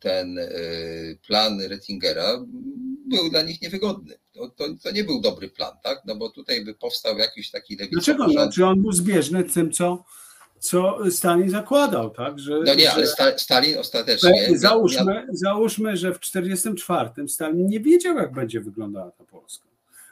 ten 0.01 0.39
e, 0.39 0.49
plan 1.27 1.61
Rettingera 1.61 2.45
był 3.07 3.31
dla 3.31 3.43
nich 3.43 3.63
niewygodny. 3.63 4.15
To, 4.33 4.49
to, 4.49 4.65
to, 4.83 4.91
nie 4.91 5.05
był 5.05 5.21
dobry 5.21 5.49
plan, 5.51 5.73
tak? 5.83 6.03
No 6.05 6.17
bo 6.17 6.31
tutaj 6.31 6.65
by 6.65 6.75
powstał 6.75 7.19
jakiś 7.19 7.51
taki 7.51 7.77
lewicowy 7.77 8.15
Dlaczego? 8.15 8.33
Rząd. 8.33 8.55
Czy 8.55 8.67
on 8.67 8.83
był 8.83 8.93
zbieżny 8.93 9.45
z 9.51 9.55
tym, 9.55 9.73
co 9.73 10.05
co 10.63 10.99
Stalin 11.11 11.51
zakładał, 11.51 12.11
tak? 12.11 12.39
Że, 12.39 12.59
no 12.67 12.75
nie, 12.75 12.93
ale 12.93 13.07
Stalin 13.37 13.79
ostatecznie. 13.79 14.59
Załóżmy, 14.59 15.27
załóżmy, 15.33 15.97
że 15.97 16.15
w 16.15 16.19
1944 16.19 17.29
Stalin 17.29 17.67
nie 17.67 17.81
wiedział, 17.81 18.17
jak 18.17 18.33
będzie 18.33 18.61
wyglądała 18.61 19.11
ta 19.11 19.25
Polska. 19.25 19.69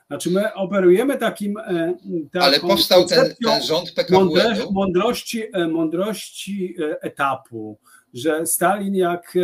Znaczy 0.06 0.30
my 0.30 0.54
operujemy 0.54 1.18
takim. 1.18 1.56
E, 1.56 1.94
ale 2.40 2.60
powstał 2.60 3.06
ten, 3.06 3.34
ten 3.44 3.62
rząd 3.62 3.92
PKW. 3.92 4.30
Mądrości, 4.70 5.42
e, 5.52 5.68
mądrości 5.68 6.76
e, 6.78 7.02
etapu, 7.02 7.78
że 8.14 8.46
Stalin 8.46 8.94
jak 8.94 9.38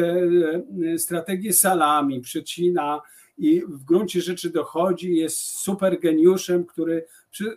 strategię 0.99 1.53
salami 1.53 2.21
przecina 2.21 3.01
i 3.39 3.63
w 3.69 3.85
gruncie 3.85 4.21
rzeczy 4.21 4.51
dochodzi, 4.51 5.17
jest 5.17 5.39
super 5.39 6.01
geniuszem, 6.01 6.65
który 6.65 7.07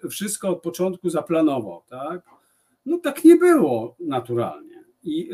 wszystko 0.10 0.50
od 0.50 0.62
początku 0.62 1.10
zaplanował. 1.10 1.82
Tak? 1.90 2.22
No 2.86 2.98
tak 2.98 3.24
nie 3.24 3.36
było 3.36 3.96
naturalnie. 4.00 4.84
I 5.04 5.30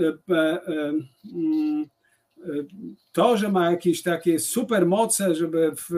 mm, 1.33 1.85
to, 3.11 3.37
że 3.37 3.51
ma 3.51 3.71
jakieś 3.71 4.03
takie 4.03 4.39
supermoce, 4.39 5.35
żeby 5.35 5.71
w 5.75 5.89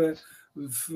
w, 0.57 0.91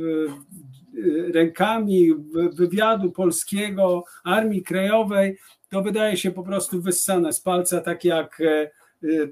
rękami 1.33 2.13
wywiadu 2.53 3.11
polskiego, 3.11 4.03
Armii 4.23 4.63
Krajowej, 4.63 5.37
to 5.69 5.81
wydaje 5.81 6.17
się 6.17 6.31
po 6.31 6.43
prostu 6.43 6.81
wyssane 6.81 7.33
z 7.33 7.41
palca, 7.41 7.81
tak 7.81 8.05
jak 8.05 8.41
e, 8.41 8.71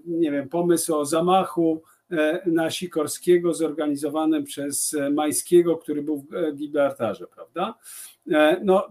nie 0.05 0.31
wiem, 0.31 0.49
pomysł 0.49 0.95
o 0.95 1.05
zamachu 1.05 1.83
e, 2.11 2.41
na 2.45 2.71
Sikorskiego 2.71 3.53
zorganizowanym 3.53 4.43
przez 4.43 4.95
Majskiego, 5.13 5.77
który 5.77 6.01
był 6.01 6.17
w 6.17 6.55
Gibraltarze, 6.55 7.27
prawda? 7.35 7.75
E, 8.31 8.61
no, 8.63 8.87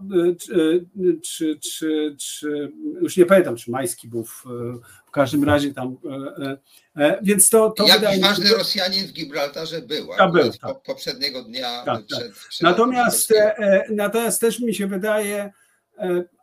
czy, 1.21 1.59
czy, 1.59 2.15
czy, 2.19 2.71
już 3.01 3.17
nie 3.17 3.25
pamiętam, 3.25 3.55
czy 3.55 3.71
Majski 3.71 4.07
był 4.07 4.23
w, 4.23 4.45
w 5.09 5.11
każdym 5.11 5.43
razie 5.43 5.73
tam. 5.73 5.97
Więc 7.21 7.49
to, 7.49 7.69
to 7.69 7.83
Jakiś 7.83 7.99
wydaje 7.99 8.21
ważny 8.21 8.47
się, 8.47 8.55
Rosjanin 8.55 9.07
w 9.07 9.13
Gibraltarze 9.13 9.81
był, 9.81 10.07
tak, 10.17 10.31
był 10.31 10.51
tak. 10.51 10.81
poprzedniego 10.81 11.43
dnia. 11.43 11.83
Tak, 11.85 12.05
przed, 12.05 12.19
tak. 12.19 12.49
Przed 12.49 12.61
natomiast, 12.61 13.33
natomiast 13.89 14.41
też 14.41 14.59
mi 14.59 14.75
się 14.75 14.87
wydaje 14.87 15.53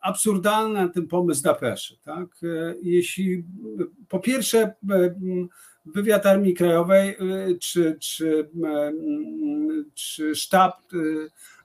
absurdalny 0.03 0.91
ten 0.91 1.07
pomysł 1.07 1.43
Dapeszy. 1.43 1.99
Tak? 2.05 2.27
Jeśli 2.83 3.45
po 4.09 4.19
pierwsze 4.19 4.75
wywiad 5.87 6.27
Armii 6.27 6.55
Krajowej 6.55 7.17
czy, 7.61 7.97
czy, 8.01 8.49
czy 9.95 10.35
sztab 10.35 10.73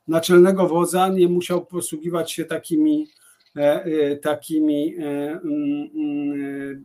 naczelnego 0.07 0.67
wodza 0.67 1.07
nie 1.07 1.27
musiał 1.27 1.65
posługiwać 1.65 2.31
się 2.31 2.45
takimi, 2.45 3.03
e, 3.03 3.03
e, 3.03 3.20
takimi 4.21 4.95
e, 4.97 5.01
mm, 5.01 5.89
mm, 5.95 6.83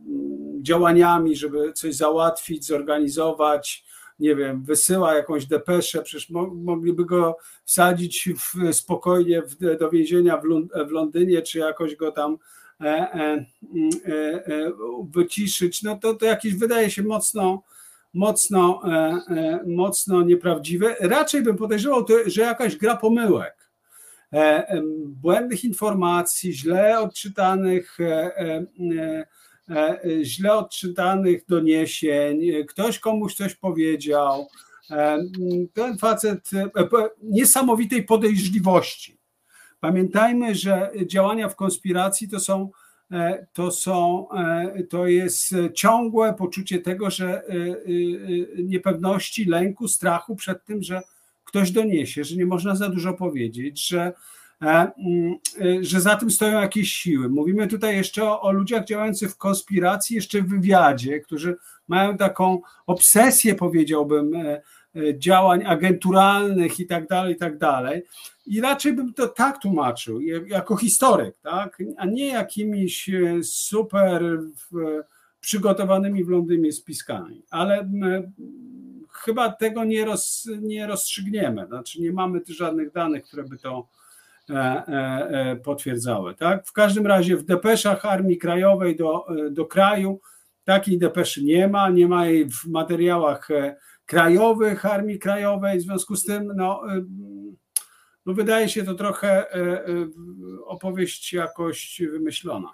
działaniami, 0.61 1.35
żeby 1.35 1.73
coś 1.73 1.95
załatwić, 1.95 2.65
zorganizować, 2.65 3.85
nie 4.19 4.35
wiem, 4.35 4.63
wysyła 4.63 5.15
jakąś 5.15 5.45
depeszę, 5.45 6.01
przecież 6.01 6.29
mogliby 6.53 7.05
go 7.05 7.37
wsadzić 7.65 8.29
w, 8.37 8.73
spokojnie 8.73 9.41
w, 9.41 9.77
do 9.77 9.89
więzienia 9.89 10.41
w, 10.87 10.91
Londynie, 10.91 11.41
czy 11.41 11.59
jakoś 11.59 11.95
go 11.95 12.11
tam 12.11 12.37
mm, 12.79 13.45
wyciszyć, 15.09 15.83
no 15.83 15.97
to, 15.97 16.13
to 16.13 16.25
jakieś 16.25 16.55
wydaje 16.55 16.91
się 16.91 17.03
mocno 17.03 17.63
mocno, 18.17 18.81
e, 18.83 18.89
e, 18.89 19.63
mocno 19.67 20.21
nieprawdziwe. 20.21 20.95
Raczej 20.99 21.41
bym 21.41 21.57
podejrzewał, 21.57 22.05
że 22.25 22.41
jakaś 22.41 22.75
gra 22.75 22.97
pomyłek, 22.97 23.55
e, 23.57 23.66
błędnych 25.05 25.63
informacji, 25.63 26.53
źle 26.53 26.99
odczytanych, 26.99 27.97
źle 30.21 30.53
odczytanych 30.53 31.45
doniesień, 31.45 32.41
ktoś 32.67 32.99
komuś 32.99 33.35
coś 33.35 33.55
powiedział. 33.55 34.47
Ten 35.73 35.97
facet 35.99 36.49
niesamowitej 37.23 38.03
podejrzliwości. 38.03 39.17
Pamiętajmy, 39.79 40.55
że 40.55 40.91
działania 41.05 41.49
w 41.49 41.55
konspiracji 41.55 42.29
to 42.29 42.39
są 42.39 42.69
E, 43.11 43.47
to, 43.53 43.71
są, 43.71 44.27
e, 44.31 44.83
to 44.83 45.07
jest 45.07 45.55
ciągłe 45.73 46.33
poczucie 46.33 46.79
tego, 46.79 47.09
że 47.09 47.43
e, 47.47 47.53
niepewności, 48.63 49.45
lęku, 49.45 49.87
strachu 49.87 50.35
przed 50.35 50.65
tym, 50.65 50.83
że 50.83 51.01
ktoś 51.47 51.71
doniesie, 51.71 52.23
że 52.23 52.35
nie 52.35 52.45
można 52.45 52.75
za 52.75 52.89
dużo 52.89 53.13
powiedzieć, 53.13 53.87
że, 53.87 54.13
mm, 54.61 55.35
że 55.81 56.01
za 56.01 56.15
tym 56.15 56.31
stoją 56.31 56.61
jakieś 56.61 56.91
siły. 56.93 57.29
Mówimy 57.29 57.67
tutaj 57.67 57.95
jeszcze 57.95 58.23
o, 58.23 58.41
o 58.41 58.51
ludziach 58.51 58.85
działających 58.85 59.31
w 59.31 59.37
konspiracji, 59.37 60.15
jeszcze 60.15 60.41
w 60.41 60.49
wywiadzie, 60.49 61.19
którzy 61.19 61.57
mają 61.87 62.17
taką 62.17 62.61
obsesję, 62.85 63.55
powiedziałbym, 63.55 64.33
działań 65.17 65.63
agenturalnych 65.65 66.79
i 66.79 66.87
tak 66.87 67.07
dalej, 67.07 67.33
i 67.33 67.37
tak 67.37 67.57
dalej. 67.57 68.03
I 68.45 68.61
raczej 68.61 68.93
bym 68.93 69.13
to 69.13 69.27
tak 69.27 69.61
tłumaczył, 69.61 70.21
jako 70.47 70.75
historyk, 70.75 71.35
tak? 71.43 71.77
a 71.97 72.05
nie 72.05 72.27
jakimiś 72.27 73.09
e, 73.09 73.43
super 73.43 74.39
przygotowanymi 75.39 76.23
w 76.23 76.29
Londynie 76.29 76.71
spiskami. 76.71 77.43
Ale 77.49 77.89
chyba 79.19 79.51
tego 79.51 79.83
nie, 79.83 80.05
roz, 80.05 80.49
nie 80.61 80.87
rozstrzygniemy. 80.87 81.65
Znaczy 81.67 82.01
nie 82.01 82.11
mamy 82.11 82.41
tu 82.41 82.53
żadnych 82.53 82.91
danych, 82.91 83.23
które 83.23 83.43
by 83.43 83.57
to 83.57 83.87
e, 84.49 84.53
e, 84.53 85.55
potwierdzały. 85.55 86.35
Tak? 86.35 86.67
W 86.67 86.71
każdym 86.73 87.07
razie 87.07 87.37
w 87.37 87.43
depeszach 87.43 88.05
Armii 88.05 88.37
Krajowej 88.37 88.95
do, 88.95 89.25
do 89.51 89.65
kraju 89.65 90.19
takiej 90.63 90.97
depeszy 90.97 91.43
nie 91.43 91.67
ma, 91.67 91.89
nie 91.89 92.07
ma 92.07 92.25
jej 92.25 92.49
w 92.49 92.65
materiałach 92.65 93.49
krajowych 94.05 94.85
Armii 94.85 95.19
Krajowej, 95.19 95.79
w 95.79 95.81
związku 95.81 96.15
z 96.15 96.23
tym 96.23 96.51
no, 96.55 96.81
no 98.27 98.33
wydaje 98.33 98.69
się 98.69 98.83
to 98.83 98.93
trochę 98.93 99.29
e, 99.29 99.55
e, 99.55 99.85
opowieść 100.65 101.33
jakoś 101.33 102.01
wymyślona. 102.11 102.73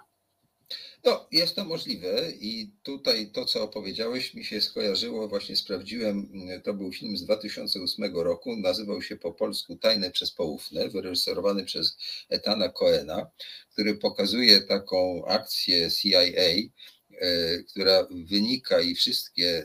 No, 1.04 1.28
jest 1.32 1.54
to 1.54 1.64
możliwe 1.64 2.30
i 2.40 2.70
tutaj 2.82 3.30
to, 3.32 3.44
co 3.44 3.62
opowiedziałeś, 3.62 4.34
mi 4.34 4.44
się 4.44 4.60
skojarzyło, 4.60 5.28
właśnie 5.28 5.56
sprawdziłem, 5.56 6.28
to 6.64 6.74
był 6.74 6.92
film 6.92 7.16
z 7.16 7.24
2008 7.24 8.16
roku, 8.16 8.56
nazywał 8.56 9.02
się 9.02 9.16
po 9.16 9.32
polsku 9.32 9.76
Tajne 9.76 10.10
przez 10.10 10.30
Poufne, 10.30 10.88
wyreżyserowany 10.88 11.64
przez 11.64 11.96
Etana 12.28 12.68
Coena, 12.68 13.30
który 13.72 13.94
pokazuje 13.94 14.60
taką 14.60 15.24
akcję 15.26 15.90
CIA, 15.90 16.20
e, 16.20 17.62
która 17.70 18.06
wynika 18.10 18.80
i 18.80 18.94
wszystkie 18.94 19.64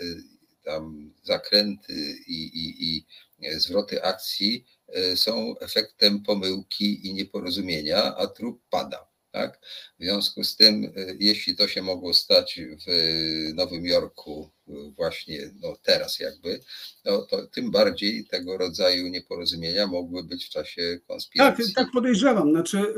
tam 0.64 1.14
zakręty 1.24 2.16
i, 2.28 2.44
i, 2.44 2.96
i 2.96 3.06
zwroty 3.60 4.04
akcji 4.04 4.66
E, 4.94 5.18
są 5.18 5.58
efektem 5.60 6.24
pomyłki 6.24 7.08
i 7.08 7.14
nieporozumienia, 7.14 8.16
a 8.16 8.28
trup 8.28 8.62
pada. 8.70 9.09
Tak? 9.32 9.60
W 10.00 10.04
związku 10.04 10.44
z 10.44 10.56
tym, 10.56 10.84
e, 10.84 10.90
jeśli 11.20 11.56
to 11.56 11.68
się 11.68 11.82
mogło 11.82 12.14
stać 12.14 12.60
w 12.88 12.92
Nowym 13.54 13.86
Jorku, 13.86 14.50
e, 14.68 14.72
właśnie 14.96 15.40
no 15.62 15.78
teraz 15.84 16.20
jakby, 16.20 16.60
no 17.06 17.22
to 17.22 17.48
tym 17.48 17.72
bardziej 17.72 18.26
tego 18.26 18.58
rodzaju 18.58 19.08
nieporozumienia 19.08 19.88
mogły 19.88 20.24
być 20.24 20.46
w 20.46 20.50
czasie 20.50 21.00
konspiracji. 21.08 21.66
Tak, 21.66 21.76
tak 21.76 21.94
podejrzewam. 21.94 22.52
Znaczy, 22.52 22.94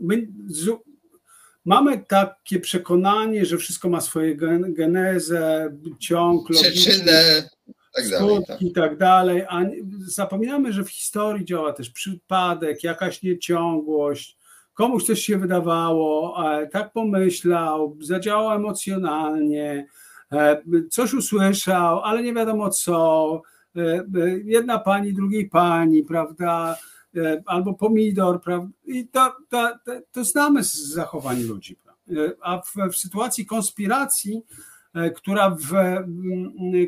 my 0.00 0.28
mamy 1.64 2.04
takie 2.08 2.60
przekonanie, 2.60 3.46
że 3.46 3.58
wszystko 3.58 3.88
ma 3.88 4.00
swoje 4.00 4.36
genezę, 4.68 5.76
ciąg, 5.98 6.48
Przyczynę, 6.50 7.48
tak 7.96 8.08
dalej, 8.08 8.34
skutki 8.34 8.52
tak. 8.52 8.62
i 8.62 8.72
tak 8.72 8.96
dalej, 8.96 9.42
a 9.48 9.62
zapominamy, 10.06 10.72
że 10.72 10.84
w 10.84 10.90
historii 10.90 11.44
działa 11.44 11.72
też 11.72 11.90
przypadek, 11.90 12.84
jakaś 12.84 13.22
nieciągłość, 13.22 14.36
komuś 14.74 15.04
coś 15.04 15.20
się 15.20 15.38
wydawało, 15.38 16.36
tak 16.72 16.92
pomyślał, 16.92 17.96
zadziałał 18.00 18.56
emocjonalnie, 18.56 19.86
e, 20.32 20.62
coś 20.90 21.14
usłyszał, 21.14 22.00
ale 22.00 22.22
nie 22.22 22.34
wiadomo 22.34 22.70
co, 22.70 23.42
e, 23.76 23.80
e, 23.80 24.04
jedna 24.44 24.78
pani, 24.78 25.12
drugiej 25.12 25.48
pani, 25.48 26.02
prawda, 26.02 26.76
albo 27.46 27.74
pomidor, 27.74 28.40
prawda, 28.40 28.68
i 28.84 29.08
to, 29.08 29.32
to, 29.48 29.72
to 30.12 30.24
znamy 30.24 30.64
z 30.64 30.74
zachowań 30.74 31.42
ludzi, 31.42 31.76
a 32.40 32.58
w, 32.58 32.92
w 32.92 32.96
sytuacji 32.96 33.46
konspiracji 33.46 34.42
E, 34.42 34.75
która, 35.16 35.50
w, 35.50 35.72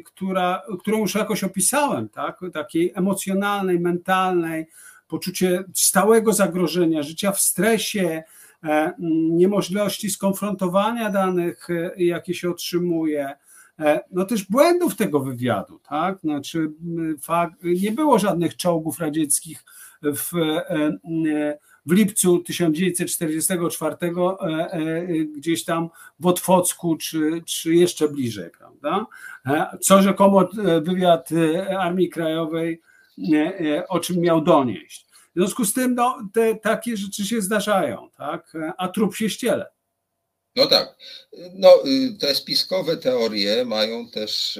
która, 0.04 0.62
którą 0.80 0.98
już 0.98 1.14
jakoś 1.14 1.44
opisałem, 1.44 2.08
tak? 2.08 2.40
takiej 2.52 2.92
emocjonalnej, 2.94 3.80
mentalnej, 3.80 4.66
poczucie 5.08 5.64
stałego 5.74 6.32
zagrożenia, 6.32 7.02
życia 7.02 7.32
w 7.32 7.40
stresie, 7.40 8.22
e, 8.64 8.92
niemożności 9.30 10.10
skonfrontowania 10.10 11.10
danych, 11.10 11.70
e, 11.70 12.04
jakie 12.04 12.34
się 12.34 12.50
otrzymuje, 12.50 13.32
no 14.10 14.24
też 14.24 14.44
błędów 14.44 14.96
tego 14.96 15.20
wywiadu, 15.20 15.80
tak? 15.88 16.20
Znaczy, 16.20 16.70
fakt, 17.22 17.54
nie 17.62 17.92
było 17.92 18.18
żadnych 18.18 18.56
czołgów 18.56 18.98
radzieckich 18.98 19.64
w, 20.02 20.32
w 21.88 21.92
lipcu 21.92 22.38
1944 22.38 23.96
gdzieś 25.36 25.64
tam 25.64 25.88
w 26.20 26.26
Otwocku, 26.26 26.96
czy, 26.96 27.42
czy 27.46 27.74
jeszcze 27.74 28.08
bliżej, 28.08 28.50
prawda? 28.58 29.06
Co 29.80 30.02
rzekomo 30.02 30.48
wywiad 30.82 31.28
Armii 31.78 32.08
Krajowej 32.08 32.80
o 33.88 34.00
czym 34.00 34.20
miał 34.20 34.40
donieść. 34.40 35.06
W 35.10 35.40
związku 35.40 35.64
z 35.64 35.72
tym 35.72 35.94
no, 35.94 36.28
te, 36.32 36.54
takie 36.54 36.96
rzeczy 36.96 37.24
się 37.24 37.42
zdarzają, 37.42 38.10
tak? 38.16 38.52
a 38.78 38.88
trup 38.88 39.16
się 39.16 39.30
ściele. 39.30 39.66
No 40.56 40.66
tak. 40.66 40.96
No, 41.54 41.68
y, 41.86 42.16
te 42.20 42.34
spiskowe 42.34 42.96
teorie 42.96 43.64
mają 43.64 44.10
też 44.10 44.58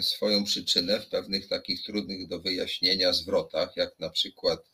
swoją 0.00 0.44
przyczynę 0.44 1.00
w 1.00 1.08
pewnych 1.08 1.48
takich 1.48 1.82
trudnych 1.82 2.28
do 2.28 2.40
wyjaśnienia 2.40 3.12
zwrotach, 3.12 3.76
jak 3.76 3.98
na 3.98 4.10
przykład 4.10 4.70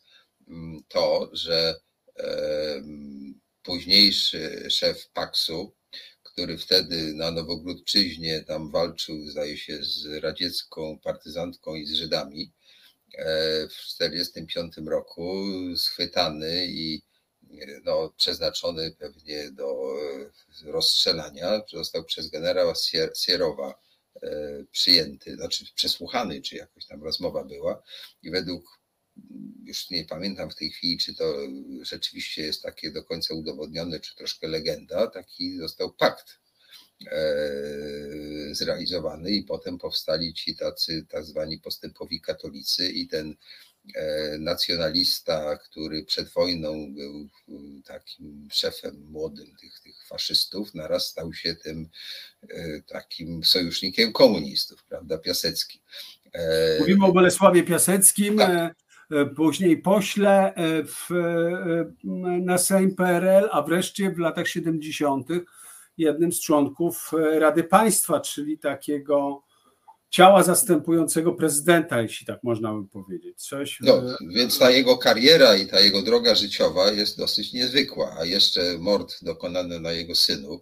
mm, 0.48 0.82
to, 0.88 1.30
że 1.32 1.74
późniejszy 3.62 4.66
szef 4.70 5.08
Paksu, 5.08 5.72
który 6.22 6.58
wtedy 6.58 7.14
na 7.14 7.30
Nowogródczyźnie 7.30 8.44
tam 8.44 8.70
walczył, 8.70 9.26
zdaje 9.26 9.58
się, 9.58 9.84
z 9.84 10.06
radziecką 10.22 10.98
partyzantką 10.98 11.74
i 11.74 11.86
z 11.86 11.92
Żydami 11.92 12.52
e, 13.14 13.24
w 13.68 13.96
1945 13.98 14.88
roku, 14.88 15.44
schwytany 15.76 16.66
i 16.66 17.02
no, 17.84 18.12
przeznaczony 18.16 18.90
pewnie 18.98 19.50
do 19.50 19.94
e, 20.64 20.72
rozstrzelania, 20.72 21.60
został 21.72 22.04
przez 22.04 22.30
generała 22.30 22.74
Sierowa 23.16 23.80
e, 24.22 24.28
przyjęty, 24.70 25.34
znaczy 25.36 25.64
przesłuchany, 25.74 26.42
czy 26.42 26.56
jakaś 26.56 26.86
tam 26.86 27.02
rozmowa 27.04 27.44
była 27.44 27.82
i 28.22 28.30
według, 28.30 28.77
już 29.64 29.90
nie 29.90 30.04
pamiętam 30.04 30.50
w 30.50 30.54
tej 30.54 30.70
chwili, 30.70 30.98
czy 30.98 31.14
to 31.14 31.34
rzeczywiście 31.82 32.42
jest 32.42 32.62
takie 32.62 32.90
do 32.90 33.04
końca 33.04 33.34
udowodnione, 33.34 34.00
czy 34.00 34.16
troszkę 34.16 34.48
legenda, 34.48 35.06
taki 35.06 35.58
został 35.58 35.92
pakt 35.92 36.38
e, 37.06 37.20
zrealizowany 38.52 39.30
i 39.30 39.42
potem 39.42 39.78
powstali 39.78 40.34
ci 40.34 40.56
tacy 40.56 41.06
tak 41.08 41.24
zwani 41.24 41.58
postępowi 41.58 42.20
katolicy 42.20 42.88
i 42.88 43.08
ten 43.08 43.36
E, 43.94 44.38
nacjonalista, 44.38 45.56
który 45.56 46.04
przed 46.04 46.28
wojną 46.28 46.94
był 46.94 47.28
takim 47.84 48.48
szefem 48.52 49.06
młodym 49.10 49.56
tych, 49.60 49.80
tych 49.80 50.06
faszystów, 50.06 50.74
naraz 50.74 51.06
stał 51.06 51.32
się 51.32 51.54
tym 51.54 51.88
e, 52.48 52.82
takim 52.82 53.44
sojusznikiem 53.44 54.12
komunistów, 54.12 54.84
prawda, 54.84 55.18
Piasecki. 55.18 55.80
E, 56.32 56.78
Mówimy 56.78 57.06
o 57.06 57.12
Bolesławie 57.12 57.62
Piaseckim, 57.62 58.38
tak. 58.38 58.74
Później 59.36 59.82
pośle 59.82 60.54
w, 60.86 61.08
na 62.42 62.58
Sejm 62.58 62.94
PRL, 62.94 63.48
a 63.52 63.62
wreszcie 63.62 64.10
w 64.10 64.18
latach 64.18 64.48
70. 64.48 65.28
jednym 65.96 66.32
z 66.32 66.40
członków 66.40 67.10
Rady 67.38 67.64
Państwa, 67.64 68.20
czyli 68.20 68.58
takiego 68.58 69.42
ciała 70.10 70.42
zastępującego 70.42 71.32
prezydenta, 71.32 72.02
jeśli 72.02 72.26
tak 72.26 72.42
można 72.42 72.74
by 72.74 72.88
powiedzieć. 72.88 73.42
Coś... 73.42 73.78
No, 73.80 74.02
więc 74.34 74.58
ta 74.58 74.70
jego 74.70 74.98
kariera 74.98 75.56
i 75.56 75.66
ta 75.66 75.80
jego 75.80 76.02
droga 76.02 76.34
życiowa 76.34 76.92
jest 76.92 77.18
dosyć 77.18 77.52
niezwykła, 77.52 78.16
a 78.18 78.24
jeszcze 78.24 78.78
mord 78.78 79.14
dokonany 79.22 79.80
na 79.80 79.92
jego 79.92 80.14
synu, 80.14 80.60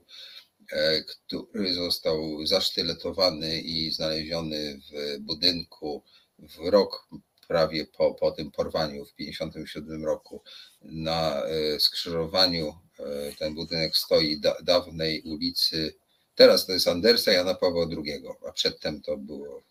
e, 0.73 1.03
który 1.03 1.75
został 1.75 2.47
zasztyletowany 2.47 3.61
i 3.61 3.91
znaleziony 3.91 4.81
w 4.91 5.21
budynku 5.21 6.03
w 6.39 6.69
rok 6.71 7.09
prawie 7.49 7.87
po, 7.87 8.15
po 8.15 8.31
tym 8.31 8.51
porwaniu 8.51 9.05
w 9.05 9.13
1957 9.13 10.05
roku 10.05 10.43
na 10.83 11.43
e, 11.45 11.81
skrzyżowaniu 11.81 12.75
e, 12.99 13.33
ten 13.39 13.55
budynek 13.55 13.97
stoi 13.97 14.41
da, 14.41 14.57
dawnej 14.63 15.23
ulicy 15.23 15.95
Teraz 16.37 16.67
to 16.67 16.73
jest 16.73 16.89
Andersa 16.89 17.33
Jana 17.33 17.55
Pawła 17.55 17.87
II, 17.91 18.23
a 18.49 18.53
przedtem 18.53 19.03
to 19.03 19.17
było, 19.17 19.63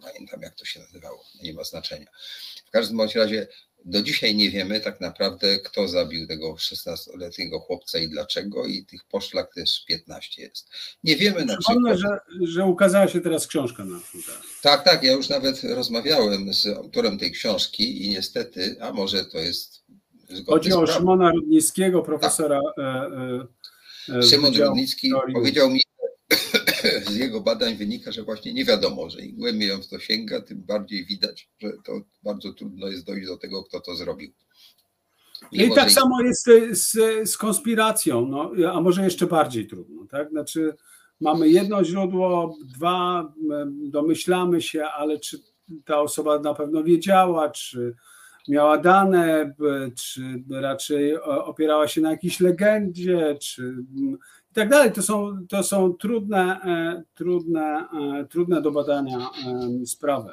pamiętam 0.00 0.42
jak 0.42 0.54
to 0.54 0.64
się 0.64 0.80
nazywało, 0.80 1.24
nie 1.42 1.54
ma 1.54 1.64
znaczenia. 1.64 2.06
W 2.66 2.70
każdym 2.70 2.96
bądź 2.96 3.14
razie 3.14 3.48
do 3.84 4.02
dzisiaj 4.02 4.34
nie 4.34 4.50
wiemy 4.50 4.80
tak 4.80 5.00
naprawdę, 5.00 5.58
kto 5.58 5.88
zabił 5.88 6.26
tego 6.26 6.54
16-letniego 6.54 7.60
chłopca 7.60 7.98
i 7.98 8.08
dlaczego, 8.08 8.66
i 8.66 8.84
tych 8.84 9.04
poszlak 9.04 9.54
też 9.54 9.84
15 9.84 10.42
jest. 10.42 10.70
Nie 11.04 11.16
wiemy 11.16 11.44
na 11.44 11.56
przykład. 11.56 11.98
Że, 11.98 12.20
że 12.40 12.64
ukazała 12.64 13.08
się 13.08 13.20
teraz 13.20 13.46
książka 13.46 13.84
na 13.84 14.00
ten 14.12 14.22
Tak, 14.62 14.84
tak. 14.84 15.02
Ja 15.02 15.12
już 15.12 15.28
nawet 15.28 15.64
rozmawiałem 15.64 16.54
z 16.54 16.66
autorem 16.66 17.18
tej 17.18 17.32
książki 17.32 18.06
i 18.06 18.10
niestety, 18.10 18.76
a 18.80 18.92
może 18.92 19.24
to 19.24 19.38
jest. 19.38 19.84
Chodzi 20.46 20.72
o 20.72 20.86
Szymona 20.86 21.30
Rudnickiego, 21.30 22.02
profesora. 22.02 22.60
Tak. 22.76 22.84
E, 24.08 24.18
e, 24.18 24.22
Szymon 24.22 24.56
Rudnicki 24.56 25.12
powiedział 25.32 25.70
mi, 25.70 25.80
z 27.10 27.16
jego 27.16 27.40
badań 27.40 27.76
wynika, 27.76 28.12
że 28.12 28.22
właśnie 28.22 28.54
nie 28.54 28.64
wiadomo, 28.64 29.10
że 29.10 29.20
im 29.20 29.36
głębiej 29.36 29.72
on 29.72 29.82
w 29.82 29.88
to 29.88 29.98
sięga, 29.98 30.40
tym 30.40 30.62
bardziej 30.62 31.06
widać, 31.06 31.48
że 31.58 31.72
to 31.84 32.00
bardzo 32.22 32.52
trudno 32.52 32.88
jest 32.88 33.06
dojść 33.06 33.26
do 33.26 33.36
tego, 33.36 33.64
kto 33.64 33.80
to 33.80 33.96
zrobił. 33.96 34.32
Mimo, 35.52 35.72
I 35.72 35.76
tak 35.76 35.88
że... 35.88 35.94
samo 35.94 36.22
jest 36.22 36.50
z, 36.70 36.92
z 37.30 37.36
konspiracją, 37.36 38.26
no, 38.26 38.52
a 38.72 38.80
może 38.80 39.04
jeszcze 39.04 39.26
bardziej 39.26 39.66
trudno. 39.66 40.06
Tak? 40.10 40.30
Znaczy, 40.30 40.74
mamy 41.20 41.48
jedno 41.48 41.84
źródło, 41.84 42.56
dwa, 42.64 43.32
domyślamy 43.90 44.62
się, 44.62 44.84
ale 44.84 45.18
czy 45.18 45.38
ta 45.84 46.00
osoba 46.00 46.38
na 46.38 46.54
pewno 46.54 46.84
wiedziała, 46.84 47.50
czy 47.50 47.94
miała 48.48 48.78
dane, 48.78 49.54
czy 49.96 50.42
raczej 50.50 51.20
opierała 51.22 51.88
się 51.88 52.00
na 52.00 52.10
jakiejś 52.10 52.40
legendzie, 52.40 53.36
czy 53.40 53.74
tak 54.58 54.68
dalej. 54.68 54.92
To 54.92 55.02
są, 55.02 55.46
to 55.48 55.62
są 55.62 55.94
trudne, 55.94 56.60
e, 56.64 57.02
trudne, 57.14 57.88
e, 58.20 58.26
trudne 58.30 58.62
do 58.62 58.70
badania 58.70 59.30
sprawy. 59.86 60.32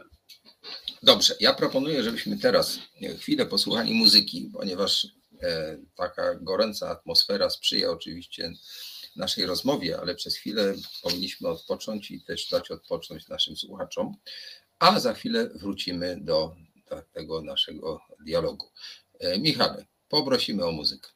Dobrze, 1.03 1.35
ja 1.39 1.53
proponuję, 1.53 2.03
żebyśmy 2.03 2.37
teraz 2.37 2.79
chwilę 3.19 3.45
posłuchali 3.45 3.93
muzyki, 3.93 4.51
ponieważ 4.53 5.07
e, 5.41 5.77
taka 5.95 6.35
gorąca 6.35 6.89
atmosfera 6.89 7.49
sprzyja 7.49 7.91
oczywiście 7.91 8.53
naszej 9.15 9.45
rozmowie, 9.45 9.99
ale 9.99 10.15
przez 10.15 10.35
chwilę 10.35 10.73
powinniśmy 11.03 11.49
odpocząć 11.49 12.11
i 12.11 12.21
też 12.21 12.49
dać 12.49 12.71
odpocząć 12.71 13.27
naszym 13.27 13.57
słuchaczom, 13.57 14.15
a 14.79 14.99
za 14.99 15.13
chwilę 15.13 15.49
wrócimy 15.55 16.17
do 16.21 16.55
tego 17.13 17.41
naszego 17.41 17.99
dialogu. 18.25 18.65
Michale, 19.39 19.85
poprosimy 20.09 20.65
o 20.65 20.71
muzykę. 20.71 21.09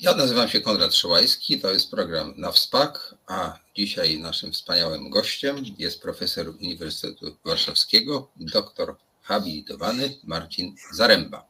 Ja 0.00 0.14
nazywam 0.14 0.48
się 0.48 0.60
Konrad 0.60 0.94
Szołajski, 0.94 1.60
to 1.60 1.72
jest 1.72 1.90
program 1.90 2.34
na 2.36 2.52
WSPAK, 2.52 3.14
a 3.26 3.58
dzisiaj 3.76 4.20
naszym 4.20 4.52
wspaniałym 4.52 5.10
gościem 5.10 5.56
jest 5.78 6.02
profesor 6.02 6.48
Uniwersytetu 6.48 7.36
Warszawskiego, 7.44 8.30
doktor 8.36 8.96
habilitowany 9.22 10.16
Marcin 10.24 10.74
Zaręba. 10.92 11.46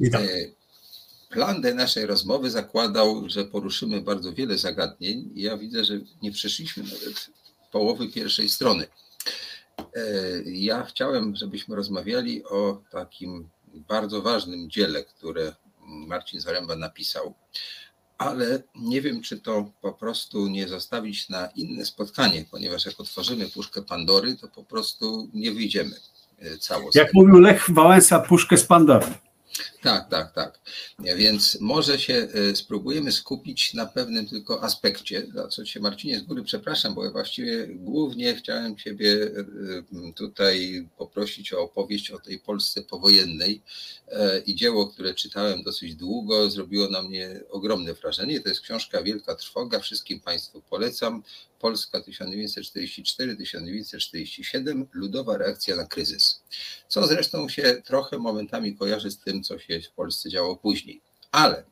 Witam. 0.00 0.22
E, 0.22 0.28
plan 1.30 1.62
tej 1.62 1.74
naszej 1.74 2.06
rozmowy 2.06 2.50
zakładał, 2.50 3.28
że 3.28 3.44
poruszymy 3.44 4.00
bardzo 4.00 4.32
wiele 4.32 4.58
zagadnień 4.58 5.30
i 5.34 5.42
ja 5.42 5.56
widzę, 5.56 5.84
że 5.84 6.00
nie 6.22 6.32
przeszliśmy 6.32 6.82
nawet 6.82 7.30
połowy 7.72 8.08
pierwszej 8.08 8.48
strony. 8.48 8.86
E, 9.78 9.84
ja 10.44 10.84
chciałem, 10.84 11.36
żebyśmy 11.36 11.76
rozmawiali 11.76 12.44
o 12.44 12.82
takim 12.90 13.48
bardzo 13.74 14.22
ważnym 14.22 14.70
dziele, 14.70 15.04
które 15.04 15.52
Marcin 15.88 16.40
Zaręba 16.40 16.76
napisał, 16.76 17.34
ale 18.18 18.62
nie 18.74 19.00
wiem, 19.00 19.22
czy 19.22 19.40
to 19.40 19.70
po 19.80 19.92
prostu 19.92 20.48
nie 20.48 20.68
zostawić 20.68 21.28
na 21.28 21.46
inne 21.46 21.84
spotkanie, 21.84 22.44
ponieważ 22.50 22.86
jak 22.86 23.00
otworzymy 23.00 23.48
puszkę 23.48 23.82
Pandory, 23.82 24.36
to 24.36 24.48
po 24.48 24.64
prostu 24.64 25.30
nie 25.34 25.52
wyjdziemy 25.52 25.96
e, 26.38 26.58
cało. 26.58 26.90
Jak 26.94 27.14
mówił 27.14 27.38
Lech 27.40 27.70
Wałęsa, 27.70 28.20
puszkę 28.20 28.56
z 28.56 28.64
Pandory. 28.64 29.06
Tak, 29.82 30.08
tak, 30.08 30.32
tak. 30.32 30.60
Więc 30.98 31.60
może 31.60 31.98
się 31.98 32.14
e, 32.14 32.56
spróbujemy 32.56 33.12
skupić 33.12 33.74
na 33.74 33.86
pewnym 33.86 34.26
tylko 34.26 34.62
aspekcie, 34.62 35.26
za 35.34 35.48
co 35.48 35.64
Cię 35.64 35.80
Marcinie 35.80 36.18
z 36.18 36.22
góry 36.22 36.42
przepraszam, 36.42 36.94
bo 36.94 37.04
ja 37.04 37.10
właściwie 37.10 37.66
głównie 37.66 38.34
chciałem 38.34 38.76
Ciebie 38.76 39.12
e, 39.12 40.12
tutaj 40.12 40.88
poprosić 40.98 41.52
o 41.52 41.60
opowieść 41.60 42.10
o 42.10 42.18
tej 42.18 42.38
Polsce 42.38 42.82
powojennej 42.82 43.62
e, 44.08 44.38
i 44.38 44.54
dzieło, 44.54 44.86
które 44.86 45.14
czytałem 45.14 45.62
dosyć 45.62 45.94
długo, 45.94 46.50
zrobiło 46.50 46.88
na 46.88 47.02
mnie 47.02 47.40
ogromne 47.50 47.94
wrażenie. 47.94 48.40
To 48.40 48.48
jest 48.48 48.60
książka 48.60 49.02
Wielka 49.02 49.34
Trwoga, 49.34 49.80
wszystkim 49.80 50.20
Państwu 50.20 50.62
polecam. 50.70 51.22
Polska 51.58 52.00
1944-1947, 52.00 54.84
ludowa 54.92 55.36
reakcja 55.36 55.76
na 55.76 55.86
kryzys. 55.86 56.42
Co 56.88 57.06
zresztą 57.06 57.48
się 57.48 57.82
trochę 57.84 58.18
momentami 58.18 58.76
kojarzy 58.76 59.10
z 59.10 59.18
tym, 59.18 59.42
co 59.42 59.58
się 59.58 59.67
w 59.68 59.90
Polsce 59.90 60.30
działo 60.30 60.56
później. 60.56 61.00
Ale 61.32 61.64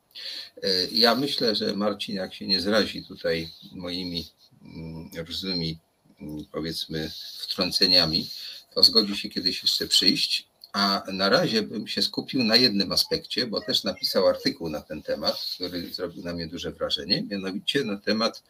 e, 0.62 0.86
ja 0.92 1.14
myślę, 1.14 1.54
że 1.54 1.76
Marcin, 1.76 2.14
jak 2.14 2.34
się 2.34 2.46
nie 2.46 2.60
zrazi 2.60 3.04
tutaj 3.04 3.48
moimi 3.72 4.28
mm, 4.62 5.10
różnymi, 5.26 5.78
mm, 6.20 6.44
powiedzmy, 6.52 7.10
wtrąceniami, 7.38 8.30
to 8.74 8.82
zgodzi 8.82 9.16
się 9.16 9.28
kiedyś 9.28 9.62
jeszcze 9.62 9.86
przyjść. 9.86 10.48
A 10.72 11.02
na 11.12 11.28
razie 11.28 11.62
bym 11.62 11.88
się 11.88 12.02
skupił 12.02 12.44
na 12.44 12.56
jednym 12.56 12.92
aspekcie, 12.92 13.46
bo 13.46 13.60
też 13.60 13.84
napisał 13.84 14.28
artykuł 14.28 14.68
na 14.68 14.80
ten 14.80 15.02
temat, 15.02 15.46
który 15.54 15.94
zrobił 15.94 16.24
na 16.24 16.32
mnie 16.32 16.46
duże 16.46 16.72
wrażenie, 16.72 17.22
mianowicie 17.22 17.84
na 17.84 17.96
temat 17.96 18.42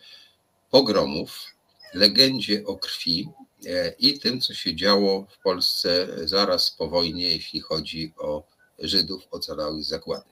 pogromów, 0.71 1.47
legendzie 1.95 2.67
o 2.67 2.77
krwi 2.77 3.29
e, 3.67 3.95
i 3.99 4.19
tym, 4.19 4.41
co 4.41 4.55
się 4.55 4.77
działo 4.77 5.27
w 5.31 5.43
Polsce 5.43 6.09
zaraz 6.25 6.71
po 6.71 6.89
wojnie, 6.89 7.29
jeśli 7.29 7.61
chodzi 7.61 8.13
o 8.19 8.56
Żydów 8.79 9.23
ocalałych 9.31 9.85
zakłady. 9.85 10.25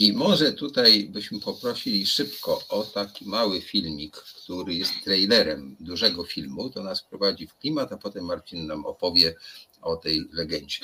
I 0.00 0.12
może 0.12 0.52
tutaj 0.52 1.04
byśmy 1.04 1.40
poprosili 1.40 2.06
szybko 2.06 2.62
o 2.68 2.84
taki 2.84 3.24
mały 3.28 3.60
filmik, 3.60 4.16
który 4.16 4.74
jest 4.74 4.92
trailerem 5.04 5.76
dużego 5.80 6.24
filmu, 6.24 6.70
to 6.70 6.82
nas 6.82 7.02
prowadzi 7.02 7.46
w 7.46 7.58
klimat, 7.58 7.92
a 7.92 7.96
potem 7.96 8.24
Marcin 8.24 8.66
nam 8.66 8.86
opowie 8.86 9.34
o 9.82 9.96
tej 9.96 10.28
legendzie. 10.32 10.78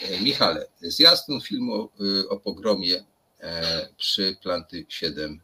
E, 0.00 0.20
Michale, 0.20 0.66
zwiastun 0.80 1.40
filmu 1.40 1.74
o, 1.74 1.90
y, 2.04 2.28
o 2.28 2.36
pogromie 2.36 3.04
e, 3.40 3.88
przy 3.96 4.36
Planty 4.42 4.86
7-9. 4.90 5.38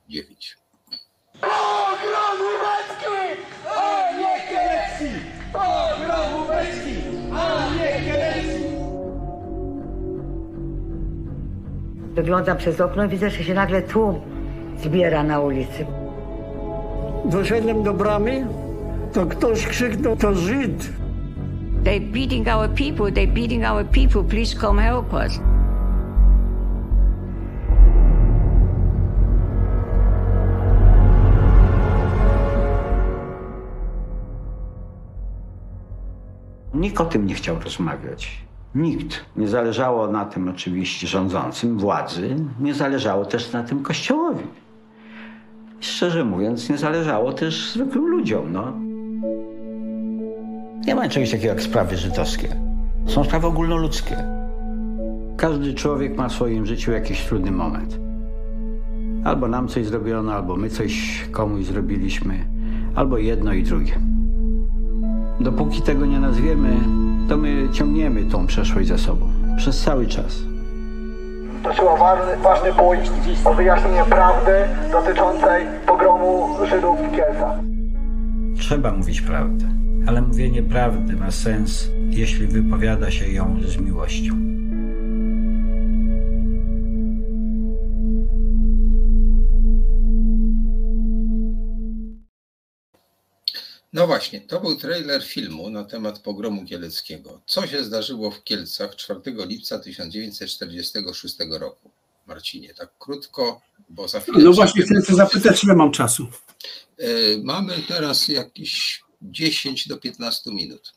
Wyglądam 12.19 12.57
przez 12.57 12.81
okno 12.81 13.05
i 13.05 13.09
widzę, 13.09 13.31
że 13.31 13.45
się 13.45 13.55
nagle 13.55 13.83
tłum 13.83 14.21
zbiera 14.83 15.23
na 15.23 15.41
ulicy. 15.41 15.87
Doszedłem 17.25 17.83
do 17.83 17.95
bramy, 17.95 18.47
to 19.13 19.27
ktoś 19.27 19.67
krzyknął, 19.67 20.17
to 20.17 20.35
Żyd. 20.35 20.89
They 21.85 22.01
beating 22.01 22.49
our 22.49 22.69
people. 22.69 23.13
They 23.13 23.27
beating 23.27 23.65
our 23.65 23.85
people. 23.85 24.25
Please 24.25 24.57
come 24.57 24.83
help 24.83 25.13
us. 25.13 25.41
Nikt 36.75 37.01
o 37.01 37.05
tym 37.05 37.27
nie 37.27 37.35
chciał 37.35 37.61
rozmawiać. 37.61 38.48
Nikt. 38.79 39.25
Nie 39.37 39.49
zależało 39.49 40.09
na 40.09 40.25
tym 40.25 40.49
oczywiście 40.49 41.07
rządzącym, 41.07 41.79
władzy, 41.79 42.37
nie 42.61 42.75
zależało 42.75 43.25
też 43.25 43.53
na 43.53 43.63
tym 43.63 43.83
kościołowi. 43.83 44.45
Szczerze 45.81 46.25
mówiąc, 46.25 46.71
nie 46.71 46.79
zależało 46.79 47.33
też 47.33 47.73
zwykłym 47.73 48.07
ludziom. 48.07 48.53
No. 48.53 48.73
Nie 50.87 50.95
ma 50.95 51.09
czegoś 51.09 51.31
takiego 51.31 51.49
jak 51.49 51.63
sprawy 51.63 51.97
żydowskie. 51.97 52.57
Są 53.07 53.25
sprawy 53.25 53.47
ogólnoludzkie. 53.47 54.17
Każdy 55.37 55.75
człowiek 55.75 56.17
ma 56.17 56.29
w 56.29 56.33
swoim 56.33 56.67
życiu 56.67 56.93
jakiś 56.93 57.25
trudny 57.25 57.51
moment. 57.51 57.99
Albo 59.25 59.49
nam 59.49 59.69
coś 59.69 59.87
zrobiono, 59.87 60.33
albo 60.33 60.57
my 60.57 60.71
coś 60.71 61.25
komuś 61.31 61.65
zrobiliśmy, 61.65 62.47
albo 62.95 63.19
jedno 63.19 63.53
i 63.53 63.63
drugie. 63.63 64.18
Dopóki 65.41 65.83
tego 65.83 66.07
nie 66.07 66.21
nazwiemy, 66.21 66.71
to 67.29 67.37
my 67.37 67.69
ciągniemy 67.73 68.25
tą 68.25 68.47
przeszłość 68.47 68.89
za 68.89 68.99
sobą 68.99 69.31
przez 69.57 69.81
cały 69.83 70.07
czas. 70.07 70.43
Toczyło 71.63 71.97
ważny, 71.97 72.37
ważny 72.43 72.73
bój 72.73 72.99
o 73.45 73.55
wyjaśnienie 73.55 74.05
prawdy 74.05 74.53
dotyczącej 74.93 75.67
pogromu 75.87 76.49
Żydów 76.67 76.99
w 76.99 77.17
Kielcach. 77.17 77.59
Trzeba 78.59 78.93
mówić 78.93 79.21
prawdę, 79.21 79.65
ale 80.07 80.23
mówienie 80.23 80.63
prawdy 80.63 81.17
ma 81.17 81.31
sens, 81.31 81.89
jeśli 82.11 82.47
wypowiada 82.47 83.11
się 83.11 83.33
ją 83.33 83.57
z 83.67 83.79
miłością. 83.81 84.58
No 93.99 94.07
właśnie, 94.07 94.41
to 94.41 94.61
był 94.61 94.77
trailer 94.77 95.25
filmu 95.25 95.71
na 95.71 95.85
temat 95.85 96.19
pogromu 96.19 96.65
kieleckiego. 96.65 97.41
Co 97.47 97.67
się 97.67 97.85
zdarzyło 97.85 98.31
w 98.31 98.45
Kielcach 98.45 98.97
4 98.97 99.21
lipca 99.27 99.79
1946 99.79 101.37
roku? 101.61 101.91
Marcinie, 102.27 102.75
tak 102.75 102.91
krótko, 102.99 103.61
bo 103.89 104.09
za 104.09 104.21
chwilę... 104.21 104.39
No 104.39 104.53
właśnie, 104.53 104.83
chcę 104.83 105.03
cię 105.03 105.15
zapytać, 105.15 105.65
ile 105.65 105.75
mam 105.75 105.93
czasu. 105.93 106.27
E, 106.99 107.09
Mamy 107.43 107.75
teraz 107.89 108.29
jakieś 108.29 109.03
10 109.23 109.89
do 109.89 109.97
15 109.97 110.51
minut. 110.51 110.95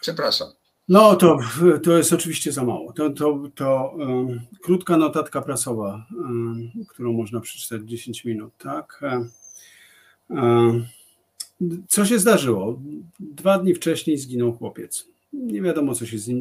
Przepraszam. 0.00 0.48
No 0.88 1.16
to, 1.16 1.38
to 1.84 1.98
jest 1.98 2.12
oczywiście 2.12 2.52
za 2.52 2.64
mało. 2.64 2.92
To, 2.92 3.10
to, 3.10 3.42
to 3.54 3.94
um, 3.98 4.40
krótka 4.62 4.96
notatka 4.96 5.42
prasowa, 5.42 6.06
um, 6.18 6.70
którą 6.88 7.12
można 7.12 7.40
przeczytać 7.40 7.80
w 7.80 7.86
10 7.86 8.24
minut, 8.24 8.52
tak? 8.58 9.00
Um, 10.30 10.86
co 11.88 12.04
się 12.04 12.18
zdarzyło? 12.18 12.80
Dwa 13.20 13.58
dni 13.58 13.74
wcześniej 13.74 14.18
zginął 14.18 14.52
chłopiec. 14.52 15.08
Nie 15.32 15.62
wiadomo, 15.62 15.94
co 15.94 16.06
się 16.06 16.18
z 16.18 16.28
nim 16.28 16.40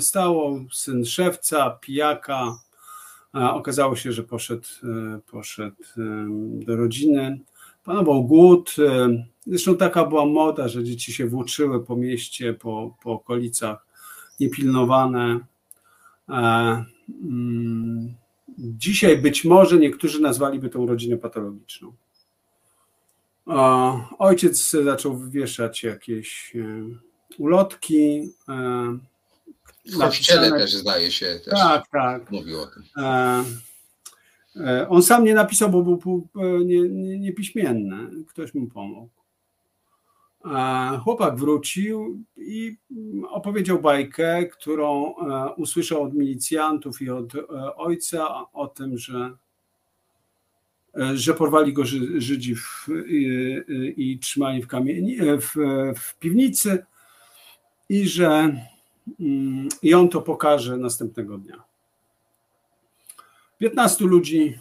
stało. 0.00 0.64
Syn 0.72 1.04
szewca, 1.04 1.70
pijaka. 1.70 2.58
Okazało 3.32 3.96
się, 3.96 4.12
że 4.12 4.22
poszedł, 4.22 4.68
poszedł 5.30 5.76
do 6.66 6.76
rodziny. 6.76 7.40
Panował 7.84 8.24
głód. 8.24 8.76
Zresztą 9.46 9.76
taka 9.76 10.04
była 10.04 10.26
moda, 10.26 10.68
że 10.68 10.84
dzieci 10.84 11.12
się 11.12 11.26
włóczyły 11.26 11.84
po 11.84 11.96
mieście, 11.96 12.54
po, 12.54 12.96
po 13.02 13.12
okolicach, 13.12 13.86
niepilnowane. 14.40 15.40
Mm, 17.24 18.14
dzisiaj 18.58 19.18
być 19.18 19.44
może 19.44 19.78
niektórzy 19.78 20.22
nazwaliby 20.22 20.68
tą 20.68 20.86
rodzinę 20.86 21.16
patologiczną. 21.16 21.92
Ojciec 24.18 24.70
zaczął 24.70 25.16
wywieszać 25.16 25.82
jakieś 25.82 26.52
e, 26.56 26.84
ulotki. 27.38 28.30
e, 28.48 28.98
W 29.94 29.98
kościele 29.98 30.50
też 30.50 30.72
zdaje 30.74 31.10
się, 31.10 31.26
też 31.44 31.54
Tak, 31.60 31.88
tak. 31.88 32.30
mówił 32.30 32.60
o 32.60 32.66
tym. 32.66 32.82
E, 34.56 34.88
On 34.88 35.02
sam 35.02 35.24
nie 35.24 35.34
napisał, 35.34 35.70
bo 35.70 35.82
był 35.82 36.28
e, 36.36 36.64
nie- 36.64 36.88
nie- 36.88 37.18
niepiśmienny. 37.18 38.24
Ktoś 38.28 38.54
mu 38.54 38.66
pomógł. 38.66 39.08
Chłopak 41.04 41.36
wrócił 41.36 42.18
i 42.36 42.76
mm, 42.90 43.24
opowiedział 43.24 43.78
bajkę, 43.80 44.46
którą 44.46 45.14
usłyszał 45.56 46.02
od 46.02 46.14
milicjantów 46.14 47.02
i 47.02 47.10
od 47.10 47.32
ojca 47.76 48.52
o 48.52 48.66
tym, 48.66 48.98
że 48.98 49.30
że 51.14 51.34
porwali 51.34 51.72
go 51.72 51.84
Ży- 51.84 52.20
Żydzi 52.20 52.54
w, 52.54 52.86
i, 53.08 53.56
i, 53.96 54.18
trzymali 54.18 54.62
w, 54.62 54.66
kamieni, 54.66 55.20
e, 55.20 55.38
w, 55.40 55.54
w 55.96 56.18
piwnicy 56.18 56.86
i 57.88 58.08
że 58.08 58.56
mm, 59.20 59.68
i 59.82 59.94
on 59.94 60.08
to 60.08 60.22
pokaże 60.22 60.76
następnego 60.76 61.38
dnia. 61.38 61.62
15 63.58 64.04
ludzi 64.04 64.58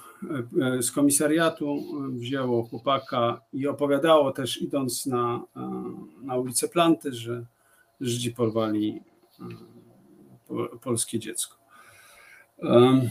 e, 0.61 0.77
e, 0.77 0.83
z 0.83 0.91
komisariatu 0.91 1.83
e, 2.05 2.17
wzięło 2.19 2.63
chłopaka 2.63 3.41
i 3.53 3.67
opowiadało 3.67 4.31
też, 4.31 4.61
idąc 4.61 5.05
na, 5.05 5.41
e, 5.55 5.83
na 6.21 6.35
ulicę 6.37 6.67
Planty, 6.67 7.13
że 7.13 7.45
Żydzi 8.01 8.31
porwali 8.31 9.01
e, 9.39 9.43
po- 10.47 10.77
polskie 10.81 11.19
dziecko. 11.19 11.57
Em, 12.63 13.09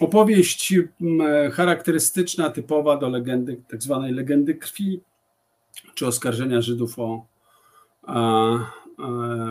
Opowieść 0.00 0.74
m, 1.00 1.20
charakterystyczna, 1.52 2.50
typowa 2.50 2.96
do 2.96 3.08
legendy, 3.08 3.62
tak 3.68 3.82
zwanej 3.82 4.12
legendy 4.12 4.54
krwi, 4.54 5.00
czy 5.94 6.06
oskarżenia 6.06 6.60
Żydów 6.62 6.98
o 6.98 7.26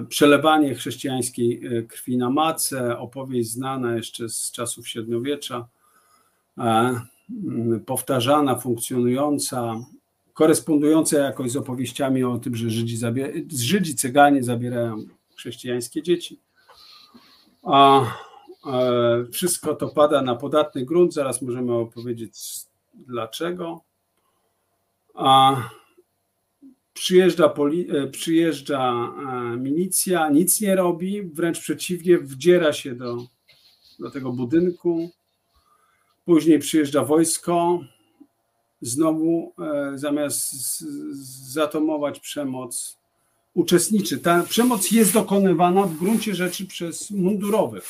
przelewanie 0.10 0.76
chrześcijańskiej 0.76 1.62
e, 1.66 1.84
krwi 1.84 2.18
na 2.18 2.30
macę, 2.30 2.98
opowieść 2.98 3.52
znana 3.52 3.96
jeszcze 3.96 4.30
z 4.30 4.52
czasów 4.52 4.88
średniowiecza, 4.88 5.68
e, 6.58 6.62
m, 7.30 7.84
powtarzana, 7.86 8.56
funkcjonująca, 8.56 9.76
korespondująca 10.34 11.18
jakoś 11.20 11.52
z 11.52 11.56
opowieściami 11.58 12.24
o 12.24 12.38
tym, 12.38 12.56
że 12.56 12.70
Żydzi, 12.70 12.98
zabie- 12.98 13.44
Żydzi 13.52 13.96
cyganie 13.96 14.44
zabierają 14.44 14.98
chrześcijańskie 15.36 16.02
dzieci. 16.04 16.40
A 17.64 18.06
wszystko 19.32 19.76
to 19.76 19.88
pada 19.90 20.22
na 20.22 20.36
podatny 20.36 20.86
grunt, 20.86 21.14
zaraz 21.14 21.42
możemy 21.42 21.74
opowiedzieć 21.74 22.34
dlaczego. 22.94 23.82
A 25.14 25.62
przyjeżdża, 26.94 27.50
poli, 27.50 27.88
e, 27.92 28.08
przyjeżdża 28.08 28.94
e, 28.94 29.58
milicja, 29.58 30.30
nic 30.30 30.62
nie 30.62 30.76
robi, 30.76 31.24
wręcz 31.24 31.60
przeciwnie, 31.60 32.18
wdziera 32.18 32.74
się 32.74 32.96
do, 32.96 33.18
do 34.00 34.12
tego 34.12 34.32
budynku. 34.32 35.10
Później 36.26 36.60
przyjeżdża 36.60 37.04
wojsko, 37.04 37.80
znowu 38.82 39.54
e, 39.60 39.98
zamiast 39.98 40.80
zatomować 41.54 42.20
przemoc, 42.20 42.98
uczestniczy. 43.54 44.18
Ta 44.20 44.44
przemoc 44.44 44.92
jest 44.92 45.14
dokonywana 45.14 45.84
w 45.84 45.98
gruncie 45.98 46.36
rzeczy 46.36 46.66
przez 46.66 47.12
mundurowych. 47.12 47.86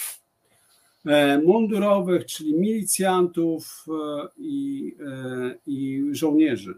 E, 1.08 1.38
mundurowych, 1.38 2.26
czyli 2.26 2.54
milicjantów 2.54 3.86
e, 3.88 4.28
i, 4.38 4.96
e, 5.08 5.56
i 5.68 6.04
żołnierzy. 6.12 6.74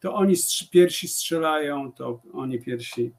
To 0.00 0.14
oni 0.14 0.34
pierwsi 0.70 1.08
strzelają, 1.08 1.92
to 1.92 2.20
oni 2.32 2.58
pierwsi 2.58 3.12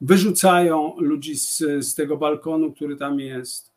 wyrzucają 0.00 0.94
ludzi 0.98 1.36
z, 1.36 1.58
z 1.80 1.94
tego 1.94 2.16
balkonu, 2.16 2.72
który 2.72 2.96
tam 2.96 3.20
jest. 3.20 3.72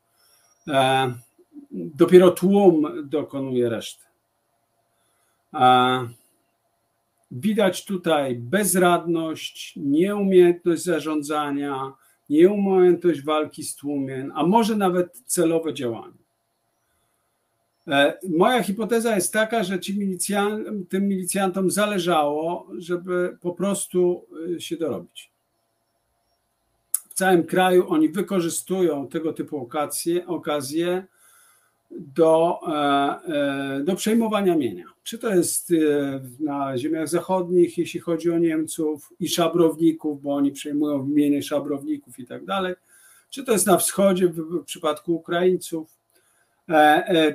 Dopiero 1.71 2.31
tłum 2.31 3.09
dokonuje 3.09 3.69
reszty. 3.69 4.05
Widać 7.31 7.85
tutaj 7.85 8.35
bezradność, 8.35 9.73
nieumiejętność 9.75 10.83
zarządzania, 10.83 11.93
nieumiejętność 12.29 13.23
walki 13.23 13.63
z 13.63 13.75
tłumiem, 13.75 14.31
a 14.35 14.45
może 14.45 14.75
nawet 14.75 15.21
celowe 15.25 15.73
działanie. 15.73 16.22
E, 17.87 18.17
moja 18.29 18.63
hipoteza 18.63 19.15
jest 19.15 19.33
taka, 19.33 19.63
że 19.63 19.79
ci 19.79 19.99
milicjan, 19.99 20.85
tym 20.89 21.07
milicjantom 21.07 21.71
zależało, 21.71 22.67
żeby 22.77 23.37
po 23.41 23.51
prostu 23.51 24.25
e, 24.55 24.61
się 24.61 24.77
dorobić. 24.77 25.31
W 27.09 27.13
całym 27.13 27.43
kraju 27.43 27.85
oni 27.89 28.09
wykorzystują 28.09 29.07
tego 29.07 29.33
typu 29.33 29.57
okazje, 29.57 30.27
okazje 30.27 31.05
do, 31.91 32.59
e, 32.67 33.83
do 33.83 33.95
przejmowania 33.95 34.55
mienia. 34.55 34.85
Czy 35.03 35.17
to 35.17 35.35
jest 35.35 35.73
na 36.39 36.77
ziemiach 36.77 37.07
zachodnich, 37.07 37.77
jeśli 37.77 37.99
chodzi 37.99 38.31
o 38.31 38.37
Niemców 38.37 39.13
i 39.19 39.29
szabrowników, 39.29 40.21
bo 40.21 40.35
oni 40.35 40.51
przejmują 40.51 41.05
mienie 41.07 41.43
szabrowników 41.43 42.19
i 42.19 42.25
tak 42.25 42.45
dalej, 42.45 42.75
czy 43.29 43.43
to 43.43 43.51
jest 43.51 43.67
na 43.67 43.77
wschodzie 43.77 44.27
w 44.27 44.63
przypadku 44.63 45.15
Ukraińców 45.15 46.02
E, 46.02 46.02
e, 46.02 46.02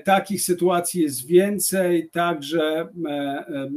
takich 0.04 0.42
sytuacji 0.42 1.02
jest 1.02 1.26
więcej, 1.26 2.10
także 2.10 2.88
e, 3.06 3.70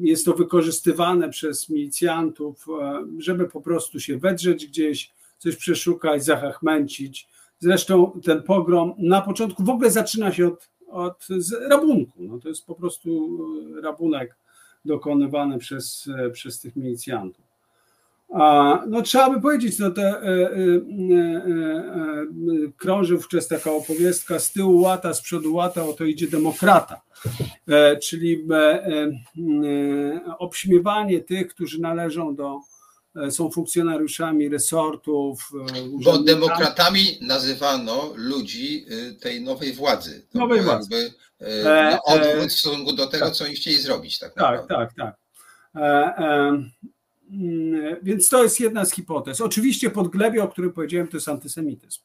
jest 0.00 0.24
to 0.24 0.34
wykorzystywane 0.34 1.28
przez 1.28 1.68
milicjantów, 1.68 2.66
żeby 3.18 3.48
po 3.48 3.60
prostu 3.60 4.00
się 4.00 4.18
wedrzeć 4.18 4.66
gdzieś, 4.66 5.12
coś 5.38 5.56
przeszukać, 5.56 6.24
zachachmęcić. 6.24 7.28
Zresztą 7.58 8.20
ten 8.24 8.42
pogrom 8.42 8.94
na 8.98 9.20
początku 9.20 9.64
w 9.64 9.70
ogóle 9.70 9.90
zaczyna 9.90 10.32
się 10.32 10.46
od, 10.46 10.68
od 10.88 11.26
rabunku. 11.68 12.22
No 12.22 12.38
to 12.38 12.48
jest 12.48 12.66
po 12.66 12.74
prostu 12.74 13.38
rabunek 13.82 14.36
dokonywany 14.84 15.58
przez, 15.58 16.08
przez 16.32 16.60
tych 16.60 16.76
milicjantów. 16.76 17.49
No 18.86 19.02
trzeba 19.02 19.30
by 19.30 19.40
powiedzieć, 19.40 19.78
no 19.78 19.90
to 19.90 20.02
e, 20.02 20.12
e, 20.12 20.22
e, 20.26 20.52
krąży 22.76 23.16
wówczas 23.16 23.48
taka 23.48 23.72
opowiastka 23.72 24.38
z 24.38 24.52
tyłu 24.52 24.80
łata, 24.80 25.14
z 25.14 25.22
przodu 25.22 25.54
łata, 25.54 25.84
oto 25.84 26.04
idzie 26.04 26.28
demokrata, 26.28 27.00
czyli 28.02 28.46
obśmiewanie 30.38 31.20
tych, 31.20 31.48
którzy 31.48 31.80
należą 31.80 32.34
do, 32.34 32.60
są 33.30 33.50
funkcjonariuszami 33.50 34.48
resortów. 34.48 35.50
Bo 36.04 36.18
demokratami 36.18 37.18
nazywano 37.20 38.12
ludzi 38.16 38.86
tej 39.20 39.44
nowej 39.44 39.72
władzy. 39.72 40.26
To 40.32 40.38
nowej 40.38 40.60
władzy. 40.60 40.88
Jakby, 40.90 41.14
na 41.64 42.02
odwrót 42.02 42.48
w 42.48 42.58
stosunku 42.58 42.92
do 42.92 43.06
tego, 43.06 43.26
tak. 43.26 43.34
co 43.34 43.44
oni 43.44 43.54
chcieli 43.54 43.76
zrobić. 43.76 44.18
Tak, 44.18 44.34
tak, 44.34 44.66
tak, 44.68 44.90
tak. 44.94 45.14
Mm, 47.32 47.96
więc 48.02 48.28
to 48.28 48.42
jest 48.42 48.60
jedna 48.60 48.84
z 48.84 48.92
hipotez. 48.92 49.40
Oczywiście 49.40 49.90
podglebie, 49.90 50.42
o 50.42 50.48
którym 50.48 50.72
powiedziałem, 50.72 51.08
to 51.08 51.16
jest 51.16 51.28
antysemityzm. 51.28 52.00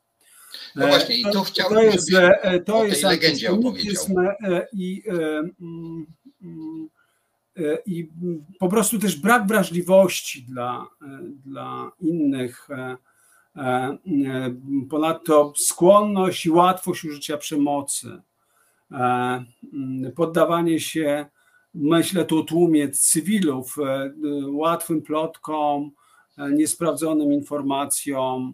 No 0.76 0.88
właśnie, 0.88 1.18
i 1.18 1.24
tu 1.24 1.44
chciałbym, 1.44 1.78
to 1.78 1.84
jest, 1.84 2.14
e, 2.14 2.60
to 2.60 2.78
o 2.78 2.86
jest 2.86 3.02
tej 3.02 3.10
legendzie 3.10 3.52
opowiedział. 3.52 4.04
E, 4.20 4.68
I, 4.74 5.04
mm, 5.08 6.06
mm, 6.42 6.90
e, 7.58 7.78
i 7.86 8.10
po 8.60 8.70
prostu 8.70 9.00
też 9.00 9.16
brak 9.16 9.48
wrażliwości 9.48 10.44
dla, 10.44 10.88
dla 11.46 11.92
innych. 12.00 12.68
Ponadto 14.90 15.54
skłonność 15.58 16.46
i 16.46 16.50
łatwość 16.50 17.06
użycia 17.06 17.38
przemocy, 17.38 18.22
poddawanie 20.16 20.80
się 20.80 21.26
Myślę 21.78 22.26
tu 22.26 22.40
o 22.40 22.44
tłumie 22.44 22.90
cywilów, 22.90 23.76
e, 23.80 24.12
łatwym 24.48 25.02
plotkom, 25.02 25.92
e, 26.38 26.52
niesprawdzonym 26.52 27.34
informacjom. 27.34 28.54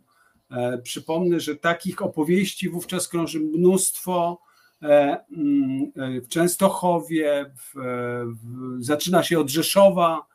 E, 0.52 0.77
przypomnę, 0.77 1.39
że 1.39 1.56
takich 1.56 2.02
opowieści 2.02 2.69
wówczas 2.69 3.07
krąży 3.07 3.39
mnóstwo. 3.39 4.41
Mm, 4.81 5.91
w 5.95 6.27
Częstochowie, 6.27 7.52
w, 7.57 7.73
w, 7.76 8.84
zaczyna 8.84 9.23
się 9.23 9.39
od 9.39 9.49
Rzeszowa, 9.49 10.26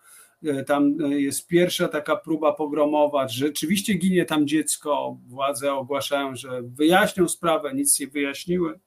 tam 0.66 0.96
jest 1.10 1.46
pierwsza 1.46 1.88
taka 1.88 2.16
próba 2.16 2.52
pogromowa, 2.52 3.28
rzeczywiście 3.28 3.94
ginie 3.94 4.24
tam 4.24 4.46
dziecko, 4.46 5.16
władze 5.26 5.74
ogłaszają, 5.74 6.36
że 6.36 6.62
wyjaśnią 6.62 7.28
sprawę, 7.28 7.74
nic 7.74 8.00
nie 8.00 8.06
wyjaśniły 8.06 8.78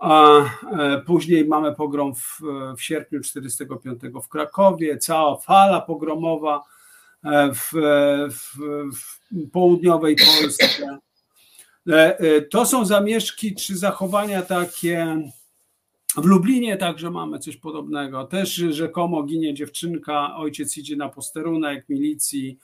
a 0.00 0.40
e, 0.40 1.02
później 1.06 1.44
mamy 1.44 1.74
pogrom 1.74 2.14
w, 2.14 2.40
w 2.76 2.82
sierpniu 2.82 3.20
1945 3.20 4.24
w 4.24 4.28
Krakowie, 4.28 4.98
cała 4.98 5.36
fala 5.36 5.80
pogromowa 5.80 6.62
e, 7.24 7.52
w, 7.54 7.70
w, 8.30 8.56
w 8.96 9.50
południowej 9.52 10.16
Polsce. 10.16 10.98
E, 11.88 12.42
to 12.42 12.66
są 12.66 12.84
zamieszki 12.84 13.54
czy 13.54 13.76
zachowania 13.76 14.42
takie. 14.42 15.28
W 16.16 16.24
Lublinie 16.24 16.76
także 16.76 17.10
mamy 17.10 17.38
coś 17.38 17.56
podobnego. 17.56 18.24
Też 18.24 18.54
rzekomo 18.54 19.22
ginie 19.22 19.54
dziewczynka, 19.54 20.36
ojciec 20.36 20.76
idzie 20.76 20.96
na 20.96 21.08
posterunek 21.08 21.88
milicji, 21.88 22.58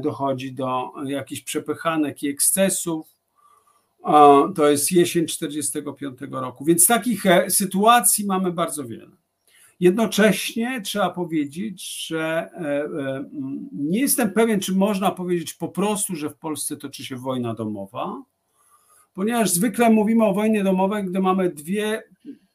dochodzi 0.00 0.52
do 0.52 0.92
jakichś 1.06 1.42
przepychanek 1.42 2.22
i 2.22 2.28
ekscesów 2.28 3.15
to 4.54 4.70
jest 4.70 4.92
jesień 4.92 5.26
45 5.26 6.18
roku. 6.30 6.64
Więc 6.64 6.86
takich 6.86 7.26
e, 7.26 7.50
sytuacji 7.50 8.26
mamy 8.26 8.52
bardzo 8.52 8.84
wiele. 8.84 9.16
Jednocześnie 9.80 10.80
trzeba 10.84 11.10
powiedzieć, 11.10 12.06
że 12.06 12.50
e, 12.52 12.84
e, 13.04 13.24
nie 13.72 14.00
jestem 14.00 14.30
pewien, 14.30 14.60
czy 14.60 14.74
można 14.74 15.10
powiedzieć 15.10 15.54
po 15.54 15.68
prostu, 15.68 16.14
że 16.14 16.30
w 16.30 16.36
Polsce 16.36 16.76
toczy 16.76 17.04
się 17.04 17.16
wojna 17.16 17.54
domowa, 17.54 18.22
ponieważ 19.14 19.50
zwykle 19.50 19.90
mówimy 19.90 20.24
o 20.24 20.34
wojnie 20.34 20.64
domowej, 20.64 21.04
gdy 21.04 21.20
mamy 21.20 21.50
dwie, 21.50 22.02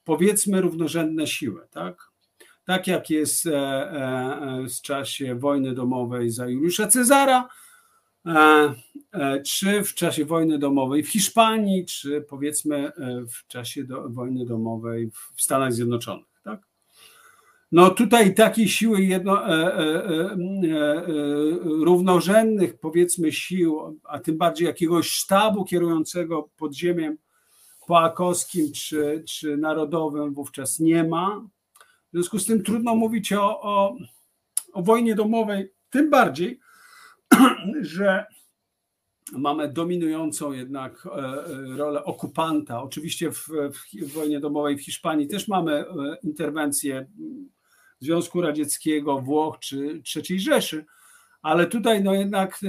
powiedzmy, 0.03 0.61
równorzędne 0.61 1.28
siły, 1.28 1.68
tak? 1.72 2.11
Tak 2.65 2.88
jak 2.88 3.10
jest 3.10 3.49
w 4.78 4.82
czasie 4.82 5.36
wojny 5.36 5.73
domowej 5.73 6.30
za 6.30 6.48
Juliusza 6.48 6.88
Cezara, 6.88 7.49
czy 9.45 9.84
w 9.84 9.93
czasie 9.93 10.26
wojny 10.26 10.60
domowej 10.60 11.03
w 11.03 11.10
Hiszpanii, 11.10 11.85
czy 11.85 12.22
powiedzmy 12.22 12.77
e, 12.77 13.26
w 13.26 13.48
czasie 13.48 13.84
do, 13.84 14.10
wojny 14.10 14.45
domowej 14.45 15.11
w 15.35 15.41
Stanach 15.41 15.73
Zjednoczonych. 15.73 16.26
Tak? 16.43 16.61
No 17.72 17.89
tutaj 17.89 18.35
takiej 18.35 18.69
siły 18.69 19.02
jedno, 19.02 19.48
e, 19.48 19.76
e, 19.76 19.81
e, 19.81 20.38
równorzędnych 21.64 22.80
powiedzmy 22.80 23.31
sił, 23.31 23.99
a 24.03 24.19
tym 24.19 24.38
bardziej 24.38 24.68
jakiegoś 24.68 25.10
sztabu 25.10 25.65
kierującego 25.65 26.49
podziemiem 26.57 27.18
poakowskim 27.91 28.72
czy, 28.73 29.23
czy 29.27 29.57
narodowym 29.57 30.34
wówczas 30.34 30.80
nie 30.80 31.03
ma. 31.03 31.48
W 32.07 32.14
związku 32.14 32.39
z 32.39 32.45
tym 32.45 32.64
trudno 32.64 32.95
mówić 32.95 33.34
o, 33.34 33.61
o, 33.61 33.95
o 34.73 34.84
wojnie 34.84 35.15
domowej, 35.15 35.72
tym 35.89 36.10
bardziej, 36.10 36.60
że 37.82 38.26
mamy 39.32 39.74
dominującą 39.74 40.52
jednak 40.52 41.06
e, 41.06 41.10
e, 41.10 41.45
rolę 41.78 42.03
okupanta. 42.03 42.84
Oczywiście 42.84 43.32
w, 43.32 43.48
w 43.72 44.14
wojnie 44.14 44.40
domowej 44.40 44.78
w 44.78 44.86
Hiszpanii 44.86 45.28
też 45.28 45.48
mamy 45.48 45.72
e, 45.72 45.86
interwencję 46.24 47.08
Związku 47.99 48.41
Radzieckiego, 48.41 49.20
Włoch 49.20 49.60
czy 49.60 50.02
III 50.16 50.40
Rzeszy, 50.40 50.86
ale 51.41 51.68
tutaj 51.68 52.03
no 52.03 52.14
jednak 52.14 52.60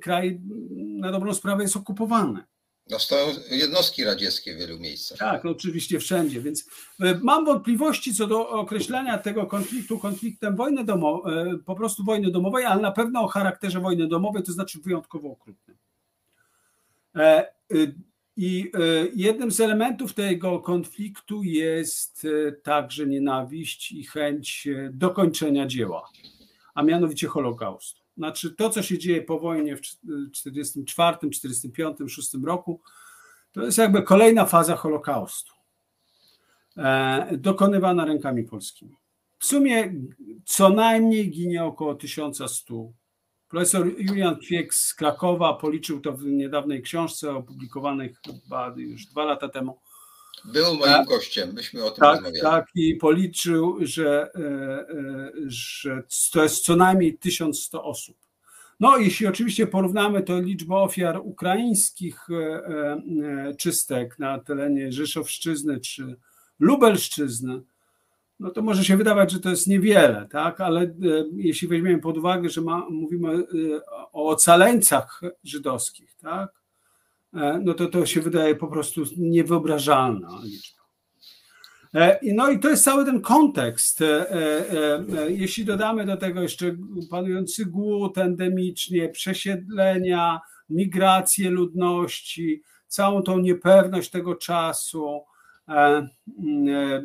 kraj 0.00 0.40
na 0.76 1.12
dobrą 1.12 1.34
sprawę 1.34 1.62
jest 1.62 1.76
okupowany. 1.76 2.44
No 2.90 2.98
stoją 2.98 3.26
jednostki 3.50 4.04
radzieckie 4.04 4.54
w 4.54 4.58
wielu 4.58 4.78
miejscach. 4.78 5.18
Tak, 5.18 5.44
oczywiście 5.44 6.00
wszędzie, 6.00 6.40
więc 6.40 6.64
e, 7.00 7.18
mam 7.22 7.44
wątpliwości 7.44 8.14
co 8.14 8.26
do 8.26 8.48
określenia 8.48 9.18
tego 9.18 9.46
konfliktu 9.46 9.98
konfliktem 9.98 10.56
wojny 10.56 10.84
domowej, 10.84 11.34
e, 11.34 11.58
po 11.58 11.74
prostu 11.74 12.04
wojny 12.04 12.30
domowej, 12.30 12.64
ale 12.64 12.82
na 12.82 12.92
pewno 12.92 13.20
o 13.20 13.26
charakterze 13.26 13.80
wojny 13.80 14.08
domowej, 14.08 14.42
to 14.42 14.52
znaczy 14.52 14.78
wyjątkowo 14.80 15.30
okrutnym. 15.30 15.76
E, 17.16 17.52
I 18.36 18.70
jednym 19.14 19.52
z 19.52 19.60
elementów 19.60 20.14
tego 20.14 20.60
konfliktu 20.60 21.42
jest 21.42 22.26
także 22.62 23.06
nienawiść 23.06 23.92
i 23.92 24.04
chęć 24.04 24.68
dokończenia 24.90 25.66
dzieła, 25.66 26.08
a 26.74 26.82
mianowicie 26.82 27.26
Holokaustu. 27.26 28.01
Znaczy 28.16 28.50
to, 28.50 28.70
co 28.70 28.82
się 28.82 28.98
dzieje 28.98 29.22
po 29.22 29.38
wojnie 29.38 29.76
w 29.76 29.80
1944, 29.80 31.16
1945, 31.30 31.96
1946 31.96 32.46
roku, 32.46 32.80
to 33.52 33.62
jest 33.62 33.78
jakby 33.78 34.02
kolejna 34.02 34.46
faza 34.46 34.76
Holokaustu, 34.76 35.52
e, 36.76 37.36
dokonywana 37.36 38.04
rękami 38.04 38.44
polskimi. 38.44 38.96
W 39.38 39.46
sumie 39.46 39.94
co 40.44 40.68
najmniej 40.68 41.30
ginie 41.30 41.64
około 41.64 41.94
1100. 41.94 42.92
Profesor 43.48 43.86
Julian 43.98 44.36
Kwiek 44.36 44.74
z 44.74 44.94
Krakowa 44.94 45.54
policzył 45.54 46.00
to 46.00 46.12
w 46.12 46.24
niedawnej 46.24 46.82
książce 46.82 47.36
opublikowanej 47.36 48.14
chyba 48.26 48.74
już 48.76 49.06
dwa 49.06 49.24
lata 49.24 49.48
temu. 49.48 49.78
Był 50.44 50.74
moim 50.74 50.92
tak, 50.92 51.06
gościem, 51.06 51.52
myśmy 51.52 51.84
o 51.84 51.90
tym 51.90 52.00
tak, 52.00 52.14
rozmawiali. 52.14 52.42
Tak, 52.42 52.66
i 52.74 52.94
policzył, 52.96 53.78
że, 53.80 54.30
e, 54.34 54.40
e, 54.40 55.32
że 55.46 56.02
to 56.32 56.42
jest 56.42 56.64
co 56.64 56.76
najmniej 56.76 57.18
1100 57.18 57.84
osób. 57.84 58.16
No, 58.80 58.96
jeśli 58.96 59.26
oczywiście 59.26 59.66
porównamy 59.66 60.22
to 60.22 60.40
liczbę 60.40 60.74
ofiar 60.74 61.20
ukraińskich 61.24 62.26
e, 62.30 63.54
czystek 63.58 64.18
na 64.18 64.38
terenie 64.38 64.92
Rzeszowszczyzny 64.92 65.80
czy 65.80 66.16
Lubelszczyzny, 66.58 67.62
no 68.40 68.50
to 68.50 68.62
może 68.62 68.84
się 68.84 68.96
wydawać, 68.96 69.30
że 69.30 69.40
to 69.40 69.50
jest 69.50 69.66
niewiele, 69.66 70.28
tak? 70.30 70.60
ale 70.60 70.94
jeśli 71.36 71.68
weźmiemy 71.68 71.98
pod 71.98 72.18
uwagę, 72.18 72.48
że 72.48 72.60
ma, 72.60 72.86
mówimy 72.90 73.44
o 74.12 74.28
ocaleńcach 74.28 75.20
żydowskich, 75.44 76.14
tak? 76.14 76.61
E, 77.34 77.60
no 77.64 77.74
to 77.74 77.86
to 77.86 78.06
się 78.06 78.20
wydaje 78.20 78.54
po 78.54 78.66
prostu 78.66 79.02
niewyobrażalna 79.16 80.40
liczba. 80.44 80.82
E, 81.94 82.20
no 82.34 82.50
i 82.50 82.60
to 82.60 82.70
jest 82.70 82.84
cały 82.84 83.04
ten 83.04 83.20
kontekst. 83.20 84.02
E, 84.02 84.26
jeśli 85.28 85.64
dodamy 85.64 86.06
do 86.06 86.16
tego 86.16 86.42
jeszcze 86.42 86.76
panujący 87.10 87.66
głód 87.66 88.18
endemicznie, 88.18 89.08
przesiedlenia, 89.08 90.40
migrację 90.70 91.50
ludności, 91.50 92.62
całą 92.86 93.22
tą 93.22 93.38
niepewność 93.38 94.10
tego 94.10 94.34
czasu, 94.34 95.20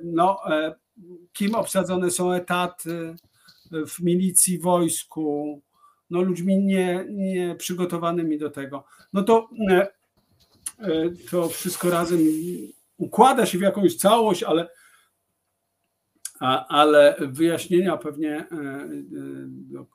no, 0.03 0.41
kim 1.33 1.55
obsadzone 1.55 2.11
są 2.11 2.33
etaty 2.33 3.15
w 3.87 3.99
milicji, 3.99 4.59
wojsku, 4.59 5.61
no 6.09 6.21
ludźmi 6.21 6.57
nieprzygotowanymi 7.09 8.29
nie 8.29 8.37
do 8.37 8.49
tego, 8.49 8.85
no 9.13 9.23
to 9.23 9.49
to 11.31 11.49
wszystko 11.49 11.89
razem 11.89 12.19
układa 12.97 13.45
się 13.45 13.57
w 13.57 13.61
jakąś 13.61 13.95
całość, 13.95 14.43
ale, 14.43 14.69
ale 16.69 17.15
wyjaśnienia 17.19 17.97
pewnie 17.97 18.35
e, 18.35 18.45
e, 18.51 19.85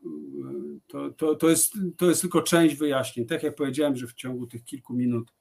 to, 0.89 1.11
to, 1.11 1.35
to, 1.35 1.51
jest, 1.51 1.75
to 1.97 2.07
jest 2.07 2.21
tylko 2.21 2.43
część 2.43 2.75
wyjaśnień. 2.77 3.27
Tak 3.27 3.43
jak 3.43 3.55
powiedziałem, 3.55 3.97
że 3.97 4.07
w 4.07 4.15
ciągu 4.15 4.47
tych 4.47 4.65
kilku 4.65 4.95
minut 4.95 5.33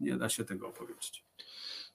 nie 0.00 0.16
da 0.16 0.28
się 0.28 0.44
tego 0.44 0.68
opowiedzieć. 0.68 1.24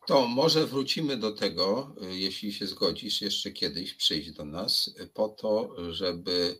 To 0.08 0.28
może 0.28 0.68
wrócimy 0.68 1.18
do 1.18 1.32
tego, 1.32 1.96
jeśli 2.02 2.54
się 2.54 2.68
zgodzisz, 2.68 3.22
jeszcze 3.22 3.52
kiedyś 3.52 3.94
przyjść 3.94 4.32
do 4.32 4.46
nas, 4.46 4.96
po 5.14 5.30
to, 5.30 5.76
żeby 5.94 6.60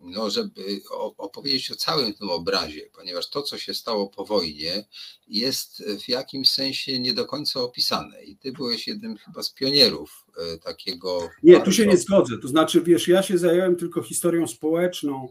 no, 0.00 0.30
żeby 0.30 0.80
opowiedzieć 1.18 1.70
o 1.70 1.76
całym 1.76 2.14
tym 2.14 2.30
obrazie, 2.30 2.90
ponieważ 2.94 3.30
to, 3.30 3.42
co 3.42 3.58
się 3.58 3.74
stało 3.74 4.08
po 4.08 4.24
wojnie, 4.24 4.84
jest 5.28 5.84
w 6.04 6.08
jakimś 6.08 6.48
sensie 6.48 7.00
nie 7.00 7.14
do 7.14 7.26
końca 7.26 7.60
opisane. 7.60 8.24
I 8.24 8.36
ty 8.36 8.52
byłeś 8.52 8.88
jednym 8.88 9.16
chyba 9.16 9.42
z 9.42 9.50
pionierów 9.50 10.26
e, 10.38 10.58
takiego. 10.58 11.28
Nie, 11.42 11.52
bardzo... 11.52 11.64
tu 11.64 11.72
się 11.72 11.86
nie 11.86 11.96
zgodzę. 11.96 12.38
To 12.38 12.48
znaczy, 12.48 12.82
wiesz, 12.82 13.08
ja 13.08 13.22
się 13.22 13.38
zająłem 13.38 13.76
tylko 13.76 14.02
historią 14.02 14.46
społeczną, 14.46 15.28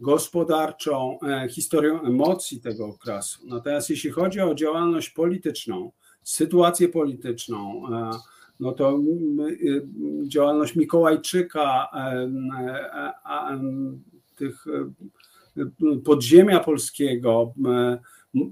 gospodarczą, 0.00 1.18
e, 1.22 1.48
historią 1.48 2.02
emocji 2.02 2.60
tego 2.60 2.86
okresu. 2.86 3.40
Natomiast 3.46 3.90
jeśli 3.90 4.10
chodzi 4.10 4.40
o 4.40 4.54
działalność 4.54 5.10
polityczną, 5.10 5.92
sytuację 6.22 6.88
polityczną, 6.88 7.82
e, 7.92 8.10
no 8.60 8.72
to 8.72 8.88
mm, 8.88 9.40
y, 9.48 9.82
działalność 10.28 10.76
Mikołajczyka, 10.76 11.88
tych 14.36 14.66
y, 14.66 16.00
podziemia 16.04 16.60
polskiego, 16.60 17.54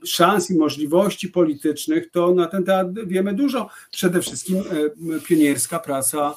szans 0.05 0.51
i 0.51 0.59
możliwości 0.59 1.29
politycznych, 1.29 2.11
to 2.11 2.35
na 2.35 2.47
ten 2.47 2.65
temat 2.65 2.87
wiemy 3.07 3.35
dużo. 3.35 3.69
Przede 3.91 4.21
wszystkim 4.21 4.63
pionierska 5.29 5.79
praca 5.79 6.35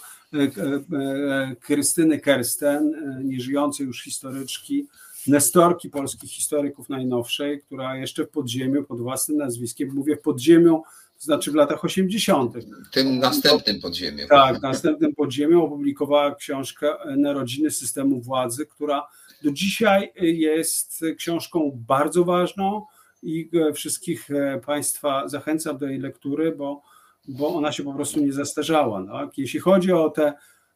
Krystyny 1.61 2.19
Kersten, 2.19 2.91
nieżyjącej 3.23 3.85
już 3.85 4.03
historyczki, 4.03 4.87
nestorki 5.27 5.89
polskich 5.89 6.31
historyków 6.31 6.89
najnowszej, 6.89 7.61
która 7.61 7.97
jeszcze 7.97 8.25
w 8.25 8.29
podziemiu 8.29 8.83
pod 8.83 9.01
własnym 9.01 9.37
nazwiskiem, 9.37 9.93
mówię 9.93 10.15
w 10.15 10.21
podziemiu 10.21 10.83
to 11.19 11.23
znaczy 11.23 11.51
w 11.51 11.55
latach 11.55 11.85
80. 11.85 12.53
Tym 12.91 13.19
następnym 13.19 13.81
podziemiem. 13.81 14.27
Tak, 14.27 14.61
następnym 14.61 15.15
podziemiem 15.15 15.61
opublikowała 15.61 16.35
książkę 16.35 16.93
Narodziny 17.17 17.71
systemu 17.71 18.21
władzy, 18.21 18.65
która 18.65 19.07
do 19.43 19.51
dzisiaj 19.51 20.11
jest 20.21 21.05
książką 21.17 21.83
bardzo 21.87 22.23
ważną 22.23 22.85
i 23.23 23.49
wszystkich 23.73 24.29
Państwa 24.65 25.27
zachęcam 25.27 25.77
do 25.77 25.87
jej 25.87 25.99
lektury, 25.99 26.51
bo, 26.51 26.81
bo 27.27 27.55
ona 27.55 27.71
się 27.71 27.83
po 27.83 27.93
prostu 27.93 28.19
nie 28.19 28.33
zastarzała. 28.33 29.05
Tak? 29.05 29.37
Jeśli 29.37 29.59
chodzi 29.59 29.91
o 29.91 30.09
te 30.09 30.33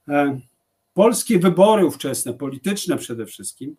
e, 0.08 0.40
polskie 0.94 1.40
wybory 1.40 1.86
ówczesne, 1.86 2.34
polityczne 2.34 2.98
przede 2.98 3.26
wszystkim, 3.26 3.76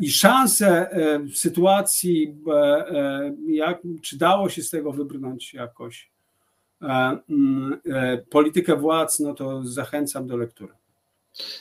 i 0.00 0.10
szanse 0.10 0.90
e, 0.90 1.18
w 1.18 1.38
sytuacji, 1.38 2.36
e, 2.52 3.36
jak, 3.48 3.78
czy 4.02 4.18
dało 4.18 4.48
się 4.48 4.62
z 4.62 4.70
tego 4.70 4.92
wybrnąć 4.92 5.54
jakoś 5.54 6.12
mm, 6.80 7.80
politykę 8.30 8.76
władz, 8.76 9.20
no 9.20 9.34
to 9.34 9.64
zachęcam 9.64 10.26
do 10.26 10.36
lektury. 10.36 10.72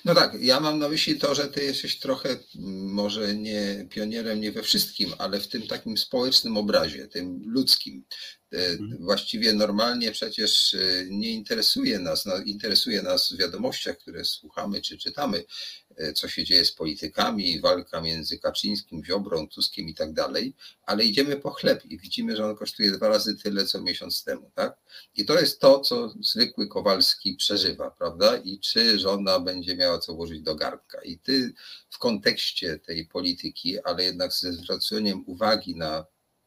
No 0.06 0.16
tak, 0.16 0.34
ja 0.42 0.60
mam 0.60 0.80
na 0.80 0.90
myśli 0.90 1.20
to, 1.20 1.36
że 1.36 1.48
ty 1.48 1.64
jesteś 1.64 2.00
trochę 2.00 2.30
mm, 2.30 2.94
może 2.94 3.36
nie 3.36 3.88
pionierem 3.90 4.42
nie 4.42 4.52
we 4.52 4.64
wszystkim, 4.64 5.10
ale 5.18 5.40
w 5.40 5.48
tym 5.48 5.68
takim 5.68 5.98
społecznym 5.98 6.58
obrazie, 6.58 7.08
tym 7.08 7.42
ludzkim. 7.46 8.04
Mhm. 8.52 8.98
Właściwie 9.00 9.54
normalnie 9.54 10.12
przecież 10.12 10.76
nie 11.10 11.32
interesuje 11.32 12.00
nas, 12.00 12.26
no, 12.26 12.38
interesuje 12.38 13.02
nas 13.02 13.34
w 13.34 13.38
wiadomościach, 13.38 13.98
które 13.98 14.26
słuchamy 14.26 14.82
czy 14.82 14.98
czytamy, 14.98 15.44
E, 15.44 15.81
co 16.16 16.28
się 16.28 16.44
dzieje 16.44 16.66
z 16.66 16.72
politykami, 16.72 17.60
walka 17.60 18.02
między 18.02 18.40
Kaczyńskim, 18.40 19.06
Ziobrą, 19.06 19.48
Tuskiem 19.48 19.90
i 19.90 19.94
tak 19.94 20.14
dalej, 20.14 20.54
ale 20.86 21.04
idziemy 21.04 21.36
po 21.36 21.52
chleb 21.52 21.86
i 21.86 21.98
widzimy, 21.98 22.36
że 22.36 22.46
on 22.46 22.56
kosztuje 22.56 22.92
dwa 22.92 23.08
razy 23.08 23.36
tyle, 23.36 23.66
co 23.66 23.82
miesiąc 23.82 24.24
temu, 24.24 24.52
tak? 24.56 24.78
I 25.16 25.26
to 25.26 25.40
jest 25.40 25.60
to, 25.60 25.80
co 25.80 26.14
zwykły 26.22 26.68
Kowalski 26.68 27.36
przeżywa, 27.36 27.92
prawda? 27.92 28.38
I 28.38 28.60
czy 28.60 29.00
żona 29.00 29.40
będzie 29.40 29.76
miała 29.76 30.00
co 30.00 30.14
włożyć 30.14 30.42
do 30.42 30.56
garnka. 30.56 31.02
I 31.02 31.18
ty 31.18 31.54
w 31.90 31.98
kontekście 31.98 32.80
tej 32.80 33.06
polityki, 33.06 33.80
ale 33.84 34.04
jednak 34.04 34.34
ze 34.34 34.54
zwróceniem 34.54 35.24
uwagi 35.28 35.76
na 35.76 36.06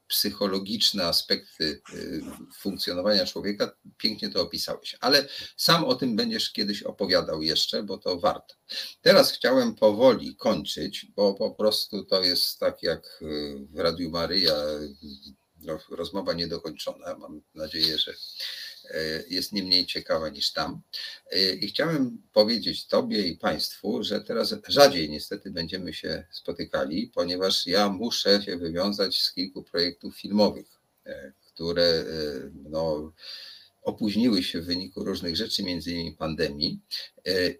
psychologiczne 0.08 1.04
aspekty 1.04 1.82
y, 1.94 2.22
funkcjonowania 2.58 3.26
człowieka, 3.26 3.76
pięknie 3.96 4.28
to 4.28 4.42
opisałeś. 4.42 4.96
Ale 5.00 5.28
sam 5.56 5.84
o 5.84 5.94
tym 5.94 6.16
będziesz 6.16 6.52
kiedyś 6.52 6.82
opowiadał 6.82 7.42
jeszcze, 7.42 7.82
bo 7.82 7.98
to 7.98 8.18
warto. 8.18 8.54
Teraz 9.00 9.32
chciałem 9.32 9.74
powoli 9.74 10.36
kończyć, 10.36 11.06
bo 11.16 11.34
po 11.34 11.50
prostu 11.50 12.04
to 12.04 12.22
jest 12.22 12.58
tak 12.58 12.82
jak 12.82 13.18
y, 13.22 13.66
w 13.70 13.78
Radiu 13.78 14.10
Maryja 14.10 14.54
no, 15.60 15.78
rozmowa 15.90 16.32
niedokończona. 16.32 17.14
Mam 17.18 17.42
nadzieję, 17.54 17.98
że 17.98 18.14
jest 19.28 19.52
nie 19.52 19.62
mniej 19.62 19.86
ciekawa 19.86 20.28
niż 20.28 20.52
tam. 20.52 20.80
E, 21.30 21.54
I 21.54 21.68
chciałem 21.68 22.18
powiedzieć 22.32 22.86
Tobie 22.86 23.22
i 23.22 23.36
Państwu, 23.36 24.02
że 24.02 24.20
teraz 24.20 24.54
rzadziej 24.68 25.10
niestety 25.10 25.50
będziemy 25.50 25.94
się 25.94 26.26
spotykali, 26.30 27.10
ponieważ 27.14 27.66
ja 27.66 27.88
muszę 27.88 28.42
się 28.42 28.56
wywiązać 28.56 29.22
z 29.22 29.32
kilku 29.32 29.62
projektów 29.62 30.16
filmowych, 30.16 30.66
e, 31.06 31.32
które 31.46 32.04
no, 32.70 33.12
opóźniły 33.82 34.42
się 34.42 34.60
w 34.60 34.66
wyniku 34.66 35.04
różnych 35.04 35.36
rzeczy, 35.36 35.62
między 35.62 35.92
innymi 35.92 36.12
pandemii. 36.12 36.80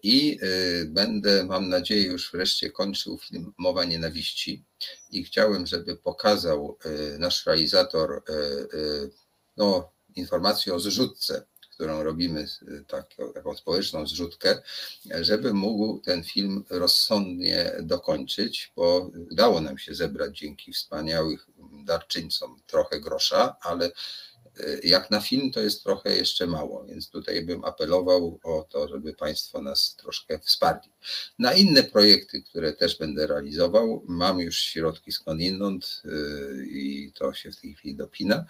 I 0.03 0.39
będę, 0.85 1.45
mam 1.45 1.69
nadzieję, 1.69 2.03
już 2.03 2.31
wreszcie 2.31 2.71
kończył 2.71 3.17
film 3.17 3.53
Mowa 3.57 3.83
Nienawiści. 3.83 4.63
I 5.11 5.23
chciałem, 5.23 5.67
żeby 5.67 5.97
pokazał 5.97 6.77
nasz 7.19 7.45
realizator 7.45 8.23
no, 9.57 9.94
informację 10.15 10.73
o 10.73 10.79
zrzutce, 10.79 11.45
którą 11.75 12.03
robimy, 12.03 12.47
taką, 12.87 13.33
taką 13.33 13.55
społeczną 13.55 14.07
zrzutkę, 14.07 14.61
żeby 15.21 15.53
mógł 15.53 15.99
ten 15.99 16.23
film 16.23 16.63
rozsądnie 16.69 17.71
dokończyć, 17.81 18.71
bo 18.75 19.11
udało 19.31 19.61
nam 19.61 19.77
się 19.77 19.95
zebrać 19.95 20.37
dzięki 20.37 20.73
wspaniałych 20.73 21.47
darczyńcom 21.85 22.61
trochę 22.67 22.99
grosza, 22.99 23.55
ale 23.61 23.91
Jak 24.83 25.11
na 25.11 25.21
film 25.21 25.51
to 25.51 25.61
jest 25.61 25.83
trochę 25.83 26.15
jeszcze 26.15 26.47
mało, 26.47 26.85
więc 26.85 27.09
tutaj 27.09 27.45
bym 27.45 27.65
apelował 27.65 28.39
o 28.43 28.67
to, 28.69 28.87
żeby 28.87 29.13
Państwo 29.13 29.61
nas 29.61 29.95
troszkę 29.95 30.39
wsparli. 30.39 30.89
Na 31.39 31.53
inne 31.53 31.83
projekty, 31.83 32.41
które 32.41 32.73
też 32.73 32.97
będę 32.97 33.27
realizował, 33.27 34.03
mam 34.07 34.39
już 34.39 34.59
środki 34.59 35.11
skądinąd 35.11 36.03
i 36.69 37.11
to 37.15 37.33
się 37.33 37.51
w 37.51 37.61
tej 37.61 37.75
chwili 37.75 37.95
dopina. 37.95 38.45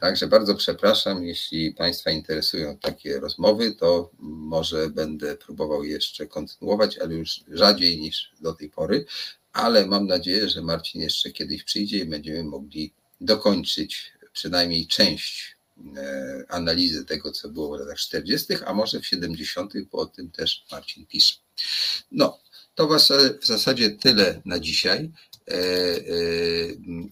Także 0.00 0.26
bardzo 0.26 0.54
przepraszam, 0.54 1.24
jeśli 1.24 1.72
Państwa 1.72 2.10
interesują 2.10 2.78
takie 2.78 3.20
rozmowy, 3.20 3.74
to 3.74 4.10
może 4.18 4.90
będę 4.90 5.36
próbował 5.36 5.84
jeszcze 5.84 6.26
kontynuować, 6.26 6.98
ale 6.98 7.14
już 7.14 7.40
rzadziej 7.48 8.00
niż 8.00 8.32
do 8.40 8.54
tej 8.54 8.70
pory 8.70 9.04
ale 9.52 9.86
mam 9.86 10.06
nadzieję, 10.06 10.48
że 10.48 10.62
Marcin 10.62 11.00
jeszcze 11.00 11.30
kiedyś 11.30 11.64
przyjdzie 11.64 11.98
i 11.98 12.04
będziemy 12.04 12.44
mogli 12.44 12.92
dokończyć 13.20 14.12
przynajmniej 14.32 14.86
część 14.86 15.56
e, 15.96 16.44
analizy 16.48 17.04
tego, 17.04 17.32
co 17.32 17.48
było 17.48 17.76
w 17.76 17.80
latach 17.80 17.98
40., 17.98 18.54
a 18.66 18.74
może 18.74 19.00
w 19.00 19.06
70., 19.06 19.72
bo 19.92 19.98
o 19.98 20.06
tym 20.06 20.30
też 20.30 20.64
Marcin 20.72 21.06
pisze. 21.06 21.34
No, 22.12 22.38
to 22.74 22.88
w 23.40 23.46
zasadzie 23.46 23.90
tyle 23.90 24.42
na 24.44 24.58
dzisiaj. 24.58 25.12
E, 25.48 25.54
e, 25.54 26.00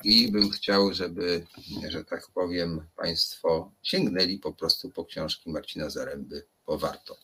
I 0.04 0.32
bym 0.32 0.50
chciał, 0.50 0.94
żeby, 0.94 1.46
że 1.88 2.04
tak 2.04 2.28
powiem, 2.34 2.80
Państwo 2.96 3.72
sięgnęli 3.82 4.38
po 4.38 4.52
prostu 4.52 4.90
po 4.90 5.04
książki 5.04 5.50
Marcina 5.50 5.90
Zaręby, 5.90 6.46
bo 6.66 6.78
warto. 6.78 7.16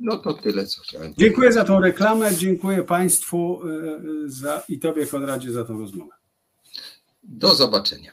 No 0.00 0.18
to 0.18 0.34
tyle, 0.34 0.66
co 0.66 0.82
chciałem. 0.82 1.14
Dziękuję 1.18 1.34
powiedzieć. 1.34 1.54
za 1.54 1.64
tą 1.64 1.80
reklamę, 1.80 2.36
dziękuję 2.36 2.82
Państwu 2.82 3.60
za, 4.26 4.62
i 4.68 4.78
Tobie, 4.78 5.06
Konradzie, 5.06 5.52
za 5.52 5.64
tą 5.64 5.78
rozmowę. 5.78 6.12
Do 7.22 7.54
zobaczenia. 7.54 8.12